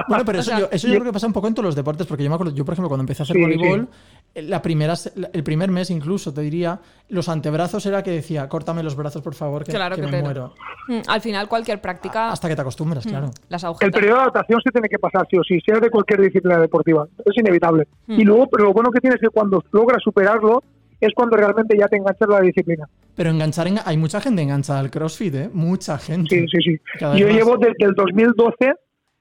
Bueno, 0.08 0.24
pero 0.24 0.38
O 0.38 0.40
eso, 0.40 0.50
sea, 0.50 0.60
yo, 0.60 0.68
eso 0.70 0.88
yo 0.88 0.94
creo 0.94 1.04
que 1.04 1.12
pasa 1.12 1.26
un 1.26 1.32
poco 1.32 1.48
en 1.48 1.54
todos 1.54 1.66
los 1.66 1.76
deportes, 1.76 2.06
porque 2.06 2.24
yo 2.24 2.30
me 2.30 2.34
acuerdo, 2.34 2.54
yo 2.54 2.64
por 2.64 2.72
ejemplo, 2.72 2.88
cuando 2.88 3.02
empecé 3.02 3.22
a 3.22 3.24
hacer 3.24 3.36
Sí, 3.36 3.42
voleibol, 3.42 3.88
eh, 4.34 4.42
la 4.42 4.62
primera, 4.62 4.94
el 5.32 5.44
primer 5.44 5.70
mes 5.70 5.90
incluso, 5.90 6.32
te 6.32 6.40
diría, 6.40 6.80
los 7.10 7.28
antebrazos 7.28 7.84
era 7.84 8.02
que 8.02 8.10
decía, 8.10 8.48
córtame 8.48 8.82
los 8.82 8.96
brazos, 8.96 9.20
por 9.20 9.34
favor, 9.34 9.64
que, 9.64 9.72
Claro 9.72 9.96
que 9.96 10.02
que 10.02 10.08
me 10.08 10.22
muero. 10.22 10.54
Mm, 10.88 11.00
Al 11.08 11.20
final 11.20 11.46
cualquier 11.46 11.80
práctica... 11.80 12.30
Hasta 12.30 12.48
que 12.48 12.56
te 12.56 12.62
acostumbras, 12.62 13.06
claro. 13.06 13.30
Las 13.50 13.64
El 13.80 13.90
periodo 13.90 14.16
de 14.16 14.22
adaptación 14.22 14.60
se 14.62 14.70
tiene 14.70 14.88
que 14.88 14.98
pasar, 14.98 15.26
sí 15.30 15.36
o 15.36 15.42
sí, 15.44 15.60
sea 15.60 15.78
de 15.78 15.90
cualquier 15.90 16.22
disciplina 16.22 16.58
deportiva. 16.58 17.06
Es 17.24 17.36
inevitable. 17.36 17.86
Mm. 18.06 18.20
Y 18.20 18.24
luego, 18.24 18.48
pero 18.48 18.64
lo 18.64 18.72
bueno 18.72 18.90
que 18.90 19.00
tienes 19.00 19.16
es 19.16 19.28
que 19.28 19.34
cuando 19.34 19.62
logras 19.72 20.02
superarlo, 20.02 20.62
es 21.00 21.12
cuando 21.14 21.36
realmente 21.36 21.76
ya 21.78 21.86
te 21.88 21.96
enganchas 21.96 22.28
la 22.28 22.40
disciplina. 22.40 22.86
Pero 23.16 23.30
enganchar, 23.30 23.66
en- 23.68 23.78
hay 23.84 23.96
mucha 23.96 24.20
gente 24.20 24.42
enganchada 24.42 24.80
al 24.80 24.90
CrossFit, 24.90 25.34
¿eh? 25.34 25.50
Mucha 25.52 25.98
gente. 25.98 26.34
Sí, 26.40 26.46
sí, 26.50 26.58
sí. 26.72 26.78
Cada 26.98 27.16
Yo 27.16 27.28
llevo 27.28 27.56
desde 27.56 27.84
el 27.84 27.94
2012 27.94 28.72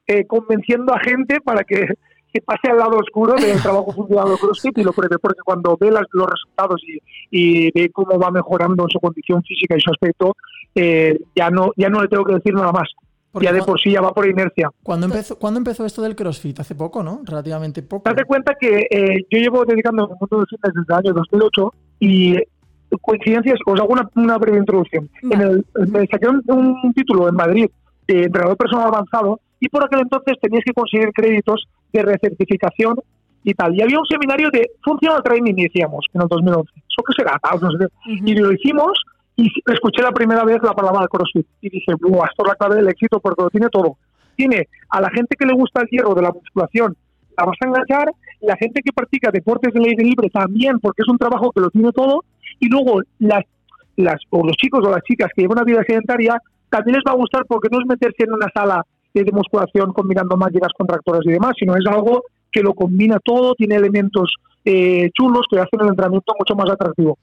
eh, 0.08 0.26
convenciendo 0.26 0.94
a 0.94 1.00
gente 1.00 1.40
para 1.42 1.64
que, 1.64 1.86
que 2.32 2.42
pase 2.42 2.70
al 2.72 2.78
lado 2.78 2.98
oscuro 2.98 3.34
del 3.36 3.62
trabajo 3.62 3.92
funcional 3.94 4.30
de 4.30 4.38
CrossFit 4.38 4.78
y 4.78 4.84
lo 4.84 4.94
pruebe, 4.94 5.18
porque 5.20 5.40
cuando 5.44 5.76
ve 5.80 5.92
las- 5.92 6.08
los 6.14 6.28
resultados 6.30 6.82
y, 6.88 7.00
y 7.32 7.72
ve 7.72 7.90
cómo 7.92 8.18
va 8.20 8.32
mejorando 8.32 8.84
en 8.84 8.90
su 8.90 9.00
condición 9.00 9.44
física 9.44 9.76
y 9.78 9.82
su 9.82 9.92
aspecto, 9.92 10.36
eh, 10.76 11.20
ya 11.36 11.50
no 11.50 11.72
ya 11.76 11.90
no 11.90 12.02
le 12.02 12.08
tengo 12.08 12.24
que 12.26 12.36
decir 12.36 12.54
nada 12.54 12.72
más. 12.72 12.88
Porque 13.32 13.46
ya 13.46 13.54
de 13.54 13.62
por 13.62 13.80
sí 13.80 13.92
ya 13.92 14.02
va 14.02 14.14
por 14.14 14.28
inercia. 14.28 14.70
¿Cuándo 14.84 15.06
empezó, 15.06 15.38
¿Cuándo 15.38 15.60
empezó 15.60 15.86
esto 15.86 16.02
del 16.02 16.16
CrossFit? 16.16 16.60
Hace 16.60 16.76
poco, 16.76 17.04
¿no? 17.04 17.22
Relativamente 17.24 17.84
poco. 17.84 18.10
Date 18.10 18.26
cuenta 18.26 18.56
que 18.60 18.88
eh, 18.90 19.26
yo 19.30 19.40
llevo 19.40 19.66
dedicándome 19.66 20.14
al 20.14 20.18
mundo 20.20 20.38
del 20.38 20.48
fitness 20.48 20.74
desde 20.74 20.94
el 20.94 21.06
año 21.06 21.14
2008 21.14 21.74
y 22.00 22.36
eh, 22.36 22.48
coincidencias, 23.02 23.60
os 23.66 23.80
hago 23.80 23.94
una, 23.94 24.10
una 24.16 24.38
breve 24.38 24.58
introducción. 24.58 25.10
En 25.24 25.42
el, 25.42 25.66
me 25.88 26.08
saqué 26.08 26.28
un, 26.28 26.42
un 26.48 26.94
título 26.94 27.28
en 27.28 27.36
Madrid 27.36 27.68
de 28.08 28.24
entrenador 28.24 28.58
personal 28.58 28.88
avanzado 28.88 29.40
y 29.60 29.70
por 29.70 29.84
aquel 29.84 30.02
entonces 30.02 30.36
tenías 30.42 30.64
que 30.66 30.74
conseguir 30.74 31.12
créditos 31.14 31.68
de 31.92 32.02
recertificación 32.04 32.96
y 33.44 33.54
tal. 33.54 33.76
Y 33.76 33.82
había 33.82 34.00
un 34.00 34.06
seminario 34.06 34.50
de 34.52 34.70
Functional 34.84 35.24
Training, 35.24 35.56
decíamos, 35.56 36.06
en 36.14 36.22
el 36.22 36.28
2011. 36.28 36.72
¿Eso 36.76 37.04
qué 37.06 37.14
será? 37.16 37.40
No 37.62 37.72
sé 37.72 37.78
qué. 37.80 38.32
Y 38.32 38.36
lo 38.36 38.52
hicimos 38.52 39.02
y 39.38 39.52
escuché 39.72 40.02
la 40.02 40.12
primera 40.12 40.44
vez 40.44 40.58
la 40.64 40.74
palabra 40.74 41.08
CrossFit 41.08 41.46
y 41.62 41.70
dije, 41.70 41.94
Buah, 42.02 42.28
esto 42.28 42.44
es 42.44 42.50
la 42.50 42.56
clave 42.56 42.76
del 42.78 42.90
éxito 42.90 43.20
porque 43.20 43.44
lo 43.44 43.50
tiene 43.50 43.70
todo. 43.70 43.98
Tiene 44.36 44.68
a 44.90 45.00
la 45.00 45.10
gente 45.12 45.36
que 45.38 45.46
le 45.46 45.54
gusta 45.54 45.82
el 45.82 45.88
hierro 45.90 46.16
de 46.16 46.24
la 46.24 46.32
musculación, 46.32 46.98
la 47.38 47.46
vas 47.46 47.58
a 47.62 47.68
enganchar, 47.68 48.12
la 48.42 48.56
gente 48.58 48.82
que 48.84 48.92
practica 48.92 49.30
deportes 49.32 49.74
del 49.74 49.86
aire 49.86 50.04
libre 50.04 50.30
también, 50.30 50.80
porque 50.80 51.04
es 51.04 51.08
un 51.08 51.20
trabajo 51.20 51.52
que 51.52 51.62
lo 51.62 51.70
tiene 51.70 51.92
todo, 51.92 52.24
y 52.60 52.68
luego 52.68 53.02
las, 53.20 53.44
las 53.96 54.20
o 54.32 54.44
los 54.46 54.56
chicos 54.58 54.84
o 54.86 54.90
las 54.90 55.04
chicas 55.04 55.30
que 55.36 55.44
llevan 55.44 55.60
una 55.60 55.66
vida 55.66 55.84
sedentaria, 55.88 56.42
también 56.70 56.96
les 56.96 57.04
va 57.08 57.12
a 57.14 57.18
gustar 57.18 57.46
porque 57.48 57.70
no 57.72 57.80
es 57.80 57.86
meterse 57.86 58.24
en 58.24 58.34
una 58.34 58.48
sala 58.54 58.84
de 59.14 59.32
musculación 59.32 59.94
combinando 59.94 60.38
máquinas 60.38 60.72
contractoras 60.78 61.22
y 61.26 61.32
demás, 61.32 61.54
sino 61.58 61.76
es 61.76 61.86
algo 61.88 62.24
que 62.52 62.62
lo 62.62 62.74
combina 62.74 63.20
todo, 63.24 63.56
tiene 63.56 63.76
elementos 63.76 64.36
eh, 64.66 65.10
chulos 65.14 65.46
que 65.50 65.60
hacen 65.60 65.80
el 65.82 65.90
entrenamiento 65.90 66.34
mucho 66.38 66.56
más 66.56 66.70
atractivo. 66.70 67.18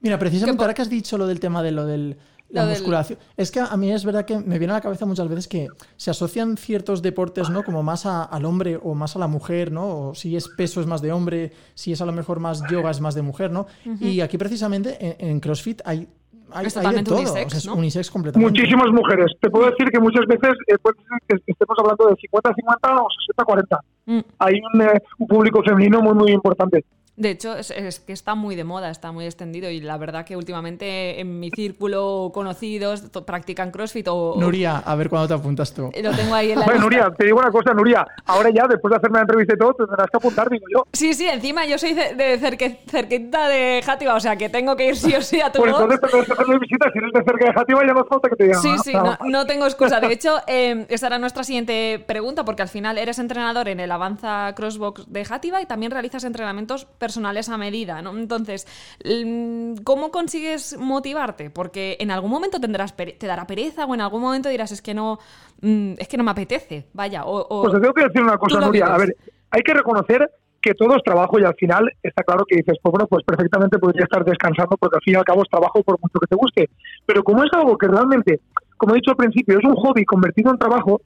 Mira, 0.00 0.18
precisamente 0.18 0.62
ahora 0.62 0.74
que 0.74 0.82
has 0.82 0.90
dicho 0.90 1.16
lo 1.18 1.26
del 1.26 1.40
tema 1.40 1.62
de 1.62 1.72
lo 1.72 1.86
del 1.86 2.16
la 2.48 2.62
Lo 2.62 2.68
del- 2.68 2.78
musculación, 2.78 3.18
es 3.36 3.50
que 3.50 3.58
a 3.58 3.76
mí 3.76 3.90
es 3.90 4.04
verdad 4.04 4.24
que 4.24 4.38
me 4.38 4.58
viene 4.60 4.72
a 4.72 4.76
la 4.76 4.80
cabeza 4.80 5.04
muchas 5.04 5.26
veces 5.28 5.48
que 5.48 5.66
se 5.96 6.10
asocian 6.12 6.56
ciertos 6.56 7.02
deportes, 7.02 7.50
¿no? 7.50 7.64
Como 7.64 7.82
más 7.82 8.06
a- 8.06 8.22
al 8.22 8.44
hombre 8.44 8.78
o 8.80 8.94
más 8.94 9.16
a 9.16 9.18
la 9.18 9.26
mujer, 9.26 9.72
¿no? 9.72 10.10
O 10.10 10.14
si 10.14 10.36
es 10.36 10.46
peso 10.56 10.80
es 10.80 10.86
más 10.86 11.02
de 11.02 11.10
hombre, 11.10 11.50
si 11.74 11.90
es 11.90 12.00
a 12.00 12.06
lo 12.06 12.12
mejor 12.12 12.38
más 12.38 12.62
yoga 12.70 12.92
es 12.92 13.00
más 13.00 13.16
de 13.16 13.22
mujer, 13.22 13.50
¿no? 13.50 13.66
Y 14.00 14.20
aquí 14.20 14.38
precisamente 14.38 14.96
en, 15.00 15.28
en 15.30 15.40
CrossFit 15.40 15.82
hay, 15.84 16.06
hay, 16.52 16.66
Es 16.66 16.76
hay 16.76 16.82
de 16.84 16.88
totalmente 17.02 17.10
todo, 17.10 17.18
unisex, 17.18 17.46
o 17.46 17.50
sea, 17.50 17.58
es 17.58 17.66
¿no? 17.66 17.74
unisex 17.74 18.10
completamente. 18.12 18.48
Muchísimas 18.60 18.92
mujeres. 18.92 19.26
Te 19.40 19.50
puedo 19.50 19.68
decir 19.68 19.88
que 19.90 19.98
muchas 19.98 20.24
veces 20.26 20.50
eh, 20.68 20.76
puede 20.80 20.96
ser 20.98 21.18
que 21.42 21.50
estemos 21.50 21.76
hablando 21.80 22.06
de 22.06 22.14
50-50 22.14 23.02
o 23.02 23.08
60-40. 23.44 23.80
Mm. 24.06 24.20
Hay 24.38 24.54
un, 24.72 24.82
eh, 24.82 25.02
un 25.18 25.26
público 25.26 25.64
femenino 25.64 26.00
muy, 26.00 26.14
muy 26.14 26.30
importante. 26.30 26.84
De 27.16 27.30
hecho, 27.30 27.56
es, 27.56 27.70
es 27.70 27.98
que 28.00 28.12
está 28.12 28.34
muy 28.34 28.56
de 28.56 28.64
moda, 28.64 28.90
está 28.90 29.10
muy 29.10 29.24
extendido 29.24 29.70
y 29.70 29.80
la 29.80 29.96
verdad 29.96 30.24
que 30.26 30.36
últimamente 30.36 31.18
en 31.20 31.40
mi 31.40 31.50
círculo 31.50 32.30
conocidos 32.34 33.00
practican 33.24 33.70
CrossFit 33.70 34.06
o... 34.08 34.34
Nuria, 34.38 34.78
a 34.78 34.94
ver 34.96 35.08
cuándo 35.08 35.26
te 35.28 35.32
apuntas 35.34 35.72
tú. 35.72 35.90
Lo 36.02 36.12
tengo 36.12 36.34
ahí 36.34 36.50
en 36.52 36.58
la 36.60 36.64
Bueno, 36.66 36.88
lista. 36.90 37.04
Nuria, 37.06 37.16
te 37.16 37.24
digo 37.24 37.38
una 37.38 37.50
cosa, 37.50 37.72
Nuria. 37.72 38.06
Ahora 38.26 38.50
ya, 38.50 38.66
después 38.68 38.90
de 38.90 38.96
hacerme 38.98 39.16
la 39.18 39.22
entrevista 39.22 39.54
y 39.54 39.58
todo, 39.58 39.72
tendrás 39.74 40.10
que 40.10 40.16
apuntar, 40.18 40.50
digo 40.50 40.66
yo. 40.70 40.84
Sí, 40.92 41.14
sí, 41.14 41.26
encima 41.26 41.64
yo 41.64 41.78
soy 41.78 41.94
de, 41.94 42.14
de 42.14 42.38
cerque- 42.38 42.80
cerquita 42.86 43.48
de 43.48 43.80
Játiva, 43.82 44.14
o 44.14 44.20
sea 44.20 44.36
que 44.36 44.50
tengo 44.50 44.76
que 44.76 44.88
ir 44.88 44.96
sí 44.96 45.14
o 45.14 45.22
sí 45.22 45.40
a 45.40 45.50
tu 45.50 45.60
Pues 45.60 45.72
box. 45.72 45.82
entonces 45.84 46.00
tendrás 46.10 46.26
que 46.26 46.32
hacerme 46.34 46.58
visita. 46.58 46.90
Si 46.92 46.98
eres 46.98 47.12
de 47.14 47.24
cerca 47.24 47.44
de 47.46 47.52
Játiva, 47.54 47.80
ya 47.86 47.92
no 47.94 48.00
hace 48.00 48.08
falta 48.10 48.28
que 48.28 48.36
te 48.36 48.44
digan. 48.44 48.60
Sí, 48.60 48.70
sí, 48.84 48.92
no 49.26 49.46
tengo 49.46 49.64
excusa. 49.64 50.00
De 50.00 50.12
hecho, 50.12 50.36
eh, 50.46 50.84
esa 50.90 51.06
era 51.06 51.18
nuestra 51.18 51.44
siguiente 51.44 52.04
pregunta, 52.06 52.44
porque 52.44 52.60
al 52.60 52.68
final 52.68 52.98
eres 52.98 53.18
entrenador 53.18 53.68
en 53.68 53.80
el 53.80 53.90
Avanza 53.90 54.52
Crossbox 54.54 55.10
de 55.10 55.24
Játiva 55.24 55.62
y 55.62 55.66
también 55.66 55.92
realizas 55.92 56.22
entrenamientos 56.24 56.84
personales 56.84 57.05
a 57.06 57.56
medida, 57.58 58.02
¿no? 58.02 58.16
Entonces, 58.16 58.66
mm, 59.04 59.76
¿cómo 59.84 60.10
consigues 60.10 60.76
motivarte? 60.78 61.50
Porque 61.50 61.96
en 62.00 62.10
algún 62.10 62.30
momento 62.30 62.60
tendrás 62.60 62.94
te 62.96 63.26
dará 63.26 63.46
pereza 63.46 63.84
o 63.84 63.94
en 63.94 64.00
algún 64.00 64.20
momento 64.22 64.48
dirás, 64.48 64.72
es 64.72 64.82
que 64.82 64.94
no, 64.94 65.18
mm, 65.60 65.94
es 65.98 66.08
que 66.08 66.16
no 66.16 66.24
me 66.24 66.30
apetece, 66.32 66.86
vaya. 66.92 67.24
O, 67.24 67.38
o- 67.38 67.62
Pues 67.62 67.74
te 67.74 67.80
tengo 67.80 67.94
que 67.94 68.04
decir 68.04 68.22
una 68.22 68.38
cosa, 68.38 68.60
Nuria. 68.60 68.86
A 68.86 68.98
ver, 68.98 69.16
hay 69.50 69.62
que 69.62 69.74
reconocer 69.74 70.30
que 70.60 70.74
todo 70.74 70.96
es 70.96 71.02
trabajo 71.04 71.38
y 71.38 71.44
al 71.44 71.54
final 71.54 71.88
está 72.02 72.22
claro 72.24 72.44
que 72.48 72.56
dices, 72.56 72.76
pues 72.82 72.90
bueno, 72.90 73.06
pues 73.06 73.22
perfectamente 73.24 73.78
podría 73.78 74.04
estar 74.04 74.24
descansando 74.24 74.76
porque 74.76 74.96
al 74.96 75.02
fin 75.02 75.14
y 75.14 75.16
al 75.16 75.24
cabo 75.24 75.42
es 75.42 75.48
trabajo 75.48 75.82
por 75.84 75.96
mucho 76.00 76.18
que 76.18 76.26
te 76.26 76.34
guste. 76.34 76.68
Pero 77.06 77.22
como 77.22 77.44
es 77.44 77.50
algo 77.52 77.78
que 77.78 77.86
realmente, 77.86 78.40
como 78.76 78.92
he 78.94 78.96
dicho 78.96 79.12
al 79.12 79.16
principio, 79.16 79.58
es 79.58 79.64
un 79.64 79.76
hobby 79.76 80.04
convertido 80.04 80.50
en 80.50 80.58
trabajo, 80.58 81.00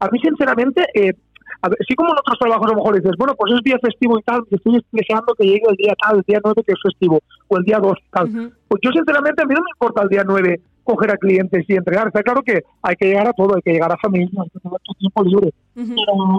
a 0.00 0.08
mí 0.10 0.18
sinceramente, 0.20 0.84
eh, 0.94 1.14
a 1.62 1.68
ver, 1.68 1.78
sí 1.86 1.94
como 1.94 2.10
en 2.10 2.18
otros 2.18 2.38
trabajos 2.38 2.66
a 2.66 2.70
lo 2.70 2.76
mejor 2.76 2.94
dices, 2.96 3.12
bueno, 3.18 3.34
pues 3.36 3.52
es 3.54 3.60
día 3.62 3.78
festivo 3.82 4.18
y 4.18 4.22
tal, 4.22 4.42
estoy 4.50 4.80
deseando 4.92 5.34
que 5.34 5.44
llegue 5.44 5.66
el 5.68 5.76
día 5.76 5.94
tal, 6.00 6.18
el 6.18 6.24
día 6.26 6.40
9 6.42 6.62
que 6.66 6.72
es 6.72 6.80
festivo, 6.82 7.20
o 7.48 7.56
el 7.58 7.64
día 7.64 7.78
2 7.78 7.98
tal. 8.10 8.28
Ujú. 8.28 8.52
Pues 8.68 8.80
yo 8.82 8.90
sinceramente 8.92 9.42
a 9.42 9.46
mí 9.46 9.54
no 9.54 9.60
me 9.60 9.70
importa 9.74 10.02
el 10.02 10.08
día 10.08 10.24
9 10.26 10.60
coger 10.84 11.10
a 11.10 11.16
clientes 11.16 11.64
y 11.68 11.74
entregar. 11.74 12.06
Está 12.08 12.22
claro 12.22 12.42
que 12.42 12.62
hay 12.82 12.96
que 12.96 13.06
llegar 13.06 13.28
a 13.28 13.32
todo, 13.32 13.54
hay 13.54 13.62
que 13.62 13.72
llegar 13.72 13.92
a 13.92 13.98
familia, 13.98 14.42
hay 14.42 14.50
que 14.50 14.58
tener 14.58 14.78
tu 14.82 14.94
tiempo 14.94 15.22
libre. 15.22 15.52
Ujú. 15.76 15.94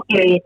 Pero 0.09 0.21
eh, 0.21 0.41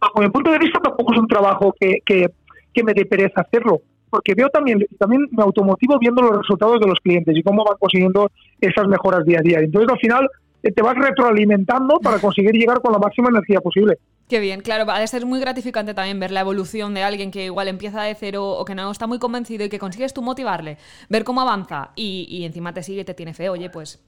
bajo 0.00 0.20
mi 0.20 0.28
punto 0.30 0.50
de 0.52 0.58
vista 0.58 0.78
tampoco 0.80 1.12
es 1.12 1.18
un 1.18 1.28
trabajo 1.28 1.74
que, 1.78 1.98
que, 2.04 2.30
que 2.72 2.84
me 2.84 2.94
dé 2.94 3.04
pereza 3.04 3.42
hacerlo. 3.42 3.80
Porque 4.08 4.34
veo 4.34 4.48
también, 4.50 4.84
también 4.98 5.26
me 5.30 5.42
automotivo 5.42 5.98
viendo 5.98 6.22
los 6.22 6.38
resultados 6.38 6.78
de 6.80 6.86
los 6.86 7.00
clientes 7.00 7.34
y 7.34 7.42
cómo 7.42 7.64
van 7.64 7.78
consiguiendo 7.78 8.30
esas 8.60 8.86
mejoras 8.86 9.24
día 9.24 9.38
a 9.38 9.42
día. 9.42 9.58
Entonces 9.60 9.90
al 9.90 9.98
final 9.98 10.28
te 10.70 10.82
vas 10.82 10.94
retroalimentando 10.96 11.98
para 12.00 12.18
conseguir 12.18 12.52
llegar 12.52 12.80
con 12.80 12.92
la 12.92 12.98
máxima 12.98 13.28
energía 13.30 13.60
posible. 13.60 13.98
Qué 14.28 14.38
bien, 14.40 14.60
claro, 14.60 14.86
va 14.86 14.96
a 14.96 15.06
ser 15.06 15.26
muy 15.26 15.40
gratificante 15.40 15.92
también 15.94 16.20
ver 16.20 16.30
la 16.30 16.40
evolución 16.40 16.94
de 16.94 17.02
alguien 17.02 17.30
que 17.30 17.46
igual 17.46 17.68
empieza 17.68 18.02
de 18.02 18.14
cero 18.14 18.48
o 18.48 18.64
que 18.64 18.74
no 18.74 18.90
está 18.90 19.06
muy 19.06 19.18
convencido 19.18 19.64
y 19.64 19.68
que 19.68 19.78
consigues 19.78 20.14
tú 20.14 20.22
motivarle, 20.22 20.78
ver 21.10 21.24
cómo 21.24 21.40
avanza 21.40 21.90
y, 21.96 22.26
y 22.30 22.44
encima 22.44 22.72
te 22.72 22.82
sigue 22.82 23.00
y 23.02 23.04
te 23.04 23.14
tiene 23.14 23.34
fe, 23.34 23.48
oye, 23.48 23.68
pues 23.68 24.02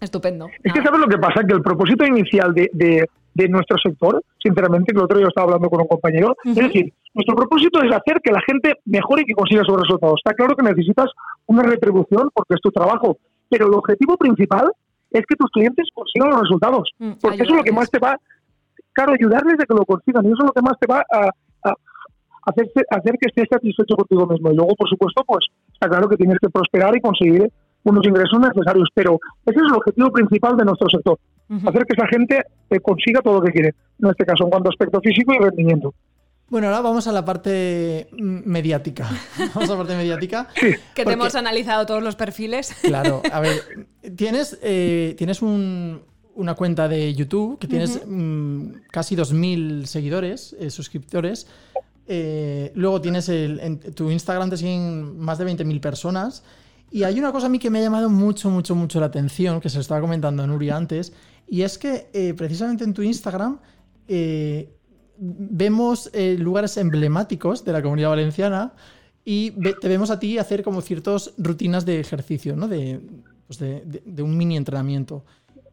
estupendo. 0.00 0.48
Es 0.64 0.72
que 0.72 0.82
sabes 0.82 0.98
lo 1.00 1.06
que 1.06 1.18
pasa, 1.18 1.42
que 1.46 1.54
el 1.54 1.62
propósito 1.62 2.04
inicial 2.06 2.54
de, 2.54 2.70
de- 2.72 3.06
de 3.32 3.48
nuestro 3.48 3.78
sector, 3.78 4.20
sinceramente, 4.42 4.92
que 4.92 4.98
el 4.98 5.04
otro 5.04 5.16
día 5.18 5.28
estaba 5.28 5.44
hablando 5.46 5.70
con 5.70 5.80
un 5.82 5.86
compañero, 5.86 6.34
es 6.44 6.54
decir, 6.56 6.92
nuestro 7.14 7.36
propósito 7.36 7.80
es 7.80 7.92
hacer 7.94 8.20
que 8.24 8.32
la 8.32 8.40
gente 8.44 8.74
mejore 8.86 9.22
y 9.22 9.24
que 9.24 9.34
consiga 9.34 9.62
sus 9.64 9.80
resultados. 9.80 10.16
Está 10.18 10.34
claro 10.34 10.56
que 10.56 10.64
necesitas 10.64 11.06
una 11.46 11.62
retribución 11.62 12.28
porque 12.34 12.54
es 12.54 12.60
tu 12.60 12.72
trabajo, 12.72 13.18
pero 13.48 13.68
el 13.68 13.74
objetivo 13.74 14.16
principal 14.16 14.72
es 15.10 15.24
que 15.26 15.36
tus 15.36 15.50
clientes 15.50 15.88
consigan 15.94 16.30
los 16.30 16.40
resultados, 16.42 16.90
Mm, 16.98 17.12
porque 17.20 17.36
eso 17.42 17.52
es 17.52 17.56
lo 17.58 17.64
que 17.64 17.72
más 17.72 17.90
te 17.90 17.98
va, 17.98 18.16
claro, 18.92 19.12
ayudarles 19.12 19.54
a 19.60 19.64
que 19.66 19.74
lo 19.74 19.84
consigan 19.84 20.24
y 20.24 20.28
eso 20.28 20.38
es 20.42 20.46
lo 20.46 20.52
que 20.52 20.62
más 20.62 20.78
te 20.78 20.86
va 20.86 21.04
a, 21.10 21.30
a 21.68 21.74
hacerse- 22.46 22.84
hacer 22.90 23.14
que 23.20 23.26
estés 23.28 23.46
satisfecho 23.50 23.96
contigo 23.96 24.26
mismo. 24.26 24.50
Y 24.52 24.56
luego, 24.56 24.74
por 24.76 24.88
supuesto, 24.88 25.22
pues 25.26 25.44
está 25.72 25.88
claro 25.88 26.08
que 26.08 26.16
tienes 26.16 26.38
que 26.40 26.48
prosperar 26.48 26.96
y 26.96 27.00
conseguir 27.00 27.50
unos 27.84 28.06
ingresos 28.06 28.38
necesarios, 28.38 28.88
pero 28.94 29.18
ese 29.46 29.56
es 29.58 29.66
el 29.66 29.74
objetivo 29.74 30.10
principal 30.12 30.56
de 30.56 30.64
nuestro 30.64 30.88
sector, 30.90 31.18
hacer 31.66 31.84
que 31.86 31.94
esa 31.96 32.06
gente 32.08 32.42
eh, 32.70 32.80
consiga 32.80 33.20
todo 33.22 33.34
lo 33.34 33.42
que 33.42 33.52
quiere, 33.52 33.74
en 33.98 34.08
este 34.10 34.24
caso 34.26 34.44
en 34.44 34.50
cuanto 34.50 34.68
a 34.68 34.72
aspecto 34.72 35.00
físico 35.00 35.32
y 35.34 35.38
rendimiento. 35.38 35.94
Bueno, 36.50 36.66
ahora 36.66 36.80
vamos 36.80 37.06
a 37.06 37.12
la 37.12 37.24
parte 37.24 38.08
mediática. 38.12 39.08
Vamos 39.54 39.70
a 39.70 39.72
la 39.72 39.78
parte 39.78 39.96
mediática. 39.96 40.48
Que 40.94 41.04
te 41.04 41.12
hemos 41.12 41.34
analizado 41.36 41.86
todos 41.86 42.02
los 42.02 42.16
perfiles. 42.16 42.74
Claro, 42.82 43.22
a 43.32 43.38
ver, 43.40 43.62
tienes, 44.16 44.58
eh, 44.62 45.14
tienes 45.16 45.42
un- 45.42 46.02
una 46.34 46.54
cuenta 46.54 46.88
de 46.88 47.14
YouTube 47.14 47.58
que 47.58 47.68
tienes 47.68 48.00
mm, 48.06 48.72
casi 48.90 49.14
2.000 49.14 49.84
seguidores, 49.84 50.56
eh, 50.58 50.70
suscriptores. 50.70 51.46
Eh, 52.08 52.72
luego 52.74 53.00
tienes 53.00 53.28
el, 53.28 53.60
en 53.60 53.78
tu 53.78 54.10
Instagram 54.10 54.50
te 54.50 54.56
siguen 54.56 55.18
más 55.20 55.38
de 55.38 55.46
20.000 55.46 55.80
personas. 55.80 56.42
Y 56.90 57.04
hay 57.04 57.16
una 57.20 57.30
cosa 57.30 57.46
a 57.46 57.48
mí 57.48 57.60
que 57.60 57.70
me 57.70 57.78
ha 57.78 57.82
llamado 57.82 58.10
mucho, 58.10 58.50
mucho, 58.50 58.74
mucho 58.74 58.98
la 58.98 59.06
atención, 59.06 59.60
que 59.60 59.68
se 59.70 59.76
lo 59.76 59.82
estaba 59.82 60.00
comentando 60.00 60.42
a 60.42 60.46
Nuria 60.48 60.76
antes, 60.76 61.12
y 61.46 61.62
es 61.62 61.78
que 61.78 62.08
eh, 62.12 62.34
precisamente 62.36 62.82
en 62.82 62.92
tu 62.94 63.02
Instagram 63.02 63.60
eh, 64.08 64.74
vemos 65.22 66.10
eh, 66.14 66.36
lugares 66.38 66.76
emblemáticos 66.78 67.64
de 67.64 67.72
la 67.72 67.82
comunidad 67.82 68.08
valenciana 68.10 68.72
y 69.24 69.50
ve- 69.56 69.76
te 69.78 69.86
vemos 69.88 70.10
a 70.10 70.18
ti 70.18 70.38
hacer 70.38 70.62
como 70.62 70.80
ciertas 70.80 71.34
rutinas 71.36 71.84
de 71.84 72.00
ejercicio, 72.00 72.56
¿no? 72.56 72.68
De, 72.68 73.00
pues 73.46 73.58
de, 73.58 73.82
de- 73.84 74.02
de 74.04 74.22
un 74.22 74.36
mini 74.36 74.56
entrenamiento. 74.56 75.22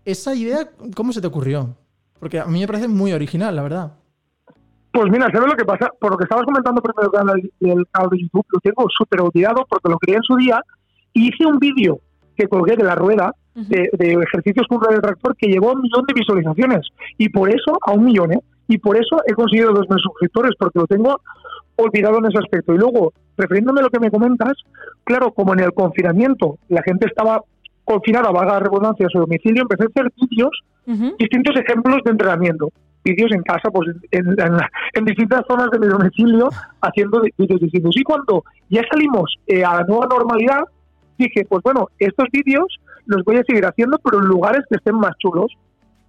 ¿Esa 0.03 0.35
idea 0.35 0.69
cómo 0.95 1.13
se 1.13 1.21
te 1.21 1.27
ocurrió? 1.27 1.75
Porque 2.19 2.39
a 2.39 2.45
mí 2.45 2.59
me 2.59 2.67
parece 2.67 2.87
muy 2.87 3.13
original, 3.13 3.55
la 3.55 3.61
verdad. 3.61 3.91
Pues 4.91 5.11
mira, 5.11 5.29
¿sabes 5.31 5.47
lo 5.49 5.55
que 5.55 5.63
pasa? 5.65 5.89
Por 5.99 6.11
lo 6.11 6.17
que 6.17 6.23
estabas 6.23 6.45
comentando 6.45 6.81
primero 6.81 7.09
del 7.59 7.85
canal, 7.91 8.09
de 8.09 8.21
YouTube, 8.21 8.45
lo 8.51 8.59
tengo 8.59 8.85
súper 8.97 9.21
olvidado 9.21 9.65
porque 9.69 9.89
lo 9.89 9.97
creé 9.99 10.17
en 10.17 10.23
su 10.23 10.35
día 10.35 10.59
y 11.13 11.27
hice 11.29 11.45
un 11.45 11.59
vídeo 11.59 11.99
que 12.35 12.47
colgué 12.47 12.75
de 12.75 12.83
la 12.83 12.95
rueda 12.95 13.33
de, 13.53 13.89
de 13.93 14.13
ejercicios 14.13 14.65
con 14.67 14.79
rueda 14.79 14.95
de 14.95 15.01
tractor 15.01 15.35
que 15.35 15.47
llegó 15.47 15.69
a 15.69 15.73
un 15.73 15.81
millón 15.81 16.03
de 16.07 16.13
visualizaciones. 16.13 16.87
Y 17.17 17.29
por 17.29 17.49
eso, 17.49 17.77
a 17.85 17.91
un 17.91 18.05
millón, 18.05 18.33
¿eh? 18.33 18.39
Y 18.67 18.77
por 18.79 18.97
eso 18.97 19.21
he 19.25 19.33
conseguido 19.33 19.71
dos 19.73 19.89
mil 19.89 19.99
suscriptores, 19.99 20.51
porque 20.59 20.79
lo 20.79 20.87
tengo 20.87 21.21
olvidado 21.77 22.17
en 22.17 22.25
ese 22.25 22.39
aspecto. 22.39 22.73
Y 22.73 22.77
luego, 22.77 23.13
refiriéndome 23.37 23.79
a 23.79 23.83
lo 23.83 23.89
que 23.89 23.99
me 23.99 24.11
comentas, 24.11 24.53
claro, 25.03 25.31
como 25.31 25.53
en 25.53 25.59
el 25.61 25.73
confinamiento 25.73 26.57
la 26.69 26.81
gente 26.83 27.07
estaba 27.07 27.41
confinada, 27.85 28.31
vaga 28.31 28.53
la 28.53 28.59
redundancia, 28.59 29.05
a 29.05 29.09
su 29.09 29.19
domicilio, 29.19 29.61
empecé 29.61 29.83
a 29.83 29.87
hacer 29.87 30.11
vídeos 30.19 30.51
Ujú. 30.85 31.15
distintos 31.17 31.55
ejemplos 31.55 31.97
de 32.03 32.11
entrenamiento. 32.11 32.69
Vídeos 33.03 33.31
en 33.31 33.41
casa, 33.43 33.69
pues 33.71 33.89
en, 34.11 34.27
en- 34.37 34.57
en 34.95 35.05
distintas 35.05 35.41
zonas 35.47 35.69
de 35.71 35.79
mi 35.79 35.87
domicilio, 35.87 36.49
haciendo 36.81 37.21
vídeos 37.37 37.61
distintos. 37.61 37.95
Y 37.95 38.03
cuando 38.03 38.43
ya 38.69 38.81
salimos 38.91 39.33
eh, 39.47 39.63
a 39.63 39.75
la 39.75 39.83
nueva 39.83 40.07
normalidad, 40.07 40.63
dije, 41.17 41.45
pues 41.47 41.63
bueno, 41.63 41.87
estos 41.99 42.27
vídeos 42.33 42.65
los 43.05 43.23
voy 43.23 43.37
a 43.37 43.43
seguir 43.47 43.65
haciendo, 43.65 43.97
pero 43.99 44.19
en 44.21 44.25
lugares 44.27 44.63
que 44.69 44.75
estén 44.75 44.95
más 44.95 45.15
chulos. 45.19 45.53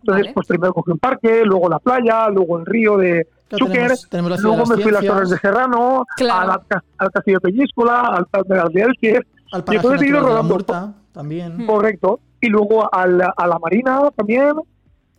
Entonces, 0.01 0.23
Vale. 0.25 0.33
pues 0.35 0.47
primero 0.47 0.73
cogí 0.73 0.91
un 0.93 0.99
parque, 0.99 1.43
luego 1.45 1.69
la 1.69 1.79
playa, 1.79 2.29
luego 2.31 2.59
el 2.59 2.67
río 2.67 2.97
de 2.97 3.27
Chúquer, 3.57 3.93
luego 4.41 4.67
me 4.67 4.77
fui 4.77 4.91
a 4.91 4.95
las 4.95 5.05
Torres 5.05 5.31
de 5.31 5.39
Serrano, 5.39 6.05
Claro. 6.17 6.61
al 6.99 7.11
Castillo 7.11 7.39
de 7.43 7.51
Peñíscola, 7.51 8.01
al 8.03 8.27
Palmeral 8.27 8.69
de 8.73 8.83
Elche, 8.83 9.21
Al 9.53 9.65
y 9.71 9.77
entonces 9.77 10.03
he 10.03 10.07
ido 10.09 10.21
rodando 10.21 10.55
Murta, 10.55 10.95
también. 11.13 11.67
Correcto. 11.67 12.21
Y 12.41 12.49
luego 12.49 12.93
a 12.95 13.07
la, 13.07 13.33
a 13.37 13.47
la 13.47 13.59
marina 13.59 14.03
también. 14.17 14.53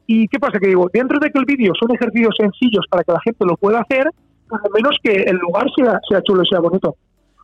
¿Y 0.08 0.28
qué 0.28 0.40
pasa? 0.40 0.60
Que 0.60 0.68
digo, 0.68 0.90
dentro 0.94 1.20
de 1.20 1.30
que 1.32 1.38
el 1.40 1.46
vídeo 1.46 1.74
son 1.80 1.92
ejercicios 1.94 2.34
sencillos 2.40 2.86
para 2.90 3.04
que 3.04 3.12
la 3.12 3.20
gente 3.22 3.46
lo 3.46 3.58
pueda 3.58 3.80
hacer, 3.82 4.08
al 4.52 4.72
menos 4.74 4.96
que 5.04 5.12
el 5.24 5.36
lugar 5.38 5.66
sea, 5.76 6.00
sea 6.10 6.22
chulo 6.24 6.44
y 6.44 6.48
sea 6.48 6.60
bonito. 6.60 6.96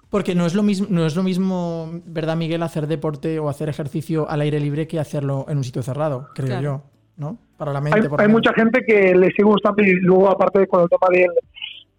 Porque 0.10 0.34
no 0.34 0.46
es 0.46 0.56
lo 0.56 0.64
mismo, 0.64 0.88
no 0.90 1.06
es 1.06 1.16
lo 1.16 1.24
mismo, 1.24 1.90
¿verdad, 2.06 2.38
Miguel, 2.38 2.64
hacer 2.64 2.88
deporte 2.88 3.38
o 3.40 3.50
hacer 3.50 3.68
ejercicio 3.70 4.30
al 4.30 4.42
aire 4.42 4.60
libre 4.60 4.88
que 4.88 5.00
hacerlo 5.00 5.46
en 5.50 5.58
un 5.58 5.64
sitio 5.64 5.82
cerrado, 5.84 6.30
creo 6.34 6.48
Claro. 6.48 6.62
yo, 6.64 6.82
¿no? 7.18 7.38
Para 7.58 7.72
la 7.74 7.82
mente. 7.82 8.00
Hay, 8.02 8.08
por 8.08 8.22
hay 8.22 8.28
mucha 8.28 8.54
gente 8.54 8.84
que 8.86 9.16
le 9.16 9.28
sigue 9.32 9.44
gustando 9.44 9.82
y 9.82 9.94
luego 10.02 10.30
aparte 10.30 10.60
de 10.60 10.68
con 10.68 10.82
el 10.84 10.90
tema 10.90 11.08
del- 11.10 11.30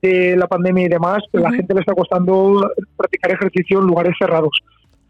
de, 0.03 0.37
la 0.37 0.47
pandemia 0.47 0.85
y 0.85 0.89
demás, 0.89 1.23
que 1.33 1.39
la 1.39 1.51
gente 1.51 1.73
le 1.75 1.81
está 1.81 1.95
costando 1.95 2.71
practicar 2.97 3.33
ejercicio 3.33 3.81
en 3.81 3.87
lugares 3.87 4.15
cerrados. 4.19 4.51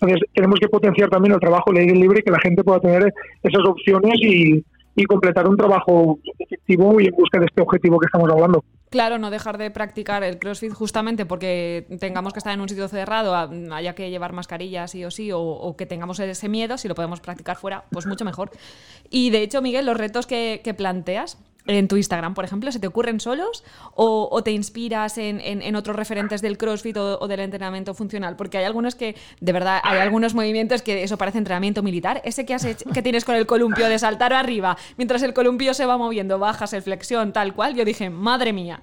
Entonces 0.00 0.20
tenemos 0.32 0.60
que 0.60 0.68
potenciar 0.68 1.08
también 1.10 1.34
el 1.34 1.40
trabajo 1.40 1.70
al 1.70 1.78
aire 1.78 1.94
libre 1.94 2.20
y 2.20 2.22
que 2.22 2.30
la 2.30 2.38
gente 2.40 2.62
pueda 2.62 2.80
tener 2.80 3.12
esas 3.42 3.64
opciones 3.66 4.14
y, 4.22 4.64
y 4.94 5.04
completar 5.04 5.48
un 5.48 5.56
trabajo 5.56 6.18
efectivo 6.38 7.00
y 7.00 7.06
en 7.06 7.14
busca 7.16 7.38
de 7.40 7.46
este 7.46 7.62
objetivo 7.62 7.98
que 7.98 8.06
estamos 8.06 8.30
hablando. 8.30 8.62
Claro, 8.96 9.18
no 9.18 9.28
dejar 9.28 9.58
de 9.58 9.70
practicar 9.70 10.24
el 10.24 10.38
CrossFit 10.38 10.72
justamente 10.72 11.26
porque 11.26 11.86
tengamos 12.00 12.32
que 12.32 12.38
estar 12.38 12.54
en 12.54 12.62
un 12.62 12.68
sitio 12.70 12.88
cerrado, 12.88 13.36
haya 13.74 13.94
que 13.94 14.08
llevar 14.08 14.32
mascarillas 14.32 14.92
sí 14.92 15.04
o 15.04 15.10
sí, 15.10 15.28
o, 15.34 15.74
que 15.76 15.84
tengamos 15.84 16.18
ese 16.18 16.48
miedo, 16.48 16.78
si 16.78 16.88
lo 16.88 16.94
podemos 16.94 17.20
practicar 17.20 17.58
fuera, 17.58 17.84
pues 17.90 18.06
mucho 18.06 18.24
mejor. 18.24 18.50
Y 19.10 19.28
de 19.28 19.42
hecho, 19.42 19.60
Miguel, 19.60 19.84
los 19.84 19.98
retos 19.98 20.26
que 20.26 20.74
planteas 20.78 21.36
en 21.66 21.88
tu 21.88 21.96
Instagram, 21.96 22.34
por 22.34 22.44
ejemplo, 22.44 22.70
¿se 22.72 22.78
te 22.78 22.86
ocurren 22.86 23.20
solos 23.20 23.64
o, 23.94 24.28
o 24.30 24.42
te 24.42 24.52
inspiras 24.52 25.18
en, 25.18 25.40
en- 25.40 25.62
en 25.62 25.76
otros 25.76 25.96
referentes 25.96 26.42
del 26.42 26.58
CrossFit 26.58 26.96
o, 26.96 27.26
del 27.28 27.40
entrenamiento 27.40 27.94
funcional? 27.94 28.36
Porque 28.36 28.58
hay 28.58 28.64
algunos 28.64 28.94
que, 28.94 29.16
de 29.40 29.52
verdad, 29.52 29.80
hay 29.82 29.98
algunos 29.98 30.34
movimientos 30.34 30.82
que 30.82 31.02
eso 31.02 31.18
parece 31.18 31.38
entrenamiento 31.38 31.82
militar. 31.82 32.20
Ese 32.24 32.46
que, 32.46 32.54
has 32.54 32.64
hecho- 32.64 32.88
que 32.90 33.02
tienes 33.02 33.24
con 33.24 33.34
el 33.34 33.46
columpio 33.46 33.88
de 33.88 33.98
saltar 33.98 34.32
arriba, 34.32 34.76
mientras 34.96 35.22
el 35.22 35.34
columpio 35.34 35.74
se 35.74 35.86
va 35.86 35.96
moviendo, 35.98 36.38
bajas 36.38 36.72
el 36.72 36.82
flexión, 36.82 37.32
tal 37.32 37.54
cual, 37.54 37.74
yo 37.74 37.84
dije, 37.84 38.10
madre 38.10 38.52
mía. 38.52 38.80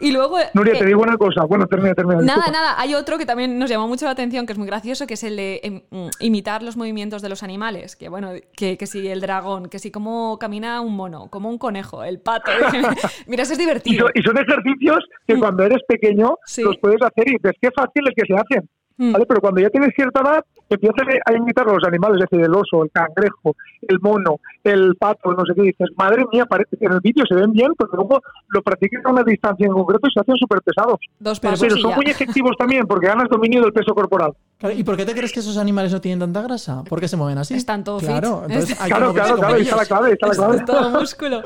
Y 0.00 0.12
luego... 0.12 0.36
Nuria, 0.54 0.74
eh, 0.74 0.78
te 0.78 0.86
digo 0.86 1.02
una 1.02 1.16
cosa. 1.16 1.44
Bueno, 1.44 1.66
termina, 1.66 1.94
termina. 1.94 2.20
Nada, 2.20 2.34
disculpa. 2.36 2.50
nada. 2.52 2.74
Hay 2.80 2.94
otro 2.94 3.18
que 3.18 3.26
también 3.26 3.58
nos 3.58 3.68
llamó 3.70 3.88
mucho 3.88 4.04
la 4.04 4.12
atención, 4.12 4.46
que 4.46 4.52
es 4.52 4.58
muy 4.58 4.66
gracioso, 4.66 5.06
que 5.06 5.14
es 5.14 5.24
el 5.24 5.36
de 5.36 5.60
em, 5.62 5.82
mm, 5.90 6.08
imitar 6.20 6.62
los 6.62 6.76
movimientos 6.76 7.20
de 7.22 7.28
los 7.28 7.42
animales. 7.42 7.96
Que 7.96 8.08
bueno, 8.08 8.30
que, 8.56 8.76
que 8.78 8.86
si 8.86 9.08
el 9.08 9.20
dragón, 9.20 9.68
que 9.68 9.78
si 9.78 9.90
cómo 9.90 10.38
camina 10.38 10.80
un 10.80 10.94
mono, 10.96 11.28
como 11.30 11.48
un 11.48 11.58
conejo, 11.58 12.04
el 12.04 12.20
pato. 12.20 12.50
Mira, 13.26 13.42
eso 13.42 13.52
es 13.54 13.58
Y, 13.58 13.62
divertido. 13.62 14.06
son, 14.06 14.12
y 14.14 14.22
son 14.22 14.38
ejercicios 14.38 14.98
que 15.26 15.34
Mm. 15.34 15.40
cuando 15.40 15.62
eres 15.64 15.78
pequeño 15.86 16.36
Sí. 16.46 16.62
los 16.62 16.76
puedes 16.78 17.00
hacer 17.02 17.28
y 17.28 17.32
dices, 17.32 17.52
qué 17.60 17.70
fácil 17.70 18.02
es 18.08 18.14
que 18.14 18.26
se 18.26 18.34
hacen. 18.40 18.68
Mm. 18.98 19.12
¿vale? 19.12 19.26
Pero 19.26 19.40
cuando 19.40 19.60
ya 19.60 19.70
tienes 19.70 19.90
cierta 19.94 20.20
edad, 20.20 20.44
empiezas 20.68 21.06
a 21.24 21.32
imitar 21.32 21.68
a 21.68 21.72
los 21.72 21.84
animales, 21.84 22.20
es 22.22 22.30
decir, 22.30 22.44
el 22.44 22.54
oso, 22.54 22.82
el 22.82 22.90
cangrejo, 22.90 23.56
el 23.82 24.00
mono, 24.00 24.40
el 24.64 24.96
pato, 24.96 25.32
no 25.32 25.44
sé 25.46 25.54
qué, 25.54 25.62
y 25.62 25.66
dices, 25.68 25.88
madre 25.96 26.24
mía, 26.32 26.44
parece 26.46 26.76
que 26.76 26.84
en 26.84 26.92
el 26.92 27.00
vídeo 27.00 27.24
se 27.26 27.34
ven 27.34 27.52
bien, 27.52 27.72
pero 27.78 27.90
luego 27.94 28.20
lo 28.48 28.62
practicas 28.62 29.04
a 29.04 29.10
una 29.10 29.22
distancia 29.22 29.66
en 29.66 29.72
concreto 29.72 30.08
y 30.08 30.12
se 30.12 30.20
hacen 30.20 30.36
súper 30.36 30.60
pesados. 30.62 30.98
Dos 31.18 31.40
Pero, 31.40 31.56
son 31.56 31.94
muy 31.94 32.06
efectivos 32.06 32.52
también 32.58 32.86
porque 32.86 33.06
ganas 33.06 33.28
dominio 33.30 33.62
del 33.62 33.72
peso 33.72 33.94
corporal. 33.94 34.32
Claro, 34.58 34.74
¿Y 34.74 34.82
por 34.82 34.96
qué 34.96 35.06
te 35.06 35.14
crees 35.14 35.32
que 35.32 35.40
esos 35.40 35.56
animales 35.56 35.92
no 35.92 36.00
tienen 36.00 36.18
tanta 36.18 36.42
grasa? 36.42 36.82
¿Por 36.82 36.98
qué 37.00 37.06
se 37.06 37.16
mueven 37.16 37.38
así? 37.38 37.54
Están 37.54 37.84
todo 37.84 37.98
Claro, 37.98 38.42
entonces 38.48 38.80
hay 38.80 38.90
Claro, 38.90 39.14
claro, 39.14 39.36
claro, 39.36 39.54
ahí 39.54 39.62
está 39.62 39.76
la 39.76 39.84
clave, 39.86 40.12
está 40.12 40.26
la 40.26 40.34
clave. 40.34 40.56
Es 40.56 40.64
todo 40.64 40.90
músculo. 40.90 41.42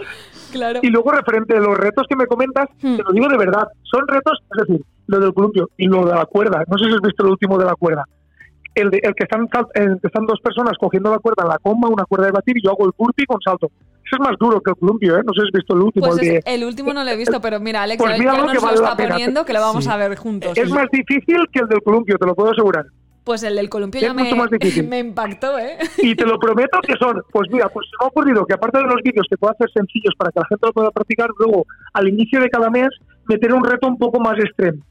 Claro. 0.51 0.81
Y 0.83 0.89
luego, 0.89 1.13
referente 1.13 1.57
a 1.57 1.61
los 1.61 1.77
retos 1.77 2.07
que 2.09 2.17
me 2.17 2.27
comentas, 2.27 2.69
Hmm. 2.83 2.97
te 2.97 3.03
lo 3.03 3.13
digo 3.13 3.29
de 3.29 3.37
verdad, 3.37 3.69
son 3.83 4.07
retos, 4.09 4.39
es 4.51 4.67
decir, 4.67 4.85
lo 5.07 5.19
del 5.21 5.35
columpio 5.35 5.69
y 5.77 5.87
lo 5.87 6.05
de 6.07 6.15
la 6.15 6.25
cuerda. 6.27 6.65
No 6.69 6.79
sé 6.79 6.85
si 6.87 6.93
has 6.93 7.01
visto 7.01 7.25
el 7.25 7.31
último 7.33 7.59
de 7.59 7.65
la 7.65 7.75
cuerda. 7.75 8.05
El, 8.75 8.89
de- 8.91 9.01
el 9.03 9.15
que 9.15 9.25
están, 9.25 9.47
sal- 9.53 9.67
el 9.75 10.01
que 10.01 10.07
están 10.07 10.25
dos 10.25 10.41
personas 10.41 10.73
cogiendo 10.81 11.11
la 11.11 11.19
cuerda 11.19 11.43
en 11.43 11.49
la 11.51 11.59
comba, 11.59 11.89
una 11.91 12.05
cuerda 12.07 12.27
de 12.27 12.33
batir, 12.33 12.57
y 12.57 12.63
yo 12.65 12.71
hago 12.71 12.87
el 12.87 12.93
burpee 12.97 13.27
con 13.27 13.39
salto. 13.43 13.67
Eso 14.05 14.17
es 14.17 14.21
más 14.21 14.33
duro 14.41 14.61
que 14.63 14.71
el 14.71 14.77
columpio, 14.77 15.19
¿eh? 15.19 15.23
No 15.27 15.33
sé 15.35 15.43
si 15.43 15.49
has 15.49 15.53
visto 15.53 15.75
el 15.75 15.83
último. 15.83 16.07
Pues 16.07 16.19
el 16.23 16.29
de- 16.29 16.37
es- 16.39 16.45
el 16.47 16.65
último 16.65 16.95
no 16.95 17.05
lo 17.05 17.11
he 17.11 17.17
visto, 17.17 17.39
pero 17.43 17.61
mira, 17.61 17.83
Alex, 17.83 18.03
Pues 18.03 18.19
mira 18.19 18.33
lo 18.33 18.45
nos 18.45 18.53
que 18.53 18.57
lo 18.57 18.63
vale 18.63 18.81
la 18.81 18.91
está 18.93 19.09
poniendo, 19.09 19.45
que 19.45 19.53
lo 19.53 19.61
vamos 19.61 19.85
Sí. 19.85 19.91
a 19.91 19.97
ver 19.99 20.17
juntos. 20.17 20.57
es 20.57 20.71
más 20.71 20.87
difícil 20.91 21.37
que 21.53 21.61
el 21.61 21.69
del 21.69 21.83
columpio, 21.83 22.17
te 22.17 22.25
lo 22.27 22.35
puedo 22.35 22.51
asegurar. 22.53 22.87
Pues 23.25 23.43
el 23.45 23.55
del 23.55 23.69
columpio 23.69 23.99
es 24.01 24.07
ya 24.07 24.15
me, 24.15 24.25
mucho 24.25 24.37
más 24.37 24.51
difícil. 24.51 24.89
me 24.89 24.99
impactó, 24.99 25.59
¿eh? 25.59 25.77
Y 25.99 26.17
te 26.17 26.25
lo 26.27 26.39
prometo 26.39 26.79
que 26.81 26.95
son, 26.99 27.23
pues 27.31 27.49
mira, 27.53 27.69
pues 27.69 27.87
se 27.91 27.97
me 28.01 28.07
ha 28.07 28.09
ocurrido 28.09 28.45
que 28.47 28.55
aparte 28.55 28.79
de 28.79 28.85
los 28.85 28.97
vídeos 29.05 29.27
que 29.31 29.37
puedo 29.37 29.53
hacer 29.53 29.69
sencillos 29.73 30.15
para 30.19 30.33
que 30.33 30.41
la 30.41 30.47
gente 30.47 30.67
lo 30.67 30.73
pueda 30.73 30.91
practicar, 30.91 31.29
luego 31.39 31.65
al 31.93 32.09
inicio 32.09 32.41
de 32.41 32.49
cada 32.49 32.69
mes 32.71 32.89
meter 33.27 33.53
un 33.55 33.65
reto 33.65 33.87
un 33.89 33.99
poco 33.99 34.21
más 34.21 34.39
extremo. 34.39 34.83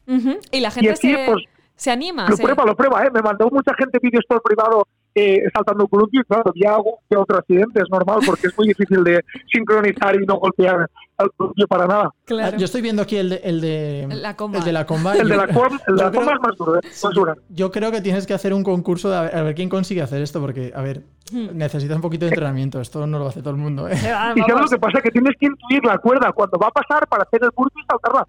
Y 0.51 0.59
la 0.59 0.71
gente 0.71 0.95
se, 0.95 1.17
pues, 1.25 1.43
se 1.75 1.91
anima. 1.91 2.27
Lo 2.29 2.35
se- 2.35 2.43
prueba, 2.43 2.63
lo 2.65 2.75
prueba, 2.75 3.05
¿eh? 3.05 3.09
Me 3.13 3.21
mandó 3.21 3.49
mucha 3.51 3.73
gente 3.75 3.99
vídeos 4.01 4.23
por 4.27 4.41
privado 4.41 4.87
eh, 5.13 5.43
saltando 5.53 5.87
y 6.11 6.23
claro, 6.23 6.51
ya 6.55 6.71
hago 6.75 6.99
que 7.09 7.17
otro 7.17 7.37
accidente, 7.37 7.81
es 7.81 7.89
normal, 7.89 8.19
porque 8.25 8.47
es 8.47 8.57
muy 8.57 8.67
difícil 8.69 9.03
de 9.03 9.23
sincronizar 9.51 10.15
y 10.15 10.25
no 10.25 10.35
golpear 10.39 10.89
al 11.17 11.31
columpio 11.35 11.67
para 11.67 11.85
nada. 11.85 12.09
Claro. 12.25 12.53
Ah, 12.55 12.57
Yo 12.57 12.65
estoy 12.65 12.81
viendo 12.81 13.01
aquí 13.01 13.17
el 13.17 13.29
de, 13.29 13.35
el 13.43 13.61
de, 13.61 14.07
La 14.09 14.35
comba. 14.35 14.59
el 14.59 14.63
de 14.63 14.71
la 14.71 14.85
comba. 14.85 15.13
El 15.15 15.27
de 15.27 15.35
la 15.37 15.47
com, 15.47 15.77
el 15.87 15.95
de 15.95 16.03
la 16.03 16.09
creo- 16.11 16.21
comba 16.21 16.33
es 16.35 16.41
más 16.41 16.57
duro, 16.57 16.75
¿eh? 16.77 16.81
Más 17.03 17.13
dura. 17.13 17.35
Yo 17.49 17.71
creo 17.71 17.91
que 17.91 18.01
tienes 18.01 18.25
que 18.25 18.33
hacer 18.33 18.53
un 18.53 18.63
concurso 18.63 19.09
de 19.09 19.17
a 19.17 19.21
ver, 19.23 19.35
a 19.35 19.41
ver 19.43 19.55
quién 19.55 19.69
consigue 19.69 20.01
hacer 20.01 20.21
esto, 20.21 20.39
porque, 20.39 20.71
a 20.75 20.81
ver, 20.81 21.03
Hmm. 21.31 21.49
necesitas 21.57 21.95
un 21.95 22.01
poquito 22.01 22.25
de 22.25 22.29
entrenamiento. 22.31 22.81
Esto 22.81 23.07
no 23.07 23.17
lo 23.19 23.27
hace 23.27 23.39
todo 23.41 23.51
el 23.51 23.57
mundo. 23.57 23.87
¿eh? 23.87 23.91
Ah, 24.13 24.33
Y 24.35 24.41
sabes 24.41 24.63
lo 24.63 24.67
que 24.69 24.79
pasa, 24.79 25.01
que 25.01 25.11
tienes 25.11 25.33
que 25.39 25.45
intuir 25.45 25.83
la 25.85 25.97
cuerda 25.97 26.31
cuando 26.33 26.57
va 26.57 26.67
a 26.67 26.71
pasar 26.71 27.07
para 27.07 27.23
hacer 27.23 27.41
el 27.43 27.51
burpee 27.55 27.81
y 27.81 27.85
saltarla. 27.89 28.27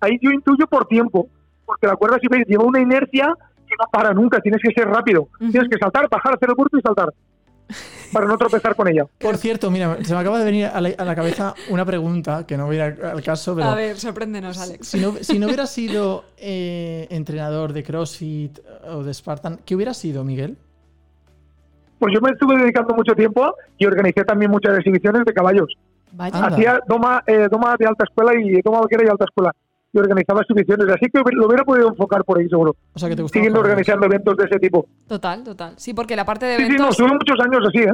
Ahí 0.00 0.18
yo 0.20 0.30
intuyo 0.30 0.66
por 0.66 0.86
tiempo, 0.86 1.28
porque 1.64 1.86
la 1.86 1.96
cuerda 1.96 2.18
si 2.20 2.28
veis 2.28 2.44
lleva 2.46 2.64
una 2.64 2.80
inercia 2.80 3.34
no 3.78 3.84
para 3.90 4.12
nunca, 4.12 4.40
tienes 4.40 4.60
que 4.62 4.72
ser 4.72 4.88
rápido. 4.88 5.28
Tienes 5.38 5.68
que 5.68 5.78
saltar, 5.78 6.08
bajar, 6.08 6.34
hacer 6.34 6.48
el 6.50 6.54
burpee 6.54 6.78
y 6.78 6.82
saltar. 6.82 7.12
Para 8.12 8.26
no 8.26 8.38
tropezar 8.38 8.74
con 8.74 8.88
ella. 8.88 9.04
Por 9.18 9.36
cierto, 9.36 9.70
mira, 9.70 9.98
se 10.02 10.14
me 10.14 10.18
acaba 10.20 10.38
de 10.38 10.44
venir 10.46 10.64
a 10.72 10.80
la, 10.80 10.88
a 10.96 11.04
la 11.04 11.14
cabeza 11.14 11.54
una 11.68 11.84
pregunta 11.84 12.46
que 12.46 12.56
no 12.56 12.64
voy 12.64 12.78
a 12.78 12.86
ir 12.86 13.04
al 13.04 13.22
caso, 13.22 13.54
pero 13.54 13.68
A 13.68 13.74
ver, 13.74 13.98
sorpréndenos, 13.98 14.58
Alex. 14.58 14.88
si 14.88 14.98
no, 14.98 15.12
si 15.20 15.38
no 15.38 15.46
hubieras 15.46 15.70
sido 15.74 16.24
eh, 16.38 17.06
entrenador 17.10 17.74
de 17.74 17.82
CrossFit 17.82 18.58
o 18.90 19.02
de 19.02 19.12
Spartan, 19.12 19.60
¿qué 19.66 19.76
hubieras 19.76 19.98
sido, 19.98 20.24
Miguel? 20.24 20.56
Pues 21.98 22.14
yo 22.14 22.22
me 22.22 22.30
estuve 22.30 22.56
dedicando 22.56 22.94
mucho 22.94 23.12
tiempo 23.14 23.54
y 23.76 23.84
organicé 23.84 24.24
también 24.24 24.50
muchas 24.50 24.78
exhibiciones 24.78 25.26
de 25.26 25.34
caballos. 25.34 25.76
Vaya. 26.12 26.46
Hacía 26.46 26.80
doma, 26.88 27.22
eh, 27.26 27.48
doma 27.50 27.76
de 27.78 27.86
alta 27.86 28.04
escuela 28.04 28.32
y 28.40 28.62
doma 28.62 28.80
vaquera 28.80 29.04
y 29.04 29.08
alta 29.08 29.26
escuela. 29.26 29.54
Y 29.92 29.98
organizaba 29.98 30.42
exhibiciones. 30.42 30.86
Así 30.88 31.06
que 31.12 31.20
lo 31.32 31.46
hubiera 31.46 31.64
podido 31.64 31.88
enfocar 31.88 32.24
por 32.24 32.38
ahí, 32.38 32.48
seguro. 32.48 32.76
O 32.92 32.98
sea, 32.98 33.08
que 33.08 33.16
te 33.16 33.22
gustaba 33.22 33.40
Siguiendo 33.40 33.60
organizando 33.60 34.06
eventos 34.06 34.36
de 34.36 34.44
ese 34.44 34.58
tipo. 34.58 34.86
Total, 35.06 35.42
total. 35.42 35.74
Sí, 35.78 35.94
porque 35.94 36.14
la 36.14 36.24
parte 36.26 36.46
de 36.46 36.56
Sí, 36.56 36.62
sí, 36.64 36.68
no, 36.68 36.74
eventos. 36.74 36.90
estuve 37.00 37.12
muchos 37.12 37.40
años 37.40 37.60
así, 37.66 37.78
¿eh? 37.78 37.92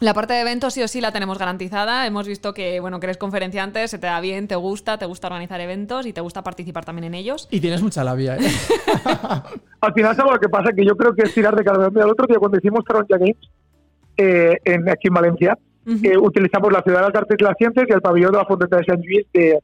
La 0.00 0.12
parte 0.12 0.34
de 0.34 0.40
eventos 0.40 0.74
sí 0.74 0.82
o 0.82 0.88
sí 0.88 1.00
la 1.00 1.12
tenemos 1.12 1.38
garantizada. 1.38 2.06
Hemos 2.06 2.26
visto 2.26 2.52
que, 2.52 2.80
bueno, 2.80 2.98
que 2.98 3.06
eres 3.06 3.16
conferenciante, 3.16 3.86
se 3.88 3.98
te 3.98 4.06
da 4.06 4.20
bien, 4.20 4.48
te 4.48 4.56
gusta, 4.56 4.98
te 4.98 5.06
gusta 5.06 5.28
organizar 5.28 5.60
eventos 5.60 6.04
y 6.06 6.12
te 6.12 6.20
gusta 6.20 6.42
participar 6.42 6.84
también 6.84 7.04
en 7.04 7.14
ellos. 7.14 7.46
Y 7.50 7.60
tienes 7.60 7.82
mucha 7.82 8.02
labia, 8.02 8.36
¿eh? 8.36 8.40
Al 9.80 9.92
final, 9.92 10.16
¿sabes 10.16 10.32
lo 10.32 10.40
que 10.40 10.48
pasa? 10.48 10.72
Que 10.72 10.84
yo 10.84 10.96
creo 10.96 11.14
que 11.14 11.22
es 11.22 11.34
tirar 11.34 11.54
de 11.54 11.62
cada 11.62 11.90
Mira, 11.90 12.04
el 12.04 12.10
otro 12.10 12.26
día 12.26 12.38
cuando 12.38 12.58
hicimos 12.58 12.84
Taronja 12.84 13.18
Games, 13.18 13.36
eh, 14.16 14.56
en, 14.64 14.88
aquí 14.88 15.08
en 15.08 15.14
Valencia, 15.14 15.58
eh, 15.86 16.16
utilizamos 16.18 16.72
la 16.72 16.82
Ciudad 16.82 17.00
de 17.00 17.06
las 17.06 17.14
Artes 17.14 17.36
y 17.38 17.44
las 17.44 17.56
Ciencias 17.56 17.86
y 17.88 17.92
el 17.92 18.00
pabellón 18.00 18.32
de 18.32 18.38
la 18.38 18.46
Fonteta 18.46 18.76
de 18.78 18.84
Sant 18.84 19.00
Lluís 19.02 19.26
de, 19.32 19.58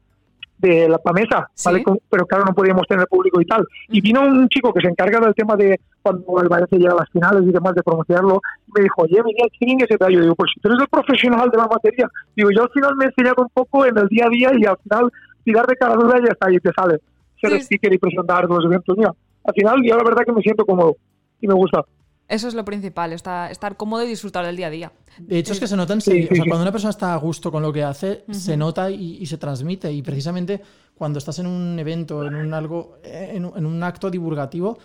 de 0.61 0.87
la 0.87 0.97
Pamesa, 0.99 1.49
¿vale? 1.65 1.79
Sí. 1.79 1.83
Con- 1.83 1.99
pero 2.09 2.25
claro, 2.25 2.45
no 2.45 2.53
podíamos 2.53 2.85
tener 2.87 3.07
público 3.07 3.41
y 3.41 3.45
tal. 3.45 3.65
Y 3.89 3.99
vino 4.01 4.21
un 4.21 4.47
chico 4.47 4.71
que 4.73 4.81
se 4.81 4.87
encarga 4.87 5.19
del 5.19 5.33
tema 5.33 5.55
de 5.55 5.79
cuando 6.01 6.41
el 6.41 6.47
Valencia 6.49 6.77
llega 6.77 6.93
a 6.93 6.97
las 7.01 7.09
finales 7.09 7.43
y 7.43 7.51
demás, 7.51 7.73
de 7.75 7.83
promocionarlo, 7.83 8.41
y 8.67 8.71
me 8.73 8.81
dijo, 8.83 9.01
oye, 9.01 9.21
Miguel, 9.23 9.49
¿quién 9.57 9.81
es 9.81 9.89
ese? 9.89 9.97
Yo 10.13 10.21
digo, 10.21 10.35
pues 10.35 10.51
si 10.53 10.61
tú 10.61 10.69
eres 10.69 10.81
el 10.81 10.87
profesional 10.87 11.49
de 11.49 11.57
la 11.57 11.67
materia. 11.67 12.07
Digo, 12.35 12.49
yo 12.55 12.63
al 12.63 12.69
final 12.69 12.95
me 12.95 13.05
he 13.05 13.07
enseñado 13.07 13.43
un 13.43 13.49
poco 13.53 13.85
en 13.85 13.97
el 13.97 14.07
día 14.07 14.25
a 14.27 14.29
día 14.29 14.51
y 14.57 14.65
al 14.65 14.77
final 14.77 15.11
tirar 15.43 15.65
de 15.67 15.75
cada 15.75 15.95
duda 15.95 16.19
y 16.19 16.25
ya 16.25 16.31
está, 16.31 16.51
y 16.51 16.59
te 16.59 16.71
sale. 16.73 16.97
Ser 17.41 17.51
Sí. 17.51 17.57
speaker 17.61 17.93
y 17.93 17.97
presentar 17.97 18.45
los 18.45 18.63
eventos. 18.65 18.95
Mira, 18.97 19.11
al 19.43 19.53
final 19.55 19.77
yo 19.83 19.97
la 19.97 20.03
verdad 20.03 20.23
que 20.25 20.31
me 20.33 20.41
siento 20.41 20.65
cómodo 20.65 20.95
y 21.41 21.47
me 21.47 21.55
gusta. 21.55 21.83
Eso 22.31 22.47
es 22.47 22.53
lo 22.53 22.63
principal, 22.65 23.11
está- 23.13 23.51
estar 23.51 23.75
cómodo 23.75 24.03
y 24.03 24.07
disfrutar 24.07 24.45
del 24.45 24.55
día 24.55 24.67
a 24.67 24.69
día. 24.69 24.91
De 25.19 25.37
hecho, 25.37 25.51
es 25.53 25.59
que 25.59 25.67
se 25.67 25.75
nota 25.75 25.93
en 25.93 26.01
Sí, 26.01 26.27
o 26.31 26.35
sea, 26.35 26.45
cuando 26.47 26.61
una 26.63 26.71
persona 26.71 26.91
está 26.91 27.13
a 27.13 27.17
gusto 27.17 27.51
con 27.51 27.61
lo 27.61 27.73
que 27.73 27.83
hace, 27.83 28.23
se 28.31 28.55
nota 28.55 28.89
y, 28.89 29.17
y 29.17 29.25
se 29.25 29.37
transmite. 29.37 29.91
Y 29.91 30.01
precisamente 30.01 30.61
cuando 30.95 31.19
estás 31.19 31.39
en 31.39 31.47
un 31.47 31.77
evento, 31.77 32.25
en 32.25 32.35
un 32.35 32.53
algo, 32.53 32.97
en, 33.03 33.45
un- 33.45 33.57
en 33.57 33.65
un 33.65 33.83
acto 33.83 34.09
divulgativo, 34.09 34.77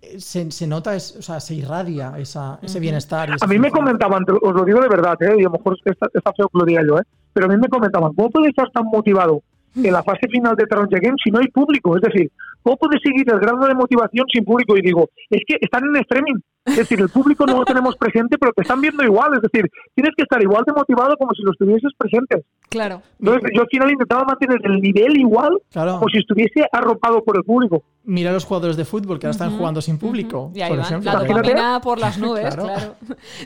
eh, 0.00 0.18
se, 0.18 0.50
se 0.50 0.66
nota, 0.66 0.96
es- 0.96 1.14
o 1.16 1.22
sea, 1.22 1.40
se 1.40 1.54
irradia 1.54 2.14
esa, 2.18 2.58
ese 2.62 2.80
bienestar. 2.80 3.28
A 3.40 3.46
mí 3.46 3.58
me 3.58 3.70
comentaban, 3.70 4.24
os 4.42 4.54
lo 4.54 4.64
digo 4.64 4.80
de 4.80 4.88
verdad, 4.88 5.16
¿eh? 5.22 5.34
y 5.38 5.40
a 5.40 5.44
lo 5.44 5.50
mejor 5.50 5.76
está, 5.84 6.08
está 6.14 6.32
feo 6.32 6.48
que 6.48 6.58
lo 6.58 6.64
diga 6.64 6.82
yo, 6.86 6.98
¿eh? 6.98 7.02
pero 7.34 7.46
a 7.46 7.48
mí 7.50 7.56
me 7.58 7.68
comentaban, 7.68 8.14
¿cómo 8.14 8.30
puedes 8.30 8.48
estar 8.50 8.70
tan 8.70 8.84
motivado 8.86 9.42
en 9.76 9.92
la 9.92 10.02
fase 10.02 10.26
final 10.30 10.56
de 10.56 10.66
Taronja 10.66 10.98
Games 11.02 11.20
si 11.22 11.30
no 11.30 11.40
hay 11.40 11.48
público? 11.48 11.96
Es 11.96 12.02
decir, 12.02 12.30
¿cómo 12.62 12.76
puedes 12.78 13.02
seguir 13.02 13.28
el 13.30 13.40
grado 13.40 13.66
de 13.66 13.74
motivación 13.74 14.24
sin 14.32 14.44
público? 14.44 14.74
Y 14.78 14.82
digo, 14.82 15.10
es 15.28 15.42
que 15.46 15.58
están 15.60 15.84
en 15.84 15.96
streaming. 15.96 16.40
Es 16.64 16.76
decir, 16.76 16.98
el 17.00 17.10
público 17.10 17.44
no 17.46 17.58
lo 17.58 17.64
tenemos 17.64 17.94
presente, 17.96 18.38
pero 18.38 18.52
te 18.54 18.62
están 18.62 18.80
viendo 18.80 19.02
igual. 19.04 19.34
Es 19.34 19.42
decir, 19.42 19.70
tienes 19.94 20.12
que 20.16 20.22
estar 20.22 20.40
igual 20.42 20.64
de 20.66 20.72
motivado 20.72 21.14
como 21.18 21.32
si 21.34 21.42
lo 21.42 21.52
estuvieses 21.52 21.92
presentes. 21.98 22.42
Claro. 22.70 23.02
Entonces, 23.20 23.50
yo 23.54 23.62
al 23.62 23.68
final 23.68 23.90
intentaba 23.90 24.24
mantener 24.24 24.58
el 24.64 24.80
nivel 24.80 25.18
igual 25.18 25.58
Claro. 25.70 25.98
como 25.98 26.08
si 26.08 26.18
estuviese 26.18 26.64
arropado 26.72 27.22
por 27.22 27.36
el 27.36 27.44
público. 27.44 27.82
Mira 28.04 28.32
los 28.32 28.44
jugadores 28.44 28.76
de 28.76 28.84
fútbol 28.84 29.18
que 29.18 29.26
ahora 29.26 29.32
están 29.32 29.56
jugando 29.56 29.80
sin 29.82 29.98
público, 29.98 30.50
Y 30.54 30.62
ahí 30.62 30.68
por 30.70 30.78
van, 30.78 30.86
ejemplo. 30.86 31.10
la 31.12 31.18
Imagínate. 31.18 31.48
dopamina 31.50 31.80
por 31.80 31.98
las 31.98 32.18
nubes, 32.18 32.54
Claro. 32.54 32.62
claro. 32.64 32.94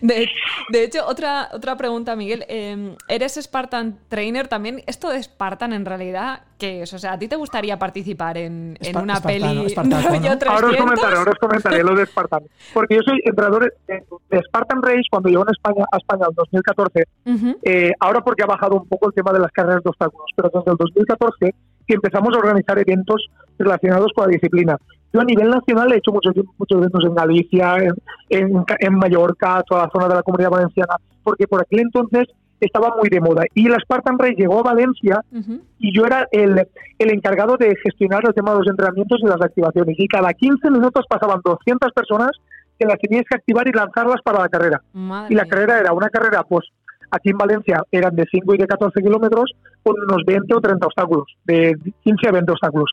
De, 0.01 0.29
de 0.71 0.85
hecho, 0.85 1.07
otra, 1.07 1.49
otra 1.53 1.77
pregunta, 1.77 2.15
Miguel. 2.17 2.45
eh, 2.49 2.95
¿Eres 3.09 3.35
Spartan 3.41 3.99
Trainer 4.09 4.47
también? 4.49 4.83
¿Esto 4.87 5.11
de 5.11 5.23
Spartan 5.23 5.73
en 5.73 5.85
realidad 5.85 6.43
qué 6.59 6.83
es? 6.83 6.93
O 6.93 6.99
sea, 6.99 7.15
¿a 7.15 7.19
ti 7.19 7.29
te 7.29 7.37
gustaría 7.37 7.79
participar 7.79 8.37
en, 8.37 8.77
en 8.81 8.97
una 8.97 9.15
espartano, 9.15 9.47
peli 9.47 9.67
espartaco, 9.67 10.09
rollo 10.09 10.21
¿no? 10.31 10.39
300? 10.39 10.49
Ahora 10.49 10.69
os 10.69 10.77
comentaré, 10.77 11.17
ahora 11.17 11.31
os 11.31 11.39
comentaré 11.39 11.83
lo 11.83 11.95
de 11.95 12.07
Spartan. 12.07 12.43
Porque 12.75 12.97
yo 12.97 13.01
soy 13.03 13.21
entrenador 13.25 13.73
de, 13.87 14.05
de 14.31 14.43
Spartan 14.43 14.83
Race 14.83 15.05
cuando 15.11 15.29
llegó 15.29 15.43
en 15.43 15.51
España, 15.53 15.85
a 15.91 15.97
España 15.97 16.27
en 16.29 16.35
2014. 16.35 17.05
Ujú. 17.27 17.59
Eh, 17.63 17.93
ahora 18.01 18.21
porque 18.21 18.43
ha 18.43 18.47
bajado 18.47 18.77
un 18.77 18.89
poco 18.89 19.09
el 19.09 19.15
tema 19.15 19.33
de 19.33 19.41
las 19.41 19.53
carreras 19.53 19.83
de 19.83 19.91
obstáculos, 19.91 20.27
pero 20.37 20.51
desde 20.53 20.71
el 20.71 20.77
2014 20.77 21.55
que 21.87 21.95
empezamos 21.95 22.35
a 22.35 22.39
organizar 22.39 22.79
eventos 22.79 23.29
relacionados 23.59 24.13
con 24.15 24.27
la 24.27 24.33
disciplina. 24.33 24.77
Yo 25.13 25.23
a 25.23 25.25
nivel 25.25 25.49
nacional 25.49 25.91
he 25.93 25.97
hecho 25.97 26.13
muchos, 26.13 26.35
muchos 26.59 26.79
eventos 26.79 27.03
en 27.05 27.15
Galicia, 27.15 27.77
en, 27.77 27.95
en, 28.29 28.65
en 28.79 28.95
Mallorca, 28.95 29.63
toda 29.67 29.85
la 29.85 29.91
zona 29.91 30.09
de 30.09 30.15
la 30.17 30.23
comunidad 30.23 30.51
valenciana, 30.51 30.97
porque 31.25 31.47
por 31.47 31.63
aquel 31.63 31.81
entonces 31.81 32.29
estaba 32.61 32.95
muy 32.97 33.09
de 33.09 33.21
moda. 33.21 33.45
Y 33.55 33.69
la 33.69 33.79
Spartan 33.79 34.19
Race 34.19 34.35
llegó 34.37 34.61
a 34.61 34.63
Valencia 34.63 35.21
Ujú. 35.33 35.61
y 35.79 35.97
yo 35.97 36.05
era 36.07 36.27
el, 36.33 36.67
el 36.99 37.11
encargado 37.13 37.57
de 37.57 37.75
gestionar 37.83 38.23
el 38.27 38.35
tema 38.35 38.53
de 38.53 38.59
los 38.59 38.69
entrenamientos 38.69 39.21
y 39.23 39.27
las 39.27 39.41
activaciones. 39.41 39.95
Y 39.99 40.09
cada 40.09 40.33
15 40.33 40.71
minutos 40.71 41.05
pasaban 41.09 41.41
200 41.45 41.93
personas 41.93 42.31
que 42.79 42.87
las 42.87 42.99
tenías 42.99 43.25
que 43.29 43.37
activar 43.37 43.67
y 43.69 43.73
lanzarlas 43.73 44.21
para 44.23 44.41
la 44.41 44.49
carrera. 44.49 44.81
Madre 44.93 45.29
Y 45.33 45.37
la 45.37 45.43
mía. 45.45 45.51
carrera 45.51 45.79
era 45.81 45.93
una 45.93 46.09
carrera, 46.11 46.43
pues 46.45 46.67
aquí 47.11 47.31
en 47.31 47.39
Valencia 47.39 47.83
eran 47.91 48.15
de 48.15 48.25
5 48.31 48.55
y 48.55 48.59
de 48.59 48.67
14 48.67 49.01
kilómetros 49.03 49.53
con 49.83 49.95
unos 50.09 50.23
20 50.27 50.55
o 50.55 50.61
30 50.61 50.87
obstáculos, 50.87 51.25
de 51.45 51.77
15 52.05 52.29
a 52.29 52.33
20 52.33 52.53
obstáculos. 52.53 52.91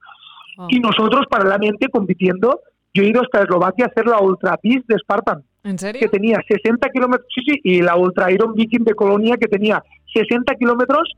Oh. 0.57 0.68
Y 0.70 0.80
nosotros 0.80 1.26
paralelamente 1.30 1.88
compitiendo, 1.89 2.61
yo 2.93 3.03
he 3.03 3.07
ido 3.09 3.22
hasta 3.22 3.41
Eslovaquia 3.41 3.86
a 3.86 3.88
hacer 3.89 4.07
la 4.07 4.20
Ultra 4.22 4.55
Piste 4.57 4.86
de 4.93 4.99
Spartan, 4.99 5.43
¿En 5.66 5.78
serio? 5.78 5.99
que 5.99 6.07
tenía 6.07 6.39
60 6.47 6.89
kilómetros, 6.91 7.28
sí, 7.36 7.41
sí, 7.45 7.59
y 7.63 7.82
la 7.82 7.95
Ultra 7.97 8.32
Iron 8.32 8.53
Viking 8.53 8.84
de 8.86 8.93
Colonia, 8.95 9.36
que 9.36 9.47
tenía 9.47 9.84
60 10.13 10.55
kilómetros, 10.55 11.11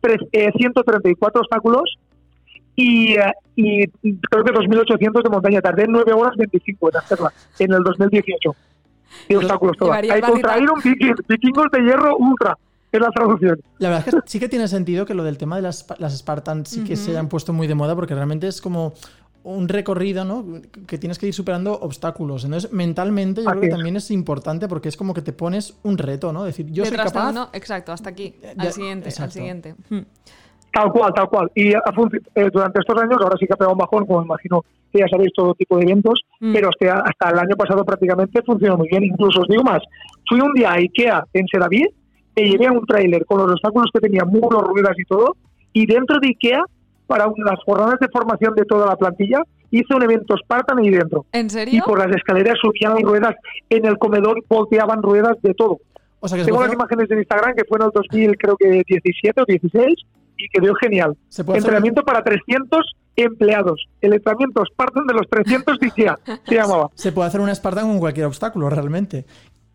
tres- 0.00 0.20
eh, 0.32 0.50
134 0.56 1.40
obstáculos 1.40 1.84
y, 2.76 3.12
eh, 3.14 3.32
y 3.56 3.86
creo 3.86 4.44
que 4.44 4.52
2.800 4.52 5.22
de 5.22 5.30
montaña. 5.30 5.60
Tardé 5.60 5.86
9 5.88 6.12
horas 6.12 6.34
25 6.36 6.90
en 6.90 6.96
hacerla, 6.96 7.32
en 7.58 7.72
el 7.72 7.82
2018. 7.82 8.54
Y 9.28 9.34
obstáculos 9.36 9.76
todas. 9.76 10.02
Hay 10.02 10.20
Ultra 10.32 10.58
Iron 10.58 10.80
Viking, 10.82 11.14
vikingos 11.28 11.66
de 11.70 11.80
hierro 11.82 12.16
ultra, 12.16 12.56
es 12.90 13.00
la 13.00 13.10
traducción. 13.10 13.60
La 13.78 13.90
verdad 13.90 14.08
es 14.08 14.14
que 14.14 14.20
sí 14.24 14.40
que 14.40 14.48
tiene 14.48 14.68
sentido 14.68 15.04
que 15.06 15.14
lo 15.14 15.22
del 15.22 15.36
tema 15.38 15.56
de 15.56 15.62
las, 15.62 15.86
las 15.98 16.16
Spartans 16.18 16.68
sí 16.70 16.82
que 16.84 16.96
se 16.96 17.16
han 17.16 17.28
puesto 17.28 17.52
muy 17.52 17.66
de 17.66 17.74
moda 17.74 17.94
porque 17.94 18.14
realmente 18.14 18.48
es 18.48 18.60
como 18.60 18.94
un 19.44 19.68
recorrido, 19.68 20.24
¿no? 20.24 20.44
Que 20.86 20.98
tienes 20.98 21.18
que 21.18 21.26
ir 21.26 21.34
superando 21.34 21.72
obstáculos. 21.80 22.44
Entonces, 22.44 22.72
mentalmente 22.72 23.42
yo 23.42 23.48
Así 23.48 23.58
creo 23.58 23.60
que 23.60 23.66
es. 23.68 23.74
también 23.74 23.96
es 23.96 24.10
importante 24.10 24.68
porque 24.68 24.88
es 24.88 24.96
como 24.96 25.12
que 25.14 25.22
te 25.22 25.32
pones 25.32 25.78
un 25.82 25.98
reto, 25.98 26.32
¿no? 26.32 26.44
Decir, 26.44 26.66
yo 26.70 26.84
soy 26.84 26.90
Detrás 26.92 27.12
de 27.12 27.18
capaz. 27.18 27.30
uno, 27.32 27.48
exacto, 27.52 27.92
hasta 27.92 28.10
aquí, 28.10 28.34
Ya, 28.42 28.62
al 28.62 28.72
siguiente, 28.72 29.10
al 29.18 29.30
siguiente. 29.32 29.74
Hmm. 29.90 30.00
Tal 30.72 30.90
cual, 30.90 31.12
tal 31.14 31.28
cual. 31.28 31.50
Y 31.54 31.68
eh, 31.74 31.78
durante 32.52 32.80
estos 32.80 32.96
años, 33.02 33.18
ahora 33.20 33.36
sí 33.38 33.46
que 33.46 33.52
ha 33.52 33.56
pegado 33.56 33.72
un 33.74 33.78
bajón, 33.78 34.06
como 34.06 34.22
imagino 34.22 34.64
que 34.90 35.00
ya 35.00 35.06
sabéis, 35.08 35.32
todo 35.34 35.54
tipo 35.54 35.76
de 35.76 35.82
eventos, 35.84 36.20
Mm. 36.40 36.52
pero 36.52 36.68
hasta, 36.70 37.00
hasta 37.00 37.30
el 37.30 37.38
año 37.38 37.56
pasado 37.56 37.84
prácticamente 37.84 38.42
funcionó 38.42 38.76
muy 38.78 38.88
bien. 38.88 39.04
Incluso 39.04 39.40
os 39.40 39.48
digo 39.48 39.62
más, 39.62 39.82
fui 40.28 40.40
un 40.40 40.52
día 40.54 40.70
a 40.72 40.74
Ikea 40.74 41.24
en 41.34 41.46
Sedaví, 41.48 41.86
me 42.36 42.42
llevé 42.44 42.66
a 42.66 42.72
un 42.72 42.84
tráiler 42.86 43.24
con 43.26 43.38
los 43.38 43.52
obstáculos 43.52 43.90
que 43.92 44.00
tenía, 44.00 44.24
muros, 44.24 44.62
ruedas 44.62 44.94
y 44.98 45.04
todo, 45.04 45.36
y 45.72 45.86
dentro 45.86 46.18
de 46.20 46.28
Ikea, 46.28 46.62
para 47.12 47.26
un- 47.28 47.34
las 47.44 47.58
jornadas 47.64 47.98
de 48.00 48.08
formación 48.08 48.54
de 48.54 48.64
toda 48.64 48.86
la 48.86 48.96
plantilla, 48.96 49.42
hice 49.70 49.94
un 49.94 50.02
evento 50.02 50.34
Spartan 50.38 50.78
ahí 50.78 50.88
dentro. 50.90 51.26
¿En 51.32 51.46
Y 51.46 51.50
serio? 51.50 51.82
por 51.86 51.98
las 51.98 52.14
escaleras 52.16 52.54
subían 52.62 52.98
ruedas, 53.02 53.34
en 53.68 53.84
el 53.84 53.98
comedor 53.98 54.42
volteaban 54.48 55.02
ruedas 55.02 55.36
de 55.42 55.52
todo. 55.54 55.78
O 56.20 56.28
sea 56.28 56.38
que 56.38 56.44
Tengo 56.44 56.58
las 56.60 56.68
hacer, 56.68 56.78
imágenes 56.78 57.10
en 57.10 57.18
Instagram 57.18 57.54
que 57.54 57.64
fue 57.68 57.78
en 57.78 57.84
el 57.84 57.90
2000, 57.92 58.36
creo 58.38 58.56
que 58.56 58.82
17 58.86 59.42
o 59.42 59.44
16, 59.44 59.94
y 60.38 60.48
quedó 60.48 60.74
genial. 60.76 61.16
se 61.28 61.44
puede 61.44 61.58
hacer- 61.58 61.68
Entrenamiento 61.68 62.02
para 62.02 62.22
300 62.22 62.80
empleados. 63.16 63.84
El 64.00 64.14
entrenamiento 64.14 64.64
Spartan 64.64 65.06
de 65.06 65.14
los 65.14 65.28
300 65.28 65.78
de 65.78 65.86
IKEA, 65.88 66.18
se 66.46 66.54
llamaba. 66.54 66.88
se 66.94 67.12
puede 67.12 67.28
hacer 67.28 67.40
una 67.40 67.54
Spartan 67.54 67.88
con 67.88 67.98
cualquier 67.98 68.26
obstáculo, 68.26 68.70
realmente. 68.70 69.24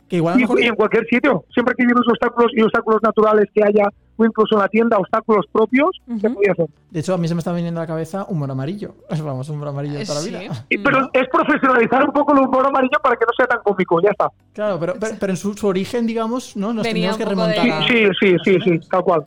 Que 0.09 0.15
igual 0.17 0.37
Y, 0.39 0.41
mejor- 0.43 0.59
y 0.61 0.65
en 0.67 0.75
cualquier 0.75 1.05
sitio. 1.07 1.43
Siempre 1.53 1.75
que 1.77 1.83
lleves 1.83 2.07
obstáculos 2.09 2.51
y 2.55 2.61
obstáculos 2.61 3.01
naturales 3.03 3.45
que 3.53 3.61
haya, 3.63 3.89
o 4.17 4.25
incluso 4.25 4.55
en 4.55 4.61
la 4.61 4.67
tienda, 4.67 4.97
obstáculos 4.97 5.45
propios, 5.51 5.89
se 6.05 6.27
Ujú. 6.27 6.35
podía 6.35 6.51
hacer. 6.51 6.65
De 6.91 6.99
hecho, 6.99 7.13
a 7.13 7.17
mí 7.17 7.27
se 7.27 7.35
me 7.35 7.39
está 7.39 7.53
viniendo 7.53 7.79
a 7.79 7.83
la 7.83 7.87
cabeza 7.87 8.25
un 8.29 8.39
mono 8.39 8.53
amarillo. 8.53 8.95
Vamos, 9.23 9.47
un 9.49 9.59
mono 9.59 9.71
amarillo 9.71 9.97
de 9.99 10.05
toda 10.05 10.15
la 10.19 10.21
Sí. 10.21 10.29
vida. 10.29 10.65
Y- 10.69 10.77
pero 10.79 11.01
No. 11.01 11.09
es 11.13 11.27
profesionalizar 11.31 12.03
un 12.05 12.11
poco 12.13 12.33
el 12.33 12.39
humor 12.39 12.65
amarillo 12.67 12.97
para 13.01 13.15
que 13.15 13.25
no 13.25 13.31
sea 13.37 13.45
tan 13.47 13.59
cómico, 13.63 14.01
ya 14.01 14.09
está. 14.11 14.29
Claro, 14.53 14.79
pero, 14.79 14.93
pero, 14.99 15.15
pero 15.19 15.33
en 15.33 15.37
su, 15.37 15.53
su 15.53 15.67
origen, 15.67 16.05
digamos, 16.07 16.55
¿no? 16.57 16.73
Nos 16.73 16.83
Venía 16.83 17.11
teníamos 17.13 17.17
que 17.17 17.23
de- 17.23 17.29
remontar. 17.29 17.87
Sí, 17.87 18.05
sí, 18.19 18.35
sí, 18.43 18.57
sí, 18.63 18.79
tal 18.89 19.03
cual. 19.03 19.25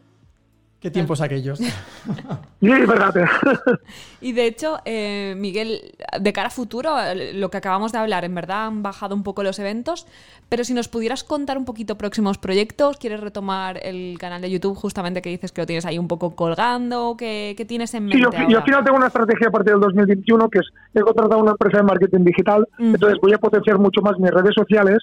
¿Qué 0.80 0.90
tiempos 0.90 1.20
aquellos? 1.20 1.60
Sí, 2.60 2.70
es 2.70 2.86
verdad. 2.86 3.14
Y 4.22 4.32
de 4.32 4.46
hecho, 4.46 4.78
eh, 4.84 5.34
Miguel, 5.36 5.80
de 6.20 6.32
cara 6.34 6.48
a 6.48 6.50
futuro, 6.50 6.94
lo 7.34 7.50
que 7.50 7.56
acabamos 7.56 7.90
de 7.90 7.98
hablar, 7.98 8.24
en 8.24 8.34
verdad 8.34 8.66
han 8.66 8.82
bajado 8.82 9.14
un 9.14 9.22
poco 9.22 9.42
los 9.42 9.58
eventos, 9.58 10.06
pero 10.50 10.62
si 10.62 10.74
nos 10.74 10.88
pudieras 10.88 11.24
contar 11.24 11.56
un 11.56 11.64
poquito 11.64 11.96
próximos 11.96 12.36
proyectos, 12.36 12.98
¿quieres 12.98 13.20
retomar 13.20 13.80
el 13.82 14.18
canal 14.18 14.42
de 14.42 14.50
YouTube 14.50 14.76
justamente 14.76 15.22
que 15.22 15.30
dices 15.30 15.52
que 15.52 15.62
lo 15.62 15.66
tienes 15.66 15.86
ahí 15.86 15.98
un 15.98 16.06
poco 16.06 16.36
colgando? 16.36 17.14
¿Qué, 17.16 17.54
qué 17.56 17.64
tienes 17.64 17.94
en 17.94 18.04
mente 18.04 18.18
Sí, 18.18 18.22
yo, 18.22 18.48
yo 18.48 18.58
al 18.58 18.64
final 18.64 18.84
tengo 18.84 18.98
una 18.98 19.06
estrategia 19.06 19.48
a 19.48 19.50
partir 19.50 19.72
del 19.72 19.80
2021 19.80 20.50
que 20.50 20.58
es 20.58 20.66
he 20.94 21.00
contratado 21.00 21.40
una 21.40 21.52
empresa 21.52 21.78
de 21.78 21.82
marketing 21.84 22.24
digital, 22.24 22.68
entonces 22.78 23.18
voy 23.22 23.32
a 23.32 23.38
potenciar 23.38 23.78
mucho 23.78 24.02
más 24.02 24.18
mis 24.18 24.30
redes 24.30 24.54
sociales. 24.54 24.98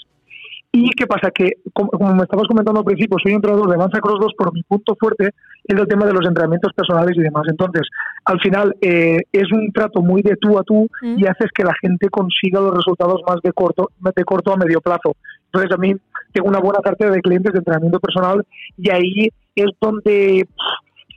¿Y 0.71 0.89
qué 0.91 1.07
pasa? 1.07 1.31
Que, 1.31 1.53
como, 1.73 1.89
como 1.89 2.13
me 2.13 2.23
estabas 2.23 2.47
comentando 2.47 2.79
al 2.81 2.85
principio, 2.85 3.17
soy 3.23 3.33
entrenador 3.33 3.69
de 3.69 3.77
Danza 3.77 3.99
Cross 3.99 4.19
2, 4.19 4.33
pero 4.37 4.51
mi 4.51 4.63
punto 4.63 4.95
fuerte 4.99 5.29
es 5.63 5.79
el 5.79 5.87
tema 5.87 6.05
de 6.05 6.13
los 6.13 6.27
entrenamientos 6.27 6.73
personales 6.73 7.17
y 7.17 7.21
demás. 7.21 7.43
Entonces, 7.49 7.83
al 8.25 8.39
final, 8.41 8.75
eh, 8.81 9.19
es 9.31 9.51
un 9.51 9.71
trato 9.71 10.01
muy 10.01 10.21
de 10.21 10.35
tú 10.35 10.59
a 10.59 10.63
tú 10.63 10.87
Mm. 11.01 11.19
y 11.19 11.25
haces 11.25 11.51
que 11.53 11.63
la 11.63 11.73
gente 11.81 12.09
consiga 12.09 12.59
los 12.59 12.75
resultados 12.75 13.21
más 13.27 13.37
de 13.43 13.53
corto, 13.53 13.89
de 14.15 14.23
corto 14.23 14.53
a 14.53 14.57
medio 14.57 14.81
plazo. 14.81 15.15
Entonces, 15.45 15.71
a 15.71 15.77
mí 15.77 15.95
tengo 16.33 16.49
una 16.49 16.59
buena 16.59 16.79
cartera 16.83 17.11
de 17.11 17.21
clientes 17.21 17.53
de 17.53 17.59
entrenamiento 17.59 17.99
personal 17.99 18.45
y 18.77 18.89
ahí 18.91 19.29
es 19.55 19.71
donde 19.81 20.47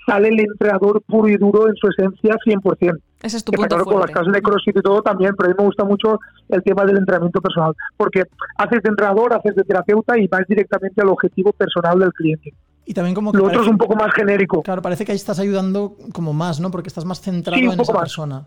sale 0.06 0.28
el 0.28 0.40
entrenador 0.40 1.02
puro 1.02 1.28
y 1.28 1.36
duro 1.36 1.68
en 1.68 1.74
su 1.76 1.88
esencia 1.88 2.36
100%. 2.44 2.98
Ese 3.22 3.36
es 3.36 3.44
tu 3.44 3.52
punto 3.52 3.68
claro, 3.68 3.84
con 3.84 4.00
las 4.00 4.10
clases 4.10 4.32
de 4.32 4.40
CrossFit 4.40 4.76
y 4.78 4.80
todo 4.80 5.02
también, 5.02 5.34
pero 5.36 5.48
a 5.48 5.52
mí 5.52 5.54
me 5.58 5.64
gusta 5.66 5.84
mucho 5.84 6.18
el 6.48 6.62
tema 6.62 6.84
del 6.84 6.96
entrenamiento 6.96 7.40
personal, 7.40 7.74
porque 7.96 8.22
haces 8.56 8.82
de 8.82 8.88
entrenador, 8.88 9.34
haces 9.34 9.54
de 9.54 9.62
terapeuta 9.64 10.18
y 10.18 10.26
vas 10.26 10.42
directamente 10.48 11.02
al 11.02 11.08
objetivo 11.08 11.52
personal 11.52 11.98
del 11.98 12.12
cliente. 12.12 12.54
Y 12.86 12.94
también 12.94 13.14
como 13.14 13.30
que 13.30 13.38
Lo 13.38 13.44
otro 13.44 13.56
parece, 13.58 13.68
es 13.68 13.72
un 13.72 13.78
poco 13.78 13.94
más 13.94 14.12
genérico. 14.14 14.62
claro, 14.62 14.80
parece 14.82 15.04
que 15.04 15.12
ahí 15.12 15.16
estás 15.16 15.38
ayudando 15.38 15.96
como 16.12 16.32
más, 16.32 16.60
¿no? 16.60 16.70
Porque 16.70 16.88
estás 16.88 17.04
más 17.04 17.20
centrado 17.20 17.58
Sí, 17.58 17.66
un 17.66 17.72
en 17.72 17.76
poco 17.76 17.82
esa 17.90 17.92
más. 17.92 18.02
persona. 18.02 18.44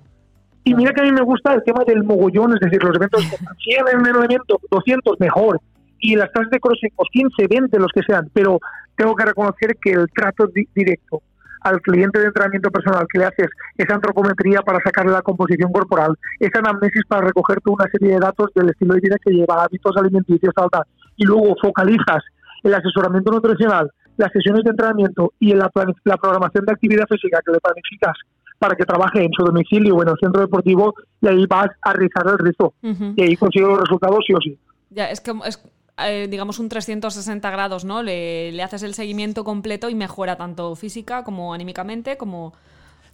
Y 0.65 0.74
mira 0.74 0.91
que 0.93 1.01
a 1.01 1.03
mí 1.03 1.11
me 1.11 1.21
gusta 1.21 1.53
el 1.53 1.63
tema 1.63 1.84
del 1.86 2.03
mogollón, 2.03 2.53
es 2.53 2.59
decir, 2.61 2.82
los 2.84 2.95
eventos, 2.95 3.21
100 3.63 3.86
en 3.93 4.15
un 4.15 4.24
evento, 4.24 4.59
200 4.71 5.19
mejor, 5.19 5.59
y 5.99 6.15
las 6.15 6.30
clases 6.32 6.49
de 6.51 6.59
CrossFit, 6.59 6.93
pues 6.95 7.09
15, 7.11 7.47
20, 7.47 7.80
los 7.80 7.91
que 7.93 8.01
sean, 8.01 8.30
pero 8.34 8.59
tengo 8.97 9.13
que 9.15 9.26
reconocer 9.26 9.78
que 9.82 9.91
el 9.91 10.07
trato 10.13 10.47
di- 10.47 10.67
directo 10.74 11.21
al 11.64 11.82
cliente 11.82 12.20
de 12.20 12.28
entrenamiento 12.28 12.70
personal 12.70 13.05
que 13.11 13.20
le 13.20 13.26
haces 13.26 13.47
esa 13.78 13.95
antropometría 13.95 14.61
para 14.61 14.80
sacarle 14.84 15.11
la 15.11 15.22
composición 15.22 15.72
corporal, 15.72 16.18
esa 16.39 16.59
anamnesis 16.59 17.03
para 17.07 17.28
recoger 17.28 17.59
toda 17.61 17.78
una 17.80 17.91
serie 17.91 18.14
de 18.14 18.20
datos 18.20 18.49
del 18.53 18.70
estilo 18.70 18.93
de 18.95 19.01
vida 19.01 19.18
que 19.24 19.32
lleva, 19.32 19.64
hábitos 19.64 19.95
alimenticios, 19.97 20.53
tal, 20.53 20.70
tal, 20.70 20.84
y 21.16 21.26
luego 21.26 21.55
focalizas 21.61 22.24
el 22.64 22.74
asesoramiento 22.74 23.32
nutricional, 23.32 23.91
las 24.18 24.32
sesiones 24.32 24.64
de 24.64 24.72
entrenamiento 24.72 25.34
y 25.39 25.53
la, 25.53 25.70
la 26.03 26.18
programación 26.18 26.66
de 26.66 26.74
actividad 26.74 27.05
física 27.07 27.39
que 27.45 27.51
le 27.51 27.59
planificas 27.59 28.18
para 28.59 28.76
que 28.76 28.86
trabaje 28.86 29.24
en 29.24 29.32
su 29.34 29.43
domicilio 29.43 29.95
o 29.95 30.03
en 30.03 30.09
el 30.09 30.16
centro 30.22 30.41
deportivo 30.41 30.93
y 31.22 31.28
ahí 31.28 31.45
vas 31.47 31.68
a 31.82 31.93
rizar 31.93 32.26
el 32.28 32.38
rizo 32.38 32.74
Ujú. 32.82 33.14
y 33.16 33.24
ahí 33.24 33.36
consigo 33.36 33.70
los 33.70 33.82
resultados 33.82 34.20
sí 34.26 34.34
o 34.34 34.39
sí. 34.39 34.57
Ya, 34.89 35.09
es 35.09 35.20
que 35.20 35.32
es, 35.45 35.61
eh, 35.98 36.28
digamos, 36.30 36.60
un 36.60 36.70
360 36.70 37.50
grados, 37.52 37.86
¿no? 37.86 38.04
Le, 38.04 38.52
le 38.52 38.64
haces 38.64 38.84
el 38.84 38.94
seguimiento 38.94 39.44
completo 39.44 39.89
y 39.89 39.96
mejora 39.96 40.36
tanto 40.38 40.76
física 40.76 41.24
como 41.24 41.54
anímicamente, 41.54 42.18
como... 42.18 42.54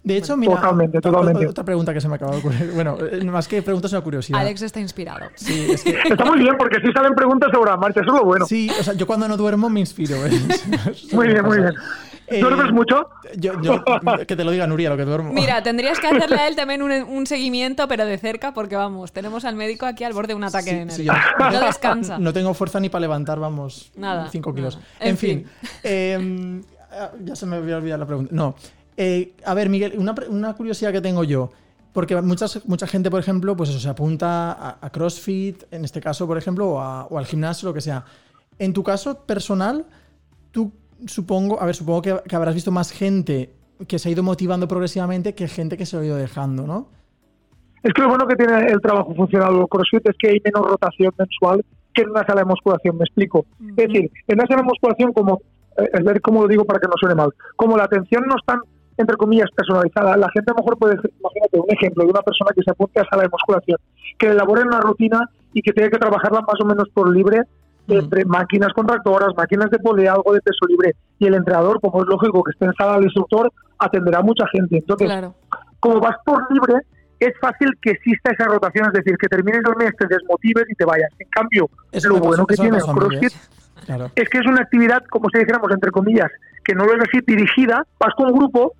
De 0.02 0.16
hecho, 0.16 0.34
mira, 0.36 0.54
Totalmente, 0.54 0.96
otra- 0.98 1.10
totalmente. 1.10 1.46
Otra 1.46 1.62
pregunta 1.64 1.92
que 1.92 2.00
se 2.00 2.08
me 2.08 2.14
acaba 2.14 2.32
de 2.32 2.38
ocurrir. 2.38 2.70
Bueno, 2.74 2.96
eh, 3.00 3.22
más 3.24 3.46
que 3.46 3.60
preguntas, 3.62 3.92
una 3.92 4.00
curiosidad. 4.00 4.40
Alex 4.40 4.62
está 4.62 4.80
inspirado. 4.80 5.26
Sí, 5.34 5.70
es 5.72 5.82
que 5.84 5.90
Está 6.08 6.24
muy 6.24 6.38
bien 6.38 6.56
porque 6.58 6.78
sí 6.80 6.90
salen 6.94 7.14
preguntas 7.14 7.50
sobre 7.52 7.70
la 7.70 7.76
marcha, 7.76 8.00
eso 8.00 8.10
es 8.14 8.18
lo 8.20 8.24
bueno. 8.24 8.46
Sí, 8.46 8.70
o 8.78 8.82
sea, 8.82 8.94
yo 8.94 9.06
cuando 9.06 9.28
no 9.28 9.36
duermo 9.36 9.68
me 9.68 9.80
inspiro. 9.80 10.16
¿eh? 10.26 10.30
Muy 11.12 11.28
bien, 11.28 11.44
muy 11.44 11.58
bien. 11.58 11.74
Eh, 12.28 12.40
¿Duermes 12.40 12.72
mucho? 12.72 13.08
Yo, 13.36 13.60
yo- 13.60 13.82
que 14.26 14.36
te 14.36 14.44
lo 14.44 14.52
diga 14.52 14.64
Nuria, 14.66 14.88
lo 14.88 14.96
que 14.96 15.04
duermo. 15.04 15.32
Mira, 15.32 15.62
tendrías 15.64 15.98
que 15.98 16.06
hacerle 16.06 16.36
a 16.36 16.46
él 16.48 16.54
también 16.56 16.80
un, 16.80 16.92
un 16.92 17.26
seguimiento, 17.26 17.88
pero 17.88 18.06
de 18.06 18.16
cerca, 18.18 18.54
porque 18.54 18.76
vamos, 18.76 19.10
tenemos 19.12 19.44
al 19.44 19.56
médico 19.56 19.84
aquí 19.84 20.04
al 20.04 20.12
borde 20.12 20.28
de 20.28 20.34
un 20.36 20.44
ataque 20.44 20.72
de 20.72 20.90
Sí, 20.92 21.02
nervios. 21.04 21.16
yo- 21.40 21.50
no 21.50 21.60
descansa. 21.66 22.18
No 22.18 22.32
tengo 22.32 22.54
fuerza 22.54 22.78
ni 22.78 22.88
para 22.88 23.00
levantar, 23.00 23.40
vamos, 23.40 23.90
Nada, 23.96 24.28
5 24.30 24.54
kilos. 24.54 24.76
nada. 24.76 24.86
En, 25.00 25.08
En 25.10 25.16
fin, 25.18 25.46
eh, 25.82 26.62
ah, 26.92 27.10
ya 27.24 27.34
se 27.34 27.46
me 27.46 27.56
había 27.56 27.76
olvidado 27.78 27.98
la 27.98 28.06
pregunta. 28.06 28.30
No. 28.34 28.54
Eh, 28.96 29.34
a 29.44 29.54
ver, 29.54 29.68
Miguel, 29.68 29.94
una, 29.96 30.54
curiosidad 30.54 30.92
que 30.92 31.00
tengo 31.00 31.24
yo. 31.24 31.50
Porque 31.92 32.14
muchas, 32.22 32.66
mucha 32.68 32.86
gente, 32.86 33.10
por 33.10 33.18
ejemplo, 33.20 33.56
pues 33.56 33.70
eso, 33.70 33.80
se 33.80 33.88
apunta 33.88 34.52
a, 34.52 34.78
a 34.80 34.90
CrossFit, 34.90 35.64
en 35.72 35.84
este 35.84 36.00
caso, 36.00 36.26
por 36.26 36.38
ejemplo, 36.38 36.68
o, 36.68 36.80
a- 36.80 37.06
o 37.06 37.18
al 37.18 37.26
gimnasio, 37.26 37.68
lo 37.68 37.74
que 37.74 37.80
sea. 37.80 38.04
En 38.58 38.72
tu 38.72 38.82
caso 38.84 39.24
personal, 39.26 39.84
tú 40.52 40.72
supongo, 41.06 41.60
a 41.60 41.66
ver, 41.66 41.74
supongo 41.74 42.02
que, 42.02 42.16
que 42.28 42.36
habrás 42.36 42.54
visto 42.54 42.70
más 42.70 42.92
gente 42.92 43.50
que 43.88 43.98
se 43.98 44.08
ha 44.08 44.12
ido 44.12 44.22
motivando 44.22 44.68
progresivamente 44.68 45.34
que 45.34 45.48
gente 45.48 45.76
que 45.76 45.86
se 45.86 45.96
ha 45.96 46.04
ido 46.04 46.16
dejando, 46.16 46.66
¿no? 46.66 46.88
Es 47.82 47.94
que 47.94 48.02
lo 48.02 48.08
bueno 48.08 48.26
que 48.26 48.36
tiene 48.36 48.66
el 48.70 48.80
trabajo 48.82 49.14
funcional 49.14 49.54
o 49.56 49.66
CrossFit 49.66 50.06
es 50.10 50.16
que 50.18 50.28
hay 50.28 50.40
menos 50.44 50.70
rotación 50.70 51.12
mensual 51.18 51.64
que 51.94 52.02
en 52.02 52.10
una 52.10 52.24
sala 52.26 52.42
de 52.42 52.44
musculación, 52.44 52.98
me 52.98 53.04
explico. 53.04 53.46
Es 53.70 53.88
decir, 53.88 54.12
en 54.28 54.38
una 54.38 54.46
sala 54.46 54.58
de 54.60 54.64
musculación, 54.68 55.12
como, 55.14 55.40
eh, 55.78 55.88
es 55.94 56.04
ver 56.04 56.20
cómo 56.20 56.42
lo 56.42 56.46
digo 56.48 56.64
para 56.66 56.78
que 56.78 56.86
no 56.86 56.92
suene 57.00 57.14
mal, 57.16 57.30
como 57.56 57.76
la 57.78 57.84
atención 57.84 58.22
no 58.28 58.36
es 58.36 58.44
tan, 58.44 58.60
entre 59.00 59.16
comillas, 59.16 59.48
personalizada, 59.54 60.16
la 60.16 60.28
gente 60.30 60.50
a 60.50 60.54
lo 60.54 60.58
mejor 60.62 60.78
puede, 60.78 60.94
imagínate 60.94 61.58
un 61.58 61.70
ejemplo 61.70 62.04
de 62.04 62.10
una 62.10 62.22
persona 62.22 62.50
que 62.54 62.62
se 62.62 62.70
apunte 62.70 63.00
a 63.00 63.04
sala 63.04 63.22
de 63.22 63.28
musculación, 63.30 63.78
que 64.18 64.26
elabore 64.28 64.62
una 64.62 64.80
rutina 64.80 65.20
y 65.52 65.62
que 65.62 65.72
tenga 65.72 65.90
que 65.90 65.98
trabajarla 65.98 66.42
más 66.42 66.60
o 66.60 66.64
menos 66.64 66.88
por 66.92 67.10
libre 67.14 67.42
entre 67.88 68.24
máquinas 68.24 68.72
contractoras, 68.72 69.34
máquinas 69.36 69.70
de 69.70 69.78
polea, 69.78 70.12
algo 70.12 70.32
de 70.32 70.40
peso 70.40 70.64
libre, 70.68 70.94
y 71.18 71.26
el 71.26 71.34
entrenador, 71.34 71.80
como 71.80 72.02
es 72.02 72.08
lógico 72.08 72.42
que 72.44 72.52
esté 72.52 72.66
en 72.66 72.74
sala 72.74 72.94
del 72.94 73.04
instructor, 73.04 73.50
atenderá 73.78 74.18
a 74.18 74.22
mucha 74.22 74.46
gente. 74.52 74.76
Entonces, 74.76 75.08
Claro. 75.08 75.34
como 75.80 75.98
vas 76.00 76.16
por 76.24 76.40
libre, 76.52 76.74
es 77.18 77.32
fácil 77.40 77.68
que 77.82 77.90
exista 77.90 78.30
esa 78.32 78.44
rotación, 78.44 78.86
es 78.86 78.92
decir, 78.92 79.16
que 79.16 79.26
termines 79.28 79.62
el 79.66 79.76
mes, 79.76 79.92
te 79.98 80.06
desmotives 80.06 80.64
y 80.68 80.74
te 80.74 80.84
vayas. 80.84 81.10
En 81.18 81.28
cambio, 81.30 81.68
Eso 81.90 82.08
lo 82.10 82.18
bueno 82.18 82.46
que 82.46 82.54
tiene 82.54 82.76
el 82.78 82.84
mí, 82.86 82.94
CrossFit. 82.94 83.32
Claro. 83.86 84.10
es 84.14 84.28
que 84.28 84.38
es 84.38 84.46
una 84.46 84.60
actividad, 84.60 85.02
como 85.06 85.28
si 85.30 85.38
dijéramos, 85.38 85.70
entre 85.72 85.90
comillas, 85.90 86.30
que 86.64 86.74
no 86.74 86.84
lo 86.84 86.94
es 86.94 87.00
así 87.08 87.20
dirigida, 87.26 87.84
vas 87.98 88.14
con 88.14 88.26
un 88.30 88.38
grupo 88.38 88.74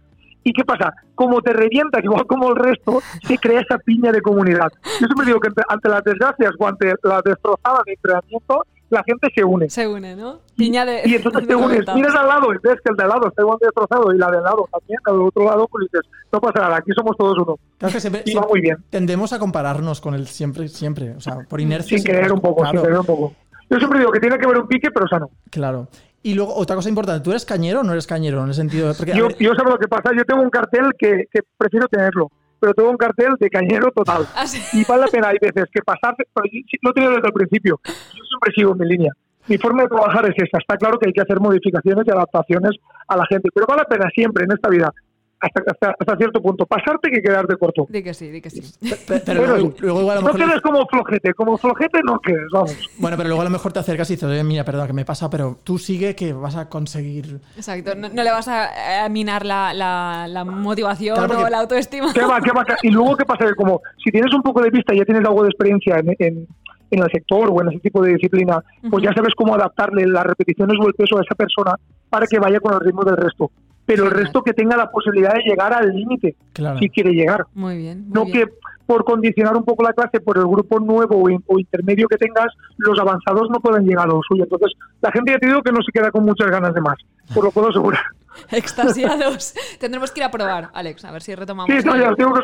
y 0.44 0.52
¿qué 0.52 0.64
pasa? 0.64 0.92
Como 1.14 1.40
te 1.42 1.52
revientas, 1.52 2.02
igual 2.04 2.26
como 2.26 2.50
el 2.50 2.56
resto, 2.56 3.00
se 3.26 3.38
crea 3.38 3.60
esa 3.60 3.78
piña 3.78 4.12
de 4.12 4.22
comunidad. 4.22 4.70
Yo 5.00 5.06
siempre 5.06 5.26
digo 5.26 5.40
que 5.40 5.48
ante, 5.48 5.62
ante 5.68 5.88
las 5.88 6.04
desgracias 6.04 6.52
o 6.58 6.66
ante 6.66 6.94
la 7.02 7.20
destrozada 7.24 7.80
de 7.86 7.92
entrenamiento, 7.92 8.64
la 8.90 9.04
gente 9.04 9.28
se 9.32 9.44
une. 9.44 9.70
Se 9.70 9.86
une, 9.86 10.16
¿no? 10.16 10.40
Piña 10.56 10.84
de. 10.84 11.02
Y 11.04 11.14
entonces 11.14 11.46
te 11.46 11.54
unes, 11.54 11.84
miras 11.94 12.14
al 12.16 12.26
lado 12.26 12.52
y 12.52 12.56
ves 12.62 12.76
que 12.84 12.90
el 12.90 12.96
de 12.96 13.02
al 13.04 13.08
lado 13.10 13.28
está 13.28 13.42
igual 13.42 13.58
de 13.60 13.66
destrozado 13.66 14.12
y 14.12 14.18
la 14.18 14.30
de 14.32 14.38
al 14.38 14.42
lado 14.42 14.68
también, 14.72 14.98
al 15.04 15.20
otro 15.22 15.44
lado, 15.44 15.68
pues 15.70 15.86
dices, 15.92 16.10
no 16.32 16.40
pasa 16.40 16.58
nada, 16.60 16.76
aquí 16.78 16.90
somos 16.96 17.16
todos 17.16 17.38
uno. 17.38 17.56
Claro 17.78 17.94
que 17.94 18.00
siempre, 18.00 18.22
Y 18.26 18.34
va 18.34 18.46
muy 18.48 18.60
bien. 18.60 18.78
tendemos 18.90 19.32
a 19.32 19.38
compararnos 19.38 20.00
con 20.00 20.14
él 20.14 20.26
siempre, 20.26 20.66
siempre. 20.66 21.12
O 21.12 21.20
sea, 21.20 21.38
por 21.48 21.60
inercia. 21.60 21.96
Sin 21.98 22.04
querer 22.04 22.32
un 22.32 22.40
poco, 22.40 22.62
Claro, 22.62 22.80
sin 22.80 22.86
querer 22.86 22.98
un 22.98 23.06
poco. 23.06 23.34
Yo 23.70 23.78
siempre 23.78 24.00
digo 24.00 24.10
que 24.10 24.18
tiene 24.18 24.36
que 24.36 24.44
haber 24.46 24.58
un 24.58 24.66
pique, 24.66 24.90
pero 24.90 25.06
sano. 25.06 25.30
claro. 25.50 25.86
Y 26.22 26.34
luego, 26.34 26.54
otra 26.54 26.76
cosa 26.76 26.88
importante, 26.88 27.24
¿tú 27.24 27.30
eres 27.30 27.46
cañero 27.46 27.80
o 27.80 27.82
no 27.82 27.92
eres 27.92 28.06
cañero? 28.06 28.42
En 28.42 28.48
el 28.48 28.54
sentido 28.54 28.88
de. 28.88 28.94
Porque, 28.94 29.12
a 29.12 29.16
Yo, 29.16 29.28
ver, 29.28 29.36
yo 29.38 29.54
sabes 29.54 29.72
lo 29.72 29.78
que 29.78 29.88
pasa, 29.88 30.10
yo 30.14 30.24
tengo 30.24 30.42
un 30.42 30.50
cartel 30.50 30.92
que, 30.98 31.24
que 31.32 31.40
prefiero 31.56 31.88
tenerlo, 31.88 32.30
pero 32.58 32.74
tengo 32.74 32.90
un 32.90 32.98
cartel 32.98 33.34
de 33.38 33.48
cañero 33.48 33.90
total. 33.90 34.26
Ah, 34.34 34.46
sí. 34.46 34.60
Y 34.78 34.84
vale 34.84 35.02
la 35.02 35.08
pena, 35.08 35.28
hay 35.28 35.38
veces 35.40 35.64
que 35.72 35.80
pasarse, 35.82 36.24
pero 36.34 36.46
yo 36.52 36.60
lo 36.82 37.10
desde 37.16 37.26
el 37.26 37.32
principio, 37.32 37.80
yo 37.84 38.24
siempre 38.24 38.52
sigo 38.54 38.74
mi 38.74 38.86
línea. 38.86 39.12
Mi 39.46 39.56
forma 39.56 39.82
de 39.82 39.88
trabajar 39.88 40.26
es 40.26 40.34
esa, 40.36 40.58
está 40.58 40.76
claro 40.76 40.98
que 40.98 41.08
hay 41.08 41.12
que 41.12 41.22
hacer 41.22 41.40
modificaciones 41.40 42.06
y 42.06 42.10
adaptaciones 42.10 42.72
a 43.08 43.16
la 43.16 43.24
gente, 43.26 43.48
pero 43.54 43.66
vale 43.66 43.82
la 43.82 43.88
pena 43.88 44.10
siempre 44.14 44.44
en 44.44 44.52
esta 44.52 44.68
vida, 44.68 44.92
hasta, 45.40 45.62
hasta, 45.66 45.94
hasta 45.98 46.16
cierto 46.16 46.40
punto, 46.42 46.66
pasarte 46.66 47.10
que 47.10 47.22
quedarte 47.22 47.56
corto. 47.56 47.86
Di 47.88 48.02
que 48.02 48.12
sí, 48.14 48.30
di 48.30 48.40
que 48.40 48.50
sí. 48.50 48.60
pe- 48.60 48.96
pe- 48.96 48.96
pero 49.06 49.40
Pero 49.40 49.46
luego, 49.56 49.74
luego 49.80 50.00
igual 50.02 50.18
a 50.18 50.20
lo 50.20 50.26
No 50.28 50.34
quedes 50.34 50.60
como 50.60 50.86
flojete, 50.86 51.34
como 51.34 51.56
flojete 51.58 52.00
no 52.04 52.18
quedes, 52.20 52.46
vamos. 52.52 52.76
Bueno, 52.98 53.16
pero 53.16 53.28
luego 53.28 53.40
a 53.42 53.44
lo 53.44 53.50
mejor 53.50 53.72
te 53.72 53.78
acercas 53.78 54.10
y 54.10 54.14
dices, 54.14 54.28
oye, 54.28 54.44
mira, 54.44 54.64
perdón, 54.64 54.86
que 54.88 54.92
me 54.92 55.04
pasa, 55.04 55.30
pero 55.30 55.58
tú 55.64 55.78
sigue 55.78 56.14
que 56.14 56.32
vas 56.32 56.56
a 56.56 56.68
conseguir. 56.68 57.40
Exacto. 57.56 57.94
No, 57.94 58.08
no 58.08 58.22
le 58.22 58.30
vas 58.30 58.48
a, 58.48 59.08
minar 59.08 59.44
la, 59.46 59.72
la, 59.74 60.26
la 60.28 60.44
motivación 60.44 61.16
Claro, 61.16 61.28
porque- 61.34 61.44
o 61.44 61.48
la 61.48 61.60
autoestima. 61.60 62.12
¿Qué 62.12 62.20
va, 62.24 62.40
qué 62.40 62.50
va? 62.52 62.64
Y 62.82 62.90
luego, 62.90 63.16
¿qué 63.16 63.24
pasa? 63.24 63.46
Que 63.46 63.54
como 63.54 63.80
si 64.04 64.10
tienes 64.10 64.32
un 64.34 64.42
poco 64.42 64.62
de 64.62 64.70
vista 64.70 64.94
y 64.94 64.98
ya 64.98 65.04
tienes 65.04 65.24
algo 65.24 65.42
de 65.42 65.48
experiencia 65.48 65.96
en, 65.98 66.14
en- 66.18 66.46
en 66.92 67.02
el 67.04 67.08
sector 67.12 67.48
o 67.52 67.62
en 67.62 67.68
ese 67.68 67.78
tipo 67.78 68.02
de 68.02 68.12
disciplina, 68.14 68.60
pues 68.90 69.04
ya 69.04 69.12
sabes 69.14 69.32
cómo 69.36 69.54
adaptarle 69.54 70.06
las 70.08 70.24
repeticiones 70.24 70.76
o 70.82 70.88
el 70.88 70.94
peso 70.94 71.16
a 71.18 71.22
esa 71.22 71.36
persona 71.36 71.76
para 72.08 72.26
que 72.26 72.38
vaya 72.40 72.58
con 72.58 72.74
el 72.74 72.80
ritmo 72.80 73.04
del 73.04 73.16
resto. 73.16 73.50
Pero 73.90 74.04
el 74.04 74.10
resto 74.12 74.42
que 74.42 74.52
tenga 74.52 74.76
la 74.76 74.90
posibilidad 74.90 75.34
de 75.34 75.42
llegar 75.42 75.72
al 75.74 75.88
límite, 75.92 76.36
Claro. 76.52 76.78
si 76.78 76.88
quiere 76.88 77.10
llegar. 77.12 77.46
Muy 77.54 77.76
bien. 77.76 78.04
muy 78.04 78.12
No 78.14 78.24
bien. 78.24 78.46
que 78.46 78.52
por 78.86 79.04
condicionar 79.04 79.56
un 79.56 79.64
poco 79.64 79.82
la 79.84 79.92
clase 79.92 80.20
por 80.20 80.36
el 80.38 80.44
grupo 80.46 80.78
nuevo 80.80 81.22
o 81.46 81.58
intermedio 81.58 82.06
que 82.08 82.16
tengas, 82.16 82.48
los 82.78 82.98
avanzados 82.98 83.48
no 83.50 83.60
pueden 83.60 83.84
llegar 83.86 84.04
a 84.06 84.10
lo 84.12 84.20
suyo. 84.28 84.44
Entonces, 84.44 84.72
la 85.00 85.10
gente 85.12 85.32
ya 85.32 85.38
te 85.38 85.46
digo 85.46 85.62
que 85.62 85.72
no 85.72 85.78
se 85.82 85.92
queda 85.92 86.10
con 86.10 86.24
muchas 86.24 86.50
ganas 86.50 86.74
de 86.74 86.80
más, 86.80 86.96
por 87.34 87.44
lo 87.44 87.50
puedo 87.50 87.68
asegurar. 87.68 88.00
Extasiados. 88.50 89.54
Tendremos 89.80 90.10
que 90.10 90.20
ir 90.20 90.24
a 90.24 90.30
probar, 90.30 90.70
Alex, 90.72 91.04
a 91.04 91.10
ver 91.10 91.22
si 91.22 91.34
retomamos. 91.34 91.74
Sí, 91.74 91.84
no, 91.84 91.96
ya 91.96 92.12
digo 92.16 92.32
que. 92.34 92.40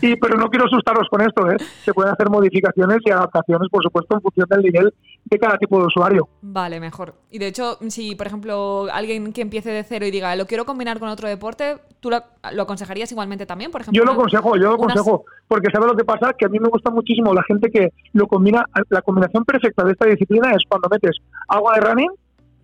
Y, 0.06 0.16
pero 0.16 0.36
no 0.36 0.48
quiero 0.48 0.66
asustaros 0.66 1.08
con 1.10 1.20
esto, 1.20 1.50
¿eh? 1.50 1.56
Se 1.84 1.92
pueden 1.92 2.12
hacer 2.12 2.28
modificaciones 2.30 2.98
y 3.04 3.10
adaptaciones, 3.10 3.68
por 3.70 3.82
supuesto, 3.82 4.14
en 4.14 4.20
función 4.22 4.46
del 4.48 4.62
nivel 4.62 4.94
de 5.24 5.38
cada 5.38 5.58
tipo 5.58 5.78
de 5.80 5.86
usuario. 5.86 6.28
Vale, 6.40 6.80
mejor. 6.80 7.14
Y 7.30 7.38
de 7.38 7.48
hecho, 7.48 7.78
si 7.88 8.14
por 8.14 8.26
ejemplo 8.26 8.86
alguien 8.92 9.32
que 9.32 9.42
empiece 9.42 9.70
de 9.70 9.84
cero 9.84 10.06
y 10.06 10.10
diga, 10.10 10.34
lo 10.36 10.46
quiero 10.46 10.64
combinar 10.64 10.98
con 10.98 11.08
otro 11.08 11.28
deporte, 11.28 11.76
¿tú 12.00 12.10
lo, 12.10 12.22
lo 12.52 12.62
aconsejarías 12.62 13.10
igualmente 13.12 13.44
también? 13.46 13.70
Por 13.70 13.82
ejemplo, 13.82 14.00
Yo 14.00 14.04
lo 14.06 14.12
aconsejo, 14.12 14.56
yo 14.56 14.62
lo 14.62 14.76
unas- 14.76 14.92
aconsejo, 14.96 15.24
porque 15.46 15.68
¿sabe 15.72 15.86
lo 15.86 15.96
que 15.96 16.04
pasa? 16.04 16.32
Que 16.38 16.46
a 16.46 16.48
mí 16.48 16.58
me 16.58 16.68
gusta 16.68 16.90
muchísimo 16.90 17.34
la 17.34 17.42
gente 17.44 17.70
que 17.70 17.92
lo 18.12 18.26
combina. 18.26 18.64
La 18.88 19.02
combinación 19.02 19.44
perfecta 19.44 19.84
de 19.84 19.92
esta 19.92 20.06
disciplina 20.06 20.50
es 20.52 20.62
cuando 20.68 20.88
metes 20.88 21.16
agua 21.48 21.74
de 21.74 21.80
running, 21.80 22.10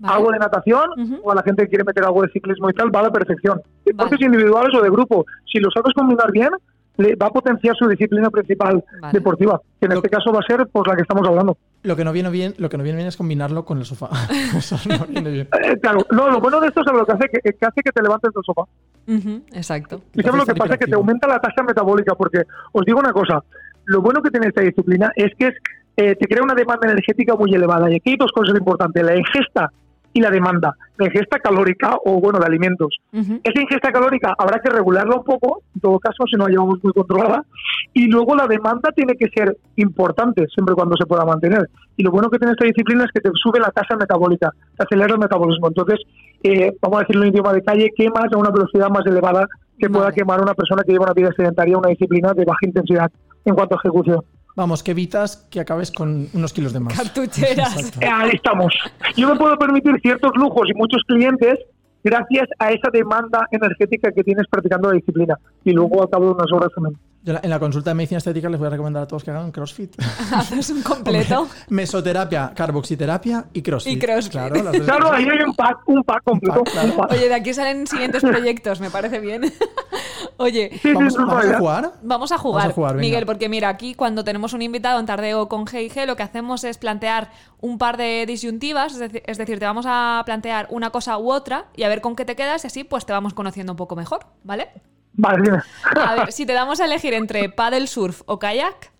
Vale. 0.06 0.16
algo 0.16 0.30
de 0.32 0.38
natación, 0.38 0.90
Ujú. 0.96 1.20
o 1.24 1.32
a 1.32 1.34
la 1.34 1.42
gente 1.42 1.62
que 1.64 1.68
quiere 1.70 1.84
meter 1.84 2.04
algo 2.04 2.22
de 2.22 2.28
ciclismo 2.30 2.70
y 2.70 2.72
tal, 2.74 2.94
va 2.94 3.00
a 3.00 3.04
la 3.04 3.10
perfección. 3.10 3.60
Deportes 3.84 4.18
Vale. 4.20 4.26
individuales 4.26 4.74
o 4.78 4.82
de 4.82 4.90
grupo, 4.90 5.24
si 5.50 5.58
lo 5.60 5.70
sabes 5.70 5.92
combinar 5.94 6.30
bien, 6.32 6.50
le 6.96 7.16
va 7.16 7.26
a 7.26 7.30
potenciar 7.30 7.74
su 7.74 7.88
disciplina 7.88 8.30
principal 8.30 8.84
Vale. 9.00 9.12
deportiva, 9.12 9.60
que 9.80 9.86
en 9.86 9.90
Lo- 9.92 9.96
este 9.96 10.08
caso 10.10 10.32
va 10.32 10.38
a 10.40 10.42
ser 10.46 10.66
pues 10.70 10.86
la 10.86 10.94
que 10.94 11.02
estamos 11.02 11.26
hablando. 11.26 11.56
Lo 11.82 11.96
que 11.96 12.04
no 12.04 12.12
viene 12.12 12.30
bien, 12.30 12.54
lo 12.58 12.68
que 12.68 12.78
no 12.78 12.84
viene 12.84 12.96
bien 12.96 13.08
es 13.08 13.16
combinarlo 13.16 13.64
con 13.64 13.78
el 13.78 13.84
sofá. 13.84 14.08
Eso 14.56 14.76
no 14.88 15.04
viene 15.06 15.30
bien. 15.30 15.48
Eh, 15.64 15.76
claro, 15.80 16.06
no, 16.12 16.30
lo 16.30 16.40
bueno 16.40 16.60
de 16.60 16.68
esto 16.68 16.80
es 16.82 16.86
lo 16.92 17.04
que 17.04 17.12
hace 17.12 17.28
que, 17.28 17.40
que 17.52 17.66
hace 17.66 17.82
que 17.82 17.90
te 17.90 18.02
levantes 18.02 18.30
del 18.32 18.42
sofá. 18.44 18.62
Ujú, 19.08 19.42
exacto. 19.52 20.00
¿Y 20.14 20.22
sabes 20.22 20.38
lo 20.40 20.46
que 20.46 20.54
pasa? 20.54 20.76
Que 20.78 20.86
te 20.86 20.94
aumenta 20.94 21.26
la 21.26 21.40
tasa 21.40 21.62
metabólica, 21.62 22.14
porque 22.14 22.42
os 22.72 22.84
digo 22.86 23.00
una 23.00 23.12
cosa, 23.12 23.42
lo 23.86 24.00
bueno 24.00 24.22
que 24.22 24.30
tiene 24.30 24.46
esta 24.46 24.62
disciplina 24.62 25.10
es 25.16 25.32
que 25.38 25.48
es, 25.48 25.54
eh, 25.96 26.14
te 26.16 26.26
crea 26.26 26.42
una 26.42 26.54
demanda 26.54 26.88
energética 26.88 27.34
muy 27.34 27.52
elevada. 27.54 27.90
Y 27.90 27.96
aquí 27.96 28.10
hay 28.10 28.16
dos 28.16 28.30
cosas 28.32 28.56
importantes, 28.56 29.02
la 29.02 29.16
ingesta 29.16 29.70
y 30.14 30.20
la 30.20 30.30
demanda. 30.30 30.74
La 30.96 31.06
ingesta 31.06 31.38
calórica 31.40 31.96
o, 32.04 32.20
bueno, 32.20 32.38
de 32.38 32.46
alimentos. 32.46 32.96
Esa 33.12 33.60
ingesta 33.60 33.92
calórica 33.92 34.34
habrá 34.38 34.60
que 34.60 34.70
regularla 34.70 35.16
un 35.16 35.24
poco, 35.24 35.62
en 35.74 35.80
todo 35.80 35.98
caso, 35.98 36.24
si 36.30 36.36
no 36.36 36.44
la 36.44 36.50
llevamos 36.50 36.82
muy 36.82 36.92
controlada. 36.92 37.44
Y 37.92 38.06
luego 38.06 38.34
la 38.36 38.46
demanda 38.46 38.90
tiene 38.94 39.14
que 39.16 39.28
ser 39.28 39.56
importante, 39.76 40.46
siempre 40.54 40.74
cuando 40.76 40.96
se 40.96 41.04
pueda 41.04 41.24
mantener. 41.24 41.68
Y 41.96 42.04
lo 42.04 42.12
bueno 42.12 42.30
que 42.30 42.38
tiene 42.38 42.52
esta 42.52 42.64
disciplina 42.64 43.04
es 43.04 43.10
que 43.12 43.20
te 43.20 43.30
sube 43.34 43.58
la 43.58 43.70
tasa 43.70 43.96
metabólica, 43.96 44.50
te 44.76 44.84
acelera 44.84 45.14
el 45.14 45.20
metabolismo. 45.20 45.66
Entonces, 45.68 46.00
eh, 46.44 46.72
vamos 46.80 46.98
a 46.98 47.00
decirlo 47.00 47.24
en 47.24 47.30
idioma 47.30 47.52
de 47.52 47.62
calle, 47.62 47.90
quemas 47.96 48.32
a 48.32 48.38
una 48.38 48.50
velocidad 48.50 48.88
más 48.88 49.04
elevada 49.06 49.48
que 49.78 49.90
pueda 49.90 50.12
quemar 50.12 50.40
una 50.40 50.54
persona 50.54 50.84
que 50.84 50.92
lleva 50.92 51.06
una 51.06 51.12
vida 51.12 51.30
sedentaria, 51.36 51.76
una 51.76 51.88
disciplina 51.88 52.32
de 52.32 52.44
baja 52.44 52.60
intensidad 52.62 53.10
en 53.44 53.54
cuanto 53.54 53.74
a 53.74 53.78
ejecución. 53.82 54.20
Vamos, 54.56 54.82
que 54.82 54.92
evitas 54.92 55.48
que 55.50 55.58
acabes 55.58 55.90
con 55.90 56.28
unos 56.32 56.52
kilos 56.52 56.72
de 56.72 56.80
más. 56.80 56.96
Cartucheras. 56.96 57.76
Exacto. 57.76 58.00
Eh, 58.00 58.08
ahí 58.12 58.30
estamos. 58.34 58.72
Yo 59.16 59.28
me 59.28 59.36
puedo 59.36 59.56
permitir 59.58 59.98
ciertos 60.00 60.32
lujos 60.36 60.68
y 60.70 60.74
muchos 60.74 61.02
clientes 61.06 61.58
gracias 62.04 62.48
a 62.58 62.70
esa 62.70 62.90
demanda 62.92 63.48
energética 63.50 64.12
que 64.12 64.22
tienes 64.22 64.46
practicando 64.48 64.90
la 64.90 64.94
disciplina. 64.94 65.38
Y 65.64 65.72
luego 65.72 66.02
al 66.02 66.10
cabo 66.10 66.26
de 66.26 66.32
unas 66.32 66.52
horas 66.52 66.68
también. 66.74 66.96
Yo 66.96 67.13
la- 67.24 67.40
en 67.42 67.50
la 67.50 67.58
consulta 67.58 67.90
de 67.90 67.94
medicina 67.94 68.18
estética 68.18 68.48
les 68.48 68.58
voy 68.58 68.66
a 68.66 68.70
recomendar 68.70 69.02
a 69.02 69.06
todos 69.06 69.24
que 69.24 69.30
hagan 69.30 69.50
CrossFit. 69.52 69.94
Haces 70.32 70.70
un 70.70 70.82
completo. 70.82 71.48
Mesoterapia, 71.68 72.52
carboxiterapia 72.54 73.46
y 73.52 73.62
CrossFit. 73.62 73.92
Y 73.94 73.98
CrossFit. 73.98 74.32
Claro, 74.32 74.62
las 74.62 74.80
Claro, 74.80 75.12
ahí 75.12 75.24
hay 75.28 75.42
un 75.46 75.54
pack, 75.54 75.78
un 75.86 76.02
pack 76.04 76.22
completo. 76.24 76.58
Un 76.60 76.64
pack, 76.64 76.72
claro. 76.72 76.88
un 76.90 76.96
pack. 76.96 77.12
Oye, 77.12 77.28
de 77.28 77.34
aquí 77.34 77.54
salen 77.54 77.86
siguientes 77.86 78.22
proyectos, 78.22 78.80
me 78.80 78.90
parece 78.90 79.20
bien. 79.20 79.42
Oye, 80.36 80.70
Sí, 80.72 80.78
sí, 80.88 80.92
¿Vamos, 80.94 81.16
a 81.18 81.58
jugar? 81.58 81.92
Vamos 82.02 82.32
a 82.32 82.38
jugar, 82.38 82.62
Vamos 82.62 82.72
a 82.72 82.74
jugar, 82.74 82.92
venga. 82.96 83.02
Miguel, 83.06 83.26
porque 83.26 83.48
mira, 83.48 83.68
aquí 83.68 83.94
cuando 83.94 84.24
tenemos 84.24 84.52
un 84.52 84.62
invitado 84.62 84.98
en 84.98 85.06
Tardeo 85.06 85.48
con 85.48 85.64
G&G, 85.66 86.06
lo 86.06 86.16
que 86.16 86.22
hacemos 86.24 86.64
es 86.64 86.78
plantear 86.78 87.30
un 87.60 87.78
par 87.78 87.96
de 87.96 88.24
disyuntivas, 88.26 88.92
es 88.94 88.98
decir, 88.98 89.22
es 89.26 89.38
decir, 89.38 89.58
te 89.58 89.64
vamos 89.64 89.86
a 89.88 90.22
plantear 90.26 90.66
una 90.70 90.90
cosa 90.90 91.18
u 91.18 91.30
otra 91.30 91.66
y 91.76 91.84
a 91.84 91.88
ver 91.88 92.00
con 92.00 92.16
qué 92.16 92.24
te 92.24 92.34
quedas 92.36 92.64
y 92.64 92.66
así 92.66 92.84
pues 92.84 93.06
te 93.06 93.12
vamos 93.12 93.32
conociendo 93.32 93.72
un 93.72 93.76
poco 93.76 93.96
mejor, 93.96 94.26
¿vale? 94.42 94.68
Vale, 95.16 95.42
dime. 95.42 95.58
A 96.04 96.14
ver, 96.16 96.32
si 96.32 96.44
te 96.46 96.52
damos 96.52 96.80
a 96.80 96.84
elegir 96.86 97.14
entre 97.14 97.48
paddle 97.48 97.86
surf 97.86 98.22
o 98.26 98.38
kayak, 98.38 98.92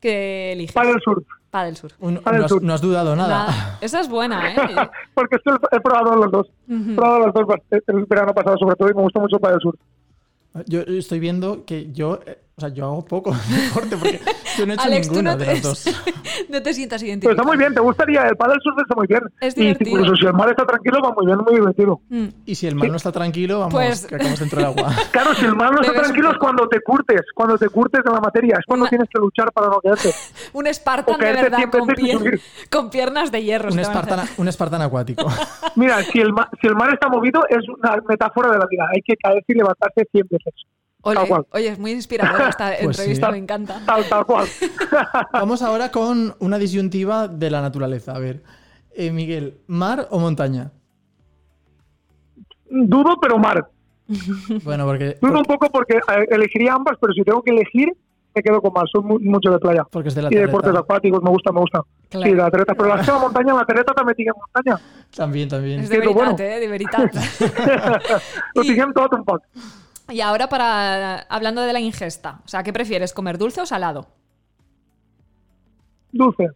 ¿qué 0.00 0.52
eliges? 0.52 0.74
El 0.76 1.00
surf. 1.00 1.24
Paddle 1.50 1.74
surf. 1.76 1.94
Un- 2.00 2.16
el 2.24 2.38
no, 2.38 2.44
has, 2.44 2.48
sur. 2.50 2.62
no 2.62 2.74
has 2.74 2.80
dudado 2.80 3.16
nada. 3.16 3.46
Nada. 3.46 3.78
Esa 3.80 4.00
es 4.00 4.08
buena, 4.08 4.52
¿eh? 4.52 4.56
Porque 5.14 5.36
he 5.72 5.80
probado 5.80 6.14
los 6.16 6.30
dos. 6.30 6.46
He 6.68 6.94
probado 6.94 7.26
los 7.26 7.34
dos 7.34 7.44
bast- 7.44 7.82
el 7.86 8.04
verano 8.06 8.32
pasado, 8.34 8.56
sobre 8.58 8.76
todo, 8.76 8.90
y 8.90 8.94
me 8.94 9.02
gusta 9.02 9.18
mucho 9.20 9.38
para 9.38 9.54
el 9.54 9.60
sur. 9.60 9.76
Yo 10.66 10.80
estoy 10.80 11.20
viendo 11.20 11.64
que 11.64 11.92
yo, 11.92 12.20
eh, 12.26 12.38
o 12.60 12.66
sea, 12.68 12.68
yo 12.74 12.84
hago 12.84 13.04
poco 13.04 13.34
deporte 13.48 13.96
porque 13.96 14.20
yo 14.58 14.66
no 14.66 14.72
he 14.72 14.74
hecho 14.74 14.84
Alex, 14.84 15.06
tú 15.08 15.14
ninguno 15.14 15.30
no 15.32 15.36
de 15.38 15.44
te, 15.46 15.52
los 15.54 15.62
dos. 15.62 15.84
no 16.50 16.62
te 16.62 16.74
sientas 16.74 17.00
Pero 17.00 17.08
identificado. 17.08 17.32
está 17.40 17.42
muy 17.48 17.56
bien, 17.56 17.72
te 17.72 17.80
gustaría. 17.80 18.22
El 18.24 18.36
paddle 18.36 18.58
surf 18.62 18.76
está 18.82 18.94
muy 18.94 19.06
bien. 19.06 19.22
Es 19.40 19.56
y 19.56 19.60
divertido. 19.62 19.90
incluso 20.00 20.16
si 20.16 20.26
el 20.26 20.34
mar 20.34 20.50
está 20.50 20.66
tranquilo, 20.66 20.98
va 21.02 21.12
muy 21.14 21.24
bien, 21.26 21.38
muy 21.38 21.54
divertido. 21.54 22.00
Mm. 22.10 22.26
Y 22.44 22.54
si 22.54 22.66
el 22.66 22.74
mar 22.74 22.88
no 22.90 22.96
está 22.96 23.10
tranquilo, 23.12 23.60
vamos, 23.60 23.72
Pues- 23.74 24.06
que 24.06 24.14
acabamos 24.16 24.40
dentro 24.40 24.58
del 24.58 24.66
agua. 24.66 24.94
Claro, 25.10 25.34
si 25.34 25.44
el 25.46 25.54
mar 25.56 25.72
no 25.72 25.80
está 25.80 25.92
Debes 25.92 26.06
tranquilo 26.08 26.30
es 26.32 26.38
cuando 26.38 26.68
te 26.68 26.80
curtes, 26.82 27.22
cuando 27.34 27.56
te 27.56 27.68
curtes 27.70 28.02
en 28.04 28.12
la 28.12 28.20
materia. 28.20 28.56
Es 28.58 28.66
cuando 28.66 28.82
Una- 28.84 28.90
tienes 28.90 29.08
que 29.08 29.18
luchar 29.18 29.50
para 29.52 29.68
no 29.68 29.80
quedarte. 29.80 30.14
Un 30.52 30.66
Spartan 30.72 31.14
O 31.14 31.18
de 31.18 31.32
verdad 31.32 31.58
con, 31.70 31.88
pier- 31.88 32.90
piernas 32.90 33.32
de 33.32 33.42
hierro. 33.42 33.70
Un 33.72 33.78
espartana, 33.78 34.24
un 34.36 34.48
espartano 34.48 34.84
acuático. 34.84 35.26
Mira, 35.76 36.02
si 36.02 36.20
el, 36.20 36.32
mar, 36.32 36.48
si 36.60 36.66
el 36.66 36.74
mar 36.74 36.92
está 36.92 37.08
movido, 37.08 37.42
es 37.48 37.66
una 37.68 37.96
metáfora 38.08 38.50
de 38.52 38.58
la 38.58 38.66
vida. 38.66 38.84
Hay 38.94 39.00
que 39.02 39.16
caerse 39.16 39.44
y 39.48 39.54
levantarse 39.54 40.06
100 40.12 40.26
veces. 40.30 40.54
Ole, 41.02 41.20
oye, 41.52 41.68
es 41.68 41.78
muy 41.78 41.92
inspiradora 41.92 42.48
esta 42.50 42.72
Pues 42.82 42.98
entrevista, 42.98 43.26
sí. 43.26 43.32
me 43.32 43.38
encanta. 43.38 43.80
Tal, 43.86 44.08
tal 44.08 44.26
cual. 44.26 44.46
Vamos 45.32 45.62
ahora 45.62 45.90
con 45.90 46.34
una 46.40 46.58
disyuntiva 46.58 47.26
de 47.28 47.50
la 47.50 47.62
naturaleza. 47.62 48.12
A 48.12 48.18
ver, 48.18 48.42
eh, 48.94 49.10
Miguel, 49.10 49.58
¿mar 49.66 50.08
o 50.10 50.18
montaña? 50.18 50.72
Dudo, 52.68 53.16
pero 53.20 53.38
mar. 53.38 53.66
Bueno, 54.64 54.84
porque, 54.86 55.16
Dudo 55.20 55.38
un 55.38 55.44
poco 55.44 55.68
porque 55.70 55.96
eh, 55.96 56.26
elegiría 56.30 56.74
ambas, 56.74 56.96
pero 57.00 57.12
si 57.12 57.22
tengo 57.22 57.42
que 57.42 57.50
elegir, 57.52 57.88
me 58.34 58.42
quedo 58.42 58.60
con 58.60 58.72
mar. 58.72 58.84
Soy 58.92 59.02
mu- 59.02 59.18
mucho 59.20 59.50
de 59.50 59.58
playa. 59.58 59.84
porque 59.90 60.08
es 60.08 60.14
de 60.14 60.22
la 60.22 60.28
Y 60.30 60.34
deportes 60.36 60.66
terreta. 60.68 60.80
acuáticos, 60.80 61.22
me 61.22 61.30
gusta, 61.30 61.52
me 61.52 61.60
gusta. 61.60 61.82
Claro. 62.08 62.26
Sí, 62.26 62.34
la 62.36 62.50
terreta. 62.50 62.74
Pero 62.74 62.88
la 62.94 63.02
de 63.02 63.12
montaña, 63.12 63.54
la 63.54 63.64
terreta 63.64 63.92
también 63.94 64.16
tiene 64.16 64.32
montaña. 64.36 64.80
También, 65.16 65.48
también. 65.48 65.80
Es 65.80 65.88
de 65.88 65.98
veritat, 65.98 66.14
bueno. 66.16 66.36
eh, 66.38 66.60
de 66.60 66.68
veritat. 66.68 67.14
Lo 68.54 68.62
Y- 68.62 68.76
todo 68.92 69.08
un 69.16 69.24
poco. 69.24 69.42
Y 70.10 70.20
ahora 70.20 70.48
para 70.48 71.20
hablando 71.28 71.62
de 71.62 71.72
la 71.72 71.80
ingesta, 71.80 72.40
o 72.44 72.48
sea, 72.48 72.62
¿qué 72.62 72.72
prefieres, 72.72 73.12
comer 73.12 73.38
dulce 73.38 73.60
o 73.60 73.66
salado? 73.66 74.06
Dulce. 76.12 76.48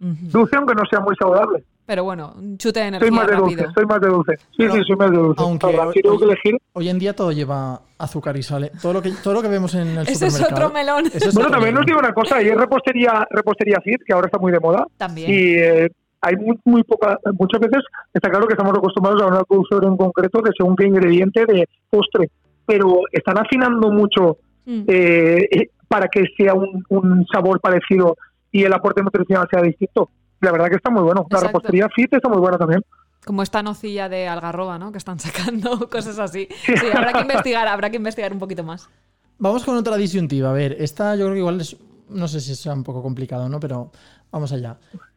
Dulce, 0.00 0.56
aunque 0.56 0.74
no 0.74 0.82
sea 0.90 1.00
muy 1.00 1.14
saludable. 1.16 1.64
Pero 1.84 2.04
bueno, 2.04 2.34
un 2.36 2.58
chute 2.58 2.80
de 2.80 2.84
Soy 2.84 2.88
energía 2.88 3.10
más 3.10 3.26
de 3.26 3.32
rápido. 3.32 3.62
dulce, 3.62 3.72
soy 3.74 3.86
más 3.86 4.00
de 4.00 4.08
dulce. 4.08 4.36
Sí, 4.36 4.44
Pero, 4.58 4.74
sí, 4.74 4.80
soy 4.86 4.96
más 4.96 5.10
de 5.10 5.16
dulce. 5.16 5.42
aunque 5.42 5.66
hoy- 5.66 5.92
si 5.94 6.00
tengo 6.02 6.18
que 6.18 6.24
hoy- 6.24 6.30
elegir. 6.32 6.56
Hoy 6.74 6.88
en 6.90 6.98
día 6.98 7.16
todo 7.16 7.32
lleva 7.32 7.80
azúcar 7.96 8.36
y 8.36 8.42
sal. 8.42 8.64
¿eh? 8.64 8.72
Todo 8.80 8.92
lo 8.92 9.02
que, 9.02 9.10
todo 9.22 9.34
lo 9.34 9.42
que 9.42 9.48
vemos 9.48 9.74
en 9.74 9.88
el 9.88 9.98
Ese 10.08 10.26
es 10.26 10.34
supermercado. 10.34 10.66
otro 10.68 10.74
melón. 10.78 11.06
Es 11.06 11.12
Bueno, 11.34 11.40
otro 11.40 11.50
también 11.50 11.74
melón. 11.74 11.80
os 11.80 11.86
digo 11.86 11.98
una 11.98 12.12
cosa, 12.12 12.42
y 12.42 12.48
es 12.48 12.56
repostería, 12.56 13.26
repostería 13.30 13.78
fit, 13.82 14.02
que 14.06 14.12
ahora 14.12 14.26
está 14.26 14.38
muy 14.38 14.52
de 14.52 14.60
moda. 14.60 14.86
También. 14.98 15.30
Y 15.30 15.54
eh, 15.56 15.90
hay 16.20 16.36
muy, 16.36 16.58
muy 16.64 16.82
poca, 16.84 17.18
muchas 17.38 17.60
veces 17.60 17.82
está 18.12 18.28
claro 18.28 18.46
que 18.46 18.52
estamos 18.52 18.76
acostumbrados 18.76 19.22
a 19.22 19.26
una 19.26 19.42
dulzura 19.48 19.88
en 19.88 19.96
concreto 19.96 20.42
de 20.42 20.50
según 20.56 20.76
qué 20.76 20.86
ingrediente 20.86 21.46
de 21.46 21.66
postre, 21.88 22.28
pero 22.68 23.00
están 23.10 23.38
afinando 23.38 23.90
mucho 23.90 24.36
Mm. 24.68 24.84
eh, 24.86 25.48
eh, 25.50 25.70
para 25.88 26.08
que 26.08 26.24
sea 26.36 26.52
un, 26.52 26.84
un 26.90 27.26
sabor 27.32 27.58
parecido 27.58 28.18
y 28.52 28.64
el 28.64 28.72
aporte 28.74 29.02
nutricional 29.02 29.48
sea 29.50 29.62
distinto. 29.62 30.10
La 30.42 30.52
verdad 30.52 30.68
que 30.68 30.76
está 30.76 30.90
muy 30.90 31.02
bueno. 31.02 31.26
La 31.30 31.40
repostería 31.40 31.88
fit 31.88 32.12
está 32.12 32.28
muy 32.28 32.36
buena 32.38 32.58
también. 32.58 32.84
Como 33.24 33.42
esta 33.42 33.62
nocilla 33.62 34.10
de 34.10 34.28
algarroba, 34.28 34.78
¿no? 34.78 34.92
Que 34.92 34.98
están 34.98 35.18
sacando 35.26 35.88
cosas 35.88 36.18
así. 36.18 36.48
Sí, 36.66 36.74
habrá 36.94 37.14
que 37.14 37.20
investigar, 37.22 37.66
habrá 37.66 37.88
que 37.88 37.96
investigar 37.96 38.30
un 38.30 38.38
poquito 38.38 38.62
más. 38.62 38.90
Vamos 39.38 39.64
con 39.64 39.74
otra 39.74 39.96
disyuntiva. 39.96 40.50
A 40.50 40.52
ver, 40.52 40.76
esta 40.78 41.16
yo 41.16 41.22
creo 41.24 41.32
que 41.32 41.38
igual 41.38 41.60
es. 41.62 41.74
No 42.10 42.28
sé 42.28 42.38
si 42.40 42.54
sea 42.54 42.74
un 42.74 42.84
poco 42.84 43.02
complicado, 43.02 43.48
¿no? 43.48 43.58
Pero 43.60 43.90
vamos 44.30 44.52
allá. 44.52 44.76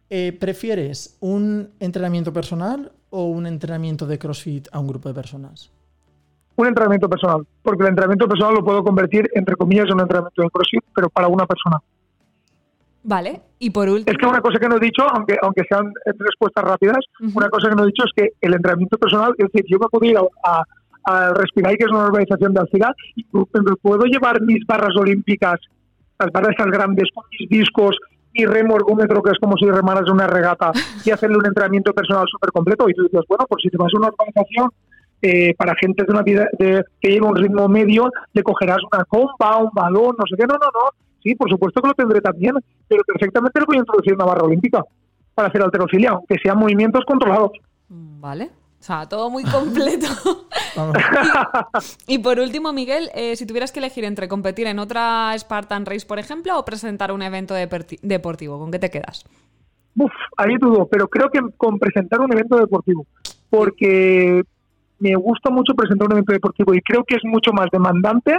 Eh, 0.10 0.32
¿Prefieres 0.40 1.18
un 1.20 1.72
entrenamiento 1.82 2.32
personal 2.32 2.94
o 3.10 3.26
un 3.26 3.46
entrenamiento 3.48 4.08
de 4.08 4.18
CrossFit 4.18 4.70
a 4.72 4.80
un 4.80 4.88
grupo 4.88 5.10
de 5.10 5.16
personas? 5.16 5.72
Un 6.56 6.68
entrenamiento 6.68 7.10
personal, 7.10 7.48
porque 7.64 7.84
el 7.84 7.90
entrenamiento 7.90 8.28
personal 8.28 8.56
lo 8.56 8.64
puedo 8.64 8.84
convertir, 8.84 9.30
entre 9.34 9.56
comillas, 9.56 9.86
en 9.88 9.96
un 9.96 10.02
entrenamiento 10.02 10.42
de 10.42 10.50
CrossFit, 10.50 10.84
pero 10.94 11.10
para 11.10 11.28
una 11.28 11.46
persona. 11.46 11.78
Vale. 13.04 13.42
Y 13.58 13.70
por 13.70 13.90
último. 13.90 14.12
Es 14.12 14.18
que 14.18 14.26
una 14.26 14.42
cosa 14.42 14.60
que 14.60 14.68
no 14.68 14.78
he 14.78 14.80
dicho, 14.80 15.04
aunque 15.12 15.36
aunque 15.42 15.64
sean 15.68 15.92
respuestas 16.20 16.64
rápidas, 16.64 17.00
una 17.34 17.50
cosa 17.50 17.70
que 17.70 17.76
no 17.76 17.84
he 17.84 17.88
dicho 17.88 18.04
es 18.06 18.12
que 18.16 18.30
el 18.42 18.54
entrenamiento 18.54 18.98
personal, 18.98 19.34
es 19.38 19.52
decir, 19.52 19.66
yo 19.70 19.80
me 19.80 19.88
puedo 19.88 20.06
ir 20.06 20.18
a, 20.18 20.64
a, 21.06 21.30
a 21.30 21.34
que 21.34 21.86
es 21.86 21.92
una 21.92 22.06
organización 22.06 22.54
de 22.54 22.60
Alcira, 22.60 22.94
y 23.16 23.26
me 23.34 23.76
puedo 23.82 24.04
llevar 24.06 24.42
mis 24.42 24.66
barras 24.68 24.96
olímpicas, 24.98 25.60
las 26.20 26.32
barras 26.32 26.56
esas 26.58 26.72
grandes, 26.72 27.10
con 27.14 27.24
mis 27.40 27.50
discos, 27.50 27.98
mi 28.34 28.46
remo 28.46 28.76
ergómetro, 28.76 29.22
que 29.22 29.32
es 29.32 29.40
como 29.40 29.58
si 29.58 29.66
remaras 29.66 30.10
una 30.10 30.28
regata, 30.28 30.72
y 31.04 31.10
hacerle 31.10 31.38
un 31.38 31.46
entrenamiento 31.46 31.94
personal 31.94 32.26
súper 32.30 32.52
completo. 32.52 32.88
Y 32.88 32.94
tú 32.94 33.04
dices, 33.04 33.22
bueno, 33.28 33.46
pues 33.50 33.64
si 33.64 33.70
te 33.70 33.78
vas 33.78 33.92
a 33.94 33.98
una 33.98 34.10
organización 34.10 34.70
eh, 35.22 35.54
para 35.56 35.76
gente 35.76 36.04
de 36.04 36.12
una 36.12 36.22
vida 36.24 36.48
de, 36.58 36.84
que 37.00 37.10
lleva 37.10 37.30
un 37.30 37.36
ritmo 37.36 37.68
medio, 37.68 38.10
le 38.34 38.44
cogerás 38.44 38.80
una 38.92 39.04
compa, 39.06 39.58
un 39.58 39.70
balón, 39.74 40.16
no 40.18 40.26
sé 40.30 40.36
qué, 40.38 40.46
no, 40.48 40.54
no, 40.54 40.66
no. 40.66 40.90
Sí, 41.24 41.36
por 41.36 41.50
supuesto 41.50 41.82
que 41.82 41.88
lo 41.90 41.94
tendré 41.94 42.22
también, 42.22 42.56
pero 42.88 43.04
perfectamente 43.06 43.60
le 43.60 43.66
voy 43.66 43.76
a 43.78 43.80
introducir 43.80 44.14
una 44.16 44.26
barra 44.26 44.44
olímpica 44.44 44.84
para 45.36 45.48
hacer 45.50 45.62
alterofilia, 45.62 46.12
aunque 46.12 46.36
sean 46.42 46.58
movimientos 46.58 47.04
controlados. 47.06 47.52
Vale. 47.90 48.50
O 48.80 48.84
sea, 48.84 49.08
todo 49.08 49.30
muy 49.30 49.44
completo. 49.44 50.08
Vamos. 50.76 50.98
y 52.08 52.18
por 52.18 52.40
último, 52.40 52.74
Miguel, 52.74 53.12
eh, 53.14 53.36
si 53.36 53.46
tuvieras 53.46 53.72
que 53.72 53.78
elegir 53.78 54.04
entre 54.06 54.28
competir 54.28 54.66
en 54.66 54.80
otra 54.80 55.36
Spartan 55.38 55.86
Race, 55.86 56.08
por 56.08 56.18
ejemplo, 56.18 56.58
o 56.58 56.66
presentar 56.66 57.12
un 57.12 57.22
evento 57.22 57.54
deporti- 57.54 58.00
deportivo, 58.02 58.58
¿con 58.58 58.72
qué 58.72 58.80
te 58.80 58.90
quedas? 58.90 59.24
Uf, 59.96 60.12
ahí 60.38 60.56
dudo, 60.60 60.88
pero 60.90 61.08
creo 61.08 61.30
que 61.30 61.42
con 61.58 61.78
presentar 61.78 62.22
un 62.22 62.32
evento 62.34 62.58
deportivo, 62.58 63.06
porque 63.52 64.42
me 65.02 65.16
gusta 65.16 65.50
mucho 65.50 65.74
presentar 65.74 66.08
un 66.08 66.14
evento 66.14 66.32
deportivo 66.34 66.74
y 66.74 66.82
creo 66.82 67.04
que 67.04 67.16
es 67.16 67.24
mucho 67.26 67.52
más 67.52 67.68
demandante 67.72 68.38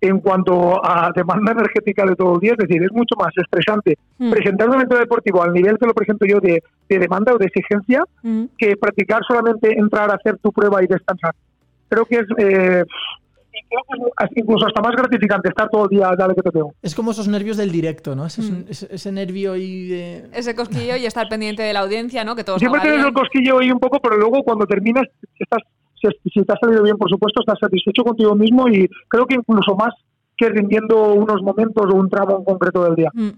en 0.00 0.18
cuanto 0.20 0.84
a 0.84 1.10
demanda 1.14 1.52
energética 1.52 2.04
de 2.04 2.16
todo 2.16 2.34
el 2.34 2.40
día, 2.40 2.52
es 2.52 2.58
decir, 2.58 2.82
es 2.82 2.92
mucho 2.92 3.14
más 3.16 3.32
estresante 3.36 3.96
Mm. 4.18 4.30
presentar 4.30 4.68
un 4.68 4.74
evento 4.74 4.96
deportivo 4.98 5.42
al 5.42 5.52
nivel 5.52 5.78
que 5.78 5.86
lo 5.86 5.94
presento 5.94 6.26
yo 6.26 6.40
de, 6.40 6.62
de 6.88 6.98
demanda 6.98 7.32
o 7.34 7.38
de 7.38 7.46
exigencia 7.46 8.02
Mm. 8.22 8.44
que 8.58 8.76
practicar 8.76 9.22
solamente 9.26 9.72
entrar 9.78 10.10
a 10.10 10.14
hacer 10.14 10.38
tu 10.38 10.52
prueba 10.52 10.82
y 10.82 10.86
descansar. 10.88 11.34
Creo 11.88 12.04
que 12.04 12.16
es, 12.16 12.26
eh, 12.38 12.84
incluso 14.34 14.66
hasta 14.66 14.80
más 14.80 14.94
gratificante 14.94 15.48
estar 15.48 15.68
todo 15.68 15.84
el 15.84 15.90
día 15.90 16.10
dale 16.16 16.34
que 16.34 16.42
te 16.42 16.52
pego. 16.52 16.74
Es 16.82 16.94
como 16.94 17.10
esos 17.10 17.28
nervios 17.28 17.56
del 17.56 17.70
directo, 17.70 18.14
¿no? 18.14 18.26
Ese, 18.26 18.42
Mm. 18.42 18.64
ese, 18.68 18.88
ese 18.90 19.12
nervio 19.12 19.56
y 19.56 19.88
de... 19.88 20.28
Ese 20.32 20.54
cosquillo 20.54 20.96
y 20.96 21.06
estar 21.06 21.28
pendiente 21.28 21.62
de 21.62 21.72
la 21.72 21.80
audiencia, 21.80 22.24
¿no? 22.24 22.34
Que 22.36 22.44
todos 22.44 22.58
Siempre 22.58 22.80
tienes 22.80 23.04
el 23.04 23.12
cosquillo 23.12 23.58
ahí 23.58 23.70
un 23.70 23.78
poco, 23.80 24.00
pero 24.00 24.16
luego 24.16 24.42
cuando 24.42 24.66
terminas, 24.66 25.04
estás, 25.38 25.62
si, 26.00 26.08
si 26.30 26.44
te 26.44 26.52
ha 26.52 26.56
salido 26.60 26.82
bien, 26.82 26.96
por 26.96 27.08
supuesto, 27.10 27.40
estás 27.40 27.58
satisfecho 27.60 28.02
contigo 28.02 28.34
mismo 28.34 28.68
y 28.68 28.88
creo 29.08 29.26
que 29.26 29.34
incluso 29.34 29.74
más 29.76 29.92
que 30.36 30.48
rindiendo 30.48 31.12
unos 31.14 31.42
momentos 31.42 31.84
o 31.92 31.96
un 31.96 32.08
tramo 32.08 32.38
en 32.38 32.44
concreto 32.44 32.84
del 32.84 32.94
día. 32.94 33.10
Mm. 33.14 33.30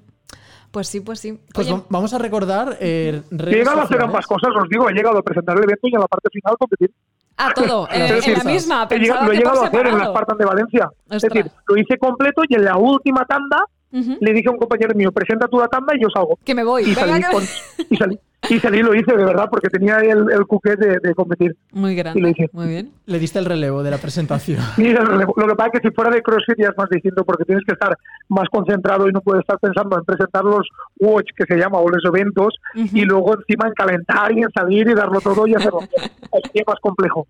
Pues 0.71 0.89
sí, 0.89 1.01
pues 1.01 1.21
sí. 1.21 1.39
Pues 1.53 1.71
Oye, 1.71 1.83
vamos 1.89 2.13
a 2.15 2.19
recordar 2.19 2.77
eh, 2.81 3.23
He 3.31 3.51
llegado 3.55 3.81
a 3.81 3.85
hacer 3.85 4.03
ambas 4.03 4.27
cosas, 4.27 4.51
os 4.61 4.69
digo, 4.69 4.89
he 4.91 4.93
llegado 4.93 5.19
a 5.19 5.23
presentar 5.23 5.57
el 5.57 5.63
evento 5.63 5.87
y 5.87 5.95
en 5.95 6.01
la 6.01 6.09
parte 6.09 6.29
final 6.33 6.57
competir. 6.59 6.91
Ah, 7.37 7.53
todo, 7.55 7.89
en, 7.93 8.01
Las 8.01 8.27
en 8.29 8.35
dos 8.35 8.45
la 8.45 8.51
misma. 8.51 8.89
Pensaba 8.89 9.27
lo 9.27 9.33
he 9.33 9.37
llegado 9.37 9.63
a 9.63 9.67
hacer 9.67 9.87
en 9.87 9.99
la. 9.99 10.05
Spartan 10.07 10.39
de 10.39 10.45
Valencia. 10.45 10.91
Es 11.11 11.17
Ostras. 11.17 11.33
decir, 11.35 11.51
lo 11.69 11.77
hice 11.77 11.99
completo 11.99 12.43
y 12.49 12.55
en 12.55 12.65
la 12.65 12.77
última 12.77 13.25
tanda 13.25 13.65
Ujú. 13.93 14.17
le 14.21 14.33
dije 14.33 14.49
a 14.49 14.53
un 14.53 14.59
compañero 14.59 14.95
mío, 14.95 15.13
presenta 15.13 15.47
tú 15.49 15.59
la 15.61 15.69
tanda 15.69 15.95
y 15.97 16.03
yo 16.03 16.09
salgo. 16.13 16.39
Que 16.45 16.55
me 16.55 16.65
voy. 16.65 16.83
Y 16.83 16.95
Venga, 16.95 17.01
salí, 17.07 17.23
que- 17.23 17.31
con- 17.33 17.45
y 17.91 17.97
salí, 17.97 18.19
y 18.51 18.59
salí, 18.61 18.83
lo 18.83 18.95
hice 18.95 19.13
de 19.17 19.25
verdad, 19.25 19.49
porque 19.51 19.69
tenía 19.69 19.97
el, 19.99 20.31
el 20.31 20.47
cuquet 20.47 20.79
de, 20.79 20.99
de 21.03 21.15
competir. 21.15 21.57
Muy 21.73 21.93
Y 21.93 21.97
lo 21.97 22.03
grande. 22.03 22.31
hice. 22.31 22.51
Muy 22.53 22.69
bien. 22.69 22.91
Le 23.07 23.19
diste 23.19 23.39
el 23.39 23.45
relevo 23.45 23.83
de 23.83 23.91
la 23.91 23.99
presentación. 23.99 24.61
Mira, 24.77 25.01
el 25.03 25.07
relevo. 25.07 25.35
lo 25.37 25.47
que 25.49 25.55
pasa 25.55 25.71
es 25.75 25.81
que 25.81 25.89
si 25.89 25.95
fuera 25.95 26.11
de 26.11 26.23
CrossFit 26.23 26.59
ya 26.59 26.69
es 26.69 26.77
más 26.77 26.89
distinto 26.91 27.25
porque 27.25 27.45
tienes 27.45 27.65
que 27.67 27.73
estar 27.73 27.97
más 28.29 28.49
concentrado 28.51 29.09
y 29.09 29.13
no 29.13 29.21
puedes 29.21 29.41
estar 29.41 29.59
pensando 29.59 29.99
en 29.99 30.05
presentar 30.05 30.45
los 30.45 30.67
watch 30.99 31.29
que 31.37 31.45
se 31.45 31.57
llama 31.59 31.79
o 31.79 31.89
los 31.89 32.05
eventos 32.05 32.55
Ujú. 32.75 32.89
y 32.97 33.03
luego 33.03 33.35
encima 33.37 33.69
en 33.69 33.75
calentar 33.75 34.33
y 34.33 34.43
en 34.43 34.51
salir 34.53 34.89
y 34.89 34.95
darlo 34.95 35.21
todo 35.21 35.47
y 35.47 35.55
hacerlo. 35.55 35.81
es 36.53 36.63
más 36.67 36.81
complejo. 36.81 37.27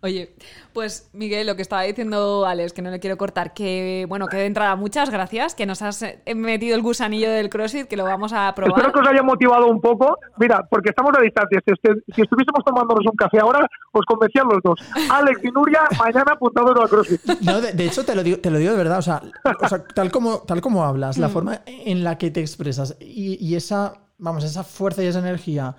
Oye, 0.00 0.32
pues 0.72 1.10
Miguel, 1.12 1.46
lo 1.48 1.56
que 1.56 1.62
estaba 1.62 1.82
diciendo 1.82 2.46
Alex, 2.46 2.72
que 2.72 2.82
no 2.82 2.90
le 2.90 3.00
quiero 3.00 3.16
cortar, 3.16 3.52
que 3.52 4.06
bueno, 4.08 4.28
que 4.28 4.36
de 4.36 4.46
entrada 4.46 4.76
muchas 4.76 5.10
gracias, 5.10 5.56
que 5.56 5.66
nos 5.66 5.82
has 5.82 6.02
eh, 6.02 6.20
metido 6.36 6.76
el 6.76 6.82
gusanillo 6.82 7.28
del 7.30 7.50
CrossFit, 7.50 7.88
que 7.88 7.96
lo 7.96 8.04
vamos 8.04 8.32
a 8.32 8.50
Espero 8.50 8.72
probar. 8.72 8.92
que 8.92 9.00
os 9.00 9.08
haya 9.08 9.22
motivado 9.24 9.66
un 9.66 9.80
poco. 9.80 10.16
Mira, 10.36 10.64
porque 10.70 10.90
estamos 10.90 11.12
a 11.18 11.20
distancia. 11.20 11.60
Si, 11.66 11.72
si 12.14 12.22
estuviésemos 12.22 12.64
tomándonos 12.64 13.04
un 13.10 13.16
café 13.16 13.40
ahora, 13.40 13.66
os 13.90 14.04
convencían 14.06 14.46
los 14.48 14.62
dos. 14.62 14.78
Alex 15.10 15.40
y 15.42 15.48
Nuria, 15.50 15.80
mañana 15.98 16.32
apuntados 16.32 16.78
al 16.80 16.88
CrossFit. 16.88 17.20
No, 17.40 17.60
de, 17.60 17.72
de 17.72 17.84
hecho, 17.84 18.04
te 18.04 18.14
lo, 18.14 18.22
digo, 18.22 18.38
te 18.38 18.50
lo 18.50 18.58
digo 18.58 18.70
de 18.70 18.78
verdad. 18.78 18.98
O 18.98 19.02
sea, 19.02 19.20
o 19.60 19.68
sea, 19.68 19.82
tal, 19.94 20.12
como, 20.12 20.38
tal 20.42 20.60
como 20.60 20.84
hablas, 20.84 21.18
Mm. 21.18 21.20
la 21.22 21.28
forma 21.28 21.60
en 21.66 22.04
la 22.04 22.18
que 22.18 22.30
te 22.30 22.40
expresas 22.40 22.96
y, 23.00 23.36
y 23.44 23.56
esa, 23.56 23.94
vamos, 24.18 24.44
esa 24.44 24.62
fuerza 24.62 25.02
y 25.02 25.06
esa 25.06 25.18
energía 25.18 25.74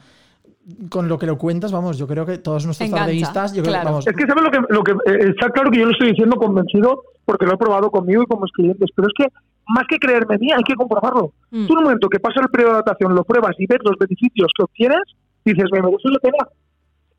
con 0.89 1.07
lo 1.07 1.17
que 1.17 1.25
lo 1.25 1.37
cuentas, 1.37 1.71
vamos, 1.71 1.97
yo 1.97 2.07
creo 2.07 2.25
que 2.25 2.37
todos 2.37 2.65
nuestros 2.65 2.87
Engancha, 2.87 3.05
tardeístas, 3.05 3.53
yo 3.53 3.63
creo 3.63 3.73
que 3.73 3.79
claro. 3.79 3.89
vamos. 3.89 4.07
Es 4.07 4.15
que 4.15 4.25
sabes 4.25 4.43
lo 4.43 4.51
que, 4.51 4.59
lo 4.69 4.83
que 4.83 4.91
eh, 4.91 5.29
está 5.29 5.49
claro 5.49 5.71
que 5.71 5.79
yo 5.79 5.85
lo 5.85 5.91
estoy 5.91 6.09
diciendo 6.09 6.35
convencido 6.35 7.03
porque 7.25 7.45
lo 7.45 7.53
he 7.53 7.57
probado 7.57 7.89
conmigo 7.91 8.23
y 8.23 8.25
con 8.25 8.41
mis 8.41 8.51
clientes, 8.51 8.89
pero 8.95 9.07
es 9.07 9.13
que 9.15 9.33
más 9.67 9.85
que 9.87 9.99
creerme 9.99 10.35
a 10.35 10.37
mí, 10.37 10.51
hay 10.51 10.63
que 10.63 10.75
comprobarlo. 10.75 11.31
Mm. 11.51 11.67
Tú 11.67 11.73
en 11.73 11.77
un 11.77 11.83
momento 11.85 12.09
que 12.09 12.19
pasa 12.19 12.41
el 12.41 12.49
periodo 12.49 12.71
de 12.71 12.79
adaptación, 12.79 13.15
lo 13.15 13.23
pruebas 13.23 13.55
y 13.59 13.67
ves 13.67 13.79
los 13.83 13.97
beneficios 13.97 14.51
que 14.55 14.63
obtienes, 14.63 15.01
dices, 15.45 15.65
me 15.71 15.81
merece 15.81 16.09
la 16.09 16.19
pena. 16.19 16.47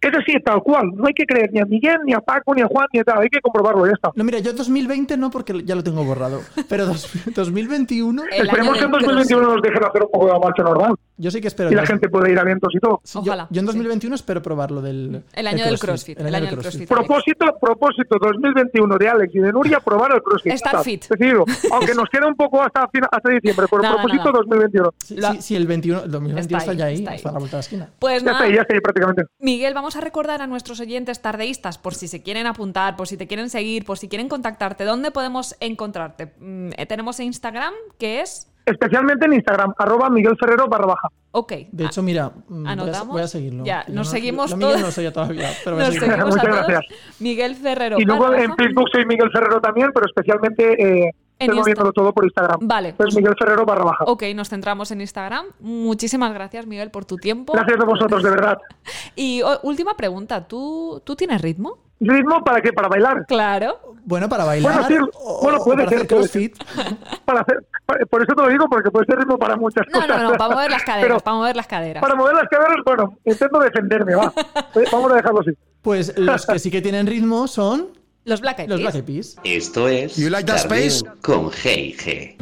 Es 0.02 0.10
así, 0.16 0.32
tal 0.44 0.62
cual. 0.62 0.90
No 0.94 1.06
hay 1.06 1.12
que 1.14 1.24
creer 1.26 1.50
ni 1.52 1.60
a 1.60 1.64
Miguel, 1.66 1.98
ni 2.06 2.14
a 2.14 2.20
Paco, 2.20 2.54
ni 2.54 2.62
a 2.62 2.66
Juan, 2.66 2.86
ni 2.92 3.00
a 3.00 3.04
tal. 3.04 3.20
Hay 3.20 3.28
que 3.28 3.40
comprobarlo, 3.40 3.86
ya 3.86 3.92
está. 3.92 4.10
No, 4.14 4.24
mira, 4.24 4.38
yo 4.38 4.52
2020 4.54 5.16
no, 5.16 5.30
porque 5.30 5.62
ya 5.64 5.74
lo 5.74 5.82
tengo 5.84 6.02
borrado. 6.04 6.40
Pero 6.68 6.86
dos- 6.86 7.10
2021, 7.34 8.22
El 8.30 8.46
Esperemos 8.46 8.78
que 8.78 8.84
en 8.84 8.90
del 8.90 9.00
2021 9.02 9.46
nos 9.54 9.62
dejen 9.62 9.84
hacer 9.84 10.02
un 10.02 10.10
poco 10.10 10.26
de 10.26 10.32
la 10.32 10.38
marcha 10.38 10.62
normal 10.62 10.94
yo 11.22 11.30
sí 11.30 11.42
que 11.42 11.48
espero. 11.48 11.70
y 11.70 11.74
la 11.74 11.84
gente 11.84 12.08
puede 12.08 12.32
ir 12.32 12.38
a 12.38 12.42
eventos 12.42 12.74
y 12.74 12.78
todo. 12.78 13.02
sí, 13.04 13.18
yo- 13.22 13.32
Ojalá, 13.32 13.46
Yo, 13.50 13.60
en 13.60 13.66
sí. 13.66 13.72
2021 13.72 14.14
espero 14.14 14.40
probar 14.40 14.70
lo 14.70 14.80
del. 14.80 15.22
El 15.34 15.46
año 15.46 15.66
del 15.66 15.78
CrossFit, 15.78 16.18
el 16.18 16.34
año 16.34 16.46
del 16.46 16.58
CrossFit. 16.58 16.88
Propósito, 16.88 17.44
propósito 17.60 18.16
2021 18.18 18.96
de 18.96 19.06
Alex 19.08 19.34
y 19.34 19.38
de 19.40 19.52
Nuria, 19.52 19.80
probar 19.80 20.12
el 20.14 20.22
CrossFit. 20.22 20.52
Estar 20.54 20.72
Está, 20.76 20.82
fit. 20.82 21.04
decidido. 21.06 21.44
Aunque 21.72 21.94
nos 21.94 22.08
queda 22.08 22.26
un 22.26 22.36
poco 22.36 22.62
hasta, 22.62 22.84
hasta 23.10 23.28
diciembre, 23.28 23.66
pero 23.70 23.82
Nada, 23.82 23.96
propósito 23.96 24.24
nada. 24.32 24.38
2021. 24.38 24.90
Sí, 25.04 25.16
sí, 25.20 25.42
sí, 25.42 25.56
el 25.56 25.66
21, 25.66 26.04
el 26.04 26.10
2021 26.10 26.40
está, 26.40 26.56
Está 26.58 26.70
ahí, 26.70 26.76
ya 26.78 26.84
ahí, 26.86 26.94
está 26.94 27.14
está, 27.16 27.28
ahí. 27.28 27.30
a 27.30 27.32
la 27.34 27.38
vuelta 27.38 27.56
de 27.56 27.58
la 27.58 27.60
esquina. 27.60 27.88
Pues 27.98 28.22
Ya 28.22 28.24
nada, 28.24 28.38
está 28.38 28.44
ahí, 28.48 28.54
ya 28.54 28.60
está 28.62 28.74
ahí 28.74 28.80
prácticamente. 28.80 29.22
Miguel, 29.40 29.74
vamos 29.74 29.89
a 29.96 30.00
recordar 30.00 30.42
a 30.42 30.46
nuestros 30.46 30.80
oyentes 30.80 31.20
tardeístas, 31.22 31.78
por 31.78 31.94
si 31.94 32.08
se 32.08 32.22
quieren 32.22 32.46
apuntar, 32.46 32.96
por 32.96 33.08
si 33.08 33.16
te 33.16 33.26
quieren 33.26 33.50
seguir, 33.50 33.84
por 33.84 33.98
si 33.98 34.08
quieren 34.08 34.28
contactarte, 34.28 34.84
¿dónde 34.84 35.10
podemos 35.10 35.56
encontrarte? 35.60 36.32
Mm, 36.38 36.70
eh, 36.76 36.86
tenemos 36.86 37.20
Instagram, 37.20 37.72
que 37.98 38.20
es... 38.20 38.46
Especialmente 38.66 39.26
en 39.26 39.32
Instagram, 39.32 39.74
arroba 39.78 40.10
Miguel 40.10 40.36
Ferrero 40.38 40.68
barra 40.68 40.86
baja. 40.86 41.08
Ok. 41.32 41.52
De 41.72 41.86
hecho, 41.86 42.02
mira, 42.02 42.28
mm, 42.28 42.62
voy 42.62 42.66
a, 42.66 42.70
¿Anotamos? 42.72 43.08
voy 43.08 43.22
a 43.22 43.26
seguirlo. 43.28 43.64
Ya, 43.64 43.84
nos 43.88 44.08
yo 44.08 44.12
seguimos 44.12 44.58
todos. 44.58 44.80
no 44.80 45.02
yo 45.02 45.12
todavía, 45.12 45.50
pero 45.64 45.76
voy 45.76 45.84
a 45.84 45.88
Nos 45.88 45.94
seguimos 45.96 46.20
a 46.20 46.26
Muchas 46.26 46.42
todos. 46.42 46.66
gracias. 46.66 47.00
Miguel 47.20 47.56
Ferrero. 47.56 47.96
Y 47.98 48.04
luego 48.04 48.34
en. 48.34 48.54
Facebook 48.56 48.88
soy 48.92 49.06
Miguel 49.06 49.30
Ferrero 49.32 49.60
también, 49.60 49.90
pero 49.94 50.06
especialmente 50.06 51.06
eh, 51.06 51.14
En 51.40 51.46
estoy 51.46 51.58
moviéndolo 51.58 51.92
todo 51.92 52.12
por 52.12 52.24
Instagram. 52.24 52.60
Vale, 52.62 52.94
Pues 52.96 53.14
Miguel 53.16 53.34
Ferrero 53.38 53.64
barra 53.64 53.84
baja. 53.84 54.04
Ok, 54.06 54.22
nos 54.34 54.48
centramos 54.48 54.90
en 54.90 55.00
Instagram. 55.00 55.46
Muchísimas 55.60 56.32
gracias, 56.34 56.66
Miguel, 56.66 56.90
por 56.90 57.04
tu 57.06 57.16
tiempo. 57.16 57.52
Gracias 57.54 57.80
a 57.80 57.84
vosotros, 57.84 58.22
de 58.22 58.30
verdad. 58.30 58.58
Y 59.16 59.42
última 59.62 59.94
pregunta, 59.96 60.46
¿tú, 60.46 61.02
¿tú 61.04 61.16
tienes 61.16 61.40
ritmo? 61.42 61.78
¿Ritmo 61.98 62.42
para 62.44 62.60
qué? 62.62 62.72
¿Para 62.72 62.88
bailar? 62.88 63.26
Claro. 63.26 63.78
Bueno, 64.04 64.28
para 64.28 64.44
bailar. 64.44 64.72
Bueno, 64.72 64.88
sí, 64.88 64.94
o- 65.14 65.40
bueno, 65.42 65.58
puede 65.62 65.78
para 65.84 65.88
ser, 65.90 65.96
hacer 65.98 66.08
puede 66.08 66.20
crossfit. 66.22 66.56
Para 67.26 67.40
hacer, 67.42 67.66
para- 67.84 68.06
por 68.06 68.22
eso 68.22 68.32
te 68.34 68.42
lo 68.42 68.48
digo, 68.48 68.66
porque 68.70 68.90
puede 68.90 69.04
ser 69.06 69.18
ritmo 69.18 69.38
para 69.38 69.56
muchas 69.56 69.86
No, 69.92 70.00
cosas. 70.00 70.22
no, 70.22 70.30
no, 70.30 70.36
para 70.38 70.54
mover 70.54 70.70
las 70.70 70.82
caderas, 70.82 71.04
Pero 71.08 71.20
para 71.20 71.36
mover 71.36 71.56
las 71.56 71.66
caderas. 71.66 72.00
para 72.00 72.14
mover 72.14 72.34
las 72.34 72.48
caderas, 72.48 72.76
bueno, 72.86 73.18
intento 73.24 73.58
defenderme, 73.60 74.14
va. 74.14 74.32
Eh, 74.76 74.84
Vamos 74.90 75.12
a 75.12 75.14
dejarlo 75.16 75.40
así. 75.40 75.50
Pues 75.82 76.16
los 76.18 76.46
que 76.46 76.58
sí 76.58 76.70
que 76.70 76.80
tienen 76.80 77.06
ritmo 77.06 77.46
son 77.48 77.88
Los 78.24 78.40
Black 78.40 78.58
Eyed 78.60 78.68
los 78.68 78.80
Peas. 78.80 78.92
Black 78.92 78.94
Eyed 78.96 79.04
Peas. 79.14 79.36
Esto 79.44 79.88
es 79.88 80.16
You 80.16 80.28
like 80.28 80.44
that 80.46 80.58
space? 80.58 81.02
con 81.22 81.50
G&G. 81.50 82.36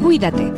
Cuídate. 0.00 0.52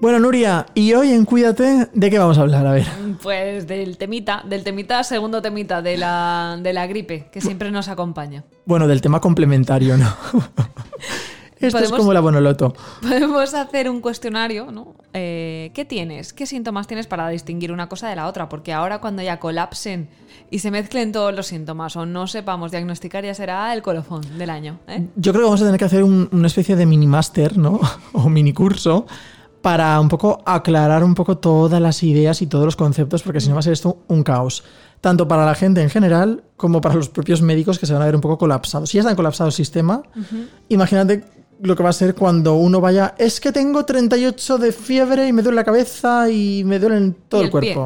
Bueno, 0.00 0.20
Nuria, 0.20 0.66
y 0.74 0.92
hoy 0.94 1.10
en 1.10 1.24
Cuídate, 1.24 1.88
¿de 1.92 2.10
qué 2.10 2.18
vamos 2.20 2.38
a 2.38 2.42
hablar? 2.42 2.64
A 2.68 2.72
ver. 2.72 2.86
Pues 3.20 3.66
del 3.66 3.98
temita, 3.98 4.44
del 4.48 4.62
temita, 4.62 5.02
segundo 5.02 5.42
temita 5.42 5.82
de 5.82 5.96
la, 5.96 6.56
de 6.62 6.72
la 6.72 6.86
gripe, 6.86 7.28
que 7.32 7.40
siempre 7.40 7.72
nos 7.72 7.88
acompaña. 7.88 8.44
Bueno, 8.64 8.86
del 8.86 9.00
tema 9.00 9.20
complementario, 9.20 9.96
¿no? 9.96 10.06
Esto 11.58 11.78
es 11.80 11.90
como 11.90 12.12
la 12.12 12.20
Bonoloto. 12.20 12.72
Podemos 13.02 13.52
hacer 13.54 13.90
un 13.90 14.00
cuestionario, 14.00 14.70
¿no? 14.70 14.94
Eh, 15.12 15.72
¿Qué 15.74 15.84
tienes? 15.84 16.32
¿Qué 16.32 16.46
síntomas 16.46 16.86
tienes 16.86 17.08
para 17.08 17.28
distinguir 17.30 17.72
una 17.72 17.88
cosa 17.88 18.08
de 18.08 18.14
la 18.14 18.28
otra? 18.28 18.48
Porque 18.48 18.72
ahora 18.72 19.00
cuando 19.00 19.22
ya 19.22 19.40
colapsen 19.40 20.08
y 20.48 20.60
se 20.60 20.70
mezclen 20.70 21.10
todos 21.10 21.34
los 21.34 21.48
síntomas 21.48 21.96
o 21.96 22.06
no 22.06 22.28
sepamos 22.28 22.70
diagnosticar, 22.70 23.24
ya 23.24 23.34
será 23.34 23.74
el 23.74 23.82
colofón 23.82 24.38
del 24.38 24.50
año. 24.50 24.78
¿eh? 24.86 25.08
Yo 25.16 25.32
creo 25.32 25.42
que 25.42 25.46
vamos 25.46 25.60
a 25.62 25.64
tener 25.64 25.78
que 25.80 25.86
hacer 25.86 26.04
un- 26.04 26.28
una 26.30 26.46
especie 26.46 26.76
de 26.76 26.86
mini 26.86 27.08
máster, 27.08 27.58
¿no? 27.58 27.80
o 28.12 28.28
mini 28.28 28.52
curso 28.52 29.04
para 29.68 30.00
un 30.00 30.08
poco 30.08 30.42
aclarar 30.46 31.04
un 31.04 31.14
poco 31.14 31.36
todas 31.36 31.78
las 31.78 32.02
ideas 32.02 32.40
y 32.40 32.46
todos 32.46 32.64
los 32.64 32.74
conceptos, 32.74 33.22
porque 33.22 33.38
si 33.38 33.50
no 33.50 33.54
va 33.54 33.60
a 33.60 33.62
ser 33.62 33.74
esto 33.74 33.98
un 34.08 34.22
caos. 34.22 34.64
Tanto 35.02 35.28
para 35.28 35.44
la 35.44 35.54
gente 35.54 35.82
en 35.82 35.90
general 35.90 36.42
como 36.56 36.80
para 36.80 36.94
los 36.94 37.10
propios 37.10 37.42
médicos 37.42 37.78
que 37.78 37.84
se 37.84 37.92
van 37.92 38.00
a 38.00 38.06
ver 38.06 38.14
un 38.14 38.22
poco 38.22 38.38
colapsados. 38.38 38.88
Si 38.88 38.96
ya 38.96 39.02
están 39.02 39.14
colapsados 39.14 39.52
el 39.52 39.56
sistema, 39.58 40.02
imagínate 40.70 41.22
lo 41.60 41.76
que 41.76 41.82
va 41.82 41.90
a 41.90 41.92
ser 41.92 42.14
cuando 42.14 42.54
uno 42.54 42.80
vaya, 42.80 43.14
es 43.18 43.40
que 43.40 43.52
tengo 43.52 43.84
38 43.84 44.56
de 44.56 44.72
fiebre 44.72 45.28
y 45.28 45.34
me 45.34 45.42
duele 45.42 45.56
la 45.56 45.64
cabeza 45.64 46.30
y 46.30 46.64
me 46.64 46.78
duele 46.78 47.12
todo 47.28 47.42
el, 47.42 47.50
pie. 47.50 47.76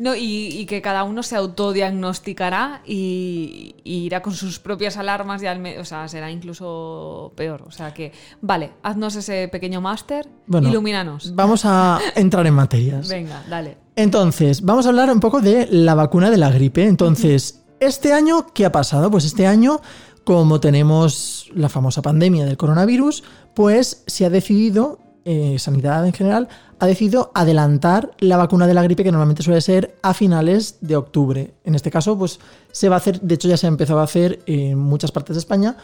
No, 0.00 0.16
y, 0.16 0.46
y 0.46 0.64
que 0.64 0.80
cada 0.80 1.04
uno 1.04 1.22
se 1.22 1.36
autodiagnosticará 1.36 2.80
y, 2.86 3.76
y 3.84 3.98
irá 3.98 4.22
con 4.22 4.32
sus 4.32 4.58
propias 4.58 4.96
alarmas 4.96 5.42
y 5.42 5.46
al 5.46 5.60
o 5.78 5.84
sea, 5.84 6.08
será 6.08 6.30
incluso 6.30 7.34
peor. 7.36 7.64
O 7.66 7.70
sea 7.70 7.92
que, 7.92 8.10
vale, 8.40 8.72
haznos 8.82 9.14
ese 9.16 9.48
pequeño 9.48 9.82
máster, 9.82 10.26
Bueno, 10.46 10.70
ilumínanos. 10.70 11.34
Vamos 11.34 11.66
a 11.66 12.00
entrar 12.14 12.46
en 12.46 12.54
materias. 12.54 13.10
Venga, 13.10 13.42
dale. 13.46 13.76
Entonces, 13.94 14.62
vamos 14.62 14.86
a 14.86 14.88
hablar 14.88 15.10
un 15.10 15.20
poco 15.20 15.42
de 15.42 15.68
la 15.70 15.94
vacuna 15.94 16.30
de 16.30 16.38
la 16.38 16.50
gripe. 16.50 16.86
Entonces, 16.86 17.62
¿este 17.78 18.14
año 18.14 18.46
qué 18.54 18.64
ha 18.64 18.72
pasado? 18.72 19.10
Pues 19.10 19.26
este 19.26 19.46
año, 19.46 19.82
como 20.24 20.60
tenemos 20.60 21.50
la 21.54 21.68
famosa 21.68 22.00
pandemia 22.00 22.46
del 22.46 22.56
coronavirus, 22.56 23.22
pues 23.54 24.02
se 24.06 24.24
ha 24.24 24.30
decidido, 24.30 24.98
eh, 25.26 25.58
Sanidad 25.58 26.06
en 26.06 26.14
general, 26.14 26.48
ha 26.80 26.86
decidido 26.86 27.30
adelantar 27.34 28.10
la 28.18 28.36
vacuna 28.38 28.66
de 28.66 28.74
la 28.74 28.82
gripe 28.82 29.04
que 29.04 29.12
normalmente 29.12 29.42
suele 29.42 29.60
ser 29.60 29.94
a 30.02 30.14
finales 30.14 30.78
de 30.80 30.96
octubre. 30.96 31.52
En 31.64 31.74
este 31.74 31.90
caso, 31.90 32.18
pues 32.18 32.40
se 32.72 32.88
va 32.88 32.96
a 32.96 32.98
hacer, 32.98 33.20
de 33.20 33.34
hecho 33.34 33.48
ya 33.48 33.56
se 33.56 33.66
ha 33.66 33.68
empezado 33.68 34.00
a 34.00 34.04
hacer 34.04 34.40
en 34.46 34.78
muchas 34.78 35.12
partes 35.12 35.36
de 35.36 35.40
España, 35.40 35.76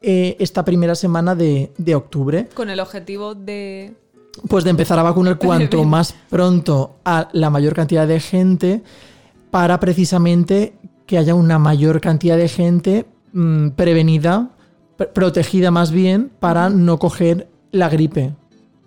eh, 0.00 0.36
esta 0.38 0.64
primera 0.64 0.94
semana 0.94 1.34
de, 1.34 1.72
de 1.78 1.94
octubre 1.94 2.48
Con 2.54 2.68
el 2.70 2.78
objetivo 2.80 3.34
de... 3.34 3.94
pues 4.48 4.62
de 4.64 4.70
empezar 4.70 4.98
a 4.98 5.02
vacunar 5.02 5.38
cuanto 5.44 5.82
más 5.84 6.14
pronto 6.30 6.96
a 7.04 7.28
la 7.32 7.50
mayor 7.50 7.74
cantidad 7.74 8.06
de 8.06 8.20
gente 8.20 8.82
para 9.50 9.80
precisamente 9.80 10.74
que 11.06 11.18
haya 11.18 11.34
una 11.34 11.58
mayor 11.58 12.00
cantidad 12.00 12.36
de 12.36 12.48
gente 12.48 13.06
mm, 13.32 13.70
prevenida, 13.70 14.50
pr- 14.98 15.08
protegida 15.12 15.70
más 15.70 15.90
bien 15.90 16.30
para 16.38 16.68
no 16.70 16.98
coger 16.98 17.48
la 17.72 17.88
gripe. 17.88 18.34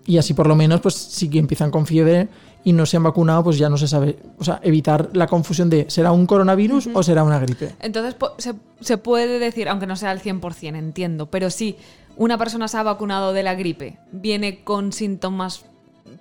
Y 0.08 0.18
así 0.18 0.34
por 0.34 0.48
lo 0.48 0.56
menos, 0.56 0.82
pues 0.82 0.96
si 0.96 1.30
empiezan 1.38 1.70
con 1.70 1.86
fiebre 1.86 2.30
y 2.64 2.74
no 2.74 2.86
se 2.86 2.98
han 2.98 3.04
vacunado, 3.04 3.44
pues 3.44 3.58
ya 3.58 3.70
no 3.70 3.78
se 3.78 3.88
sabe. 3.88 4.18
O 4.40 4.44
sea, 4.44 4.60
evitar 4.64 5.10
la 5.14 5.28
confusión 5.28 5.70
de 5.70 5.86
¿será 5.90 6.12
un 6.12 6.26
coronavirus 6.26 6.90
o 6.94 7.04
será 7.04 7.24
una 7.24 7.40
gripe? 7.40 7.76
Entonces 7.82 8.16
se, 8.40 8.56
se 8.80 8.98
puede 8.98 9.38
decir, 9.38 9.70
aunque 9.70 9.86
no 9.86 9.96
sea 9.96 10.12
al 10.12 10.22
100%, 10.22 10.76
entiendo, 10.78 11.28
pero 11.28 11.50
si 11.50 11.76
una 12.16 12.38
persona 12.38 12.68
se 12.68 12.78
ha 12.78 12.84
vacunado 12.84 13.34
de 13.34 13.44
la 13.44 13.54
gripe, 13.54 14.00
viene 14.12 14.64
con 14.64 14.92
síntomas 14.92 15.66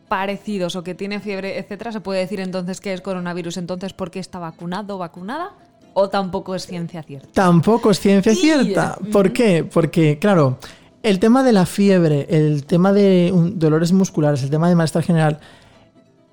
parecidos 0.09 0.77
o 0.77 0.83
que 0.83 0.95
tiene 0.95 1.21
fiebre, 1.21 1.59
etcétera, 1.59 1.93
se 1.93 2.01
puede 2.01 2.21
decir 2.21 2.41
entonces 2.41 2.81
que 2.81 2.93
es 2.93 3.01
coronavirus, 3.01 3.57
entonces 3.57 3.93
¿por 3.93 4.11
qué 4.11 4.19
está 4.19 4.39
vacunado 4.39 4.97
o 4.97 4.99
vacunada? 4.99 5.53
¿O 5.95 6.11
tampoco 6.11 6.55
es 6.55 6.67
ciencia 6.67 7.03
cierta? 7.03 7.29
Tampoco 7.33 7.91
es 7.91 7.99
ciencia 7.99 8.35
cierta. 8.35 8.99
¿Por 9.11 9.33
qué? 9.33 9.65
Porque, 9.65 10.19
claro, 10.19 10.59
el 11.03 11.19
tema 11.19 11.43
de 11.43 11.53
la 11.53 11.67
fiebre, 11.67 12.27
el 12.31 12.65
tema 12.65 12.93
de 12.93 13.31
un- 13.35 13.59
dolores 13.59 13.93
musculares, 13.93 14.43
el 14.43 14.51
tema 14.51 14.69
de 14.69 14.75
malestar 14.75 15.03
general, 15.03 15.39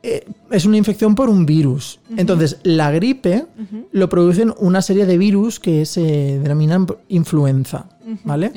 eh, 0.02 0.26
es 0.52 0.66
una 0.66 0.78
infección 0.78 1.16
por 1.16 1.30
un 1.30 1.46
virus. 1.46 2.00
Entonces, 2.18 2.58
la 2.64 2.92
gripe 2.92 3.46
lo 3.92 4.10
producen 4.10 4.54
una 4.60 4.82
serie 4.82 5.06
de 5.06 5.18
virus 5.18 5.60
que 5.60 5.86
se 5.86 6.40
denominan 6.40 6.88
influenza, 7.08 7.86
¿vale? 8.26 8.52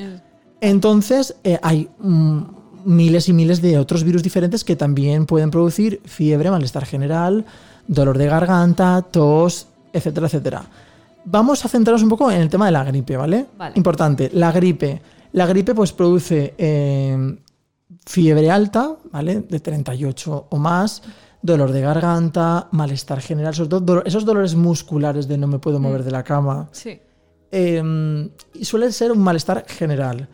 Entonces, 0.59 1.35
eh, 1.43 1.57
hay 1.61 1.87
mm, 1.99 2.39
miles 2.85 3.29
y 3.29 3.33
miles 3.33 3.61
de 3.61 3.77
otros 3.77 4.03
virus 4.03 4.23
diferentes 4.23 4.63
que 4.63 4.75
también 4.75 5.25
pueden 5.25 5.51
producir 5.51 6.01
fiebre, 6.05 6.51
malestar 6.51 6.85
general, 6.85 7.45
dolor 7.87 8.17
de 8.17 8.25
garganta, 8.27 9.01
tos, 9.09 9.67
etcétera, 9.93 10.27
etcétera. 10.27 10.63
Vamos 11.23 11.63
a 11.63 11.69
centrarnos 11.69 12.03
un 12.03 12.09
poco 12.09 12.29
en 12.31 12.41
el 12.41 12.49
tema 12.49 12.65
de 12.65 12.71
la 12.71 12.83
gripe, 12.83 13.15
¿vale? 13.17 13.45
Vale. 13.57 13.73
Importante, 13.75 14.29
la 14.33 14.51
gripe. 14.51 15.01
La 15.37 15.45
gripe 15.45 15.73
pues 15.75 15.91
produce 15.93 16.55
eh, 16.57 17.37
fiebre 18.05 18.49
alta, 18.49 18.95
¿vale? 19.11 19.41
De 19.41 19.59
38 19.59 20.47
o 20.49 20.57
más, 20.57 21.01
dolor 21.41 21.71
de 21.71 21.81
garganta, 21.81 22.67
malestar 22.71 23.21
general, 23.21 23.53
sobre 23.53 23.69
todo 23.69 23.81
dolo- 23.81 24.03
esos 24.05 24.25
dolores 24.25 24.55
musculares 24.55 25.27
de 25.27 25.37
no 25.37 25.47
me 25.47 25.59
puedo 25.59 25.79
mover 25.79 26.03
de 26.03 26.11
la 26.11 26.23
cama, 26.23 26.69
Sí. 26.71 26.99
eh, 27.51 28.29
y 28.53 28.65
suele 28.65 28.91
ser 28.91 29.11
un 29.11 29.19
malestar 29.19 29.65
general. 29.67 30.27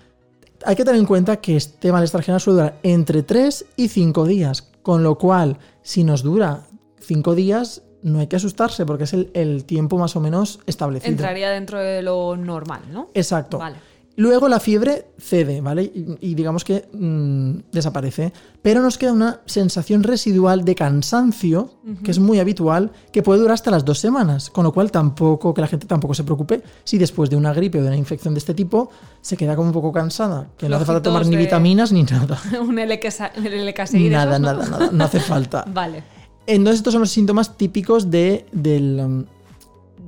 Hay 0.65 0.75
que 0.77 0.85
tener 0.85 0.99
en 0.99 1.05
cuenta 1.05 1.37
que 1.41 1.57
este 1.57 1.91
malestar 1.91 2.21
general 2.23 2.39
suele 2.39 2.61
durar 2.61 2.79
entre 2.83 3.23
3 3.23 3.65
y 3.75 3.89
5 3.89 4.25
días, 4.25 4.61
con 4.81 5.03
lo 5.03 5.17
cual, 5.17 5.57
si 5.81 6.03
nos 6.05 6.23
dura 6.23 6.61
5 7.01 7.35
días, 7.35 7.81
no 8.03 8.19
hay 8.19 8.27
que 8.27 8.37
asustarse 8.37 8.85
porque 8.85 9.03
es 9.03 9.13
el, 9.13 9.29
el 9.33 9.65
tiempo 9.65 9.97
más 9.97 10.15
o 10.15 10.21
menos 10.21 10.59
establecido. 10.65 11.11
Entraría 11.11 11.49
dentro 11.51 11.79
de 11.79 12.01
lo 12.01 12.37
normal, 12.37 12.81
¿no? 12.91 13.09
Exacto. 13.13 13.57
Vale. 13.59 13.75
Luego 14.15 14.47
la 14.47 14.59
fiebre 14.59 15.07
cede, 15.17 15.61
¿vale? 15.61 15.83
Y, 15.83 16.17
y 16.21 16.35
digamos 16.35 16.63
que 16.63 16.87
mm, 16.93 17.71
desaparece. 17.71 18.31
Pero 18.61 18.81
nos 18.81 18.97
queda 18.97 19.11
una 19.11 19.41
sensación 19.45 20.03
residual 20.03 20.63
de 20.63 20.75
cansancio, 20.75 21.71
que 22.03 22.11
es 22.11 22.19
muy 22.19 22.39
habitual, 22.39 22.91
que 23.11 23.23
puede 23.23 23.39
durar 23.39 23.55
hasta 23.55 23.71
las 23.71 23.83
dos 23.83 23.99
semanas. 23.99 24.51
Con 24.51 24.65
lo 24.65 24.71
cual 24.71 24.91
tampoco, 24.91 25.53
que 25.53 25.61
la 25.61 25.67
gente 25.67 25.87
tampoco 25.87 26.13
se 26.13 26.23
preocupe 26.23 26.61
si 26.83 26.97
después 26.97 27.29
de 27.29 27.35
una 27.35 27.53
gripe 27.53 27.79
o 27.79 27.81
de 27.81 27.87
una 27.87 27.97
infección 27.97 28.35
de 28.35 28.37
este 28.37 28.53
tipo 28.53 28.89
se 29.21 29.35
queda 29.35 29.55
como 29.55 29.69
un 29.69 29.73
poco 29.73 29.91
cansada. 29.91 30.47
Que 30.57 30.69
no 30.69 30.75
hace 30.75 30.85
falta 30.85 31.01
tomar 31.01 31.25
ni 31.25 31.35
vitaminas 31.35 31.91
ni 31.91 32.03
nada. 32.03 32.39
un 32.61 32.75
LKSI 32.75 34.09
nada, 34.09 34.37
nada, 34.37 34.67
nada. 34.67 34.89
No 34.91 35.03
hace 35.03 35.19
falta. 35.19 35.65
Vale. 35.73 36.03
Entonces 36.45 36.79
estos 36.79 36.93
son 36.93 37.01
los 37.01 37.09
síntomas 37.09 37.57
típicos 37.57 38.11
de, 38.11 38.45
del, 38.51 38.99
um, 38.99 39.25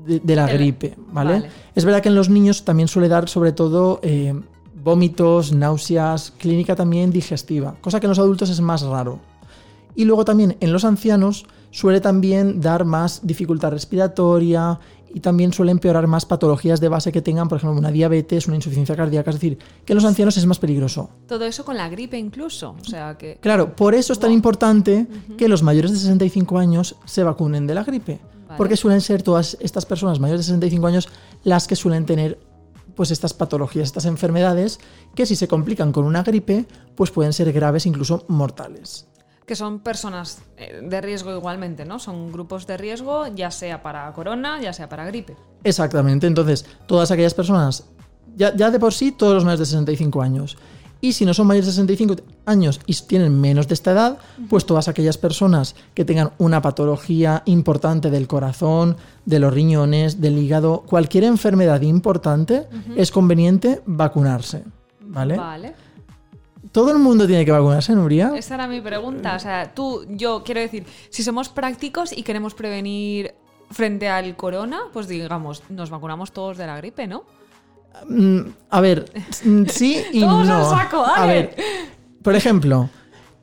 de, 0.05 0.19
de 0.19 0.35
la 0.35 0.47
gripe, 0.47 0.95
¿vale? 1.11 1.33
vale. 1.33 1.49
Es 1.73 1.85
verdad 1.85 2.01
que 2.01 2.09
en 2.09 2.15
los 2.15 2.29
niños 2.29 2.63
también 2.63 2.87
suele 2.87 3.07
dar 3.07 3.27
sobre 3.27 3.51
todo 3.51 3.99
eh, 4.03 4.33
vómitos, 4.83 5.51
náuseas, 5.51 6.31
clínica 6.37 6.75
también 6.75 7.11
digestiva, 7.11 7.75
cosa 7.81 7.99
que 7.99 8.05
en 8.05 8.09
los 8.09 8.19
adultos 8.19 8.49
es 8.49 8.61
más 8.61 8.83
raro. 8.83 9.19
Y 9.95 10.05
luego 10.05 10.25
también 10.25 10.57
en 10.59 10.73
los 10.73 10.85
ancianos 10.85 11.45
suele 11.71 12.01
también 12.01 12.61
dar 12.61 12.85
más 12.85 13.25
dificultad 13.25 13.71
respiratoria 13.71 14.79
y 15.13 15.21
también 15.21 15.53
suele 15.53 15.71
empeorar 15.71 16.07
más 16.07 16.25
patologías 16.25 16.81
de 16.81 16.89
base 16.89 17.13
que 17.13 17.21
tengan, 17.21 17.47
por 17.47 17.57
ejemplo, 17.57 17.79
una 17.79 17.89
diabetes, 17.89 18.47
una 18.47 18.57
insuficiencia 18.57 18.97
cardíaca, 18.97 19.29
es 19.29 19.37
decir, 19.37 19.57
que 19.85 19.93
en 19.93 19.95
los 19.95 20.03
ancianos 20.03 20.35
es 20.35 20.45
más 20.45 20.59
peligroso. 20.59 21.09
Todo 21.25 21.45
eso 21.45 21.63
con 21.63 21.77
la 21.77 21.87
gripe 21.87 22.17
incluso. 22.17 22.75
O 22.81 22.83
sea 22.83 23.17
que. 23.17 23.37
Claro, 23.39 23.77
por 23.77 23.95
eso 23.95 24.11
es 24.11 24.19
tan 24.19 24.33
importante 24.33 25.07
que 25.37 25.47
los 25.47 25.63
mayores 25.63 25.91
de 25.91 25.97
65 25.97 26.57
años 26.57 26.97
se 27.05 27.23
vacunen 27.23 27.65
de 27.65 27.75
la 27.75 27.85
gripe. 27.85 28.19
Vale. 28.45 28.57
Porque 28.57 28.77
suelen 28.77 29.01
ser 29.01 29.23
todas 29.23 29.57
estas 29.59 29.85
personas 29.85 30.19
mayores 30.19 30.41
de 30.41 30.53
65 30.53 30.87
años 30.87 31.09
las 31.43 31.67
que 31.67 31.75
suelen 31.75 32.05
tener 32.05 32.39
pues 32.95 33.11
estas 33.11 33.33
patologías, 33.33 33.87
estas 33.87 34.05
enfermedades 34.05 34.79
que 35.13 35.25
si 35.25 35.35
se 35.35 35.47
complican 35.47 35.91
con 35.91 36.05
una 36.05 36.23
gripe, 36.23 36.65
pues 36.95 37.11
pueden 37.11 37.33
ser 37.33 37.51
graves, 37.51 37.85
incluso 37.85 38.25
mortales. 38.27 39.07
Que 39.45 39.55
son 39.55 39.79
personas 39.79 40.39
eh, 40.57 40.81
de 40.81 41.01
riesgo 41.01 41.35
igualmente, 41.35 41.85
¿no? 41.85 41.99
Son 41.99 42.31
grupos 42.31 42.65
de 42.65 42.77
riesgo, 42.77 43.27
ya 43.27 43.51
sea 43.51 43.83
para 43.83 44.11
corona, 44.13 44.59
ya 44.59 44.73
sea 44.73 44.89
para 44.89 45.05
gripe. 45.05 45.35
Exactamente, 45.63 46.25
entonces 46.25 46.65
todas 46.87 47.11
aquellas 47.11 47.33
personas, 47.33 47.85
ya, 48.35 48.55
ya 48.55 48.71
de 48.71 48.79
por 48.79 48.93
sí 48.93 49.11
todos 49.11 49.35
los 49.35 49.43
mayores 49.43 49.59
de 49.59 49.65
65 49.65 50.21
años, 50.21 50.57
y 51.01 51.13
si 51.13 51.25
no 51.25 51.33
son 51.33 51.47
mayores 51.47 51.67
de 51.67 51.71
65 51.73 52.15
años 52.45 52.79
y 52.85 52.93
tienen 52.93 53.39
menos 53.39 53.67
de 53.67 53.73
esta 53.73 53.91
edad, 53.91 54.17
pues 54.49 54.65
todas 54.65 54.87
aquellas 54.87 55.17
personas 55.17 55.75
que 55.93 56.05
tengan 56.05 56.31
una 56.37 56.61
patología 56.61 57.43
importante 57.45 58.09
del 58.09 58.27
corazón, 58.27 58.97
de 59.25 59.39
los 59.39 59.53
riñones, 59.53 60.21
del 60.21 60.37
hígado, 60.37 60.83
cualquier 60.87 61.25
enfermedad 61.25 61.81
importante, 61.81 62.67
es 62.95 63.11
conveniente 63.11 63.81
vacunarse. 63.85 64.63
¿Vale? 65.01 65.37
Vale. 65.37 65.75
Todo 66.71 66.91
el 66.91 66.99
mundo 66.99 67.25
tiene 67.25 67.45
que 67.45 67.51
vacunarse, 67.51 67.93
Nuria. 67.93 68.33
Esa 68.35 68.55
era 68.55 68.67
mi 68.67 68.81
pregunta. 68.81 69.35
O 69.35 69.39
sea, 69.39 69.73
tú, 69.73 70.05
yo 70.09 70.43
quiero 70.43 70.59
decir, 70.59 70.85
si 71.09 71.23
somos 71.23 71.47
prácticos 71.49 72.11
y 72.11 72.23
queremos 72.23 72.53
prevenir 72.53 73.33
frente 73.71 74.09
al 74.09 74.35
corona, 74.35 74.81
pues 74.91 75.07
digamos, 75.07 75.63
nos 75.69 75.89
vacunamos 75.89 76.31
todos 76.31 76.57
de 76.57 76.67
la 76.67 76.77
gripe, 76.77 77.07
¿no? 77.07 77.23
Mm, 78.07 78.39
a 78.69 78.81
ver, 78.81 79.11
mm, 79.43 79.63
sí 79.67 80.01
y 80.11 80.19
Todos 80.21 80.47
no. 80.47 80.69
saco, 80.69 81.03
a 81.05 81.25
ver, 81.25 81.55
por 82.21 82.35
ejemplo, 82.35 82.89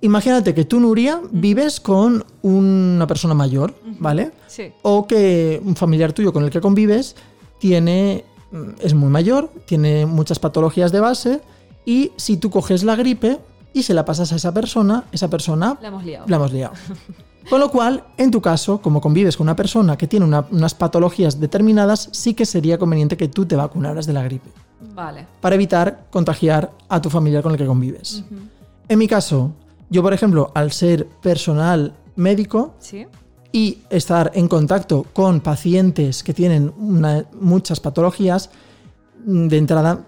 imagínate 0.00 0.54
que 0.54 0.64
tú, 0.64 0.80
Nuria, 0.80 1.20
vives 1.30 1.80
con 1.80 2.24
una 2.42 3.06
persona 3.06 3.34
mayor, 3.34 3.74
¿vale? 3.98 4.32
Sí. 4.46 4.72
O 4.82 5.06
que 5.06 5.60
un 5.64 5.76
familiar 5.76 6.12
tuyo 6.12 6.32
con 6.32 6.44
el 6.44 6.50
que 6.50 6.60
convives 6.60 7.16
tiene 7.58 8.24
mm, 8.50 8.68
es 8.80 8.94
muy 8.94 9.08
mayor, 9.08 9.50
tiene 9.66 10.06
muchas 10.06 10.38
patologías 10.38 10.92
de 10.92 11.00
base 11.00 11.40
y 11.84 12.12
si 12.16 12.36
tú 12.36 12.50
coges 12.50 12.82
la 12.84 12.94
gripe 12.96 13.38
y 13.72 13.82
se 13.84 13.94
la 13.94 14.04
pasas 14.04 14.32
a 14.32 14.36
esa 14.36 14.52
persona, 14.52 15.04
esa 15.12 15.28
persona 15.30 15.78
La 15.80 15.88
hemos 15.88 16.04
liado. 16.04 16.26
la 16.28 16.36
hemos 16.36 16.52
liado. 16.52 16.74
Con 17.50 17.60
lo 17.60 17.70
cual, 17.70 18.04
en 18.16 18.30
tu 18.30 18.40
caso, 18.40 18.80
como 18.80 19.00
convives 19.00 19.36
con 19.36 19.44
una 19.46 19.56
persona 19.56 19.96
que 19.96 20.06
tiene 20.06 20.24
una- 20.26 20.46
unas 20.50 20.74
patologías 20.74 21.40
determinadas, 21.40 22.08
sí 22.12 22.34
que 22.34 22.46
sería 22.46 22.78
conveniente 22.78 23.16
que 23.16 23.28
tú 23.28 23.44
te 23.46 23.56
vacunaras 23.56 24.06
de 24.06 24.12
la 24.12 24.22
gripe 24.22 24.50
Vale. 24.94 25.26
para 25.40 25.54
evitar 25.56 26.06
contagiar 26.10 26.70
a 26.88 27.00
tu 27.02 27.10
familiar 27.10 27.42
con 27.42 27.52
el 27.52 27.58
que 27.58 27.66
convives. 27.66 28.24
En 28.88 28.98
mi 28.98 29.08
caso, 29.08 29.52
yo 29.90 30.02
por 30.02 30.12
ejemplo, 30.14 30.50
al 30.54 30.72
ser 30.72 31.06
personal 31.06 31.94
médico 32.16 32.74
Sí. 32.78 33.06
y 33.52 33.78
estar 33.90 34.30
en 34.34 34.48
contacto 34.48 35.04
con 35.12 35.40
pacientes 35.40 36.22
que 36.22 36.32
tienen 36.34 36.72
una- 36.78 37.24
muchas 37.40 37.80
patologías, 37.80 38.50
mm, 39.26 39.48
de 39.48 39.56
entrada 39.58 40.04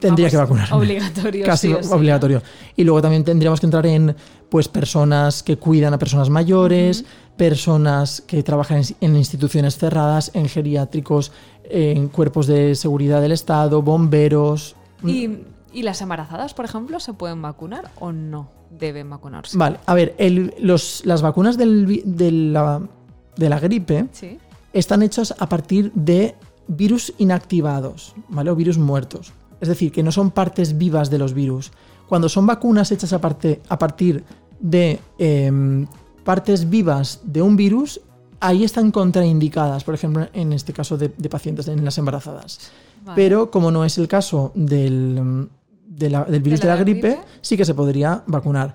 tendría 0.00 0.28
que 0.30 0.36
vacunarme. 0.36 0.76
Obligatorio. 0.76 1.44
Casi 1.46 1.68
sí 1.68 1.74
o 1.74 1.82
sí, 1.82 1.88
obligatorio. 1.92 2.42
Y 2.76 2.84
luego 2.84 3.00
también 3.02 3.24
tendríamos 3.24 3.60
que 3.60 3.66
entrar 3.66 3.86
en 3.86 4.14
pues 4.48 4.68
personas 4.68 5.42
que 5.42 5.56
cuidan 5.56 5.94
a 5.94 5.98
personas 5.98 6.28
mayores, 6.30 7.04
personas 7.36 8.20
que 8.26 8.42
trabajan 8.42 8.82
en, 9.00 9.16
instituciones 9.16 9.76
cerradas, 9.78 10.30
en 10.34 10.48
geriátricos, 10.48 11.32
en 11.64 12.08
cuerpos 12.08 12.46
de 12.46 12.74
seguridad 12.74 13.20
del 13.20 13.32
Estado, 13.32 13.82
bomberos. 13.82 14.76
¿no? 15.02 15.08
¿Y, 15.10 15.44
y 15.72 15.82
las 15.82 16.00
embarazadas, 16.02 16.54
por 16.54 16.64
ejemplo, 16.64 17.00
se 17.00 17.14
pueden 17.14 17.40
vacunar 17.42 17.90
o 17.98 18.12
no 18.12 18.48
deben 18.78 19.08
vacunarse? 19.10 19.56
Vale, 19.56 19.78
a 19.86 19.94
ver, 19.94 20.14
el- 20.18 20.54
los- 20.60 21.02
las 21.04 21.22
vacunas 21.22 21.56
del 21.56 22.02
de, 22.04 22.30
la, 22.30 22.80
de 23.36 23.48
la 23.48 23.58
gripe 23.58 24.06
Sí. 24.12 24.38
están 24.72 25.02
hechas 25.02 25.34
a 25.38 25.48
partir 25.48 25.92
de 25.94 26.34
virus 26.68 27.12
inactivados, 27.18 28.14
¿vale? 28.28 28.50
O 28.50 28.56
virus 28.56 28.78
muertos. 28.78 29.32
Es 29.62 29.68
decir, 29.68 29.92
que 29.92 30.02
no 30.02 30.10
son 30.12 30.32
partes 30.32 30.76
vivas 30.76 31.08
de 31.08 31.18
los 31.18 31.32
virus. 31.32 31.70
Cuando 32.08 32.28
son 32.28 32.46
vacunas 32.46 32.90
hechas 32.92 33.12
a, 33.14 33.20
parte- 33.20 33.62
a 33.68 33.78
partir 33.78 34.24
de 34.60 34.98
em, 35.18 35.86
partes 36.24 36.68
vivas 36.68 37.20
de 37.24 37.40
un 37.40 37.56
virus, 37.56 38.00
ahí 38.40 38.64
están 38.64 38.90
contraindicadas, 38.90 39.84
por 39.84 39.94
ejemplo, 39.94 40.26
en 40.34 40.52
este 40.52 40.72
caso 40.72 40.98
de, 40.98 41.12
de 41.16 41.28
pacientes 41.28 41.68
en 41.68 41.84
las 41.84 41.96
embarazadas. 41.98 42.58
Vale. 43.04 43.14
Pero 43.16 43.50
como 43.50 43.70
no 43.70 43.84
es 43.84 43.96
el 43.98 44.08
caso 44.08 44.50
del, 44.56 45.48
de 45.86 46.10
la- 46.10 46.24
del 46.24 46.42
virus 46.42 46.60
de 46.60 46.66
la 46.66 46.74
la, 46.74 46.80
gripe, 46.82 47.08
gripe? 47.10 47.22
sí 47.40 47.56
que 47.56 47.64
se 47.64 47.74
podría 47.74 48.22
vacunar. 48.26 48.74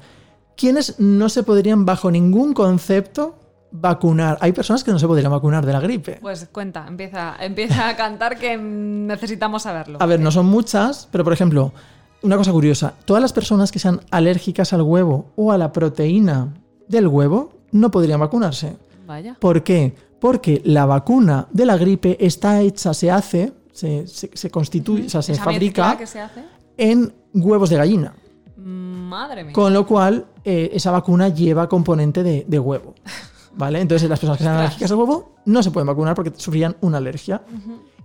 ¿Quiénes 0.55 0.99
no 0.99 1.27
se 1.29 1.43
podrían 1.43 1.85
bajo 1.85 2.09
ningún 2.09 2.53
concepto 2.53 3.35
vacunar? 3.71 4.37
Hay 4.41 4.51
personas 4.53 4.83
que 4.83 4.91
no 4.91 4.99
se 4.99 5.07
podrían 5.07 5.31
vacunar 5.31 5.65
de 5.65 5.73
la 5.73 5.79
gripe. 5.79 6.19
Pues 6.21 6.47
cuenta, 6.51 6.85
empieza, 6.87 7.35
empieza 7.39 7.89
a 7.89 7.95
cantar 7.95 8.37
que 8.37 8.57
necesitamos 8.57 9.63
saberlo. 9.63 9.97
A 10.01 10.05
ver, 10.05 10.19
no 10.19 10.31
son 10.31 10.45
muchas, 10.45 11.07
pero 11.11 11.23
por 11.23 11.33
ejemplo, 11.33 11.73
una 12.21 12.37
cosa 12.37 12.51
curiosa, 12.51 12.93
todas 13.05 13.21
las 13.21 13.33
personas 13.33 13.71
que 13.71 13.79
sean 13.79 14.01
alérgicas 14.11 14.73
al 14.73 14.81
huevo 14.81 15.31
o 15.35 15.51
a 15.51 15.57
la 15.57 15.71
proteína 15.71 16.53
del 16.87 17.07
huevo 17.07 17.53
no 17.71 17.91
podrían 17.91 18.19
vacunarse. 18.19 18.77
Vaya. 19.05 19.35
¿Por 19.39 19.63
qué? 19.63 19.93
Porque 20.19 20.61
la 20.65 20.85
vacuna 20.85 21.47
de 21.51 21.65
la 21.65 21.77
gripe 21.77 22.17
está 22.25 22.61
hecha, 22.61 22.93
se 22.93 23.11
hace, 23.11 23.53
se, 23.71 24.07
se- 24.07 24.31
se 24.33 24.49
constituye, 24.49 25.05
o 25.05 25.09
sea, 25.09 25.21
se 25.21 25.33
Esa 25.33 25.43
fabrica 25.43 25.83
mezcla 25.89 25.97
que 25.99 26.07
se 26.07 26.19
hace. 26.21 26.43
en 26.77 27.13
huevos 27.33 27.69
de 27.69 27.75
gallina. 27.77 28.13
Madre 28.57 29.43
mía. 29.43 29.53
Con 29.53 29.73
lo 29.73 29.85
cual, 29.85 30.25
eh, 30.43 30.71
esa 30.73 30.91
vacuna 30.91 31.29
lleva 31.29 31.69
componente 31.69 32.23
de, 32.23 32.45
de 32.47 32.59
huevo. 32.59 32.95
¿Vale? 33.57 33.81
Entonces, 33.81 34.07
las 34.09 34.19
personas 34.19 34.37
que 34.37 34.43
sean 34.43 34.55
alérgicas 34.57 34.91
al 34.91 34.97
huevo 34.97 35.33
no 35.45 35.63
se 35.63 35.71
pueden 35.71 35.87
vacunar 35.87 36.13
porque 36.15 36.31
sufrían 36.37 36.75
una 36.81 36.97
alergia. 36.97 37.41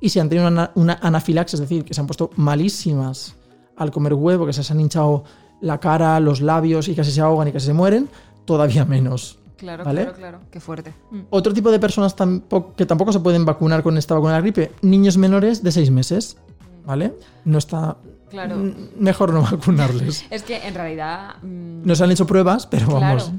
Y 0.00 0.08
si 0.08 0.18
han 0.18 0.28
tenido 0.28 0.48
una, 0.48 0.70
una 0.74 0.98
anafilaxis, 1.02 1.54
es 1.54 1.68
decir, 1.68 1.84
que 1.84 1.94
se 1.94 2.00
han 2.00 2.06
puesto 2.06 2.30
malísimas 2.36 3.36
al 3.76 3.90
comer 3.90 4.14
huevo, 4.14 4.46
que 4.46 4.52
se 4.52 4.60
les 4.60 4.70
han 4.70 4.80
hinchado 4.80 5.24
la 5.60 5.78
cara, 5.78 6.18
los 6.20 6.40
labios 6.40 6.88
y 6.88 6.94
casi 6.94 7.10
se 7.12 7.20
ahogan 7.20 7.48
y 7.48 7.52
casi 7.52 7.66
se 7.66 7.72
mueren, 7.72 8.08
todavía 8.44 8.84
menos. 8.84 9.38
Claro, 9.56 9.84
¿Vale? 9.84 10.02
claro, 10.02 10.16
claro. 10.18 10.40
Qué 10.50 10.58
fuerte. 10.58 10.92
Mm. 11.10 11.20
Otro 11.30 11.52
tipo 11.52 11.70
de 11.70 11.78
personas 11.78 12.16
tampoco, 12.16 12.74
que 12.74 12.84
tampoco 12.84 13.12
se 13.12 13.20
pueden 13.20 13.44
vacunar 13.44 13.82
con 13.84 13.96
esta 13.96 14.14
vacuna 14.14 14.32
de 14.32 14.38
la 14.38 14.42
gripe, 14.42 14.72
niños 14.82 15.16
menores 15.18 15.62
de 15.62 15.70
6 15.70 15.90
meses. 15.92 16.36
¿Vale? 16.84 17.14
No 17.44 17.58
está. 17.58 17.96
Claro. 18.28 18.56
Mejor 18.98 19.32
no 19.32 19.42
vacunarles. 19.42 20.24
Es 20.30 20.42
que 20.42 20.66
en 20.66 20.74
realidad. 20.74 21.36
mm, 21.42 21.86
Nos 21.86 22.00
han 22.00 22.10
hecho 22.10 22.26
pruebas, 22.26 22.66
pero 22.66 22.88
vamos. 22.88 23.30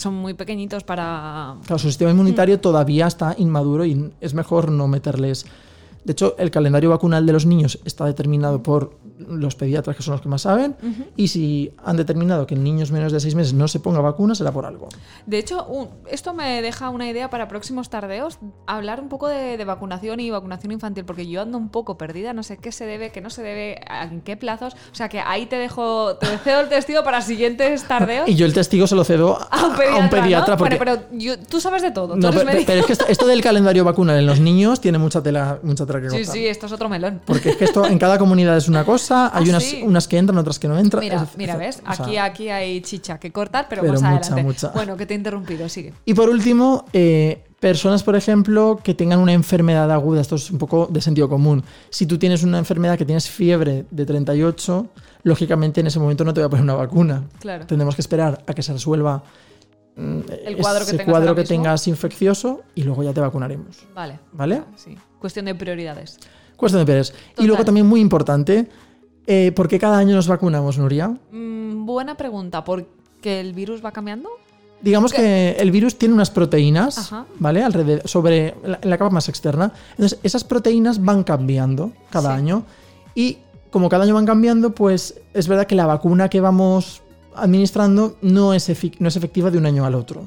Son 0.00 0.14
muy 0.14 0.32
pequeñitos 0.32 0.82
para. 0.82 1.56
Claro, 1.66 1.78
su 1.78 1.88
sistema 1.88 2.10
inmunitario 2.10 2.58
todavía 2.58 3.06
está 3.06 3.34
inmaduro 3.36 3.84
y 3.84 4.14
es 4.22 4.32
mejor 4.32 4.70
no 4.70 4.88
meterles 4.88 5.44
De 6.06 6.12
hecho, 6.12 6.36
el 6.38 6.50
calendario 6.50 6.88
vacunal 6.88 7.26
de 7.26 7.34
los 7.34 7.44
niños 7.44 7.78
está 7.84 8.06
determinado 8.06 8.62
por 8.62 8.96
los 9.28 9.54
pediatras, 9.54 9.96
que 9.96 10.02
son 10.02 10.12
los 10.12 10.20
que 10.20 10.28
más 10.28 10.42
saben, 10.42 10.76
y 11.16 11.28
si 11.28 11.72
han 11.84 11.96
determinado 11.96 12.46
que 12.46 12.54
en 12.54 12.64
niños 12.64 12.90
menos 12.92 13.12
de 13.12 13.20
seis 13.20 13.34
meses 13.34 13.52
no 13.54 13.68
se 13.68 13.80
ponga 13.80 14.00
vacuna, 14.00 14.34
será 14.34 14.52
por 14.52 14.66
algo. 14.66 14.88
De 15.26 15.38
hecho, 15.38 15.64
un- 15.66 15.88
esto 16.10 16.32
me 16.34 16.62
deja 16.62 16.88
una 16.90 17.08
idea 17.08 17.30
para 17.30 17.48
próximos 17.48 17.90
tardeos, 17.90 18.38
hablar 18.66 19.00
un 19.00 19.08
poco 19.08 19.28
de, 19.28 19.56
de 19.56 19.64
vacunación 19.64 20.20
y 20.20 20.30
vacunación 20.30 20.72
infantil, 20.72 21.04
porque 21.04 21.26
yo 21.26 21.42
ando 21.42 21.58
un 21.58 21.68
poco 21.68 21.98
perdida, 21.98 22.32
no 22.32 22.42
sé 22.42 22.56
qué 22.56 22.72
se 22.72 22.86
debe, 22.86 23.10
qué 23.12 23.20
no 23.20 23.30
se 23.30 23.42
debe, 23.42 23.80
en 24.10 24.20
qué 24.22 24.36
plazos. 24.36 24.74
O 24.92 24.94
sea 24.94 25.08
que 25.08 25.20
ahí 25.20 25.46
te 25.46 25.56
dejo, 25.56 26.16
te 26.16 26.26
cedo 26.38 26.60
el 26.60 26.68
testigo 26.68 27.02
para 27.04 27.20
siguientes 27.22 27.84
tardeos. 27.84 28.28
Y 28.28 28.34
yo 28.34 28.46
el 28.46 28.52
testigo 28.54 28.86
se 28.86 28.94
lo 28.94 29.04
cedo 29.04 29.38
a, 29.50 29.60
a 29.60 29.96
un 29.98 30.08
pediatra, 30.10 30.56
porque... 30.56 30.76
Bueno, 30.76 31.00
pero 31.08 31.18
yo- 31.18 31.38
tú 31.38 31.60
sabes 31.60 31.82
de 31.82 31.90
todo. 31.90 32.14
tú 32.14 32.20
No, 32.20 32.30
pero, 32.30 32.50
pero 32.66 32.80
es 32.80 32.86
que 32.86 32.92
esto, 32.92 33.06
esto 33.08 33.26
del 33.26 33.40
calendario 33.42 33.84
vacunal 33.84 34.18
en 34.18 34.26
los 34.26 34.40
niños 34.40 34.80
tiene 34.80 34.98
mucha 34.98 35.22
tela, 35.22 35.58
mucha 35.62 35.84
tela 35.86 36.00
que 36.00 36.10
Sí, 36.10 36.24
sí, 36.24 36.46
esto 36.46 36.66
es 36.66 36.72
otro 36.72 36.88
melón. 36.88 37.20
Porque 37.24 37.50
es 37.50 37.56
que 37.56 37.64
esto 37.64 37.86
en 37.86 37.98
cada 37.98 38.18
comunidad 38.18 38.56
es 38.56 38.68
una 38.68 38.84
cosa, 38.84 39.09
hay 39.10 39.44
Ah, 39.46 39.50
unas, 39.50 39.62
sí. 39.64 39.82
unas 39.84 40.08
que 40.08 40.18
entran, 40.18 40.38
otras 40.38 40.58
que 40.58 40.68
no 40.68 40.78
entran. 40.78 41.02
Mira, 41.02 41.26
mira, 41.36 41.52
es- 41.54 41.58
¿ves? 41.58 41.82
o 41.88 41.92
sea, 41.94 42.04
Aquí, 42.04 42.16
aquí 42.16 42.48
hay 42.48 42.80
chicha 42.80 43.18
que 43.18 43.30
cortar, 43.32 43.66
pero, 43.68 43.82
Pero 43.82 43.94
más 43.94 44.02
mucha, 44.02 44.16
adelante. 44.18 44.42
mucha. 44.42 44.68
Bueno, 44.70 44.96
que 44.96 45.06
te 45.06 45.14
he 45.14 45.16
interrumpido, 45.16 45.68
sigue. 45.68 45.92
Y 46.04 46.14
por 46.14 46.28
último, 46.28 46.84
eh, 46.92 47.44
personas, 47.60 48.02
por 48.02 48.16
ejemplo, 48.16 48.80
que 48.82 48.94
tengan 48.94 49.18
una 49.18 49.32
enfermedad 49.32 49.90
aguda, 49.92 50.20
esto 50.20 50.36
es 50.36 50.50
un 50.50 50.58
poco 50.58 50.88
de 50.90 51.00
sentido 51.00 51.28
común. 51.28 51.62
Si 51.90 52.06
tú 52.06 52.18
tienes 52.18 52.42
una 52.42 52.58
enfermedad 52.58 52.96
que 52.96 53.04
tienes 53.04 53.28
fiebre 53.28 53.84
de 53.90 54.06
38, 54.06 54.86
lógicamente 55.24 55.80
en 55.80 55.86
ese 55.88 55.98
momento 55.98 56.24
no 56.24 56.32
te 56.32 56.40
voy 56.40 56.46
a 56.46 56.50
poner 56.50 56.62
una 56.64 56.74
vacuna. 56.74 57.24
Claro. 57.38 57.66
Tendremos 57.66 57.94
que 57.94 58.00
esperar 58.00 58.42
a 58.46 58.54
que 58.54 58.62
se 58.62 58.72
resuelva 58.72 59.22
mm, 59.96 60.20
El 60.46 60.56
cuadro 60.56 60.86
que 60.86 60.92
tengas 60.92 61.06
cuadro 61.06 61.34
que 61.34 61.44
tengas 61.44 61.86
infeccioso 61.88 62.62
y 62.74 62.82
luego 62.84 63.02
ya 63.02 63.12
te 63.12 63.20
vacunaremos. 63.20 63.84
Vale. 63.94 64.18
¿Vale? 64.32 64.62
Sí. 64.76 64.96
Cuestión 65.18 65.44
de 65.44 65.54
prioridades. 65.54 66.18
Cuestión 66.56 66.80
de 66.80 66.86
Pérez. 66.86 67.12
Y 67.38 67.46
luego 67.46 67.64
también 67.64 67.86
muy 67.86 68.00
importante, 68.00 68.68
eh, 69.26 69.52
¿por 69.54 69.68
qué 69.68 69.78
cada 69.78 69.98
año 69.98 70.14
nos 70.16 70.28
vacunamos, 70.28 70.78
Nuria? 70.78 71.08
Mm, 71.32 71.84
buena 71.86 72.16
pregunta, 72.16 72.64
¿porque 72.64 73.40
el 73.40 73.52
virus 73.52 73.84
va 73.84 73.92
cambiando? 73.92 74.28
Digamos 74.82 75.12
que 75.12 75.52
el 75.58 75.70
virus 75.70 75.98
tiene 75.98 76.14
unas 76.14 76.30
proteínas, 76.30 76.96
Ajá. 76.96 77.26
¿vale? 77.38 77.62
Alrededor, 77.62 78.08
sobre 78.08 78.54
la, 78.64 78.78
en 78.80 78.88
la 78.88 78.96
capa 78.96 79.10
más 79.10 79.28
externa. 79.28 79.72
Entonces, 79.90 80.18
esas 80.22 80.42
proteínas 80.42 81.04
van 81.04 81.22
cambiando 81.22 81.92
cada 82.10 82.30
Sí. 82.34 82.38
año. 82.38 82.62
Y 83.14 83.38
como 83.70 83.90
cada 83.90 84.04
año 84.04 84.14
van 84.14 84.24
cambiando, 84.24 84.74
pues 84.74 85.20
es 85.34 85.48
verdad 85.48 85.66
que 85.66 85.74
la 85.74 85.84
vacuna 85.86 86.30
que 86.30 86.40
vamos 86.40 87.02
administrando 87.36 88.16
no 88.22 88.54
es, 88.54 88.68
no 88.98 89.08
es 89.08 89.16
efectiva 89.16 89.50
de 89.50 89.58
un 89.58 89.66
año 89.66 89.84
al 89.84 89.94
otro. 89.94 90.24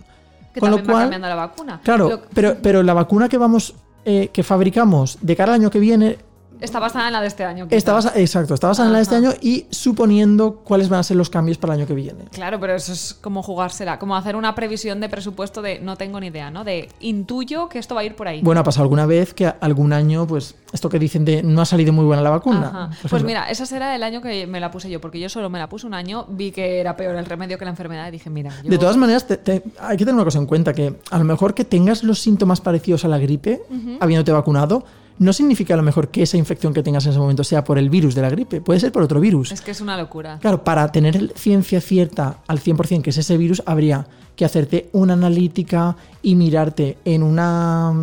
Que 0.53 0.59
Con 0.59 0.69
lo 0.69 0.75
también 0.77 0.89
va 0.89 0.93
cual- 0.93 1.03
cambiando 1.05 1.27
la 1.29 1.35
vacuna. 1.35 1.81
Claro, 1.83 2.09
Lo- 2.09 2.21
pero, 2.33 2.57
pero 2.61 2.83
la 2.83 2.93
vacuna 2.93 3.27
que 3.29 3.39
vamos, 3.39 3.73
eh, 4.05 4.29
que 4.31 4.43
fabricamos 4.43 5.17
de 5.19 5.35
cara 5.35 5.55
al 5.55 5.61
año 5.61 5.71
que 5.71 5.79
viene, 5.79 6.19
Está 6.63 6.79
basada 6.79 7.07
en 7.07 7.13
la 7.13 7.21
de 7.21 7.27
este 7.27 7.43
año. 7.43 7.65
quizá. 7.65 7.75
está 7.77 7.93
basa- 7.93 8.13
exacto, 8.15 8.53
está 8.53 8.67
basada 8.67 8.87
en 8.87 8.93
la 8.93 8.97
de 8.99 9.03
este 9.03 9.15
Ajá. 9.15 9.27
año 9.27 9.35
y 9.41 9.65
suponiendo 9.69 10.55
cuáles 10.63 10.89
van 10.89 11.01
a 11.01 11.03
ser 11.03 11.17
los 11.17 11.29
cambios 11.29 11.57
para 11.57 11.73
el 11.73 11.79
año 11.81 11.87
que 11.87 11.93
viene. 11.93 12.25
Claro, 12.31 12.59
pero 12.59 12.73
eso 12.73 12.91
es 12.93 13.13
como 13.13 13.43
jugársela, 13.43 13.99
como 13.99 14.15
hacer 14.15 14.35
una 14.35 14.55
previsión 14.55 14.99
de 14.99 15.09
presupuesto 15.09 15.61
de 15.61 15.79
no 15.79 15.97
tengo 15.97 16.19
ni 16.19 16.27
idea, 16.27 16.49
¿no? 16.49 16.63
De 16.63 16.89
intuyo 17.01 17.69
que 17.69 17.79
esto 17.79 17.93
va 17.95 18.01
a 18.01 18.03
ir 18.05 18.15
por 18.15 18.27
ahí. 18.27 18.41
Bueno, 18.41 18.61
ha 18.61 18.63
pasado 18.63 18.83
alguna 18.83 19.05
vez 19.05 19.33
que 19.33 19.45
algún 19.45 19.93
año, 19.93 20.25
pues, 20.25 20.55
esto 20.71 20.89
que 20.89 20.99
dicen 20.99 21.25
de 21.25 21.43
no 21.43 21.61
ha 21.61 21.65
salido 21.65 21.93
muy 21.93 22.05
buena 22.05 22.21
la 22.23 22.29
vacuna. 22.31 22.67
Ajá. 22.67 22.89
Pues 23.09 23.23
mira, 23.23 23.49
ese 23.49 23.65
será 23.65 23.95
el 23.95 24.01
año 24.03 24.21
que 24.21 24.47
me 24.47 24.59
la 24.59 24.71
puse 24.71 24.89
yo, 24.89 24.99
porque 25.01 25.19
yo 25.19 25.29
solo 25.29 25.49
me 25.49 25.59
la 25.59 25.69
puse 25.69 25.85
un 25.85 25.93
año, 25.93 26.25
vi 26.29 26.51
que 26.51 26.79
era 26.79 26.95
peor 26.95 27.15
el 27.15 27.25
remedio 27.25 27.57
que 27.57 27.65
la 27.65 27.71
enfermedad 27.71 28.07
y 28.07 28.11
dije, 28.11 28.29
mira, 28.29 28.51
yo... 28.63 28.69
De 28.69 28.77
todas 28.77 28.97
maneras, 28.97 29.27
te- 29.27 29.37
te- 29.37 29.63
hay 29.79 29.97
que 29.97 30.05
tener 30.05 30.15
una 30.15 30.23
cosa 30.23 30.39
en 30.39 30.45
cuenta, 30.45 30.73
que 30.73 30.95
a 31.11 31.17
lo 31.17 31.23
mejor 31.25 31.53
que 31.53 31.65
tengas 31.65 32.03
los 32.03 32.19
síntomas 32.19 32.61
parecidos 32.61 33.05
a 33.05 33.07
la 33.09 33.17
gripe, 33.19 33.61
habiéndote 33.99 34.31
vacunado, 34.31 34.83
no 35.19 35.33
significa 35.33 35.73
a 35.73 35.77
lo 35.77 35.83
mejor 35.83 36.09
que 36.09 36.23
esa 36.23 36.37
infección 36.37 36.73
que 36.73 36.83
tengas 36.83 37.05
en 37.05 37.11
ese 37.11 37.19
momento 37.19 37.43
sea 37.43 37.63
por 37.63 37.77
el 37.77 37.89
virus 37.89 38.15
de 38.15 38.21
la 38.21 38.29
gripe, 38.29 38.61
puede 38.61 38.79
ser 38.79 38.91
por 38.91 39.03
otro 39.03 39.19
virus. 39.19 39.51
Es 39.51 39.61
que 39.61 39.71
es 39.71 39.81
una 39.81 39.97
locura. 39.97 40.39
Claro, 40.41 40.63
para 40.63 40.91
tener 40.91 41.33
ciencia 41.35 41.81
cierta 41.81 42.37
al 42.47 42.59
100% 42.59 43.01
que 43.01 43.09
es 43.11 43.17
ese 43.17 43.37
virus, 43.37 43.61
habría 43.65 44.07
que 44.35 44.45
hacerte 44.45 44.89
una 44.93 45.13
analítica 45.13 45.95
y 46.21 46.35
mirarte 46.35 46.97
en 47.05 47.23
una, 47.23 47.93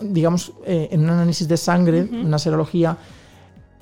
digamos, 0.00 0.52
eh, 0.64 0.88
en 0.92 1.00
un 1.00 1.10
análisis 1.10 1.48
de 1.48 1.56
sangre, 1.56 2.02
una 2.02 2.38
serología, 2.38 2.96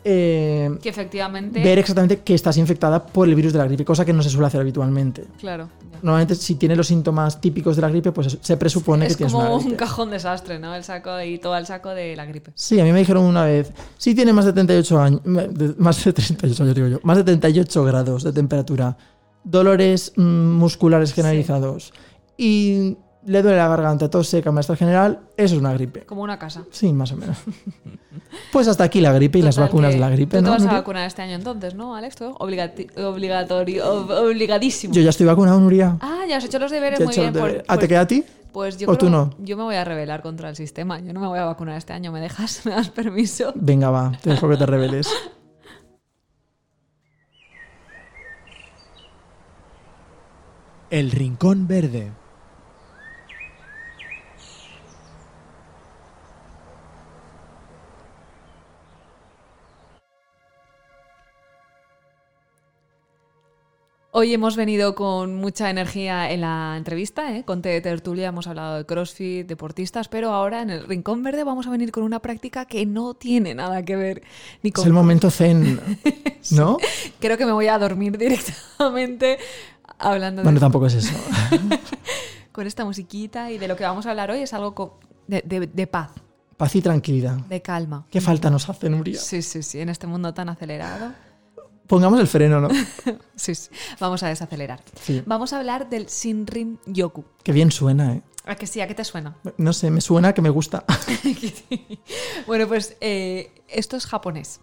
eh, 0.08 0.70
Que 0.80 0.88
efectivamente... 0.88 1.62
ver 1.62 1.78
exactamente 1.78 2.20
que 2.20 2.34
estás 2.34 2.56
infectada 2.58 3.04
por 3.04 3.28
el 3.28 3.34
virus 3.34 3.52
de 3.52 3.58
la 3.58 3.64
gripe, 3.64 3.84
cosa 3.84 4.04
que 4.04 4.12
no 4.12 4.22
se 4.22 4.30
suele 4.30 4.46
hacer 4.46 4.60
habitualmente. 4.60 5.24
Claro. 5.40 5.68
Normalmente, 6.02 6.36
si 6.36 6.54
tienes 6.54 6.78
los 6.78 6.86
síntomas 6.86 7.40
típicos 7.40 7.74
de 7.74 7.82
la 7.82 7.88
gripe, 7.88 8.12
pues 8.12 8.38
se 8.40 8.56
presupone 8.56 9.06
que 9.06 9.12
Es 9.12 9.16
tienes 9.16 9.32
como 9.32 9.56
una 9.56 9.64
un 9.64 9.74
cajón 9.74 10.10
desastre, 10.10 10.60
¿no? 10.60 10.74
El 10.74 10.84
saco 10.84 11.20
y 11.20 11.38
todo 11.38 11.56
el 11.56 11.66
saco 11.66 11.90
de 11.90 12.14
la 12.14 12.24
gripe. 12.24 12.52
Sí, 12.54 12.78
a 12.78 12.84
mí 12.84 12.92
me 12.92 13.00
dijeron 13.00 13.24
una 13.24 13.44
vez, 13.44 13.72
si 13.98 14.14
tiene 14.14 14.32
más 14.32 14.44
de 14.44 14.52
38 14.52 15.00
años, 15.00 15.20
más 15.78 16.04
de 16.04 16.12
38 16.12 16.62
años 16.62 16.74
digo 16.74 16.86
yo, 16.86 17.00
más 17.02 17.16
de 17.16 17.24
38 17.24 17.84
grados 17.84 18.22
de 18.22 18.32
temperatura, 18.32 18.96
dolores 19.42 20.12
mm, 20.14 20.22
musculares 20.22 21.12
generalizados 21.12 21.92
y 22.36 22.96
le 23.26 23.42
duele 23.42 23.58
la 23.58 23.68
garganta, 23.68 24.08
tos 24.08 24.28
seca, 24.28 24.50
malestar 24.52 24.76
general, 24.76 25.20
eso 25.36 25.54
es 25.54 25.60
una 25.60 25.72
gripe. 25.72 26.06
Como 26.06 26.22
una 26.22 26.38
casa. 26.38 26.64
Sí, 26.70 26.92
más 26.92 27.12
o 27.12 27.16
menos. 27.16 27.36
Pues 28.50 28.66
hasta 28.66 28.82
aquí 28.84 29.00
la 29.00 29.12
gripe 29.12 29.38
y 29.38 29.42
las 29.42 29.58
vacunas 29.58 29.92
de 29.92 30.00
la 30.00 30.08
gripe, 30.08 30.38
Tú 30.38 30.42
te 30.42 30.46
¿no? 30.46 30.50
vas 30.52 30.60
a 30.62 30.64
Nuria? 30.64 30.78
vacunar 30.78 31.06
este 31.06 31.22
año 31.22 31.34
entonces, 31.34 31.74
¿no, 31.74 31.94
Alex? 31.94 32.16
¿Tú? 32.16 32.24
Obligati- 32.38 32.90
obligatorio, 32.98 33.84
ob- 33.84 34.10
obligadísimo. 34.30 34.94
Yo 34.94 35.02
ya 35.02 35.10
estoy 35.10 35.26
vacunado, 35.26 35.60
Nuria. 35.60 35.96
Ah, 36.00 36.24
ya 36.28 36.38
has 36.38 36.44
hecho 36.44 36.58
los 36.58 36.70
deberes 36.70 36.98
Ya 36.98 37.04
muy 37.04 37.14
bien. 37.14 37.32
por-. 37.32 37.64
¿Ah, 37.68 37.76
te 37.76 37.86
queda 37.86 38.00
a 38.00 38.06
ti? 38.06 38.24
Pues 38.52 38.78
yo 38.78 38.86
¿O 38.88 38.96
creo, 38.96 38.98
tú 38.98 39.10
no? 39.10 39.30
yo 39.38 39.56
me 39.56 39.64
voy 39.64 39.74
a 39.76 39.84
rebelar 39.84 40.22
contra 40.22 40.48
el 40.48 40.56
sistema. 40.56 40.98
Yo 41.00 41.12
no 41.12 41.20
me 41.20 41.26
voy 41.26 41.38
a 41.38 41.44
vacunar 41.44 41.76
este 41.76 41.92
año. 41.92 42.10
¿Me 42.10 42.20
dejas? 42.20 42.62
¿Me 42.64 42.72
das 42.72 42.88
permiso? 42.88 43.52
Venga, 43.54 43.90
va, 43.90 44.12
te 44.22 44.30
dejo 44.30 44.48
que 44.48 44.56
te 44.56 44.66
reveles. 44.66 45.08
El 50.90 51.10
Rincón 51.10 51.66
Verde. 51.66 52.12
Hoy 64.18 64.32
hemos 64.32 64.56
venido 64.56 64.94
con 64.94 65.34
mucha 65.34 65.68
energía 65.68 66.30
en 66.30 66.40
la 66.40 66.76
entrevista, 66.78 67.36
¿eh? 67.36 67.44
con 67.44 67.60
T 67.60 67.68
de 67.68 67.82
Tertulia 67.82 68.28
hemos 68.28 68.46
hablado 68.46 68.76
de 68.78 68.86
CrossFit, 68.86 69.46
deportistas, 69.46 70.08
pero 70.08 70.32
ahora 70.32 70.62
en 70.62 70.70
el 70.70 70.86
Rincón 70.86 71.22
Verde 71.22 71.44
vamos 71.44 71.66
a 71.66 71.70
venir 71.70 71.92
con 71.92 72.02
una 72.02 72.20
práctica 72.20 72.64
que 72.64 72.86
no 72.86 73.12
tiene 73.12 73.54
nada 73.54 73.84
que 73.84 73.94
ver 73.94 74.22
ni 74.62 74.68
Es 74.68 74.74
con... 74.74 74.86
el 74.86 74.94
momento 74.94 75.30
zen, 75.30 75.78
¿no? 76.52 76.78
Creo 77.20 77.36
que 77.36 77.44
me 77.44 77.52
voy 77.52 77.66
a 77.66 77.78
dormir 77.78 78.16
directamente 78.18 79.36
hablando 79.98 80.40
de 80.40 80.44
Bueno, 80.44 80.60
tampoco 80.60 80.86
es 80.86 80.94
eso. 80.94 81.12
con 82.52 82.66
esta 82.66 82.86
musiquita 82.86 83.50
y 83.52 83.58
de 83.58 83.68
lo 83.68 83.76
que 83.76 83.84
vamos 83.84 84.06
a 84.06 84.10
hablar 84.12 84.30
hoy 84.30 84.40
es 84.40 84.54
algo 84.54 84.98
de, 85.26 85.42
de- 85.44 85.66
de 85.66 85.86
paz, 85.86 86.12
Paz 86.56 86.74
y 86.74 86.80
tranquilidad. 86.80 87.34
de 87.36 87.60
calma. 87.60 88.06
¿Qué 88.10 88.22
falta 88.22 88.48
nos 88.48 88.66
hace, 88.70 88.88
Nuria? 88.88 89.20
Sí, 89.20 89.42
sí, 89.42 89.62
sí, 89.62 89.78
en 89.78 89.90
este 89.90 90.06
mundo 90.06 90.32
tan 90.32 90.48
acelerado. 90.48 91.12
Pongamos 91.86 92.20
el 92.20 92.26
freno, 92.26 92.60
¿no? 92.60 92.68
Sí, 93.36 93.54
sí. 93.54 93.70
Vamos 94.00 94.22
a 94.22 94.28
desacelerar. 94.28 94.82
Sí. 95.00 95.22
Vamos 95.26 95.52
a 95.52 95.58
hablar 95.58 95.88
del 95.90 96.06
Shinrin 96.06 96.78
Yoku. 96.86 97.24
Qué 97.42 97.52
bien 97.52 97.70
suena, 97.70 98.14
¿eh? 98.14 98.22
¿A 98.46 98.54
que 98.54 98.66
sí? 98.66 98.80
¿A 98.80 98.86
qué 98.88 98.94
te 98.94 99.04
suena? 99.04 99.36
No 99.58 99.72
sé, 99.72 99.90
me 99.90 100.00
suena 100.00 100.32
que 100.32 100.40
me 100.40 100.50
gusta. 100.50 100.84
bueno, 102.46 102.66
pues 102.68 102.96
eh, 103.00 103.50
esto 103.68 103.96
es 103.96 104.06
japonés. 104.06 104.60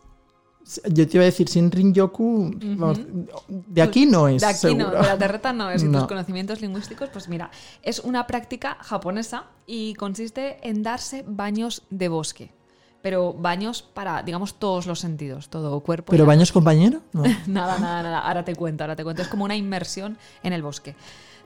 Yo 0.89 1.05
te 1.07 1.17
iba 1.17 1.23
a 1.23 1.25
decir, 1.25 1.47
Shinrin 1.49 1.93
Yoku, 1.93 2.51
vamos, 2.77 3.01
de 3.49 3.81
aquí 3.81 4.05
no 4.05 4.29
es. 4.29 4.41
De 4.41 4.47
aquí 4.47 4.59
seguro. 4.59 4.91
no, 4.91 5.01
de 5.01 5.07
la 5.07 5.17
terreta 5.17 5.51
no 5.51 5.69
es. 5.69 5.81
Y 5.83 5.85
tus 5.87 5.93
No. 5.93 6.07
conocimientos 6.07 6.61
lingüísticos, 6.61 7.09
pues 7.09 7.27
mira, 7.27 7.51
es 7.81 7.99
una 7.99 8.25
práctica 8.27 8.77
japonesa 8.79 9.47
y 9.67 9.93
consiste 9.95 10.65
en 10.67 10.81
darse 10.81 11.25
baños 11.27 11.83
de 11.89 12.07
bosque. 12.07 12.53
Pero 13.03 13.33
baños 13.33 13.81
para, 13.83 14.23
digamos, 14.23 14.55
todos 14.55 14.87
los 14.87 14.99
sentidos, 14.99 15.49
todo 15.49 15.81
cuerpo. 15.81 16.09
¿Pero 16.11 16.25
baños 16.25 16.51
compañero? 16.51 17.01
No. 17.13 17.23
Nada, 17.45 17.77
nada, 17.77 18.01
nada. 18.01 18.19
Ahora 18.19 18.43
te 18.43 18.55
cuento, 18.55 18.83
ahora 18.85 18.95
te 18.95 19.03
cuento. 19.03 19.21
Es 19.21 19.27
como 19.27 19.43
una 19.43 19.55
inmersión 19.55 20.17
en 20.41 20.53
el 20.53 20.63
bosque. 20.63 20.95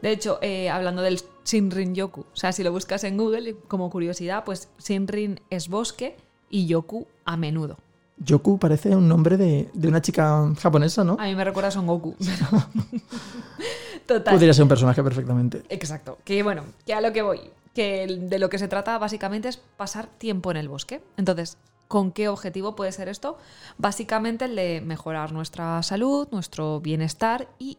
De 0.01 0.11
hecho, 0.11 0.37
eh, 0.43 0.69
hablando 0.69 1.01
del 1.01 1.19
Shinrin 1.43 1.95
Yoku, 1.95 2.21
o 2.21 2.35
sea, 2.35 2.51
si 2.51 2.63
lo 2.63 2.71
buscas 2.71 3.03
en 3.03 3.17
Google, 3.17 3.55
como 3.67 3.89
curiosidad, 3.89 4.43
pues 4.45 4.69
Shinrin 4.79 5.39
es 5.49 5.67
bosque 5.67 6.15
y 6.51 6.67
Yoku 6.67 7.07
a 7.25 7.35
menudo. 7.35 7.77
Yoku 8.17 8.59
parece 8.59 8.95
un 8.95 9.07
nombre 9.07 9.35
de, 9.37 9.69
de 9.73 9.87
una 9.87 10.01
chica 10.01 10.53
japonesa, 10.61 11.03
¿no? 11.03 11.17
A 11.19 11.25
mí 11.25 11.35
me 11.35 11.43
recuerda 11.43 11.69
a 11.69 11.71
Son 11.71 11.87
Goku. 11.87 12.15
Total. 14.05 14.35
Podría 14.35 14.53
ser 14.53 14.63
un 14.63 14.69
personaje 14.69 15.03
perfectamente. 15.03 15.63
Exacto. 15.69 16.19
Que 16.23 16.43
bueno, 16.43 16.63
que 16.85 16.93
a 16.93 17.01
lo 17.01 17.11
que 17.11 17.23
voy. 17.23 17.41
Que 17.77 18.07
de 18.07 18.39
lo 18.39 18.49
que 18.49 18.57
se 18.57 18.67
trata 18.67 18.97
básicamente 18.97 19.49
es 19.49 19.57
pasar 19.57 20.07
tiempo 20.07 20.49
en 20.49 20.57
el 20.57 20.67
bosque. 20.67 21.03
Entonces, 21.15 21.59
¿con 21.87 22.11
qué 22.11 22.27
objetivo 22.27 22.75
puede 22.75 22.91
ser 22.91 23.07
esto? 23.07 23.37
Básicamente 23.77 24.45
el 24.45 24.55
de 24.55 24.81
mejorar 24.81 25.31
nuestra 25.31 25.83
salud, 25.83 26.27
nuestro 26.31 26.81
bienestar 26.81 27.47
y 27.59 27.77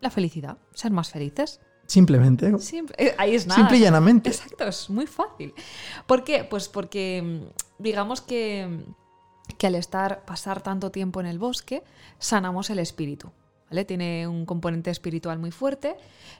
la 0.00 0.10
felicidad. 0.10 0.58
Ser 0.74 0.92
más 0.92 1.10
felices. 1.10 1.60
Simplemente. 1.88 2.52
Eh, 2.98 3.16
ahí 3.18 3.34
es 3.34 3.48
nada. 3.48 3.58
Simple 3.58 3.78
y 3.78 3.80
llanamente. 3.80 4.30
Exacto, 4.30 4.62
es 4.68 4.88
muy 4.88 5.08
fácil. 5.08 5.52
¿Por 6.06 6.22
qué? 6.22 6.44
Pues 6.44 6.68
porque 6.68 7.20
mm, 7.20 7.82
digamos 7.82 8.20
que, 8.20 8.84
que 9.58 9.66
al 9.66 9.74
estar, 9.74 10.24
pasar 10.24 10.62
tanto 10.62 10.92
tiempo 10.92 11.18
en 11.18 11.26
el 11.26 11.40
bosque, 11.40 11.82
sanamos 12.20 12.70
el 12.70 12.78
espíritu. 12.78 13.32
¿vale? 13.68 13.84
Tiene 13.84 14.28
un 14.28 14.46
componente 14.46 14.92
espiritual 14.92 15.40
muy 15.40 15.50
fuerte 15.50 15.96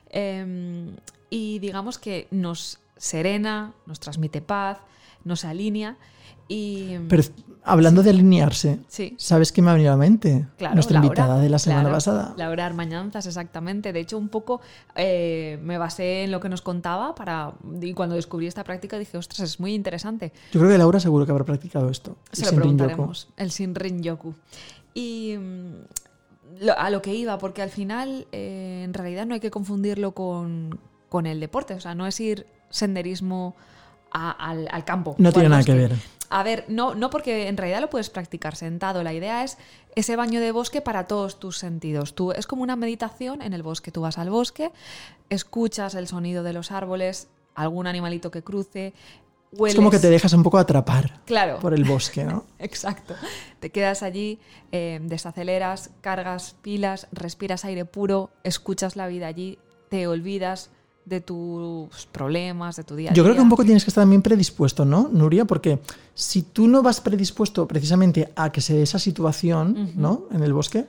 eh, 0.09 0.95
y 1.29 1.59
digamos 1.59 1.97
que 1.97 2.29
nos 2.31 2.79
serena, 2.97 3.73
nos 3.85 3.99
transmite 3.99 4.41
paz, 4.41 4.79
nos 5.23 5.45
alinea 5.45 5.97
y... 6.47 6.97
Pero 7.07 7.23
hablando 7.63 8.03
de 8.03 8.09
alinearse, 8.09 8.79
Sí. 8.89 9.15
¿sabes 9.17 9.51
qué 9.53 9.61
me 9.61 9.69
ha 9.69 9.73
venido 9.73 9.91
a 9.91 9.95
la 9.95 9.97
mente? 9.99 10.45
Claro, 10.57 10.75
Nuestra 10.75 10.95
Laura, 10.95 11.07
invitada 11.07 11.39
de 11.39 11.49
la 11.49 11.57
semana 11.59 11.83
claro, 11.83 11.95
pasada. 11.95 12.33
Laura 12.37 12.65
Armañanzas, 12.65 13.25
exactamente. 13.25 13.93
De 13.93 14.01
hecho, 14.01 14.17
un 14.17 14.27
poco 14.27 14.59
eh, 14.95 15.57
me 15.63 15.77
basé 15.77 16.25
en 16.25 16.31
lo 16.31 16.41
que 16.41 16.49
nos 16.49 16.61
contaba 16.61 17.15
para 17.15 17.53
y 17.81 17.93
cuando 17.93 18.15
descubrí 18.15 18.47
esta 18.47 18.65
práctica 18.65 18.99
dije, 18.99 19.17
ostras, 19.17 19.39
es 19.39 19.59
muy 19.61 19.73
interesante. 19.73 20.33
Yo 20.51 20.59
creo 20.59 20.71
que 20.71 20.77
Laura 20.77 20.99
seguro 20.99 21.25
que 21.25 21.31
habrá 21.31 21.45
practicado 21.45 21.89
esto. 21.89 22.17
Se 22.33 22.43
el 22.43 22.51
lo 22.51 22.55
preguntaremos. 22.57 23.29
El 23.37 23.49
Shinrin 23.49 24.03
Yoku. 24.03 24.35
Y 24.93 25.35
mm, 25.39 25.71
lo- 26.65 26.77
a 26.77 26.89
lo 26.89 27.01
que 27.01 27.15
iba, 27.15 27.37
porque 27.37 27.61
al 27.61 27.69
final 27.69 28.27
eh, 28.33 28.81
en 28.83 28.93
realidad 28.93 29.25
no 29.25 29.33
hay 29.35 29.39
que 29.39 29.49
confundirlo 29.51 30.11
con, 30.13 30.77
con 31.07 31.25
el 31.25 31.39
deporte. 31.39 31.73
O 31.73 31.79
sea, 31.79 31.95
no 31.95 32.05
es 32.05 32.19
ir 32.19 32.45
senderismo 32.73 33.55
a- 34.11 34.31
al, 34.31 34.67
al 34.71 34.83
campo. 34.85 35.15
No 35.17 35.31
tiene 35.31 35.49
nada 35.49 35.63
que 35.63 35.73
ver. 35.73 35.93
A 36.29 36.41
ver, 36.41 36.65
no, 36.67 36.95
no 36.95 37.09
porque 37.11 37.47
en 37.47 37.57
realidad 37.57 37.79
lo 37.81 37.89
puedes 37.91 38.09
practicar 38.09 38.55
sentado. 38.55 39.03
La 39.03 39.13
idea 39.13 39.43
es 39.43 39.57
ese 39.95 40.15
baño 40.15 40.39
de 40.41 40.51
bosque 40.51 40.81
para 40.81 41.05
todos 41.05 41.39
tus 41.39 41.59
sentidos. 41.59 42.15
Tú, 42.15 42.31
es 42.31 42.47
como 42.47 42.63
una 42.63 42.75
meditación 42.75 43.41
en 43.43 43.53
el 43.53 43.61
bosque. 43.61 43.91
Tú 43.91 44.01
vas 44.01 44.17
al 44.17 44.31
bosque, 44.31 44.71
escuchas 45.29 45.95
el 45.95 46.07
sonido 46.07 46.41
de 46.43 46.53
los 46.53 46.71
árboles, 46.71 47.27
algún 47.55 47.85
animalito 47.87 48.31
que 48.31 48.41
cruce. 48.43 48.93
Es 49.67 49.75
como 49.75 49.91
que 49.91 49.99
te 49.99 50.09
dejas 50.09 50.33
un 50.33 50.41
poco 50.41 50.57
atrapar 50.57 51.21
Claro. 51.25 51.59
por 51.59 51.75
el 51.75 51.83
bosque, 51.83 52.23
¿no? 52.23 52.45
Exacto. 52.59 53.13
Te 53.59 53.69
quedas 53.69 54.01
allí, 54.01 54.39
eh, 54.71 54.99
desaceleras, 55.03 55.91
cargas 56.01 56.55
pilas, 56.63 57.07
respiras 57.11 57.63
aire 57.63 57.85
puro, 57.85 58.31
escuchas 58.43 58.95
la 58.95 59.05
vida 59.05 59.27
allí, 59.27 59.59
te 59.89 60.07
olvidas 60.07 60.71
de 61.05 61.21
tus 61.21 62.05
problemas, 62.11 62.75
de 62.75 62.83
tu 62.83 62.95
día 62.95 63.11
a 63.11 63.13
Yo 63.13 63.23
creo 63.23 63.35
que 63.35 63.41
un 63.41 63.49
poco 63.49 63.65
tienes 63.65 63.83
que 63.83 63.89
estar 63.89 64.03
también 64.03 64.21
predispuesto, 64.21 64.85
¿no, 64.85 65.09
Nuria? 65.11 65.45
Porque 65.45 65.79
si 66.13 66.43
tú 66.43 66.67
no 66.67 66.81
vas 66.81 67.01
predispuesto 67.01 67.67
precisamente 67.67 68.31
a 68.35 68.51
que 68.51 68.61
se 68.61 68.73
dé 68.73 68.83
esa 68.83 68.99
situación, 68.99 69.91
¿no? 69.95 70.23
En 70.31 70.43
el 70.43 70.53
bosque, 70.53 70.85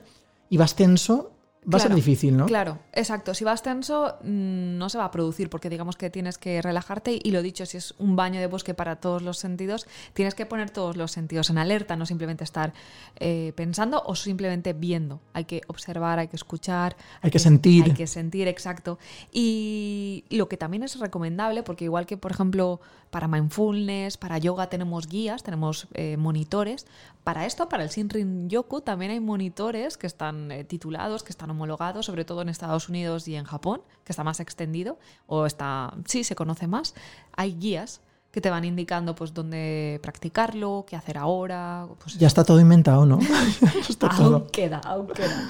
y 0.49 0.57
vas 0.57 0.75
tenso, 0.75 1.31
va 1.71 1.77
a 1.77 1.81
ser 1.81 1.95
difícil, 1.95 2.37
¿no? 2.37 2.45
Claro, 2.45 2.79
exacto. 2.93 3.33
Si 3.33 3.43
vas 3.43 3.63
tenso, 3.63 4.15
mm, 4.21 4.77
no 4.77 4.89
se 4.89 4.97
va 4.97 5.05
a 5.05 5.11
producir 5.11 5.49
porque 5.49 5.69
digamos 5.69 5.95
que 5.95 6.09
tienes 6.09 6.37
que 6.37 6.61
relajarte 6.61 7.19
y 7.21 7.31
lo 7.31 7.41
dicho, 7.41 7.65
si 7.65 7.77
es 7.77 7.95
un 7.97 8.15
baño 8.15 8.39
de 8.39 8.47
bosque 8.47 8.73
para 8.73 8.97
todos 8.97 9.21
los 9.21 9.37
sentidos, 9.37 9.87
tienes 10.13 10.35
que 10.35 10.45
poner 10.45 10.69
todos 10.69 10.97
los 10.97 11.11
sentidos 11.11 11.49
en 11.49 11.57
alerta, 11.57 11.95
no 11.95 12.05
simplemente 12.05 12.43
estar 12.43 12.73
eh, 13.17 13.53
pensando 13.55 14.03
o 14.05 14.15
simplemente 14.15 14.73
viendo. 14.73 15.21
Hay 15.33 15.45
que 15.45 15.61
observar, 15.67 16.19
hay 16.19 16.27
que 16.27 16.35
escuchar. 16.35 16.95
Hay 17.21 17.31
que 17.31 17.39
sentir. 17.39 17.85
Hay 17.85 17.93
que 17.93 18.07
sentir, 18.07 18.47
exacto. 18.47 18.99
Y 19.31 20.25
lo 20.29 20.47
que 20.47 20.57
también 20.57 20.83
es 20.83 20.99
recomendable, 20.99 21.63
porque 21.63 21.85
igual 21.85 22.05
que 22.05 22.17
por 22.17 22.31
ejemplo 22.31 22.79
para 23.09 23.27
mindfulness, 23.27 24.17
para 24.17 24.37
yoga 24.37 24.67
tenemos 24.67 25.07
guías, 25.07 25.41
tenemos 25.41 25.87
eh, 25.93 26.17
monitores, 26.17 26.85
para 27.25 27.47
esto, 27.47 27.67
para 27.69 27.83
el 27.83 27.89
Shinrin 27.89 28.49
Yoku, 28.49 28.81
también 28.81 29.09
hay 29.09 29.19
monitores 29.19 29.97
que 29.97 30.05
están 30.05 30.51
eh, 30.51 30.63
titulados, 30.63 31.23
que 31.23 31.31
están 31.31 31.49
homologados, 31.55 32.05
sobre 32.05 32.25
todo 32.25 32.41
en 32.41 32.49
Estados 32.49 32.89
Unidos 32.89 33.27
y 33.27 33.35
en 33.35 33.45
Japón, 33.45 33.81
que 34.03 34.11
está 34.11 34.23
más 34.23 34.39
extendido, 34.39 34.99
o 35.25 35.45
está, 35.45 35.93
sí, 36.05 36.23
se 36.23 36.35
conoce 36.35 36.67
más. 36.67 36.93
Hay 37.35 37.55
guías 37.55 38.01
que 38.31 38.41
te 38.41 38.49
van 38.49 38.65
indicando 38.65 39.15
pues 39.15 39.33
dónde 39.33 39.99
practicarlo, 40.03 40.85
qué 40.87 40.97
hacer 40.97 41.17
ahora. 41.17 41.87
Pues, 42.03 42.17
Ya 42.17 42.27
está 42.27 42.43
todo 42.43 42.59
inventado, 42.59 43.05
¿no? 43.05 43.19
está 43.89 44.07
aún 44.07 44.17
todo. 44.17 44.47
queda, 44.51 44.81
aún 44.83 45.07
queda. 45.07 45.49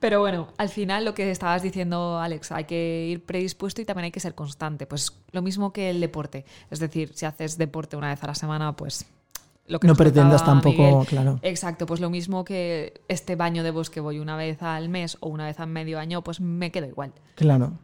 Pero 0.00 0.20
bueno, 0.20 0.48
al 0.58 0.68
final 0.68 1.06
lo 1.06 1.14
que 1.14 1.30
estabas 1.30 1.62
diciendo, 1.62 2.18
Alex, 2.18 2.52
hay 2.52 2.64
que 2.64 3.06
ir 3.06 3.24
predispuesto 3.24 3.80
y 3.80 3.86
también 3.86 4.04
hay 4.04 4.10
que 4.10 4.20
ser 4.20 4.34
constante. 4.34 4.86
Pues 4.86 5.12
lo 5.32 5.40
mismo 5.40 5.72
que 5.72 5.88
el 5.88 6.00
deporte. 6.00 6.44
Es 6.70 6.78
decir, 6.78 7.12
si 7.14 7.24
haces 7.24 7.56
deporte 7.56 7.96
una 7.96 8.10
vez 8.10 8.22
a 8.22 8.26
la 8.26 8.34
semana, 8.34 8.76
pues 8.76 9.06
lo 9.68 9.80
que 9.80 9.86
No 9.88 9.94
pretendas 9.94 10.44
tampoco, 10.44 10.82
Miguel. 10.82 11.06
claro. 11.06 11.38
Exacto, 11.42 11.86
pues 11.86 12.00
lo 12.00 12.10
mismo 12.10 12.44
que 12.44 13.00
este 13.08 13.36
baño 13.36 13.62
de 13.62 13.70
bosque 13.70 14.00
voy 14.00 14.18
una 14.18 14.36
vez 14.36 14.62
al 14.62 14.88
mes 14.88 15.16
o 15.20 15.28
una 15.28 15.46
vez 15.46 15.58
al 15.60 15.68
medio 15.68 15.98
año, 15.98 16.22
pues 16.22 16.40
me 16.40 16.70
quedo 16.70 16.86
igual. 16.86 17.12
Claro. 17.34 17.78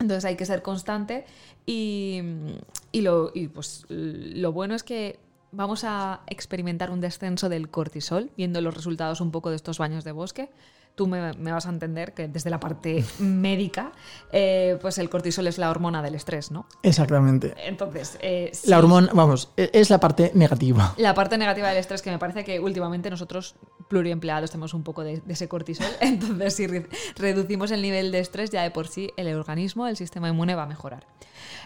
Entonces 0.00 0.24
hay 0.24 0.36
que 0.36 0.46
ser 0.46 0.62
constante 0.62 1.24
y, 1.66 2.22
y 2.92 3.00
lo, 3.00 3.32
y 3.34 3.48
pues 3.48 3.84
lo 3.88 4.52
bueno 4.52 4.74
es 4.74 4.82
que 4.82 5.18
vamos 5.50 5.84
a 5.84 6.20
experimentar 6.28 6.90
un 6.90 7.00
descenso 7.00 7.48
del 7.48 7.68
cortisol, 7.68 8.30
viendo 8.36 8.60
los 8.60 8.74
resultados 8.74 9.20
un 9.20 9.30
poco 9.30 9.50
de 9.50 9.56
estos 9.56 9.78
baños 9.78 10.04
de 10.04 10.12
bosque. 10.12 10.50
Tú 10.98 11.06
me, 11.06 11.32
me 11.34 11.52
vas 11.52 11.64
a 11.64 11.68
entender 11.68 12.12
que 12.12 12.26
desde 12.26 12.50
la 12.50 12.58
parte 12.58 13.04
médica, 13.20 13.92
eh, 14.32 14.76
pues 14.82 14.98
el 14.98 15.08
cortisol 15.08 15.46
es 15.46 15.56
la 15.56 15.70
hormona 15.70 16.02
del 16.02 16.16
estrés, 16.16 16.50
¿no? 16.50 16.66
Exactamente. 16.82 17.54
Entonces, 17.64 18.18
eh, 18.20 18.50
La 18.64 18.78
hormona, 18.80 19.10
vamos, 19.14 19.52
e- 19.56 19.70
es 19.72 19.90
la 19.90 20.00
parte 20.00 20.32
negativa. 20.34 20.94
la 20.96 21.14
parte 21.14 21.38
negativa 21.38 21.68
del 21.68 21.76
estrés, 21.78 22.02
que 22.02 22.10
me 22.10 22.18
parece 22.18 22.42
que 22.42 22.58
últimamente 22.58 23.10
nosotros 23.10 23.54
pluriempleados 23.86 24.50
tenemos 24.50 24.74
un 24.74 24.82
poco 24.82 25.04
de, 25.04 25.20
de 25.20 25.32
ese 25.34 25.46
cortisol. 25.46 25.86
Entonces, 26.00 26.54
si 26.56 26.66
re- 26.66 26.88
reducimos 27.14 27.70
el 27.70 27.80
nivel 27.80 28.10
de 28.10 28.18
estrés, 28.18 28.50
ya 28.50 28.62
de 28.64 28.72
por 28.72 28.88
sí 28.88 29.10
el 29.16 29.32
organismo, 29.36 29.86
el 29.86 29.96
sistema 29.96 30.28
inmune 30.28 30.56
va 30.56 30.64
a 30.64 30.66
mejorar. 30.66 31.06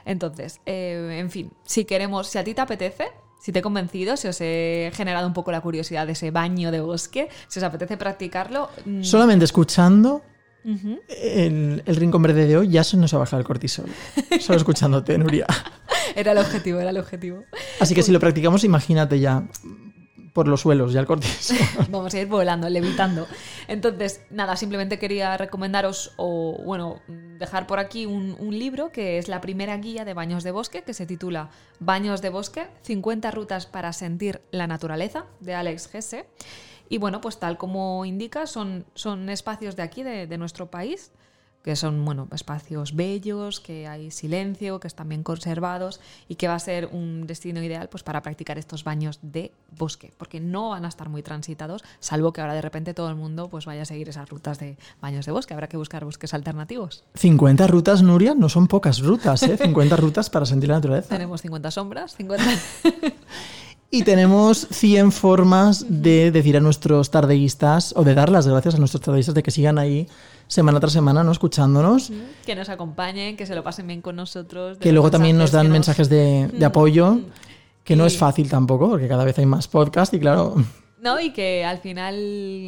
Entonces, 0.05 0.61
eh, 0.67 1.17
en 1.19 1.31
fin, 1.31 1.51
si 1.65 1.87
queremos, 1.87 2.27
si 2.29 2.37
a 2.37 2.45
ti 2.45 2.53
te 2.53 2.61
apetece, 2.61 3.07
si 3.43 3.51
te 3.51 3.59
he 3.59 3.63
convencido, 3.63 4.17
si 4.17 4.29
os 4.29 4.41
he 4.41 4.93
generado 4.95 5.27
un 5.27 5.33
poco 5.33 5.51
la 5.51 5.61
curiosidad 5.61 6.07
de 6.07 6.13
ese 6.13 6.31
baño 6.31 6.71
de 6.71 6.81
bosque, 6.81 7.29
si 7.49 7.59
os 7.59 7.65
apetece 7.65 7.97
practicarlo, 7.97 8.71
mm, 8.85 9.03
Solamente 9.03 9.45
escuchando 9.45 10.23
el, 10.65 11.83
el 11.85 11.97
rincón 11.97 12.23
verde 12.23 12.47
de 12.47 12.57
hoy 12.57 12.69
ya 12.69 12.85
se 12.85 12.97
nos 12.97 13.13
ha 13.15 13.19
bajado 13.19 13.41
el 13.41 13.47
cortisol. 13.47 13.87
Solo 14.39 14.59
escuchándote, 14.59 15.19
Nuria. 15.19 15.47
era 16.15 16.31
el 16.31 16.39
objetivo, 16.39 16.79
era 16.79 16.91
el 16.91 16.99
objetivo. 16.99 17.43
Así 17.81 17.97
que 17.97 18.05
si 18.05 18.13
lo 18.13 18.21
practicamos, 18.21 18.63
imagínate 18.63 19.19
ya 19.19 19.43
por 20.33 20.49
los 20.49 20.63
suelos, 20.63 20.93
ya 20.93 21.01
el 21.01 21.07
cortisol. 21.07 21.59
Vamos 21.91 22.15
a 22.15 22.21
ir 22.21 22.27
volando, 22.27 22.69
levitando. 22.69 23.27
Entonces, 23.69 24.23
nada, 24.31 24.57
simplemente 24.57 24.99
quería 24.99 25.37
recomendaros 25.37 26.13
o, 26.17 26.59
bueno, 26.65 27.01
dejar 27.39 27.67
por 27.67 27.79
aquí 27.79 28.07
un, 28.07 28.33
libro 28.53 28.93
que 28.93 29.19
es 29.19 29.29
la 29.29 29.41
primera 29.41 29.77
guía 29.79 30.05
de 30.05 30.15
baños 30.15 30.45
de 30.45 30.51
bosque 30.51 30.83
que 30.83 30.95
se 30.95 31.07
titula 31.07 31.51
Baños 31.81 32.21
de 32.21 32.29
bosque, 32.29 32.67
50 32.83 33.31
rutas 33.31 33.67
para 33.67 33.93
sentir 33.93 34.43
la 34.51 34.67
naturaleza, 34.67 35.25
de 35.41 35.55
Alex 35.55 35.89
Gesse. 35.89 36.27
Y 36.89 36.99
bueno, 36.99 37.21
pues 37.21 37.39
tal 37.39 37.57
como 37.57 38.05
indica, 38.05 38.47
son, 38.47 38.85
son 38.95 39.31
espacios 39.31 39.75
de 39.77 39.83
aquí, 39.83 40.03
de 40.03 40.39
nuestro 40.39 40.71
país, 40.71 41.13
que 41.63 41.77
son 41.77 42.05
bueno, 42.05 42.29
espacios 42.33 42.95
bellos, 42.95 43.61
que 43.61 43.87
hay 43.87 44.11
silencio, 44.11 44.81
que 44.81 44.89
están 44.89 45.09
bien 45.09 45.23
conservados 45.23 46.01
y 46.29 46.35
que 46.35 46.49
va 46.49 46.55
a 46.55 46.59
ser 46.59 46.87
un 46.93 47.27
destino 47.27 47.63
ideal 47.63 47.89
pues, 47.89 48.03
para 48.03 48.23
practicar 48.23 48.59
estos 48.59 48.85
baños 48.85 49.19
de 49.23 49.53
bosque, 49.77 50.13
porque 50.19 50.41
no 50.41 50.71
van 50.71 50.85
a 50.85 50.89
estar 50.89 51.09
muy 51.09 51.23
transitados, 51.23 51.83
salvo 52.01 52.33
que 52.33 52.41
ahora 52.41 52.55
de 52.55 52.63
repente 52.63 52.95
todo 52.95 53.09
el 53.09 53.17
mundo 53.17 53.49
pues, 53.49 53.67
vaya 53.67 53.83
a 53.83 53.85
seguir 53.85 54.09
esas 54.09 54.29
rutas 54.29 54.59
de 54.59 54.77
baños 55.01 55.27
de 55.27 55.33
bosque. 55.33 55.55
Habrá 55.55 55.69
que 55.69 55.77
buscar 55.77 56.05
bosques 56.05 56.35
alternativos. 56.35 57.05
50 57.15 57.67
rutas, 57.67 58.03
Nuria, 58.03 58.35
no 58.35 58.49
son 58.49 58.67
pocas 58.67 59.01
rutas, 59.01 59.43
¿eh? 59.45 59.57
50 59.57 59.97
rutas 59.97 60.31
para 60.31 60.47
sentir 60.47 60.69
la 60.69 60.77
naturaleza. 60.77 61.09
Tenemos 61.09 61.41
50 61.43 61.71
sombras, 61.71 62.17
50... 62.17 62.45
Y 63.95 64.05
tenemos 64.05 64.69
100 64.71 65.13
formas 65.13 65.85
de 65.87 66.31
decir 66.31 66.57
a 66.57 66.61
nuestros 66.61 67.11
tardeístas 67.11 67.93
o 67.95 68.05
de 68.05 68.15
dar 68.15 68.31
las 68.31 68.49
gracias 68.49 68.77
a 68.77 68.79
nuestros 68.79 69.03
tardeístas 69.03 69.35
de 69.35 69.43
que 69.43 69.51
sigan 69.51 69.79
ahí 69.79 70.09
semana 70.47 70.81
tras 70.81 70.95
semana, 70.95 71.23
¿no? 71.23 71.31
Escuchándonos. 71.31 72.11
que 72.47 72.55
nos 72.55 72.71
acompañen, 72.71 73.37
que 73.37 73.45
se 73.45 73.55
lo 73.55 73.63
pasen 73.63 73.87
bien 73.87 74.01
con 74.01 74.17
nosotros. 74.17 74.79
Que 74.79 74.93
luego 74.93 75.11
también 75.11 75.37
nos 75.37 75.53
dan 75.53 75.71
mensajes 75.71 76.09
de, 76.09 76.49
de 76.49 76.59
Mm, 76.61 76.65
apoyo, 76.65 77.13
mm. 77.17 77.25
que 77.85 77.95
no 77.95 78.07
es 78.07 78.17
fácil 78.17 78.49
tampoco, 78.49 78.89
porque 78.89 79.09
cada 79.09 79.27
vez 79.27 79.39
hay 79.39 79.45
más 79.45 79.69
podcast 79.69 80.15
y 80.15 80.21
claro, 80.21 80.55
No, 80.99 81.21
y 81.21 81.35
que 81.35 81.67
al 81.67 81.77
final 81.77 82.15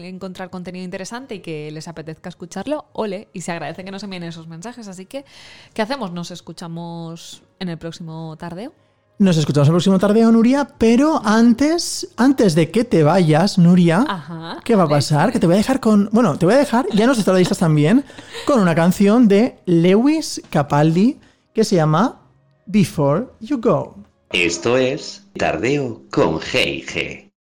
encontrar 0.04 0.50
contenido 0.50 0.84
interesante 0.84 1.36
y 1.36 1.40
que 1.40 1.70
les 1.70 1.88
apetezca 1.88 2.28
escucharlo, 2.28 2.84
ole, 2.92 3.28
y 3.32 3.40
se 3.40 3.50
agradece 3.50 3.82
que 3.82 3.90
nos 3.90 4.02
envíen 4.02 4.24
esos 4.24 4.46
mensajes. 4.46 4.88
Así 4.88 5.06
que, 5.06 5.24
¿qué 5.72 5.80
hacemos? 5.80 6.12
Nos 6.12 6.30
escuchamos 6.30 7.42
en 7.60 7.70
el 7.70 7.78
próximo 7.78 8.36
tardeo. 8.36 8.74
Nos 9.18 9.36
escuchamos 9.36 9.68
el 9.68 9.72
próximo 9.72 9.98
tardeo, 9.98 10.32
Nuria, 10.32 10.68
pero 10.78 11.20
antes, 11.24 12.08
antes 12.16 12.54
de 12.54 12.70
que 12.70 12.84
te 12.84 13.02
vayas, 13.02 13.58
Nuria, 13.58 14.04
Ajá. 14.08 14.60
¿qué 14.64 14.74
va 14.74 14.84
a 14.84 14.88
pasar? 14.88 15.32
Que 15.32 15.38
te 15.38 15.46
voy 15.46 15.54
a 15.54 15.58
dejar 15.58 15.80
con, 15.80 16.08
bueno, 16.12 16.36
te 16.36 16.46
voy 16.46 16.54
a 16.54 16.58
dejar, 16.58 16.86
ya 16.92 17.06
nuestros 17.06 17.24
tardeístas 17.24 17.58
también, 17.58 18.04
con 18.46 18.60
una 18.60 18.74
canción 18.74 19.28
de 19.28 19.58
Lewis 19.66 20.42
Capaldi 20.50 21.18
que 21.52 21.64
se 21.64 21.76
llama 21.76 22.20
Before 22.66 23.26
You 23.40 23.60
Go. 23.60 23.96
Esto 24.32 24.76
es 24.76 25.24
Tardeo 25.36 26.02
con 26.10 26.40
G&G. 26.40 27.30